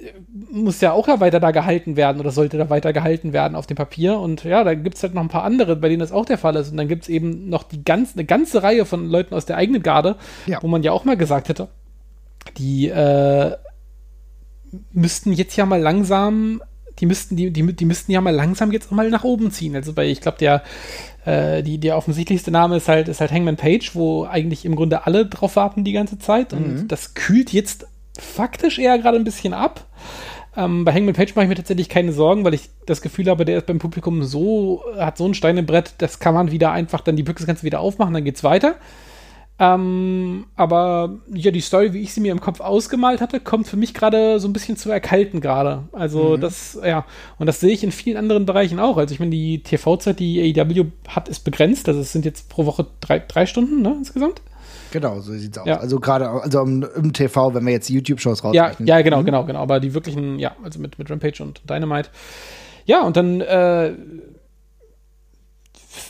der 0.01 0.13
muss 0.51 0.81
ja 0.81 0.93
auch 0.93 1.09
ja 1.09 1.21
weiter 1.21 1.41
da 1.41 1.51
gehalten 1.51 1.97
werden 1.97 2.21
oder 2.21 2.31
sollte 2.31 2.59
da 2.59 2.71
weiter 2.71 2.93
gehalten 2.93 3.33
werden 3.33 3.57
auf 3.57 3.67
dem 3.67 3.77
Papier. 3.77 4.19
Und 4.19 4.45
ja, 4.45 4.63
da 4.63 4.75
gibt 4.75 4.97
es 4.97 5.03
halt 5.03 5.15
noch 5.15 5.23
ein 5.23 5.29
paar 5.29 5.45
andere, 5.45 5.77
bei 5.77 5.89
denen 5.89 6.01
das 6.01 6.13
auch 6.13 6.25
der 6.25 6.39
Fall 6.39 6.57
ist. 6.57 6.71
Und 6.71 6.77
dann 6.77 6.89
gibt 6.89 7.05
es 7.05 7.09
eben 7.09 7.49
noch 7.49 7.63
die 7.63 7.83
ganz, 7.83 8.13
eine 8.15 8.25
ganze 8.25 8.63
Reihe 8.63 8.85
von 8.85 9.09
Leuten 9.09 9.35
aus 9.35 9.47
der 9.47 9.57
eigenen 9.57 9.83
Garde, 9.83 10.17
ja. 10.47 10.63
wo 10.63 10.69
man 10.69 10.83
ja 10.83 10.93
auch 10.93 11.05
mal 11.05 11.17
gesagt 11.17 11.49
hätte, 11.49 11.69
die 12.59 12.89
äh, 12.89 13.57
müssten 14.93 15.33
jetzt 15.33 15.57
ja 15.57 15.67
mal 15.67 15.81
langsam 15.81 16.63
die 16.99 17.07
müssten, 17.07 17.37
die, 17.37 17.51
die, 17.51 17.73
die 17.73 17.85
müssten 17.85 18.13
ja 18.13 18.21
mal 18.21 18.35
langsam 18.35 18.73
jetzt 18.73 18.91
mal 18.93 19.11
nach 19.11 19.25
oben 19.25 19.51
ziehen. 19.51 19.75
Also 19.75 19.93
bei, 19.93 20.07
ich 20.07 20.21
glaube, 20.21 20.39
der, 20.39 20.63
äh, 21.25 21.63
die, 21.63 21.79
der 21.79 21.97
offensichtlichste 21.97 22.51
Name 22.51 22.77
ist 22.77 22.89
halt, 22.89 23.09
ist 23.09 23.21
halt 23.21 23.33
Hangman 23.33 23.57
Page, 23.57 23.95
wo 23.95 24.25
eigentlich 24.25 24.65
im 24.65 24.77
Grunde 24.77 25.07
alle 25.07 25.27
drauf 25.27 25.57
warten 25.57 25.85
die 25.85 25.93
ganze 25.93 26.19
Zeit. 26.19 26.53
Und 26.53 26.83
mhm. 26.83 26.89
das 26.89 27.15
kühlt 27.15 27.53
jetzt 27.53 27.87
faktisch 28.19 28.79
eher 28.79 28.99
gerade 28.99 29.19
ein 29.19 29.25
bisschen 29.25 29.53
ab. 29.53 29.87
Ähm, 30.57 30.85
bei 30.85 30.93
Hangman 30.93 31.15
Page 31.15 31.35
mache 31.35 31.45
ich 31.45 31.49
mir 31.51 31.57
tatsächlich 31.57 31.89
keine 31.89 32.13
Sorgen, 32.13 32.45
weil 32.45 32.55
ich 32.55 32.71
das 32.87 33.03
Gefühl 33.03 33.29
habe, 33.29 33.45
der 33.45 33.59
ist 33.59 33.67
beim 33.67 33.79
Publikum 33.79 34.23
so, 34.23 34.83
hat 34.97 35.19
so 35.19 35.27
ein 35.27 35.35
Stein 35.35 35.59
im 35.59 35.67
Brett, 35.67 35.95
das 35.99 36.19
kann 36.19 36.33
man 36.33 36.51
wieder 36.51 36.73
einfach 36.73 37.03
dann 37.03 37.17
die 37.17 37.23
Büchse 37.23 37.45
kannst 37.45 37.63
du 37.63 37.67
wieder 37.67 37.81
aufmachen, 37.81 38.15
dann 38.15 38.25
geht's 38.25 38.43
weiter. 38.43 38.77
Ähm, 39.59 40.47
aber 40.55 41.17
ja, 41.33 41.51
die 41.51 41.63
Story, 41.63 41.95
wie 41.95 42.03
ich 42.03 42.13
sie 42.13 42.21
mir 42.21 42.33
im 42.33 42.41
Kopf 42.41 42.61
ausgemalt 42.61 43.23
hatte, 43.23 43.41
kommt 43.41 43.67
für 43.67 43.79
mich 43.79 43.95
gerade 43.95 44.39
so 44.39 44.49
ein 44.49 44.53
bisschen 44.53 44.77
zu 44.77 44.91
erkalten 44.91 45.41
gerade. 45.41 45.85
Also 45.93 46.37
mhm. 46.37 46.41
das, 46.43 46.79
ja, 46.85 47.07
und 47.39 47.47
das 47.47 47.61
sehe 47.61 47.73
ich 47.73 47.83
in 47.83 47.91
vielen 47.91 48.19
anderen 48.19 48.45
Bereichen 48.45 48.79
auch. 48.79 48.99
Also 48.99 49.15
ich 49.15 49.21
meine, 49.21 49.31
die 49.31 49.63
TV-Zeit, 49.63 50.21
die 50.21 50.55
AEW 50.59 50.87
hat, 51.09 51.29
ist 51.29 51.41
begrenzt. 51.41 51.89
Also 51.89 52.01
es 52.01 52.13
sind 52.13 52.27
jetzt 52.27 52.51
pro 52.51 52.67
Woche 52.67 52.87
drei, 53.01 53.19
drei 53.19 53.47
Stunden, 53.47 53.81
ne, 53.81 53.95
insgesamt. 53.99 54.43
Genau, 54.91 55.21
so 55.21 55.33
sieht's 55.33 55.57
aus. 55.57 55.67
Ja. 55.67 55.79
Also 55.79 56.01
gerade 56.01 56.29
also 56.29 56.61
im, 56.63 56.87
im, 56.95 57.13
TV, 57.15 57.55
wenn 57.55 57.65
wir 57.65 57.73
jetzt 57.73 57.89
YouTube-Shows 57.89 58.45
rausrechnen. 58.45 58.87
Ja, 58.87 58.97
ja, 58.99 59.03
genau, 59.03 59.21
mhm. 59.23 59.27
genau, 59.27 59.45
genau. 59.45 59.61
Aber 59.61 59.81
die 59.81 59.95
wirklichen, 59.95 60.39
ja, 60.39 60.55
also 60.63 60.79
mit, 60.79 60.99
mit 60.99 61.11
Rampage 61.11 61.43
und 61.43 61.63
Dynamite. 61.69 62.11
Ja, 62.85 63.03
und 63.03 63.17
dann 63.17 63.41
äh, 63.41 63.95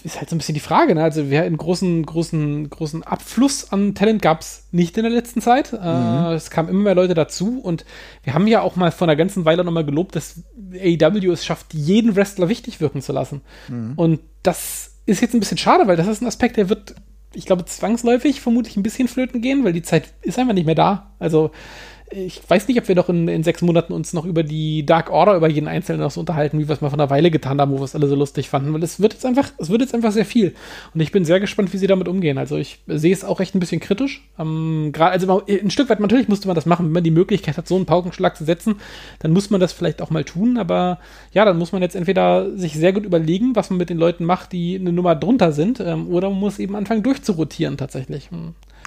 ist 0.04 0.18
halt 0.18 0.30
so 0.30 0.36
ein 0.36 0.38
bisschen 0.38 0.54
die 0.54 0.60
Frage, 0.60 0.94
ne? 0.94 1.02
Also 1.02 1.30
wir 1.30 1.42
einen 1.42 1.56
großen, 1.56 2.04
großen, 2.04 2.70
großen 2.70 3.02
Abfluss 3.02 3.72
an 3.72 3.94
Talent 3.94 4.22
gab 4.22 4.40
es 4.40 4.66
nicht 4.70 4.96
in 4.96 5.04
der 5.04 5.12
letzten 5.12 5.40
Zeit. 5.40 5.72
Äh, 5.72 5.76
mhm. 5.76 6.26
Äh, 6.26 6.34
es 6.34 6.50
kamen 6.50 6.68
immer 6.68 6.82
mehr 6.82 6.94
Leute 6.94 7.14
dazu 7.14 7.60
und 7.60 7.84
wir 8.22 8.34
haben 8.34 8.46
ja 8.46 8.62
auch 8.62 8.76
mal 8.76 8.92
vor 8.92 9.06
einer 9.06 9.16
ganzen 9.16 9.44
Weile 9.44 9.64
nochmal 9.64 9.84
gelobt, 9.84 10.16
dass 10.16 10.42
AEW 10.72 11.32
es 11.32 11.44
schafft, 11.44 11.74
jeden 11.74 12.16
Wrestler 12.16 12.48
wichtig 12.48 12.80
wirken 12.80 13.02
zu 13.02 13.12
lassen. 13.12 13.42
Mhm. 13.68 13.92
Und 13.96 14.20
das 14.42 14.96
ist 15.06 15.20
jetzt 15.22 15.34
ein 15.34 15.40
bisschen 15.40 15.58
schade, 15.58 15.86
weil 15.86 15.96
das 15.96 16.08
ist 16.08 16.20
ein 16.20 16.26
Aspekt, 16.26 16.56
der 16.56 16.68
wird, 16.68 16.94
ich 17.32 17.46
glaube, 17.46 17.64
zwangsläufig 17.64 18.40
vermutlich 18.40 18.76
ein 18.76 18.82
bisschen 18.82 19.08
flöten 19.08 19.40
gehen, 19.40 19.64
weil 19.64 19.72
die 19.72 19.82
Zeit 19.82 20.14
ist 20.22 20.38
einfach 20.38 20.54
nicht 20.54 20.66
mehr 20.66 20.74
da. 20.74 21.14
Also 21.18 21.52
ich 22.10 22.40
weiß 22.48 22.68
nicht, 22.68 22.78
ob 22.78 22.86
wir 22.86 22.94
doch 22.94 23.08
in, 23.08 23.26
in 23.26 23.42
sechs 23.42 23.62
Monaten 23.62 23.92
uns 23.92 24.12
noch 24.12 24.24
über 24.24 24.44
die 24.44 24.86
Dark 24.86 25.10
Order, 25.10 25.36
über 25.36 25.48
jeden 25.48 25.66
Einzelnen 25.66 26.00
noch 26.00 26.12
so 26.12 26.20
unterhalten, 26.20 26.58
wie 26.58 26.68
wir 26.68 26.74
es 26.74 26.80
mal 26.80 26.90
von 26.90 27.00
einer 27.00 27.10
Weile 27.10 27.32
getan 27.32 27.60
haben, 27.60 27.72
wo 27.72 27.78
wir 27.78 27.84
es 27.84 27.96
alle 27.96 28.06
so 28.06 28.14
lustig 28.14 28.48
fanden, 28.48 28.72
weil 28.72 28.82
es 28.82 29.00
wird 29.00 29.14
jetzt 29.14 29.26
einfach, 29.26 29.50
es 29.58 29.70
wird 29.70 29.80
jetzt 29.80 29.94
einfach 29.94 30.12
sehr 30.12 30.24
viel. 30.24 30.54
Und 30.94 31.00
ich 31.00 31.10
bin 31.10 31.24
sehr 31.24 31.40
gespannt, 31.40 31.72
wie 31.72 31.78
sie 31.78 31.88
damit 31.88 32.06
umgehen. 32.06 32.38
Also 32.38 32.56
ich 32.56 32.78
sehe 32.86 33.12
es 33.12 33.24
auch 33.24 33.40
echt 33.40 33.56
ein 33.56 33.60
bisschen 33.60 33.80
kritisch. 33.80 34.22
Ähm, 34.38 34.90
gerade, 34.92 35.10
also 35.12 35.42
ein 35.46 35.70
Stück 35.70 35.88
weit, 35.88 35.98
natürlich 35.98 36.28
musste 36.28 36.46
man 36.46 36.54
das 36.54 36.66
machen, 36.66 36.86
wenn 36.86 36.92
man 36.92 37.04
die 37.04 37.10
Möglichkeit 37.10 37.56
hat, 37.56 37.66
so 37.66 37.74
einen 37.74 37.86
Paukenschlag 37.86 38.36
zu 38.36 38.44
setzen, 38.44 38.76
dann 39.18 39.32
muss 39.32 39.50
man 39.50 39.60
das 39.60 39.72
vielleicht 39.72 40.00
auch 40.00 40.10
mal 40.10 40.24
tun, 40.24 40.58
aber 40.58 40.98
ja, 41.32 41.44
dann 41.44 41.58
muss 41.58 41.72
man 41.72 41.82
jetzt 41.82 41.96
entweder 41.96 42.56
sich 42.56 42.74
sehr 42.74 42.92
gut 42.92 43.04
überlegen, 43.04 43.56
was 43.56 43.70
man 43.70 43.78
mit 43.78 43.90
den 43.90 43.98
Leuten 43.98 44.24
macht, 44.24 44.52
die 44.52 44.76
eine 44.76 44.92
Nummer 44.92 45.16
drunter 45.16 45.50
sind, 45.50 45.80
ähm, 45.80 46.08
oder 46.08 46.30
man 46.30 46.38
muss 46.38 46.58
eben 46.58 46.76
anfangen 46.76 47.02
durchzurotieren 47.02 47.76
tatsächlich. 47.76 48.30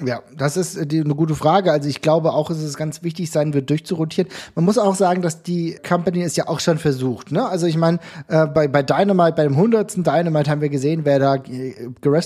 Ja, 0.05 0.21
das 0.35 0.57
ist 0.57 0.75
äh, 0.75 0.87
die, 0.87 1.01
eine 1.01 1.15
gute 1.15 1.35
Frage. 1.35 1.71
Also 1.71 1.89
ich 1.89 2.01
glaube 2.01 2.31
auch, 2.33 2.49
dass 2.49 2.59
es 2.59 2.77
ganz 2.77 3.03
wichtig 3.03 3.31
sein 3.31 3.53
wird, 3.53 3.69
durchzurotieren. 3.69 4.31
Man 4.55 4.65
muss 4.65 4.77
auch 4.77 4.95
sagen, 4.95 5.21
dass 5.21 5.43
die 5.43 5.77
Company 5.87 6.21
es 6.23 6.35
ja 6.35 6.47
auch 6.47 6.59
schon 6.59 6.77
versucht. 6.77 7.31
Ne? 7.31 7.47
Also 7.47 7.67
ich 7.67 7.77
meine, 7.77 7.99
äh, 8.27 8.45
bei, 8.47 8.67
bei 8.67 8.83
Dynamite, 8.83 9.33
bei 9.35 9.43
dem 9.43 9.53
100. 9.53 9.97
Dynamite 9.97 10.49
haben 10.49 10.61
wir 10.61 10.69
gesehen, 10.69 11.01
wer 11.03 11.19
da 11.19 11.35
äh, 11.35 11.73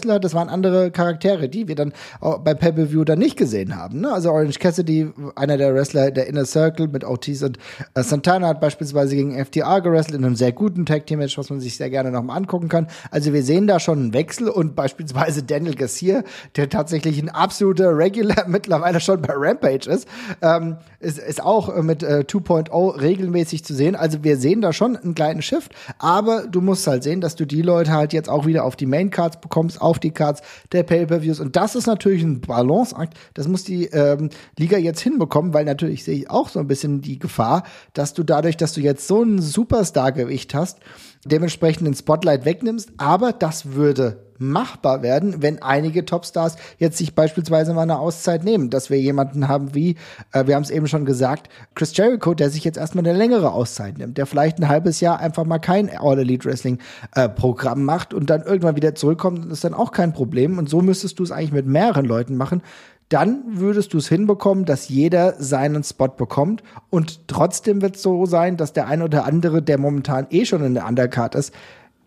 hat. 0.10 0.24
Das 0.24 0.34
waren 0.34 0.50
andere 0.50 0.92
Charaktere, 0.92 1.50
die 1.50 1.68
wir 1.68 1.76
dann 1.76 1.94
bei 2.20 2.54
Pay-Per-View 2.54 3.04
dann 3.04 3.20
nicht 3.20 3.38
gesehen 3.38 3.76
haben. 3.76 4.02
Ne? 4.02 4.12
Also 4.12 4.32
Orange 4.32 4.60
Cassidy, 4.60 5.12
einer 5.36 5.58
der 5.58 5.74
Wrestler 5.74 6.12
der 6.12 6.28
Inner 6.28 6.46
Circle 6.46 6.88
mit 6.88 7.04
Ortiz 7.04 7.42
und 7.42 7.58
äh, 7.94 8.04
Santana 8.04 8.48
hat 8.48 8.62
beispielsweise 8.62 9.16
gegen 9.16 9.44
FTR 9.44 9.82
gerestelt 9.82 10.20
in 10.20 10.26
einem 10.26 10.36
sehr 10.36 10.52
guten 10.52 10.86
Tag-Team-Match, 10.86 11.38
was 11.38 11.50
man 11.50 11.60
sich 11.60 11.78
sehr 11.78 11.90
gerne 11.90 12.12
nochmal 12.12 12.38
angucken 12.38 12.70
kann. 12.70 12.88
Also 13.12 13.34
wir 13.34 13.44
sehen 13.44 13.68
da 13.68 13.80
schon 13.80 14.00
einen 14.00 14.14
Wechsel 14.14 14.50
und 14.50 14.76
beispielsweise 14.76 15.44
Daniel 15.44 15.76
Garcia, 15.76 16.24
der 16.56 16.70
tatsächlich 16.70 17.22
ein 17.22 17.30
absolut 17.30 17.63
absoluter 17.64 17.98
Regular 17.98 18.46
mittlerweile 18.48 19.00
schon 19.00 19.22
bei 19.22 19.34
Rampage 19.36 19.90
ist, 19.90 20.08
ähm, 20.42 20.76
ist, 21.00 21.18
ist 21.18 21.42
auch 21.42 21.82
mit 21.82 22.04
äh, 22.04 22.26
2.0 22.28 23.02
regelmäßig 23.02 23.64
zu 23.64 23.74
sehen. 23.74 23.96
Also 23.96 24.24
wir 24.24 24.38
sehen 24.38 24.62
da 24.62 24.74
schon 24.74 24.98
einen 24.98 25.16
kleinen 25.16 25.42
Shift, 25.42 25.74
aber 25.98 26.46
du 26.46 26.60
musst 26.60 26.86
halt 26.88 27.04
sehen, 27.04 27.22
dass 27.22 27.36
du 27.36 27.46
die 27.46 27.62
Leute 27.62 27.92
halt 27.92 28.12
jetzt 28.12 28.28
auch 28.28 28.46
wieder 28.46 28.66
auf 28.66 28.76
die 28.76 28.86
Main 28.86 29.12
Cards 29.12 29.40
bekommst, 29.40 29.82
auf 29.82 30.00
die 30.00 30.12
Cards 30.12 30.42
der 30.74 30.84
Pay-per-Views 30.84 31.40
und 31.40 31.56
das 31.56 31.76
ist 31.76 31.88
natürlich 31.88 32.24
ein 32.24 32.42
Balanceakt. 32.42 33.14
Das 33.34 33.48
muss 33.48 33.64
die 33.64 33.86
ähm, 33.86 34.30
Liga 34.58 34.78
jetzt 34.78 35.00
hinbekommen, 35.00 35.54
weil 35.54 35.64
natürlich 35.64 36.04
sehe 36.04 36.16
ich 36.16 36.30
auch 36.30 36.50
so 36.50 36.60
ein 36.60 36.68
bisschen 36.68 37.02
die 37.02 37.18
Gefahr, 37.18 37.64
dass 37.94 38.14
du 38.14 38.24
dadurch, 38.24 38.58
dass 38.58 38.74
du 38.74 38.82
jetzt 38.82 39.08
so 39.08 39.24
ein 39.24 39.42
Superstar-Gewicht 39.42 40.54
hast, 40.54 40.80
dementsprechend 41.26 41.88
den 41.88 41.94
Spotlight 41.94 42.44
wegnimmst, 42.44 42.92
aber 42.98 43.32
das 43.32 43.74
würde 43.74 44.18
machbar 44.52 45.02
werden, 45.02 45.42
wenn 45.42 45.62
einige 45.62 46.06
Topstars 46.06 46.56
jetzt 46.78 46.98
sich 46.98 47.16
beispielsweise 47.16 47.74
mal 47.74 47.82
eine 47.84 48.00
Auszeit 48.00 48.44
nehmen, 48.44 48.70
dass 48.70 48.90
wir 48.90 49.00
jemanden 49.00 49.48
haben 49.48 49.74
wie, 49.74 49.96
äh, 50.32 50.46
wir 50.48 50.56
haben 50.56 50.64
es 50.64 50.70
eben 50.70 50.88
schon 50.88 51.06
gesagt, 51.06 51.50
Chris 51.76 51.96
Jericho, 51.96 52.34
der 52.34 52.50
sich 52.50 52.64
jetzt 52.64 52.78
erstmal 52.78 53.06
eine 53.06 53.18
längere 53.18 53.52
Auszeit 53.52 53.98
nimmt, 53.98 54.18
der 54.18 54.26
vielleicht 54.26 54.60
ein 54.60 54.68
halbes 54.68 55.00
Jahr 55.00 55.20
einfach 55.20 55.46
mal 55.46 55.60
kein 55.60 55.90
All 55.90 56.20
Elite 56.20 56.46
Wrestling 56.46 56.80
äh, 57.16 57.30
Programm 57.30 57.84
macht 57.84 58.14
und 58.14 58.30
dann 58.30 58.44
irgendwann 58.44 58.76
wieder 58.76 58.96
zurückkommt, 58.96 59.52
ist 59.52 59.64
dann 59.64 59.74
auch 59.74 59.92
kein 59.92 60.14
Problem. 60.14 60.58
Und 60.58 60.70
so 60.70 60.82
müsstest 60.82 61.20
du 61.20 61.24
es 61.24 61.32
eigentlich 61.32 61.52
mit 61.52 61.68
mehreren 61.68 62.06
Leuten 62.06 62.36
machen, 62.36 62.62
dann 63.10 63.44
würdest 63.46 63.94
du 63.94 64.00
es 64.00 64.08
hinbekommen, 64.08 64.66
dass 64.66 64.90
jeder 64.90 65.36
seinen 65.38 65.84
Spot 65.84 66.08
bekommt. 66.08 66.64
Und 66.90 67.28
trotzdem 67.28 67.82
wird 67.82 67.96
es 67.96 68.02
so 68.02 68.26
sein, 68.26 68.58
dass 68.58 68.74
der 68.74 68.88
eine 68.88 69.04
oder 69.04 69.26
andere, 69.26 69.62
der 69.62 69.78
momentan 69.78 70.28
eh 70.32 70.46
schon 70.46 70.64
in 70.64 70.74
der 70.74 70.88
Undercard 70.88 71.36
ist, 71.36 71.54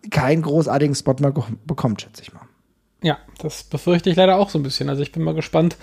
keinen 0.09 0.41
großartigen 0.41 0.95
Spot 0.95 1.15
mehr 1.19 1.33
bekommt, 1.65 2.01
schätze 2.01 2.21
ich 2.21 2.33
mal. 2.33 2.41
Ja, 3.03 3.19
das 3.39 3.63
befürchte 3.63 4.09
ich 4.09 4.15
leider 4.15 4.37
auch 4.37 4.49
so 4.49 4.59
ein 4.59 4.63
bisschen. 4.63 4.89
Also 4.89 5.03
ich 5.03 5.11
bin 5.11 5.23
mal 5.23 5.35
gespannt, 5.35 5.77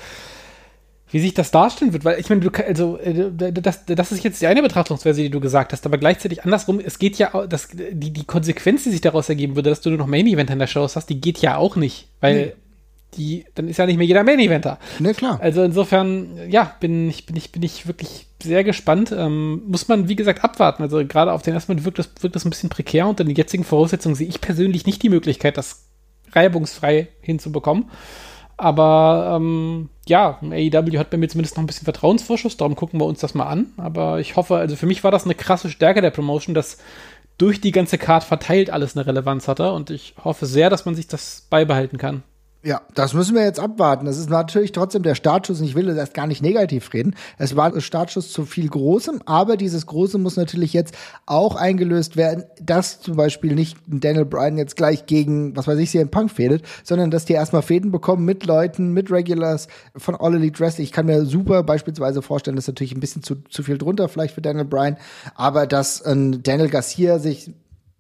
wie 1.11 1.21
sich 1.21 1.33
das 1.33 1.53
darstellen 1.53 1.93
wird, 1.93 2.05
weil 2.05 2.19
ich 2.19 2.29
meine, 2.29 2.41
du 2.41 2.51
also 2.51 2.99
äh, 2.99 3.31
das, 3.53 3.85
das 3.87 4.11
ist 4.11 4.25
jetzt 4.25 4.43
die 4.43 4.49
eine 4.49 4.63
Betrachtungsweise, 4.63 5.23
die 5.23 5.31
du 5.31 5.39
gesagt 5.39 5.73
hast, 5.73 5.87
aber 5.87 5.97
gleichzeitig 5.97 6.43
andersrum, 6.45 6.81
es 6.81 6.99
geht 6.99 7.19
ja 7.19 7.47
das, 7.47 7.69
die, 7.69 8.13
die 8.13 8.25
Konsequenz, 8.25 8.83
die 8.83 8.91
sich 8.91 9.01
daraus 9.01 9.29
ergeben 9.29 9.55
würde, 9.55 9.71
dass 9.71 9.81
du 9.81 9.91
nur 9.91 9.99
noch 9.99 10.09
Main 10.09 10.27
Event 10.27 10.51
in 10.51 10.59
der 10.59 10.67
Show 10.67 10.83
hast, 10.83 11.09
die 11.09 11.21
geht 11.21 11.39
ja 11.39 11.57
auch 11.57 11.77
nicht, 11.77 12.09
weil 12.21 12.47
nee. 12.47 12.53
Die, 13.17 13.45
dann 13.55 13.69
ist 13.69 13.79
ja 13.79 13.87
nicht 13.87 13.97
mehr 13.97 14.07
jeder 14.07 14.25
Main 14.25 14.39
Eventer. 14.39 14.79
Ne, 14.99 15.15
klar. 15.15 15.39
Also 15.41 15.63
insofern, 15.63 16.39
ja, 16.49 16.75
bin 16.81 17.09
ich, 17.09 17.27
bin 17.27 17.37
ich, 17.37 17.53
bin 17.53 17.63
ich 17.63 17.87
wirklich 17.87 18.27
sehr 18.43 18.65
gespannt. 18.65 19.13
Ähm, 19.17 19.63
muss 19.67 19.89
man, 19.89 20.09
wie 20.09 20.17
gesagt, 20.17 20.45
abwarten. 20.45 20.83
Also 20.83 21.05
gerade 21.07 21.33
auf 21.33 21.43
den 21.43 21.55
ersten 21.55 21.73
Moment 21.73 21.85
wirkt 21.85 21.99
das, 21.99 22.11
wirkt 22.21 22.37
das 22.37 22.45
ein 22.45 22.51
bisschen 22.51 22.71
prekär. 22.71 23.07
Unter 23.07 23.25
den 23.25 23.35
jetzigen 23.35 23.65
Voraussetzungen 23.65 24.15
sehe 24.15 24.29
ich 24.29 24.41
persönlich 24.41 24.87
nicht 24.87 25.03
die 25.03 25.09
Möglichkeit, 25.09 25.57
das 25.57 25.87
reibungsfrei 26.33 27.09
hinzubekommen. 27.21 27.91
Aber 28.57 29.35
ähm, 29.37 29.89
ja, 30.07 30.39
AEW 30.41 30.99
hat 30.99 31.11
bei 31.11 31.17
mir 31.17 31.29
zumindest 31.29 31.57
noch 31.57 31.63
ein 31.63 31.67
bisschen 31.67 31.85
Vertrauensvorschuss, 31.85 32.57
darum 32.57 32.77
gucken 32.77 33.01
wir 33.01 33.07
uns 33.07 33.21
das 33.21 33.35
mal 33.35 33.47
an. 33.47 33.73
Aber 33.77 34.21
ich 34.21 34.37
hoffe, 34.37 34.57
also 34.57 34.77
für 34.77 34.87
mich 34.87 35.03
war 35.03 35.11
das 35.11 35.25
eine 35.25 35.35
krasse 35.35 35.71
Stärke 35.71 36.01
der 36.01 36.11
Promotion, 36.11 36.55
dass 36.55 36.79
durch 37.37 37.61
die 37.61 37.73
ganze 37.73 37.99
Card 37.99 38.23
verteilt 38.23 38.71
alles 38.71 38.97
eine 38.97 39.07
Relevanz 39.07 39.49
hatte 39.49 39.73
und 39.73 39.91
ich 39.91 40.15
hoffe 40.23 40.47
sehr, 40.47 40.71
dass 40.71 40.85
man 40.85 40.95
sich 40.95 41.09
das 41.09 41.47
beibehalten 41.51 41.99
kann. 41.99 42.23
Ja, 42.67 42.81
das 42.95 43.13
müssen 43.13 43.35
wir 43.35 43.45
jetzt 43.45 43.61
abwarten. 43.61 44.07
Das 44.07 44.17
ist 44.17 44.31
natürlich 44.31 44.73
trotzdem 44.73 45.03
der 45.03 45.15
Startschuss. 45.15 45.61
Ich 45.61 45.75
will 45.75 45.95
das 45.95 46.15
gar 46.15 46.27
nicht 46.27 46.41
negativ 46.41 46.95
reden. 46.95 47.15
Es 47.37 47.57
war 47.57 47.75
ein 47.75 47.83
Startschuss 47.83 48.33
zu 48.33 48.47
viel 48.47 48.71
Großem, 48.71 49.21
aber 49.27 49.59
dieses 49.59 49.85
Große 49.85 50.17
muss 50.17 50.39
natürlich 50.39 50.73
jetzt 50.73 50.95
auch 51.27 51.57
eingelöst 51.57 52.17
werden, 52.17 52.45
dass 52.63 53.01
zum 53.01 53.17
Beispiel 53.17 53.55
nicht 53.55 53.77
Daniel 53.87 54.25
Bryan 54.25 54.57
jetzt 54.57 54.77
gleich 54.77 55.05
gegen, 55.05 55.55
was 55.55 55.69
weiß 55.69 55.79
ich, 55.79 55.91
CM 55.91 56.09
Punk 56.09 56.31
fädet, 56.31 56.63
sondern 56.85 57.11
dass 57.11 57.27
die 57.27 57.35
erstmal 57.35 57.61
Fäden 57.61 57.93
bekommen 57.93 58.25
mit 58.25 58.47
Leuten, 58.47 58.93
mit 58.95 59.11
Regulars 59.11 59.69
von 59.95 60.15
All 60.15 60.35
Elite 60.35 60.59
Wrestling. 60.59 60.85
Ich 60.85 60.93
kann 60.93 61.05
mir 61.05 61.27
super 61.27 61.65
beispielsweise 61.65 62.23
vorstellen, 62.23 62.57
das 62.57 62.65
ist 62.65 62.69
natürlich 62.69 62.95
ein 62.95 63.01
bisschen 63.01 63.23
zu, 63.23 63.35
zu 63.51 63.63
viel 63.63 63.77
drunter 63.77 64.09
vielleicht 64.09 64.35
für 64.35 64.41
Daniel 64.41 64.65
Bryan, 64.65 64.97
aber 65.35 65.67
dass 65.67 66.01
äh, 66.01 66.15
Daniel 66.43 66.71
Garcia 66.71 67.19
sich 67.19 67.53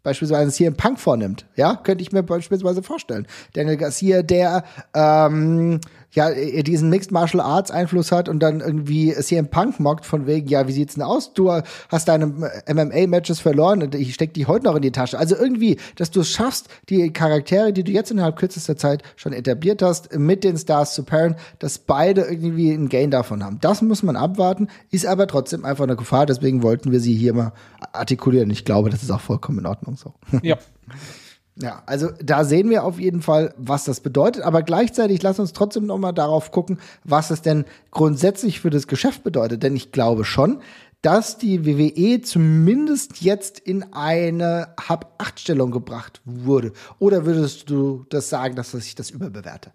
beispielsweise 0.04 0.56
hier 0.56 0.68
im 0.68 0.76
Punk 0.76 1.00
vornimmt. 1.00 1.46
Ja, 1.56 1.74
könnte 1.74 2.02
ich 2.02 2.12
mir 2.12 2.22
beispielsweise 2.22 2.84
vorstellen. 2.84 3.26
Daniel 3.54 3.76
Garcia, 3.76 4.22
der 4.22 4.62
ähm, 4.94 5.80
ja 6.14 6.32
diesen 6.62 6.90
Mixed 6.90 7.12
Martial 7.12 7.40
Arts 7.40 7.70
Einfluss 7.70 8.12
hat 8.12 8.28
und 8.28 8.40
dann 8.40 8.60
irgendwie 8.60 9.10
im 9.10 9.48
Punk 9.48 9.80
mockt 9.80 10.06
von 10.06 10.26
wegen, 10.26 10.48
ja, 10.48 10.66
wie 10.68 10.72
sieht's 10.72 10.94
denn 10.94 11.02
aus? 11.02 11.34
Du 11.34 11.50
hast 11.88 12.08
deine 12.08 12.26
MMA 12.26 13.06
Matches 13.06 13.40
verloren 13.40 13.82
und 13.82 13.94
ich 13.94 14.14
steck 14.14 14.34
die 14.34 14.46
heute 14.46 14.64
noch 14.64 14.76
in 14.76 14.82
die 14.82 14.92
Tasche. 14.92 15.18
Also 15.18 15.36
irgendwie, 15.36 15.78
dass 15.96 16.10
du 16.10 16.20
es 16.20 16.30
schaffst, 16.30 16.68
die 16.88 17.12
Charaktere, 17.12 17.72
die 17.72 17.84
du 17.84 17.92
jetzt 17.92 18.10
innerhalb 18.10 18.36
kürzester 18.36 18.76
Zeit 18.76 19.02
schon 19.16 19.32
etabliert 19.32 19.82
hast, 19.82 20.16
mit 20.16 20.44
den 20.44 20.56
Stars 20.56 20.94
zu 20.94 21.02
pairen, 21.02 21.36
dass 21.58 21.78
beide 21.78 22.22
irgendwie 22.22 22.72
einen 22.72 22.88
Gain 22.88 23.10
davon 23.10 23.42
haben. 23.44 23.58
Das 23.60 23.82
muss 23.82 24.02
man 24.02 24.16
abwarten, 24.16 24.68
ist 24.90 25.06
aber 25.06 25.26
trotzdem 25.26 25.64
einfach 25.64 25.84
eine 25.84 25.96
Gefahr, 25.96 26.26
deswegen 26.26 26.62
wollten 26.62 26.92
wir 26.92 27.00
sie 27.00 27.14
hier 27.14 27.34
mal 27.34 27.52
artikulieren. 27.92 28.50
Ich 28.50 28.64
glaube, 28.64 28.90
das 28.90 29.02
ist 29.02 29.10
auch 29.10 29.20
vollkommen 29.20 29.58
in 29.58 29.66
Ordnung 29.66 29.96
so. 29.96 30.14
Ja. 30.42 30.56
Ja, 31.56 31.84
also 31.86 32.08
da 32.20 32.44
sehen 32.44 32.68
wir 32.68 32.82
auf 32.82 32.98
jeden 32.98 33.22
Fall, 33.22 33.54
was 33.56 33.84
das 33.84 34.00
bedeutet, 34.00 34.42
aber 34.42 34.62
gleichzeitig 34.62 35.22
lass 35.22 35.38
uns 35.38 35.52
trotzdem 35.52 35.86
noch 35.86 35.98
mal 35.98 36.12
darauf 36.12 36.50
gucken, 36.50 36.78
was 37.04 37.30
es 37.30 37.42
denn 37.42 37.64
grundsätzlich 37.92 38.58
für 38.58 38.70
das 38.70 38.88
Geschäft 38.88 39.22
bedeutet, 39.22 39.62
denn 39.62 39.76
ich 39.76 39.92
glaube 39.92 40.24
schon, 40.24 40.60
dass 41.00 41.38
die 41.38 41.64
WWE 41.64 42.22
zumindest 42.22 43.20
jetzt 43.20 43.60
in 43.60 43.92
eine 43.92 44.68
Hab-8-Stellung 44.80 45.70
gebracht 45.70 46.22
wurde. 46.24 46.72
Oder 46.98 47.26
würdest 47.26 47.68
du 47.68 48.06
das 48.08 48.30
sagen, 48.30 48.56
dass 48.56 48.72
ich 48.72 48.94
das 48.94 49.10
überbewerte? 49.10 49.70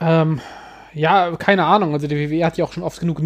Ähm, 0.00 0.40
ja, 0.92 1.36
keine 1.36 1.64
Ahnung. 1.64 1.92
Also 1.92 2.08
die 2.08 2.16
WWE 2.16 2.44
hat 2.44 2.58
ja 2.58 2.64
auch 2.64 2.72
schon 2.72 2.82
oft 2.82 2.98
genug 2.98 3.22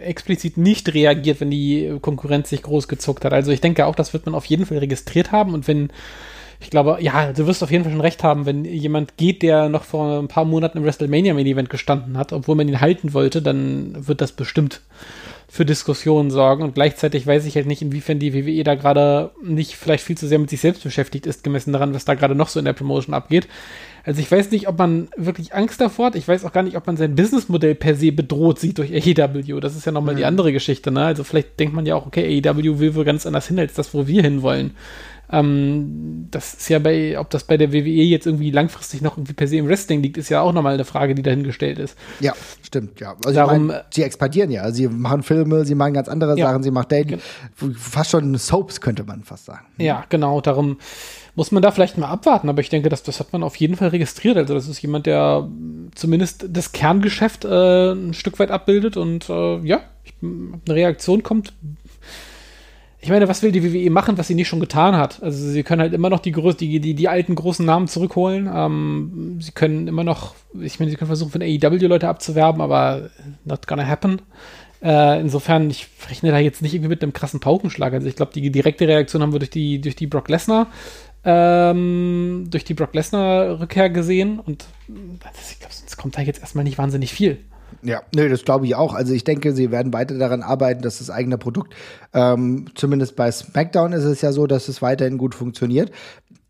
explizit 0.00 0.56
nicht 0.56 0.92
reagiert, 0.94 1.40
wenn 1.40 1.50
die 1.50 1.98
Konkurrenz 2.00 2.48
sich 2.48 2.62
groß 2.62 2.88
gezuckt 2.88 3.24
hat. 3.24 3.34
Also 3.34 3.52
ich 3.52 3.60
denke 3.60 3.84
auch, 3.84 3.94
das 3.94 4.14
wird 4.14 4.24
man 4.24 4.34
auf 4.34 4.46
jeden 4.46 4.64
Fall 4.64 4.78
registriert 4.78 5.32
haben. 5.32 5.52
Und 5.52 5.68
wenn 5.68 5.90
ich 6.60 6.70
glaube, 6.70 6.98
ja, 7.00 7.32
du 7.32 7.46
wirst 7.46 7.62
auf 7.62 7.70
jeden 7.70 7.84
Fall 7.84 7.92
schon 7.92 8.02
recht 8.02 8.22
haben, 8.22 8.44
wenn 8.44 8.64
jemand 8.64 9.16
geht, 9.16 9.42
der 9.42 9.68
noch 9.68 9.84
vor 9.84 10.20
ein 10.20 10.28
paar 10.28 10.44
Monaten 10.44 10.78
im 10.78 10.84
WrestleMania 10.84 11.32
Main 11.32 11.46
Event 11.46 11.70
gestanden 11.70 12.18
hat, 12.18 12.32
obwohl 12.32 12.54
man 12.54 12.68
ihn 12.68 12.80
halten 12.80 13.14
wollte, 13.14 13.40
dann 13.40 14.06
wird 14.06 14.20
das 14.20 14.32
bestimmt 14.32 14.82
für 15.48 15.64
Diskussionen 15.64 16.30
sorgen. 16.30 16.62
Und 16.62 16.74
gleichzeitig 16.74 17.26
weiß 17.26 17.44
ich 17.44 17.56
halt 17.56 17.66
nicht, 17.66 17.82
inwiefern 17.82 18.20
die 18.20 18.34
WWE 18.34 18.62
da 18.62 18.76
gerade 18.76 19.32
nicht 19.42 19.74
vielleicht 19.74 20.04
viel 20.04 20.16
zu 20.16 20.28
sehr 20.28 20.38
mit 20.38 20.48
sich 20.48 20.60
selbst 20.60 20.84
beschäftigt 20.84 21.26
ist, 21.26 21.42
gemessen 21.42 21.72
daran, 21.72 21.92
was 21.92 22.04
da 22.04 22.14
gerade 22.14 22.36
noch 22.36 22.48
so 22.48 22.60
in 22.60 22.66
der 22.66 22.72
Promotion 22.72 23.14
abgeht. 23.14 23.48
Also 24.04 24.20
ich 24.20 24.30
weiß 24.30 24.52
nicht, 24.52 24.68
ob 24.68 24.78
man 24.78 25.08
wirklich 25.16 25.52
Angst 25.52 25.80
davor 25.80 26.06
hat. 26.06 26.14
Ich 26.14 26.28
weiß 26.28 26.44
auch 26.44 26.52
gar 26.52 26.62
nicht, 26.62 26.76
ob 26.76 26.86
man 26.86 26.96
sein 26.96 27.16
Businessmodell 27.16 27.74
per 27.74 27.96
se 27.96 28.12
bedroht 28.12 28.60
sieht 28.60 28.78
durch 28.78 28.92
AEW. 28.92 29.58
Das 29.60 29.74
ist 29.74 29.86
ja 29.86 29.92
nochmal 29.92 30.14
mhm. 30.14 30.18
die 30.18 30.24
andere 30.24 30.52
Geschichte. 30.52 30.92
Ne? 30.92 31.04
Also 31.04 31.24
vielleicht 31.24 31.58
denkt 31.58 31.74
man 31.74 31.84
ja 31.84 31.96
auch, 31.96 32.06
okay, 32.06 32.42
AEW 32.46 32.78
will 32.78 32.94
wohl 32.94 33.04
ganz 33.04 33.26
anders 33.26 33.48
hin 33.48 33.58
als 33.58 33.74
das, 33.74 33.92
wo 33.92 34.06
wir 34.06 34.22
hinwollen. 34.22 34.76
Ähm, 35.32 36.26
das 36.30 36.54
ist 36.54 36.68
ja 36.68 36.78
bei, 36.78 37.18
ob 37.18 37.30
das 37.30 37.44
bei 37.44 37.56
der 37.56 37.72
WWE 37.72 37.88
jetzt 37.88 38.26
irgendwie 38.26 38.50
langfristig 38.50 39.00
noch 39.02 39.16
irgendwie 39.16 39.32
per 39.32 39.46
se 39.46 39.56
im 39.56 39.68
Wrestling 39.68 40.02
liegt, 40.02 40.16
ist 40.18 40.28
ja 40.28 40.40
auch 40.40 40.52
nochmal 40.52 40.74
eine 40.74 40.84
Frage, 40.84 41.14
die 41.14 41.22
dahingestellt 41.22 41.78
ist. 41.78 41.96
Ja, 42.20 42.32
stimmt, 42.62 43.00
ja. 43.00 43.14
Also 43.24 43.34
Darum, 43.34 43.68
mein, 43.68 43.80
sie 43.90 44.02
expandieren 44.02 44.50
ja. 44.50 44.70
Sie 44.72 44.88
machen 44.88 45.22
Filme, 45.22 45.64
sie 45.64 45.74
machen 45.74 45.94
ganz 45.94 46.08
andere 46.08 46.36
ja, 46.36 46.48
Sachen, 46.48 46.62
sie 46.62 46.70
machen 46.70 46.88
Dating. 46.88 47.20
Fast 47.76 48.10
schon 48.10 48.36
Soaps, 48.36 48.80
könnte 48.80 49.04
man 49.04 49.22
fast 49.22 49.46
sagen. 49.46 49.66
Ja, 49.78 50.04
genau. 50.08 50.40
Darum 50.40 50.78
muss 51.36 51.52
man 51.52 51.62
da 51.62 51.70
vielleicht 51.70 51.96
mal 51.96 52.08
abwarten, 52.08 52.48
aber 52.48 52.60
ich 52.60 52.68
denke, 52.68 52.88
dass, 52.88 53.02
das 53.02 53.20
hat 53.20 53.32
man 53.32 53.42
auf 53.42 53.56
jeden 53.56 53.76
Fall 53.76 53.88
registriert. 53.88 54.36
Also 54.36 54.54
das 54.54 54.68
ist 54.68 54.82
jemand, 54.82 55.06
der 55.06 55.48
zumindest 55.94 56.46
das 56.48 56.72
Kerngeschäft 56.72 57.44
äh, 57.44 57.92
ein 57.92 58.14
Stück 58.14 58.38
weit 58.38 58.50
abbildet 58.50 58.96
und 58.96 59.28
äh, 59.30 59.58
ja, 59.60 59.80
ich, 60.04 60.14
eine 60.22 60.60
Reaktion 60.68 61.22
kommt. 61.22 61.52
Ich 63.02 63.08
meine, 63.08 63.28
was 63.28 63.42
will 63.42 63.50
die 63.50 63.64
WWE 63.64 63.90
machen, 63.90 64.18
was 64.18 64.28
sie 64.28 64.34
nicht 64.34 64.48
schon 64.48 64.60
getan 64.60 64.94
hat? 64.94 65.22
Also 65.22 65.48
sie 65.48 65.62
können 65.62 65.80
halt 65.80 65.94
immer 65.94 66.10
noch 66.10 66.20
die, 66.20 66.32
die, 66.32 66.80
die, 66.80 66.94
die 66.94 67.08
alten 67.08 67.34
großen 67.34 67.64
Namen 67.64 67.88
zurückholen. 67.88 68.48
Ähm, 68.52 69.38
sie 69.40 69.52
können 69.52 69.88
immer 69.88 70.04
noch, 70.04 70.34
ich 70.60 70.78
meine, 70.78 70.90
sie 70.90 70.96
können 70.96 71.08
versuchen, 71.08 71.32
von 71.32 71.42
AEW 71.42 71.86
Leute 71.86 72.08
abzuwerben, 72.08 72.60
aber 72.60 73.08
not 73.44 73.66
gonna 73.66 73.86
happen. 73.86 74.20
Äh, 74.82 75.20
insofern, 75.20 75.70
ich 75.70 75.88
rechne 76.08 76.30
da 76.30 76.38
jetzt 76.38 76.60
nicht 76.60 76.74
irgendwie 76.74 76.90
mit 76.90 77.02
einem 77.02 77.14
krassen 77.14 77.40
Paukenschlag. 77.40 77.94
Also 77.94 78.06
ich 78.06 78.16
glaube, 78.16 78.32
die 78.34 78.50
direkte 78.50 78.86
Reaktion 78.86 79.22
haben 79.22 79.32
wir 79.32 79.38
durch 79.38 79.50
die, 79.50 79.80
durch 79.80 79.96
die 79.96 80.06
Brock 80.06 80.28
Lesnar, 80.28 80.66
ähm, 81.24 82.46
durch 82.50 82.64
die 82.64 82.74
Brock 82.74 82.94
Lesnar-Rückkehr 82.94 83.88
gesehen 83.90 84.40
und 84.40 84.66
ich 84.88 85.58
glaube, 85.58 85.74
sonst 85.74 85.96
kommt 85.96 86.18
da 86.18 86.22
jetzt 86.22 86.40
erstmal 86.40 86.64
nicht 86.64 86.78
wahnsinnig 86.78 87.12
viel. 87.12 87.38
Ja, 87.82 88.02
nö, 88.14 88.28
das 88.28 88.44
glaube 88.44 88.66
ich 88.66 88.74
auch. 88.74 88.94
Also 88.94 89.14
ich 89.14 89.24
denke, 89.24 89.52
sie 89.52 89.70
werden 89.70 89.92
weiter 89.92 90.18
daran 90.18 90.42
arbeiten, 90.42 90.82
dass 90.82 90.98
das 90.98 91.10
eigene 91.10 91.38
Produkt, 91.38 91.74
ähm, 92.12 92.66
zumindest 92.74 93.16
bei 93.16 93.30
SmackDown 93.30 93.92
ist 93.92 94.04
es 94.04 94.20
ja 94.20 94.32
so, 94.32 94.46
dass 94.46 94.68
es 94.68 94.82
weiterhin 94.82 95.18
gut 95.18 95.34
funktioniert. 95.34 95.90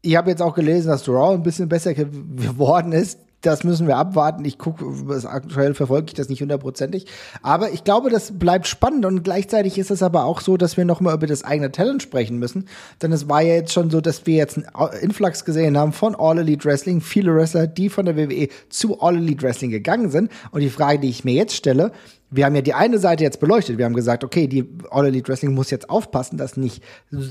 Ich 0.03 0.16
habe 0.16 0.31
jetzt 0.31 0.43
auch 0.43 0.55
gelesen, 0.55 0.89
dass 0.89 1.09
Raw 1.09 1.35
ein 1.35 1.43
bisschen 1.43 1.68
besser 1.68 1.95
geworden 1.95 2.93
ist 2.93 3.18
das 3.43 3.64
müssen 3.64 3.86
wir 3.86 3.97
abwarten. 3.97 4.45
Ich 4.45 4.59
gucke, 4.59 4.84
aktuell 5.24 5.74
verfolge 5.74 6.09
ich 6.09 6.14
das 6.14 6.28
nicht 6.28 6.43
hundertprozentig. 6.43 7.07
Aber 7.43 7.72
ich 7.72 7.84
glaube, 7.84 8.11
das 8.11 8.38
bleibt 8.38 8.66
spannend 8.66 9.07
und 9.07 9.22
gleichzeitig 9.22 9.78
ist 9.78 9.91
es 9.91 10.03
aber 10.03 10.24
auch 10.24 10.41
so, 10.41 10.57
dass 10.57 10.76
wir 10.76 10.84
nochmal 10.84 11.14
über 11.14 11.26
das 11.26 11.45
eigene 11.45 11.72
Talent 11.72 12.03
sprechen 12.03 12.38
müssen. 12.38 12.66
Denn 13.03 13.12
es 13.12 13.28
war 13.28 13.43
ja 13.43 13.55
jetzt 13.55 13.72
schon 13.72 13.91
so, 13.91 14.01
dass 14.01 14.26
wir 14.26 14.36
jetzt 14.36 14.59
einen 14.59 14.93
Influx 15.01 15.45
gesehen 15.45 15.78
haben 15.78 15.93
von 15.93 16.14
All 16.14 16.38
Elite 16.38 16.64
Wrestling. 16.64 17.01
Viele 17.01 17.34
Wrestler, 17.34 17.66
die 17.66 17.88
von 17.88 18.07
der 18.07 18.16
WWE 18.16 18.49
zu 18.68 19.01
All 19.01 19.16
Elite 19.16 19.43
Wrestling 19.43 19.70
gegangen 19.70 20.11
sind. 20.11 20.30
Und 20.51 20.61
die 20.61 20.70
Frage, 20.70 21.01
die 21.01 21.09
ich 21.09 21.24
mir 21.24 21.34
jetzt 21.34 21.55
stelle, 21.55 21.93
wir 22.31 22.45
haben 22.45 22.55
ja 22.55 22.62
die 22.62 22.74
eine 22.74 22.99
Seite 22.99 23.24
jetzt 23.24 23.41
beleuchtet. 23.41 23.76
Wir 23.76 23.85
haben 23.85 23.95
gesagt, 23.95 24.22
okay, 24.22 24.47
die 24.47 24.64
All 24.91 25.07
Elite 25.07 25.28
Wrestling 25.28 25.53
muss 25.53 25.70
jetzt 25.70 25.91
aufpassen, 25.91 26.37
dass 26.37 26.57
nicht 26.57 26.83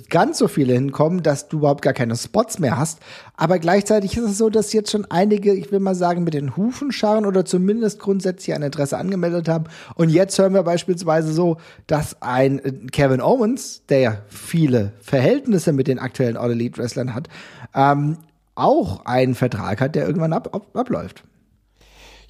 ganz 0.09 0.37
so 0.37 0.47
viele 0.47 0.73
hinkommen, 0.73 1.23
dass 1.23 1.47
du 1.47 1.59
überhaupt 1.59 1.81
gar 1.81 1.93
keine 1.93 2.17
Spots 2.17 2.59
mehr 2.59 2.77
hast. 2.77 2.99
Aber 3.37 3.59
gleichzeitig 3.59 4.17
ist 4.17 4.23
es 4.25 4.37
so, 4.37 4.49
dass 4.49 4.73
jetzt 4.73 4.91
schon 4.91 5.05
einige, 5.09 5.53
ich 5.53 5.71
will 5.71 5.79
mal 5.79 5.95
sagen, 5.95 6.23
mit 6.25 6.33
den 6.33 6.57
Hufen 6.57 6.91
scharen 6.91 7.25
oder 7.25 7.45
zumindest 7.45 7.99
grundsätzlich 7.99 8.53
ein 8.53 8.61
Interesse 8.61 8.97
angemeldet 8.97 9.47
haben. 9.47 9.65
Und 9.95 10.09
jetzt 10.09 10.37
hören 10.37 10.53
wir 10.53 10.63
beispielsweise 10.63 11.31
so, 11.31 11.57
dass 11.87 12.21
ein 12.21 12.59
äh, 12.59 12.71
Kevin 12.91 13.21
Owens, 13.21 13.83
der 13.87 13.99
ja 13.99 14.17
viele 14.27 14.91
Verhältnisse 14.99 15.71
mit 15.71 15.87
den 15.87 15.99
aktuellen 15.99 16.35
All 16.35 16.51
Elite 16.51 16.77
Wrestlern 16.77 17.15
hat, 17.15 17.29
ähm, 17.73 18.17
auch 18.55 19.05
einen 19.05 19.35
Vertrag 19.35 19.79
hat, 19.79 19.95
der 19.95 20.05
irgendwann 20.05 20.33
ab, 20.33 20.53
ab, 20.53 20.67
abläuft. 20.73 21.23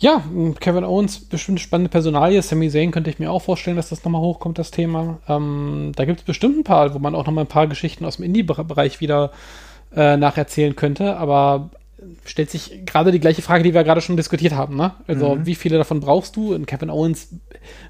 Ja, 0.01 0.23
Kevin 0.61 0.85
Owens, 0.85 1.19
bestimmt 1.19 1.59
spannende 1.59 1.89
Personalie. 1.89 2.41
Sami 2.41 2.69
Zayn 2.69 2.91
könnte 2.91 3.09
ich 3.09 3.19
mir 3.19 3.29
auch 3.29 3.41
vorstellen, 3.41 3.75
dass 3.75 3.89
das 3.89 4.05
nochmal 4.05 4.21
hochkommt, 4.21 4.57
das 4.57 4.71
Thema. 4.71 5.19
Ähm, 5.27 5.91
da 5.93 6.05
gibt 6.05 6.21
es 6.21 6.25
bestimmt 6.25 6.57
ein 6.57 6.63
paar, 6.63 6.93
wo 6.93 6.99
man 6.99 7.15
auch 7.15 7.25
nochmal 7.25 7.43
ein 7.43 7.49
paar 7.49 7.67
Geschichten 7.67 8.05
aus 8.05 8.15
dem 8.15 8.23
Indie-Bereich 8.23 9.01
wieder 9.01 9.31
äh, 9.93 10.15
nacherzählen 10.15 10.77
könnte. 10.77 11.17
Aber 11.17 11.71
stellt 12.23 12.49
sich 12.49 12.85
gerade 12.85 13.11
die 13.11 13.19
gleiche 13.19 13.41
Frage, 13.41 13.63
die 13.63 13.73
wir 13.73 13.83
gerade 13.83 13.99
schon 13.99 14.15
diskutiert 14.15 14.53
haben. 14.53 14.77
Ne? 14.77 14.93
Also, 15.05 15.35
mhm. 15.35 15.45
wie 15.45 15.55
viele 15.55 15.77
davon 15.77 15.99
brauchst 15.99 16.37
du? 16.37 16.55
Und 16.55 16.65
Kevin 16.65 16.89
Owens 16.89 17.35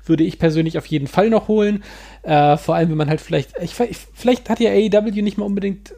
würde 0.04 0.24
ich 0.24 0.40
persönlich 0.40 0.80
auf 0.80 0.88
jeden 0.88 1.06
Fall 1.06 1.30
noch 1.30 1.48
holen. 1.48 1.84
Äh, 2.24 2.58
vor 2.58 2.74
allem, 2.74 2.90
wenn 2.90 2.98
man 2.98 3.10
halt 3.10 3.22
vielleicht, 3.22 3.52
ich, 3.62 3.76
vielleicht 3.76 4.50
hat 4.50 4.60
ja 4.60 4.72
AEW 4.72 5.22
nicht 5.22 5.38
mal 5.38 5.46
unbedingt 5.46 5.94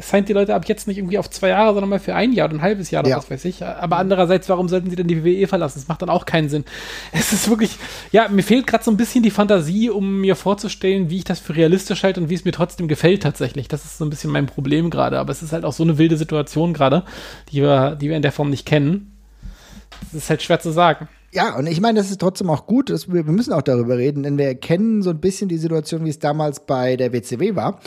signed 0.00 0.28
die 0.28 0.32
Leute 0.32 0.54
ab 0.54 0.64
jetzt 0.66 0.88
nicht 0.88 0.98
irgendwie 0.98 1.18
auf 1.18 1.30
zwei 1.30 1.48
Jahre, 1.48 1.72
sondern 1.72 1.88
mal 1.88 2.00
für 2.00 2.14
ein 2.14 2.32
Jahr 2.32 2.48
oder 2.48 2.56
ein 2.56 2.62
halbes 2.62 2.90
Jahr 2.90 3.02
oder 3.02 3.10
ja. 3.10 3.16
was 3.16 3.30
weiß 3.30 3.44
ich. 3.44 3.64
Aber 3.64 3.96
andererseits, 3.96 4.48
warum 4.48 4.68
sollten 4.68 4.90
sie 4.90 4.96
denn 4.96 5.06
die 5.06 5.24
WWE 5.24 5.46
verlassen? 5.46 5.78
Das 5.78 5.88
macht 5.88 6.02
dann 6.02 6.10
auch 6.10 6.26
keinen 6.26 6.48
Sinn. 6.48 6.64
Es 7.12 7.32
ist 7.32 7.48
wirklich, 7.48 7.76
ja, 8.10 8.28
mir 8.28 8.42
fehlt 8.42 8.66
gerade 8.66 8.82
so 8.82 8.90
ein 8.90 8.96
bisschen 8.96 9.22
die 9.22 9.30
Fantasie, 9.30 9.90
um 9.90 10.20
mir 10.20 10.34
vorzustellen, 10.34 11.10
wie 11.10 11.18
ich 11.18 11.24
das 11.24 11.38
für 11.38 11.54
realistisch 11.54 12.02
halte 12.02 12.20
und 12.20 12.28
wie 12.28 12.34
es 12.34 12.44
mir 12.44 12.52
trotzdem 12.52 12.88
gefällt 12.88 13.22
tatsächlich. 13.22 13.68
Das 13.68 13.84
ist 13.84 13.98
so 13.98 14.04
ein 14.04 14.10
bisschen 14.10 14.30
mein 14.30 14.46
Problem 14.46 14.90
gerade. 14.90 15.18
Aber 15.18 15.30
es 15.30 15.42
ist 15.42 15.52
halt 15.52 15.64
auch 15.64 15.72
so 15.72 15.84
eine 15.84 15.98
wilde 15.98 16.16
Situation 16.16 16.74
gerade, 16.74 17.04
die 17.52 17.62
wir, 17.62 17.94
die 17.94 18.08
wir 18.08 18.16
in 18.16 18.22
der 18.22 18.32
Form 18.32 18.50
nicht 18.50 18.66
kennen. 18.66 19.16
Das 20.12 20.22
ist 20.22 20.30
halt 20.30 20.42
schwer 20.42 20.60
zu 20.60 20.70
sagen. 20.70 21.08
Ja, 21.32 21.56
und 21.56 21.68
ich 21.68 21.80
meine, 21.80 22.00
das 22.00 22.10
ist 22.10 22.20
trotzdem 22.20 22.50
auch 22.50 22.66
gut. 22.66 22.90
Wir 23.06 23.22
müssen 23.22 23.52
auch 23.52 23.62
darüber 23.62 23.96
reden, 23.96 24.24
denn 24.24 24.36
wir 24.36 24.46
erkennen 24.46 25.02
so 25.02 25.10
ein 25.10 25.20
bisschen 25.20 25.48
die 25.48 25.58
Situation, 25.58 26.04
wie 26.04 26.10
es 26.10 26.18
damals 26.18 26.66
bei 26.66 26.96
der 26.96 27.12
WCW 27.12 27.54
war. 27.54 27.78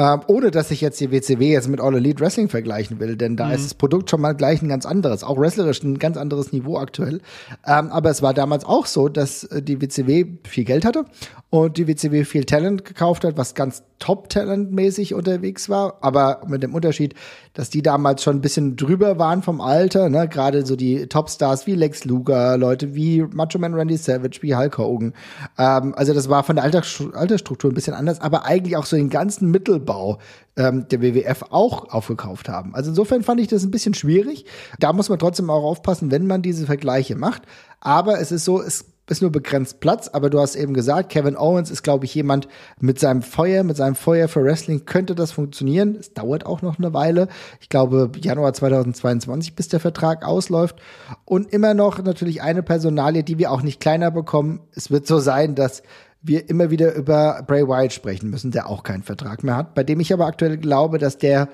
Ähm, 0.00 0.22
ohne 0.28 0.50
dass 0.50 0.70
ich 0.70 0.80
jetzt 0.80 0.98
die 0.98 1.12
WCW 1.12 1.52
jetzt 1.52 1.68
mit 1.68 1.78
All 1.78 1.94
Elite 1.94 2.20
Wrestling 2.20 2.48
vergleichen 2.48 3.00
will, 3.00 3.16
denn 3.16 3.36
da 3.36 3.48
mhm. 3.48 3.52
ist 3.52 3.66
das 3.66 3.74
Produkt 3.74 4.08
schon 4.08 4.22
mal 4.22 4.32
gleich 4.32 4.62
ein 4.62 4.68
ganz 4.70 4.86
anderes, 4.86 5.22
auch 5.22 5.38
wrestlerisch 5.38 5.82
ein 5.82 5.98
ganz 5.98 6.16
anderes 6.16 6.54
Niveau 6.54 6.78
aktuell. 6.78 7.20
Ähm, 7.66 7.90
aber 7.90 8.08
es 8.08 8.22
war 8.22 8.32
damals 8.32 8.64
auch 8.64 8.86
so, 8.86 9.10
dass 9.10 9.44
äh, 9.44 9.60
die 9.60 9.82
WCW 9.82 10.38
viel 10.44 10.64
Geld 10.64 10.86
hatte 10.86 11.04
und 11.50 11.76
die 11.76 11.86
WCW 11.86 12.24
viel 12.24 12.44
Talent 12.44 12.86
gekauft 12.86 13.24
hat, 13.24 13.36
was 13.36 13.54
ganz 13.54 13.82
Top-Talent-mäßig 13.98 15.12
unterwegs 15.12 15.68
war, 15.68 15.98
aber 16.00 16.40
mit 16.48 16.62
dem 16.62 16.74
Unterschied, 16.74 17.14
dass 17.60 17.68
die 17.68 17.82
damals 17.82 18.22
schon 18.22 18.36
ein 18.36 18.40
bisschen 18.40 18.74
drüber 18.74 19.18
waren 19.18 19.42
vom 19.42 19.60
Alter, 19.60 20.08
ne? 20.08 20.26
gerade 20.28 20.64
so 20.64 20.76
die 20.76 21.06
Topstars 21.08 21.66
wie 21.66 21.74
Lex 21.74 22.06
Luger, 22.06 22.56
Leute 22.56 22.94
wie 22.94 23.20
Macho 23.20 23.58
Man 23.58 23.74
Randy 23.74 23.98
Savage, 23.98 24.38
wie 24.40 24.56
Hulk 24.56 24.78
Hogan. 24.78 25.12
Ähm, 25.58 25.94
also 25.94 26.14
das 26.14 26.30
war 26.30 26.42
von 26.42 26.56
der 26.56 26.64
Altersstruktur 26.64 27.70
ein 27.70 27.74
bisschen 27.74 27.92
anders, 27.92 28.18
aber 28.22 28.46
eigentlich 28.46 28.78
auch 28.78 28.86
so 28.86 28.96
den 28.96 29.10
ganzen 29.10 29.50
Mittelbau 29.50 30.20
ähm, 30.56 30.88
der 30.88 31.02
WWF 31.02 31.44
auch 31.50 31.90
aufgekauft 31.90 32.48
haben. 32.48 32.74
Also 32.74 32.88
insofern 32.88 33.22
fand 33.22 33.40
ich 33.40 33.48
das 33.48 33.62
ein 33.62 33.70
bisschen 33.70 33.92
schwierig. 33.92 34.46
Da 34.78 34.94
muss 34.94 35.10
man 35.10 35.18
trotzdem 35.18 35.50
auch 35.50 35.62
aufpassen, 35.62 36.10
wenn 36.10 36.26
man 36.26 36.40
diese 36.40 36.64
Vergleiche 36.64 37.14
macht. 37.14 37.42
Aber 37.78 38.20
es 38.20 38.32
ist 38.32 38.46
so, 38.46 38.62
es 38.62 38.86
ist 39.10 39.22
nur 39.22 39.32
begrenzt 39.32 39.80
Platz, 39.80 40.08
aber 40.08 40.30
du 40.30 40.40
hast 40.40 40.54
eben 40.54 40.72
gesagt, 40.72 41.10
Kevin 41.10 41.36
Owens 41.36 41.70
ist, 41.70 41.82
glaube 41.82 42.04
ich, 42.04 42.14
jemand 42.14 42.48
mit 42.80 42.98
seinem 42.98 43.22
Feuer, 43.22 43.64
mit 43.64 43.76
seinem 43.76 43.94
Feuer 43.94 44.28
für 44.28 44.44
Wrestling 44.44 44.86
könnte 44.86 45.14
das 45.14 45.32
funktionieren. 45.32 45.96
Es 45.98 46.14
dauert 46.14 46.46
auch 46.46 46.62
noch 46.62 46.78
eine 46.78 46.94
Weile. 46.94 47.28
Ich 47.60 47.68
glaube, 47.68 48.10
Januar 48.20 48.52
2022, 48.52 49.54
bis 49.54 49.68
der 49.68 49.80
Vertrag 49.80 50.24
ausläuft. 50.24 50.76
Und 51.24 51.52
immer 51.52 51.74
noch 51.74 52.02
natürlich 52.02 52.42
eine 52.42 52.62
Personalie, 52.62 53.24
die 53.24 53.38
wir 53.38 53.50
auch 53.50 53.62
nicht 53.62 53.80
kleiner 53.80 54.10
bekommen. 54.10 54.60
Es 54.74 54.90
wird 54.90 55.06
so 55.06 55.18
sein, 55.18 55.54
dass 55.54 55.82
wir 56.22 56.48
immer 56.48 56.70
wieder 56.70 56.94
über 56.94 57.42
Bray 57.46 57.66
Wyatt 57.66 57.92
sprechen 57.92 58.30
müssen, 58.30 58.50
der 58.50 58.68
auch 58.68 58.82
keinen 58.82 59.02
Vertrag 59.02 59.42
mehr 59.42 59.56
hat, 59.56 59.74
bei 59.74 59.84
dem 59.84 60.00
ich 60.00 60.12
aber 60.12 60.26
aktuell 60.26 60.58
glaube, 60.58 60.98
dass 60.98 61.18
der 61.18 61.48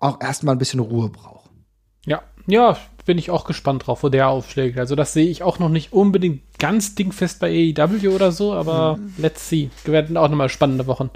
auch 0.00 0.20
erstmal 0.20 0.54
ein 0.54 0.58
bisschen 0.58 0.80
Ruhe 0.80 1.08
braucht. 1.08 1.50
Ja, 2.06 2.22
ja, 2.50 2.76
bin 3.06 3.18
ich 3.18 3.30
auch 3.30 3.44
gespannt 3.44 3.86
drauf, 3.86 4.02
wo 4.02 4.08
der 4.08 4.28
aufschlägt. 4.28 4.78
Also 4.78 4.94
das 4.94 5.12
sehe 5.12 5.28
ich 5.28 5.42
auch 5.42 5.58
noch 5.58 5.68
nicht 5.68 5.92
unbedingt 5.92 6.42
ganz 6.58 6.94
dingfest 6.94 7.40
bei 7.40 7.74
AEW 7.76 8.14
oder 8.14 8.32
so, 8.32 8.52
aber 8.52 8.96
mhm. 8.96 9.14
let's 9.18 9.48
see. 9.48 9.70
Wir 9.84 9.92
werden 9.92 10.16
auch 10.16 10.28
nochmal 10.28 10.48
spannende 10.48 10.86
Wochen. 10.86 11.10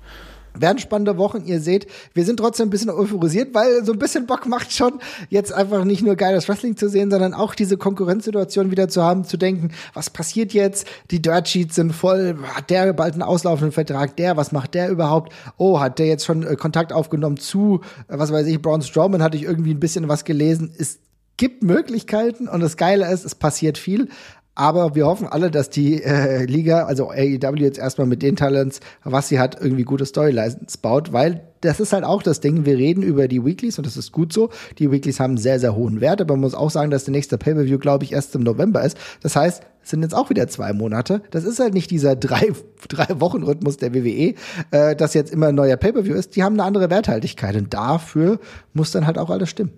Werden 0.57 0.79
spannende 0.79 1.19
Wochen, 1.19 1.45
ihr 1.47 1.61
seht, 1.61 1.89
wir 2.13 2.25
sind 2.25 2.37
trotzdem 2.37 2.69
ein 2.69 2.71
bisschen 2.71 2.91
euphorisiert, 2.91 3.55
weil 3.55 3.85
so 3.85 3.93
ein 3.93 3.99
bisschen 3.99 4.27
Bock 4.27 4.47
macht 4.47 4.73
schon, 4.73 5.01
jetzt 5.29 5.53
einfach 5.53 5.85
nicht 5.85 6.03
nur 6.03 6.15
geiles 6.15 6.49
Wrestling 6.49 6.77
zu 6.77 6.89
sehen, 6.89 7.11
sondern 7.11 7.35
auch 7.35 7.57
diese 7.57 7.77
Konkurrenzsituation 7.77 8.71
wieder 8.71 8.89
zu 8.89 9.03
haben, 9.03 9.25
zu 9.25 9.37
denken, 9.37 9.73
was 9.95 10.11
passiert 10.11 10.53
jetzt? 10.53 10.87
Die 11.11 11.21
Dirt 11.21 11.49
Sheets 11.49 11.75
sind 11.75 11.93
voll, 11.93 12.39
hat 12.55 12.71
der 12.71 12.93
bald 12.93 13.15
einen 13.15 13.23
auslaufenden 13.23 13.73
Vertrag, 13.73 14.17
der, 14.17 14.37
was 14.37 14.53
macht 14.53 14.75
der 14.75 14.91
überhaupt? 14.91 15.33
Oh, 15.57 15.81
hat 15.81 15.99
der 15.99 16.07
jetzt 16.07 16.25
schon 16.25 16.45
äh, 16.45 16.55
Kontakt 16.55 16.93
aufgenommen 16.93 17.37
zu, 17.37 17.81
äh, 18.07 18.17
was 18.17 18.31
weiß 18.31 18.47
ich, 18.47 18.63
Braun 18.63 18.83
Strowman, 18.83 19.25
hatte 19.25 19.37
ich 19.37 19.43
irgendwie 19.43 19.75
ein 19.75 19.81
bisschen 19.81 20.09
was 20.09 20.25
gelesen, 20.25 20.73
ist 20.77 21.01
gibt 21.37 21.63
Möglichkeiten 21.63 22.49
und 22.49 22.61
das 22.61 22.77
Geile 22.77 23.11
ist, 23.13 23.25
es 23.25 23.35
passiert 23.35 23.79
viel. 23.79 24.09
Aber 24.57 24.95
wir 24.95 25.07
hoffen 25.07 25.27
alle, 25.27 25.51
dass 25.51 25.69
die 25.69 26.01
äh, 26.03 26.45
Liga, 26.45 26.85
also 26.85 27.11
AEW 27.11 27.57
jetzt 27.57 27.79
erstmal 27.79 28.07
mit 28.07 28.23
den 28.23 28.37
Talents, 28.37 28.79
was 29.03 29.29
sie 29.29 29.41
hat, 29.41 29.61
irgendwie 29.61 29.83
gute 29.83 30.07
Storylines 30.07 30.77
baut, 30.77 31.13
weil 31.13 31.43
das 31.61 31.81
ist 31.81 31.93
halt 31.93 32.05
auch 32.05 32.23
das 32.23 32.41
Ding. 32.41 32.65
Wir 32.65 32.77
reden 32.77 33.03
über 33.03 33.27
die 33.27 33.45
Weeklies 33.45 33.79
und 33.79 33.87
das 33.87 33.97
ist 33.97 34.13
gut 34.13 34.33
so. 34.33 34.51
Die 34.79 34.93
Weeklies 34.93 35.19
haben 35.19 35.39
sehr, 35.39 35.59
sehr 35.59 35.75
hohen 35.75 36.01
Wert, 36.01 36.21
aber 36.21 36.35
man 36.35 36.43
muss 36.43 36.55
auch 36.55 36.71
sagen, 36.71 36.93
dass 36.93 37.05
der 37.05 37.13
nächste 37.13 37.37
Pay-Per-View, 37.37 37.79
glaube 37.79 38.05
ich, 38.05 38.13
erst 38.13 38.35
im 38.37 38.43
November 38.43 38.85
ist. 38.85 38.97
Das 39.23 39.35
heißt, 39.35 39.63
es 39.83 39.91
sind 39.91 40.03
jetzt 40.03 40.15
auch 40.15 40.31
wieder 40.31 40.47
zwei 40.47 40.73
Monate. 40.73 41.23
Das 41.33 41.45
ist 41.45 41.59
halt 41.59 41.75
nicht 41.75 41.91
dieser 41.91 42.15
drei, 42.17 42.53
drei 42.89 43.21
Wochen 43.21 43.43
Rhythmus 43.43 43.79
der 43.79 43.93
WWE, 43.93 44.35
äh, 44.71 44.95
dass 44.95 45.15
jetzt 45.15 45.33
immer 45.33 45.49
ein 45.49 45.57
neuer 45.57 45.77
Pay-Per-View 45.77 46.15
ist. 46.15 46.37
Die 46.37 46.45
haben 46.45 46.55
eine 46.55 46.65
andere 46.65 46.91
Werthaltigkeit 46.91 47.57
und 47.57 47.75
dafür 47.75 48.39
muss 48.73 48.93
dann 48.93 49.07
halt 49.07 49.19
auch 49.19 49.31
alles 49.31 49.49
stimmen. 49.49 49.73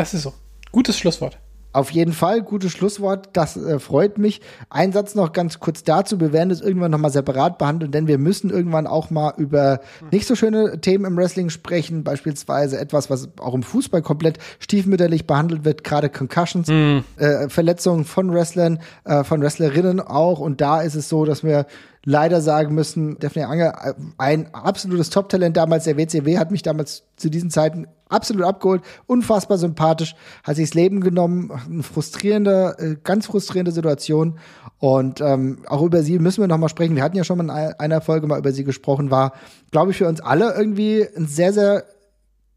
Das 0.00 0.14
ist 0.14 0.22
so. 0.22 0.32
Gutes 0.72 0.96
Schlusswort. 0.96 1.38
Auf 1.74 1.90
jeden 1.90 2.14
Fall, 2.14 2.40
gutes 2.42 2.72
Schlusswort. 2.72 3.28
Das 3.34 3.58
äh, 3.58 3.78
freut 3.78 4.16
mich. 4.16 4.40
Ein 4.70 4.92
Satz 4.92 5.14
noch 5.14 5.34
ganz 5.34 5.60
kurz 5.60 5.84
dazu. 5.84 6.18
Wir 6.20 6.32
werden 6.32 6.50
es 6.50 6.62
irgendwann 6.62 6.90
nochmal 6.90 7.12
separat 7.12 7.58
behandeln, 7.58 7.92
denn 7.92 8.06
wir 8.06 8.16
müssen 8.16 8.48
irgendwann 8.48 8.86
auch 8.86 9.10
mal 9.10 9.34
über 9.36 9.80
nicht 10.10 10.26
so 10.26 10.34
schöne 10.34 10.80
Themen 10.80 11.04
im 11.04 11.18
Wrestling 11.18 11.50
sprechen. 11.50 12.02
Beispielsweise 12.02 12.80
etwas, 12.80 13.10
was 13.10 13.28
auch 13.38 13.52
im 13.52 13.62
Fußball 13.62 14.00
komplett 14.00 14.38
stiefmütterlich 14.58 15.26
behandelt 15.26 15.66
wird, 15.66 15.84
gerade 15.84 16.08
Concussions, 16.08 16.68
mm. 16.68 17.00
äh, 17.18 17.50
Verletzungen 17.50 18.06
von 18.06 18.32
Wrestlern, 18.32 18.80
äh, 19.04 19.22
von 19.22 19.42
Wrestlerinnen 19.42 20.00
auch. 20.00 20.40
Und 20.40 20.62
da 20.62 20.80
ist 20.80 20.94
es 20.94 21.10
so, 21.10 21.26
dass 21.26 21.44
wir 21.44 21.66
leider 22.04 22.40
sagen 22.40 22.74
müssen, 22.74 23.18
Daphne 23.18 23.46
Anger, 23.46 23.94
ein 24.18 24.54
absolutes 24.54 25.10
Top-Talent 25.10 25.56
damals, 25.56 25.84
der 25.84 25.96
WCW 25.96 26.38
hat 26.38 26.50
mich 26.50 26.62
damals 26.62 27.04
zu 27.16 27.28
diesen 27.28 27.50
Zeiten 27.50 27.86
absolut 28.08 28.44
abgeholt, 28.44 28.82
unfassbar 29.06 29.58
sympathisch, 29.58 30.16
hat 30.42 30.56
sich 30.56 30.70
das 30.70 30.74
Leben 30.74 31.00
genommen, 31.00 31.50
eine 31.50 31.82
frustrierende, 31.82 32.76
äh, 32.78 32.96
ganz 33.04 33.26
frustrierende 33.26 33.72
Situation 33.72 34.38
und 34.78 35.20
ähm, 35.20 35.58
auch 35.66 35.82
über 35.82 36.02
sie 36.02 36.18
müssen 36.18 36.42
wir 36.42 36.48
noch 36.48 36.58
mal 36.58 36.68
sprechen. 36.68 36.96
Wir 36.96 37.02
hatten 37.02 37.16
ja 37.16 37.24
schon 37.24 37.38
mal 37.38 37.44
in 37.44 37.50
einer 37.50 38.00
Folge 38.00 38.26
mal 38.26 38.38
über 38.38 38.52
sie 38.52 38.64
gesprochen, 38.64 39.10
war, 39.10 39.34
glaube 39.70 39.90
ich, 39.90 39.98
für 39.98 40.08
uns 40.08 40.20
alle 40.20 40.54
irgendwie 40.54 41.06
ein 41.16 41.26
sehr, 41.26 41.52
sehr 41.52 41.84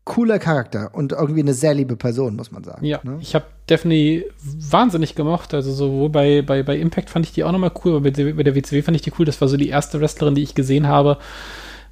cooler 0.06 0.38
Charakter 0.38 0.90
und 0.94 1.14
irgendwie 1.14 1.42
eine 1.42 1.54
sehr 1.54 1.74
liebe 1.74 1.96
Person, 1.96 2.36
muss 2.36 2.52
man 2.52 2.64
sagen. 2.64 2.86
Ja, 2.86 3.00
ne? 3.04 3.18
ich 3.22 3.36
habe 3.36 3.46
Daphne 3.68 4.26
wahnsinnig 4.42 5.16
gemocht. 5.16 5.54
Also 5.54 5.72
sowohl 5.72 6.10
bei, 6.10 6.42
bei, 6.42 6.64
bei 6.64 6.78
Impact 6.78 7.10
fand 7.10 7.26
ich 7.26 7.32
die 7.32 7.44
auch 7.44 7.52
nochmal 7.52 7.72
cool, 7.84 7.96
aber 7.96 8.12
bei, 8.12 8.34
bei 8.34 8.44
der 8.44 8.56
WCW 8.56 8.82
fand 8.82 8.96
ich 8.96 9.02
die 9.02 9.14
cool. 9.18 9.26
Das 9.26 9.40
war 9.40 9.48
so 9.48 9.56
die 9.56 9.70
erste 9.70 10.02
Wrestlerin, 10.02 10.36
die 10.36 10.44
ich 10.44 10.56
gesehen 10.56 10.88
habe, 10.88 11.20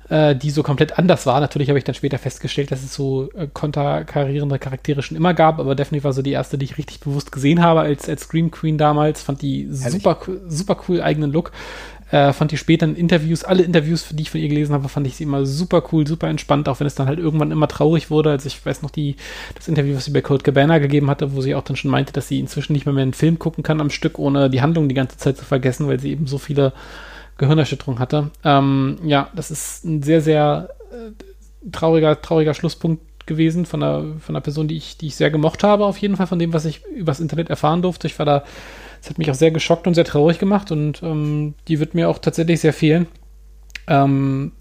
äh, 0.09 0.36
die 0.36 0.49
so 0.49 0.62
komplett 0.62 0.99
anders 0.99 1.26
war. 1.26 1.39
Natürlich 1.39 1.70
habe 1.70 1.80
ich 1.80 1.86
dann 1.86 1.95
später 1.95 2.18
festgestellt, 2.18 2.72
dass 2.72 2.84
es 2.84 2.93
so 2.93 3.30
äh, 3.32 3.47
konterkarierende 3.47 4.59
Charaktere 4.59 5.01
schon 5.03 5.16
immer 5.16 5.34
gab, 5.34 5.59
aber 5.59 5.74
Daphne 5.74 6.03
war 6.03 6.12
so 6.12 6.22
die 6.22 6.32
erste, 6.32 6.57
die 6.57 6.66
ich 6.66 6.78
richtig 6.78 6.99
bewusst 6.99 7.32
gesehen 7.32 7.62
habe 7.62 7.80
als, 7.80 8.09
als 8.09 8.24
Scream 8.24 8.51
Queen 8.51 8.78
damals. 8.78 9.22
Fand 9.22 9.41
die 9.41 9.70
super, 9.72 10.18
super 10.49 10.78
cool, 10.89 11.01
eigenen 11.01 11.32
Look. 11.32 11.53
Äh, 12.12 12.34
fand 12.34 12.51
die 12.51 12.57
später 12.57 12.86
in 12.86 12.95
Interviews, 12.95 13.43
alle 13.45 13.64
Interviews, 13.64 14.09
die 14.12 14.24
ich 14.24 14.32
von 14.32 14.41
ihr 14.41 14.49
gelesen 14.49 14.74
habe, 14.74 14.89
fand 14.89 15.07
ich 15.07 15.16
sie 15.16 15.24
immer 15.24 15.45
super 15.45 15.82
cool, 15.91 16.05
super 16.05 16.28
entspannt, 16.28 16.68
auch 16.68 16.80
wenn 16.80 16.88
es 16.88 16.95
dann 16.95 17.07
halt 17.07 17.20
irgendwann 17.20 17.51
immer 17.51 17.70
traurig 17.70 18.09
wurde. 18.09 18.32
Also 18.32 18.47
ich 18.47 18.66
weiß 18.66 18.82
noch 18.82 18.91
die, 18.91 19.16
das 19.55 19.70
Interview, 19.70 19.95
was 19.95 20.05
sie 20.05 20.12
bei 20.12 20.22
Code 20.22 20.43
Cabana 20.43 20.80
gegeben 20.80 21.09
hatte, 21.09 21.34
wo 21.34 21.41
sie 21.41 21.55
auch 21.55 21.64
dann 21.64 21.78
schon 21.78 21.89
meinte, 21.89 22.12
dass 22.12 22.28
sie 22.28 22.39
inzwischen 22.39 22.74
nicht 22.74 22.86
mehr, 22.86 22.93
mehr 22.93 23.03
einen 23.03 23.14
Film 23.14 23.39
gucken 23.39 23.64
kann 23.64 23.80
am 23.80 23.89
Stück, 23.89 24.20
ohne 24.20 24.49
die 24.49 24.62
Handlung 24.62 24.89
die 24.89 24.95
ganze 24.95 25.18
Zeit 25.18 25.38
zu 25.38 25.45
vergessen, 25.45 25.88
weil 25.88 25.99
sie 25.99 26.12
eben 26.12 26.28
so 26.28 26.38
viele 26.38 26.74
Gehirnerschütterungen 27.38 27.99
hatte. 27.99 28.30
Ähm, 28.43 28.97
ja, 29.05 29.30
das 29.34 29.49
ist 29.49 29.86
ein 29.86 30.03
sehr, 30.03 30.22
sehr 30.22 30.70
äh, 30.91 31.72
trauriger, 31.72 32.22
trauriger 32.22 32.53
Schlusspunkt 32.53 33.01
gewesen 33.26 33.66
von 33.66 33.82
einer, 33.82 34.03
von 34.20 34.36
einer 34.36 34.41
Person, 34.41 34.68
die 34.68 34.76
ich, 34.76 34.97
die 34.97 35.07
ich 35.07 35.16
sehr 35.16 35.32
gemocht 35.32 35.64
habe, 35.64 35.86
auf 35.86 35.97
jeden 35.97 36.18
Fall 36.18 36.28
von 36.28 36.39
dem, 36.39 36.53
was 36.53 36.66
ich 36.66 36.86
übers 36.86 37.20
Internet 37.20 37.49
erfahren 37.49 37.82
durfte. 37.82 38.07
Ich 38.07 38.20
war 38.20 38.26
da 38.26 38.43
das 39.02 39.10
hat 39.10 39.18
mich 39.18 39.32
auch 39.32 39.36
sehr 39.36 39.52
geschockt 39.52 39.88
und 39.88 39.95
sehr 39.95 40.06
traurig 40.06 40.38
gemacht 40.39 40.72
und 40.72 41.02
ähm, 41.02 41.56
die 41.68 41.80
wird 41.80 41.95
mir 41.95 42.08
auch 42.08 42.20
tatsächlich 42.20 42.62
sehr 42.62 42.74
fehlen. 42.74 43.08
Ähm, 43.88 44.52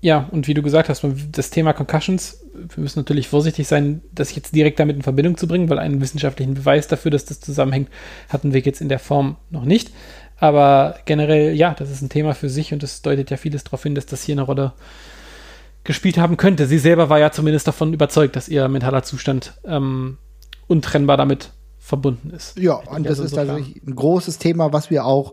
ja, 0.00 0.28
und 0.30 0.46
wie 0.46 0.54
du 0.54 0.62
gesagt 0.62 0.88
hast, 0.88 1.04
das 1.32 1.50
Thema 1.50 1.72
Concussions, 1.72 2.44
wir 2.54 2.82
müssen 2.82 3.00
natürlich 3.00 3.26
vorsichtig 3.26 3.66
sein, 3.66 4.02
das 4.12 4.34
jetzt 4.34 4.54
direkt 4.54 4.78
damit 4.78 4.94
in 4.94 5.02
Verbindung 5.02 5.36
zu 5.36 5.48
bringen, 5.48 5.68
weil 5.68 5.80
einen 5.80 6.00
wissenschaftlichen 6.00 6.54
Beweis 6.54 6.86
dafür, 6.86 7.10
dass 7.10 7.24
das 7.24 7.40
zusammenhängt, 7.40 7.88
hatten 8.28 8.52
wir 8.52 8.60
jetzt 8.60 8.80
in 8.80 8.88
der 8.88 9.00
Form 9.00 9.36
noch 9.50 9.64
nicht. 9.64 9.90
Aber 10.36 10.96
generell, 11.04 11.52
ja, 11.54 11.74
das 11.74 11.90
ist 11.90 12.00
ein 12.00 12.10
Thema 12.10 12.34
für 12.34 12.48
sich 12.48 12.72
und 12.72 12.84
es 12.84 13.02
deutet 13.02 13.30
ja 13.30 13.36
vieles 13.36 13.64
darauf 13.64 13.82
hin, 13.82 13.96
dass 13.96 14.06
das 14.06 14.22
hier 14.22 14.36
eine 14.36 14.42
Rolle 14.42 14.72
gespielt 15.82 16.18
haben 16.18 16.36
könnte. 16.36 16.66
Sie 16.66 16.78
selber 16.78 17.10
war 17.10 17.18
ja 17.18 17.32
zumindest 17.32 17.66
davon 17.66 17.92
überzeugt, 17.92 18.36
dass 18.36 18.48
ihr 18.48 18.68
mentaler 18.68 19.02
Zustand 19.02 19.54
ähm, 19.64 20.18
untrennbar 20.68 21.16
damit 21.16 21.50
verbunden 21.88 22.30
ist. 22.30 22.58
Ja, 22.58 22.74
und 22.74 23.04
das 23.04 23.18
also 23.18 23.24
ist 23.24 23.34
tatsächlich 23.34 23.82
ein 23.82 23.94
großes 23.94 24.36
Thema, 24.36 24.74
was 24.74 24.90
wir 24.90 25.06
auch 25.06 25.32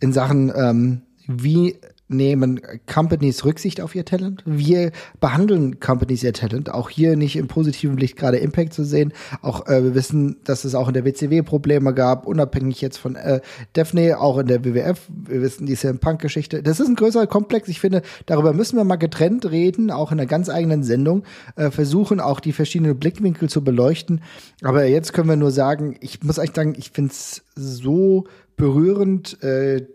in 0.00 0.12
Sachen, 0.12 0.52
ähm, 0.54 1.02
wie 1.26 1.78
nehmen 2.08 2.60
Companies 2.86 3.44
Rücksicht 3.44 3.80
auf 3.80 3.94
ihr 3.94 4.04
Talent. 4.04 4.42
Wir 4.46 4.92
behandeln 5.20 5.80
Companies 5.80 6.22
ihr 6.22 6.32
Talent. 6.32 6.70
Auch 6.72 6.90
hier 6.90 7.16
nicht 7.16 7.36
im 7.36 7.48
positiven 7.48 7.96
Licht 7.96 8.16
gerade 8.16 8.38
Impact 8.38 8.72
zu 8.72 8.84
sehen. 8.84 9.12
Auch 9.42 9.66
äh, 9.66 9.82
wir 9.82 9.94
wissen, 9.94 10.36
dass 10.44 10.64
es 10.64 10.74
auch 10.74 10.88
in 10.88 10.94
der 10.94 11.04
WCW 11.04 11.42
Probleme 11.42 11.92
gab, 11.94 12.26
unabhängig 12.26 12.80
jetzt 12.80 12.98
von 12.98 13.16
äh, 13.16 13.40
Daphne, 13.72 14.20
auch 14.20 14.38
in 14.38 14.46
der 14.46 14.64
WWF. 14.64 15.00
Wir 15.08 15.42
wissen 15.42 15.66
die 15.66 15.74
CM 15.74 15.98
Punk 15.98 16.20
Geschichte. 16.20 16.62
Das 16.62 16.80
ist 16.80 16.88
ein 16.88 16.96
größerer 16.96 17.26
Komplex. 17.26 17.68
Ich 17.68 17.80
finde, 17.80 18.02
darüber 18.26 18.52
müssen 18.52 18.76
wir 18.76 18.84
mal 18.84 18.96
getrennt 18.96 19.50
reden, 19.50 19.90
auch 19.90 20.12
in 20.12 20.18
einer 20.18 20.28
ganz 20.28 20.48
eigenen 20.48 20.82
Sendung. 20.82 21.24
Äh, 21.56 21.70
versuchen 21.70 22.20
auch 22.20 22.40
die 22.40 22.52
verschiedenen 22.52 22.98
Blickwinkel 22.98 23.48
zu 23.48 23.64
beleuchten. 23.64 24.20
Aber 24.62 24.84
jetzt 24.84 25.12
können 25.12 25.28
wir 25.28 25.36
nur 25.36 25.50
sagen, 25.50 25.96
ich 26.00 26.22
muss 26.22 26.38
eigentlich 26.38 26.68
sagen, 26.68 26.74
ich 26.76 26.90
finde 26.90 27.12
es 27.12 27.42
so 27.54 28.24
berührend, 28.56 29.42
äh, 29.42 29.86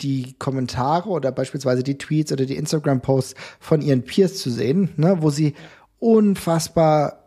die 0.00 0.34
Kommentare 0.38 1.08
oder 1.08 1.32
beispielsweise 1.32 1.82
die 1.82 1.98
Tweets 1.98 2.32
oder 2.32 2.46
die 2.46 2.56
Instagram-Posts 2.56 3.34
von 3.58 3.82
ihren 3.82 4.02
Peers 4.02 4.36
zu 4.36 4.50
sehen, 4.50 4.90
ne, 4.96 5.18
wo 5.20 5.30
sie 5.30 5.54
unfassbar 5.98 7.20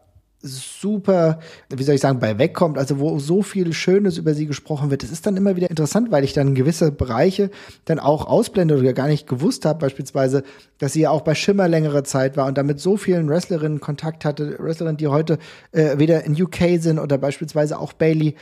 super, 0.44 1.40
wie 1.70 1.84
soll 1.84 1.96
ich 1.96 2.02
sagen, 2.02 2.20
bei 2.20 2.38
wegkommt, 2.38 2.78
also 2.78 3.00
wo 3.00 3.18
so 3.18 3.42
viel 3.42 3.72
Schönes 3.72 4.18
über 4.18 4.34
sie 4.34 4.46
gesprochen 4.46 4.92
wird. 4.92 5.02
Das 5.02 5.10
ist 5.10 5.26
dann 5.26 5.38
immer 5.38 5.56
wieder 5.56 5.70
interessant, 5.70 6.12
weil 6.12 6.26
ich 6.26 6.34
dann 6.34 6.54
gewisse 6.54 6.92
Bereiche 6.92 7.50
dann 7.86 7.98
auch 7.98 8.28
ausblende 8.28 8.78
oder 8.78 8.92
gar 8.92 9.08
nicht 9.08 9.26
gewusst 9.26 9.64
habe, 9.64 9.80
beispielsweise, 9.80 10.44
dass 10.80 10.94
sie 10.94 11.02
ja 11.02 11.12
auch 11.12 11.22
bei 11.22 11.34
Schimmer 11.34 11.70
längere 11.70 12.04
Zeit 12.04 12.36
war 12.36 12.48
und 12.48 12.58
damit 12.58 12.82
so 12.82 12.98
vielen 12.98 13.30
Wrestlerinnen 13.30 13.80
Kontakt 13.80 14.26
hatte, 14.26 14.58
Wrestlerinnen, 14.60 14.98
die 14.98 15.08
heute 15.08 15.40
äh, 15.72 15.98
wieder 15.98 16.26
in 16.26 16.40
UK 16.40 16.80
sind 16.82 17.00
oder 17.00 17.18
beispielsweise 17.18 17.80
auch 17.80 17.94
Bailey, 17.94 18.36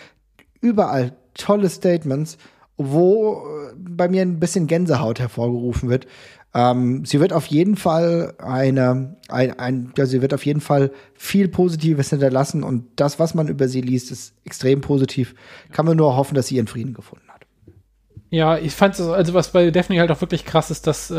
überall 0.60 1.14
tolle 1.36 1.70
Statements 1.70 2.38
wo 2.90 3.44
äh, 3.70 3.74
bei 3.78 4.08
mir 4.08 4.22
ein 4.22 4.40
bisschen 4.40 4.68
Gänsehaut 4.68 5.20
hervorgerufen 5.20 5.90
wird. 5.90 6.08
Ähm, 6.54 7.06
sie 7.06 7.20
wird 7.20 7.32
auf 7.32 7.46
jeden 7.46 7.78
Fall 7.78 8.34
eine, 8.38 9.16
ein, 9.30 9.58
ein, 9.58 9.94
ja, 9.98 10.06
sie 10.06 10.22
wird 10.22 10.34
auf 10.34 10.46
jeden 10.46 10.60
Fall 10.60 10.92
viel 11.14 11.48
Positives 11.48 12.10
hinterlassen 12.10 12.64
und 12.64 12.86
das, 12.98 13.20
was 13.20 13.34
man 13.34 13.48
über 13.48 13.68
sie 13.70 13.82
liest, 13.82 14.12
ist 14.12 14.34
extrem 14.44 14.82
positiv. 14.82 15.34
Kann 15.72 15.86
man 15.86 15.96
nur 15.96 16.16
hoffen, 16.18 16.36
dass 16.36 16.48
sie 16.48 16.58
ihren 16.58 16.68
Frieden 16.68 16.94
gefunden 16.94 17.26
hat. 17.30 17.31
Ja, 18.34 18.58
ich 18.58 18.72
fand 18.72 18.98
es, 18.98 19.02
also 19.02 19.34
was 19.34 19.50
bei 19.50 19.72
Daphne 19.72 20.00
halt 20.00 20.10
auch 20.10 20.22
wirklich 20.22 20.46
krass 20.46 20.72
ist, 20.72 20.88
dass, 20.88 21.12
äh, 21.12 21.16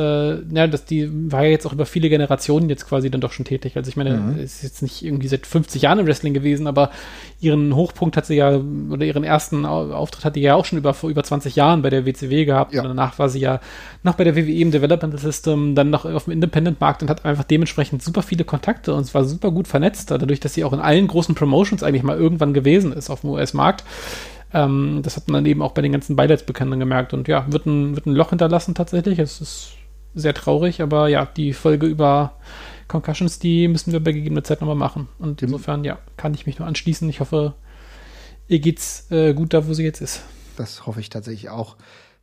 ja, 0.50 0.66
dass 0.66 0.86
die 0.86 1.10
war 1.30 1.44
ja 1.44 1.50
jetzt 1.50 1.66
auch 1.66 1.74
über 1.74 1.84
viele 1.84 2.08
Generationen 2.08 2.70
jetzt 2.70 2.88
quasi 2.88 3.10
dann 3.10 3.20
doch 3.20 3.32
schon 3.32 3.44
tätig. 3.44 3.76
Also 3.76 3.90
ich 3.90 3.98
meine, 3.98 4.16
mhm. 4.16 4.38
ist 4.38 4.62
jetzt 4.62 4.80
nicht 4.80 5.04
irgendwie 5.04 5.28
seit 5.28 5.46
50 5.46 5.82
Jahren 5.82 5.98
im 5.98 6.06
Wrestling 6.06 6.32
gewesen, 6.32 6.66
aber 6.66 6.90
ihren 7.38 7.76
Hochpunkt 7.76 8.16
hat 8.16 8.24
sie 8.24 8.36
ja, 8.36 8.58
oder 8.88 9.04
ihren 9.04 9.24
ersten 9.24 9.66
Auftritt 9.66 10.24
hat 10.24 10.36
die 10.36 10.40
ja 10.40 10.54
auch 10.54 10.64
schon 10.64 10.78
über, 10.78 10.94
vor 10.94 11.10
über 11.10 11.22
20 11.22 11.54
Jahren 11.54 11.82
bei 11.82 11.90
der 11.90 12.06
WCW 12.06 12.46
gehabt. 12.46 12.72
Ja. 12.72 12.80
Und 12.80 12.88
danach 12.88 13.18
war 13.18 13.28
sie 13.28 13.40
ja 13.40 13.60
noch 14.02 14.14
bei 14.14 14.24
der 14.24 14.34
WWE 14.34 14.50
im 14.50 14.70
Development 14.70 15.20
System, 15.20 15.74
dann 15.74 15.90
noch 15.90 16.06
auf 16.06 16.24
dem 16.24 16.32
Independent-Markt 16.32 17.02
und 17.02 17.10
hat 17.10 17.26
einfach 17.26 17.44
dementsprechend 17.44 18.02
super 18.02 18.22
viele 18.22 18.44
Kontakte 18.44 18.94
und 18.94 19.12
war 19.12 19.24
super 19.24 19.50
gut 19.50 19.68
vernetzt, 19.68 20.10
dadurch, 20.10 20.40
dass 20.40 20.54
sie 20.54 20.64
auch 20.64 20.72
in 20.72 20.80
allen 20.80 21.08
großen 21.08 21.34
Promotions 21.34 21.82
eigentlich 21.82 22.04
mal 22.04 22.16
irgendwann 22.16 22.54
gewesen 22.54 22.90
ist 22.94 23.10
auf 23.10 23.20
dem 23.20 23.30
US-Markt. 23.30 23.84
Ähm, 24.52 25.00
das 25.02 25.16
hat 25.16 25.28
man 25.28 25.46
eben 25.46 25.62
auch 25.62 25.72
bei 25.72 25.82
den 25.82 25.92
ganzen 25.92 26.16
Beileidsbekannten 26.16 26.78
gemerkt. 26.78 27.14
Und 27.14 27.28
ja, 27.28 27.50
wird 27.50 27.66
ein, 27.66 27.94
wird 27.94 28.06
ein 28.06 28.14
Loch 28.14 28.30
hinterlassen 28.30 28.74
tatsächlich. 28.74 29.18
Es 29.18 29.40
ist 29.40 29.72
sehr 30.14 30.34
traurig, 30.34 30.82
aber 30.82 31.08
ja, 31.08 31.24
die 31.24 31.52
Folge 31.52 31.86
über 31.86 32.36
Concussions, 32.88 33.38
die 33.38 33.68
müssen 33.68 33.92
wir 33.92 34.00
bei 34.00 34.12
gegebener 34.12 34.44
Zeit 34.44 34.60
nochmal 34.60 34.76
machen. 34.76 35.08
Und 35.18 35.42
insofern, 35.42 35.84
ja, 35.84 35.98
kann 36.16 36.34
ich 36.34 36.46
mich 36.46 36.58
nur 36.58 36.68
anschließen. 36.68 37.08
Ich 37.08 37.20
hoffe, 37.20 37.54
ihr 38.48 38.60
geht's 38.60 39.10
äh, 39.10 39.32
gut 39.34 39.54
da, 39.54 39.66
wo 39.66 39.72
sie 39.72 39.84
jetzt 39.84 40.00
ist. 40.00 40.22
Das 40.56 40.86
hoffe 40.86 41.00
ich 41.00 41.08
tatsächlich 41.08 41.48
auch. 41.48 41.76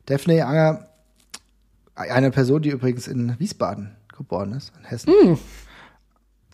Daphne 0.06 0.46
Anger, 0.46 0.86
eine 1.94 2.30
Person, 2.30 2.62
die 2.62 2.70
übrigens 2.70 3.08
in 3.08 3.38
Wiesbaden 3.38 3.96
geboren 4.16 4.52
ist, 4.52 4.72
in 4.78 4.84
Hessen. 4.84 5.12
Mm. 5.12 5.38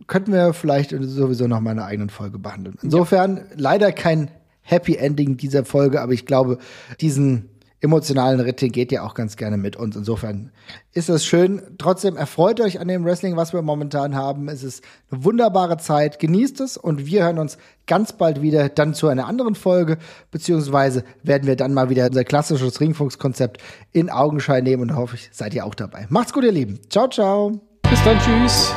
Könnten 0.06 0.32
wir 0.32 0.52
vielleicht 0.52 0.90
sowieso 0.90 1.46
noch 1.46 1.60
mal 1.60 1.70
eine 1.70 1.84
eigene 1.84 2.08
Folge 2.08 2.38
behandeln. 2.38 2.78
Insofern 2.82 3.36
ja. 3.36 3.42
leider 3.54 3.92
kein 3.92 4.30
Happy 4.66 4.96
Ending 4.96 5.36
dieser 5.36 5.64
Folge, 5.64 6.00
aber 6.00 6.12
ich 6.12 6.26
glaube, 6.26 6.58
diesen 7.00 7.50
emotionalen 7.80 8.40
Ritt 8.40 8.60
geht 8.72 8.90
ja 8.90 9.02
auch 9.02 9.14
ganz 9.14 9.36
gerne 9.36 9.56
mit 9.56 9.76
uns. 9.76 9.96
Insofern 9.96 10.50
ist 10.92 11.08
das 11.08 11.24
schön. 11.24 11.62
Trotzdem 11.78 12.16
erfreut 12.16 12.60
euch 12.60 12.80
an 12.80 12.88
dem 12.88 13.04
Wrestling, 13.04 13.36
was 13.36 13.52
wir 13.52 13.62
momentan 13.62 14.14
haben. 14.14 14.48
Es 14.48 14.62
ist 14.62 14.82
eine 15.10 15.24
wunderbare 15.24 15.76
Zeit. 15.76 16.18
Genießt 16.18 16.60
es 16.60 16.76
und 16.76 17.06
wir 17.06 17.24
hören 17.24 17.38
uns 17.38 17.58
ganz 17.86 18.12
bald 18.14 18.42
wieder 18.42 18.68
dann 18.68 18.94
zu 18.94 19.08
einer 19.08 19.26
anderen 19.26 19.54
Folge, 19.54 19.98
beziehungsweise 20.30 21.04
werden 21.22 21.46
wir 21.46 21.56
dann 21.56 21.74
mal 21.74 21.90
wieder 21.90 22.06
unser 22.06 22.24
klassisches 22.24 22.80
Ringfunkskonzept 22.80 23.62
in 23.92 24.10
Augenschein 24.10 24.64
nehmen 24.64 24.90
und 24.90 24.96
hoffe 24.96 25.16
ich, 25.16 25.28
seid 25.32 25.54
ihr 25.54 25.66
auch 25.66 25.74
dabei. 25.74 26.06
Macht's 26.08 26.32
gut, 26.32 26.44
ihr 26.44 26.52
Lieben. 26.52 26.80
Ciao, 26.88 27.08
ciao. 27.08 27.60
Bis 27.88 28.02
dann. 28.04 28.18
Tschüss. 28.18 28.72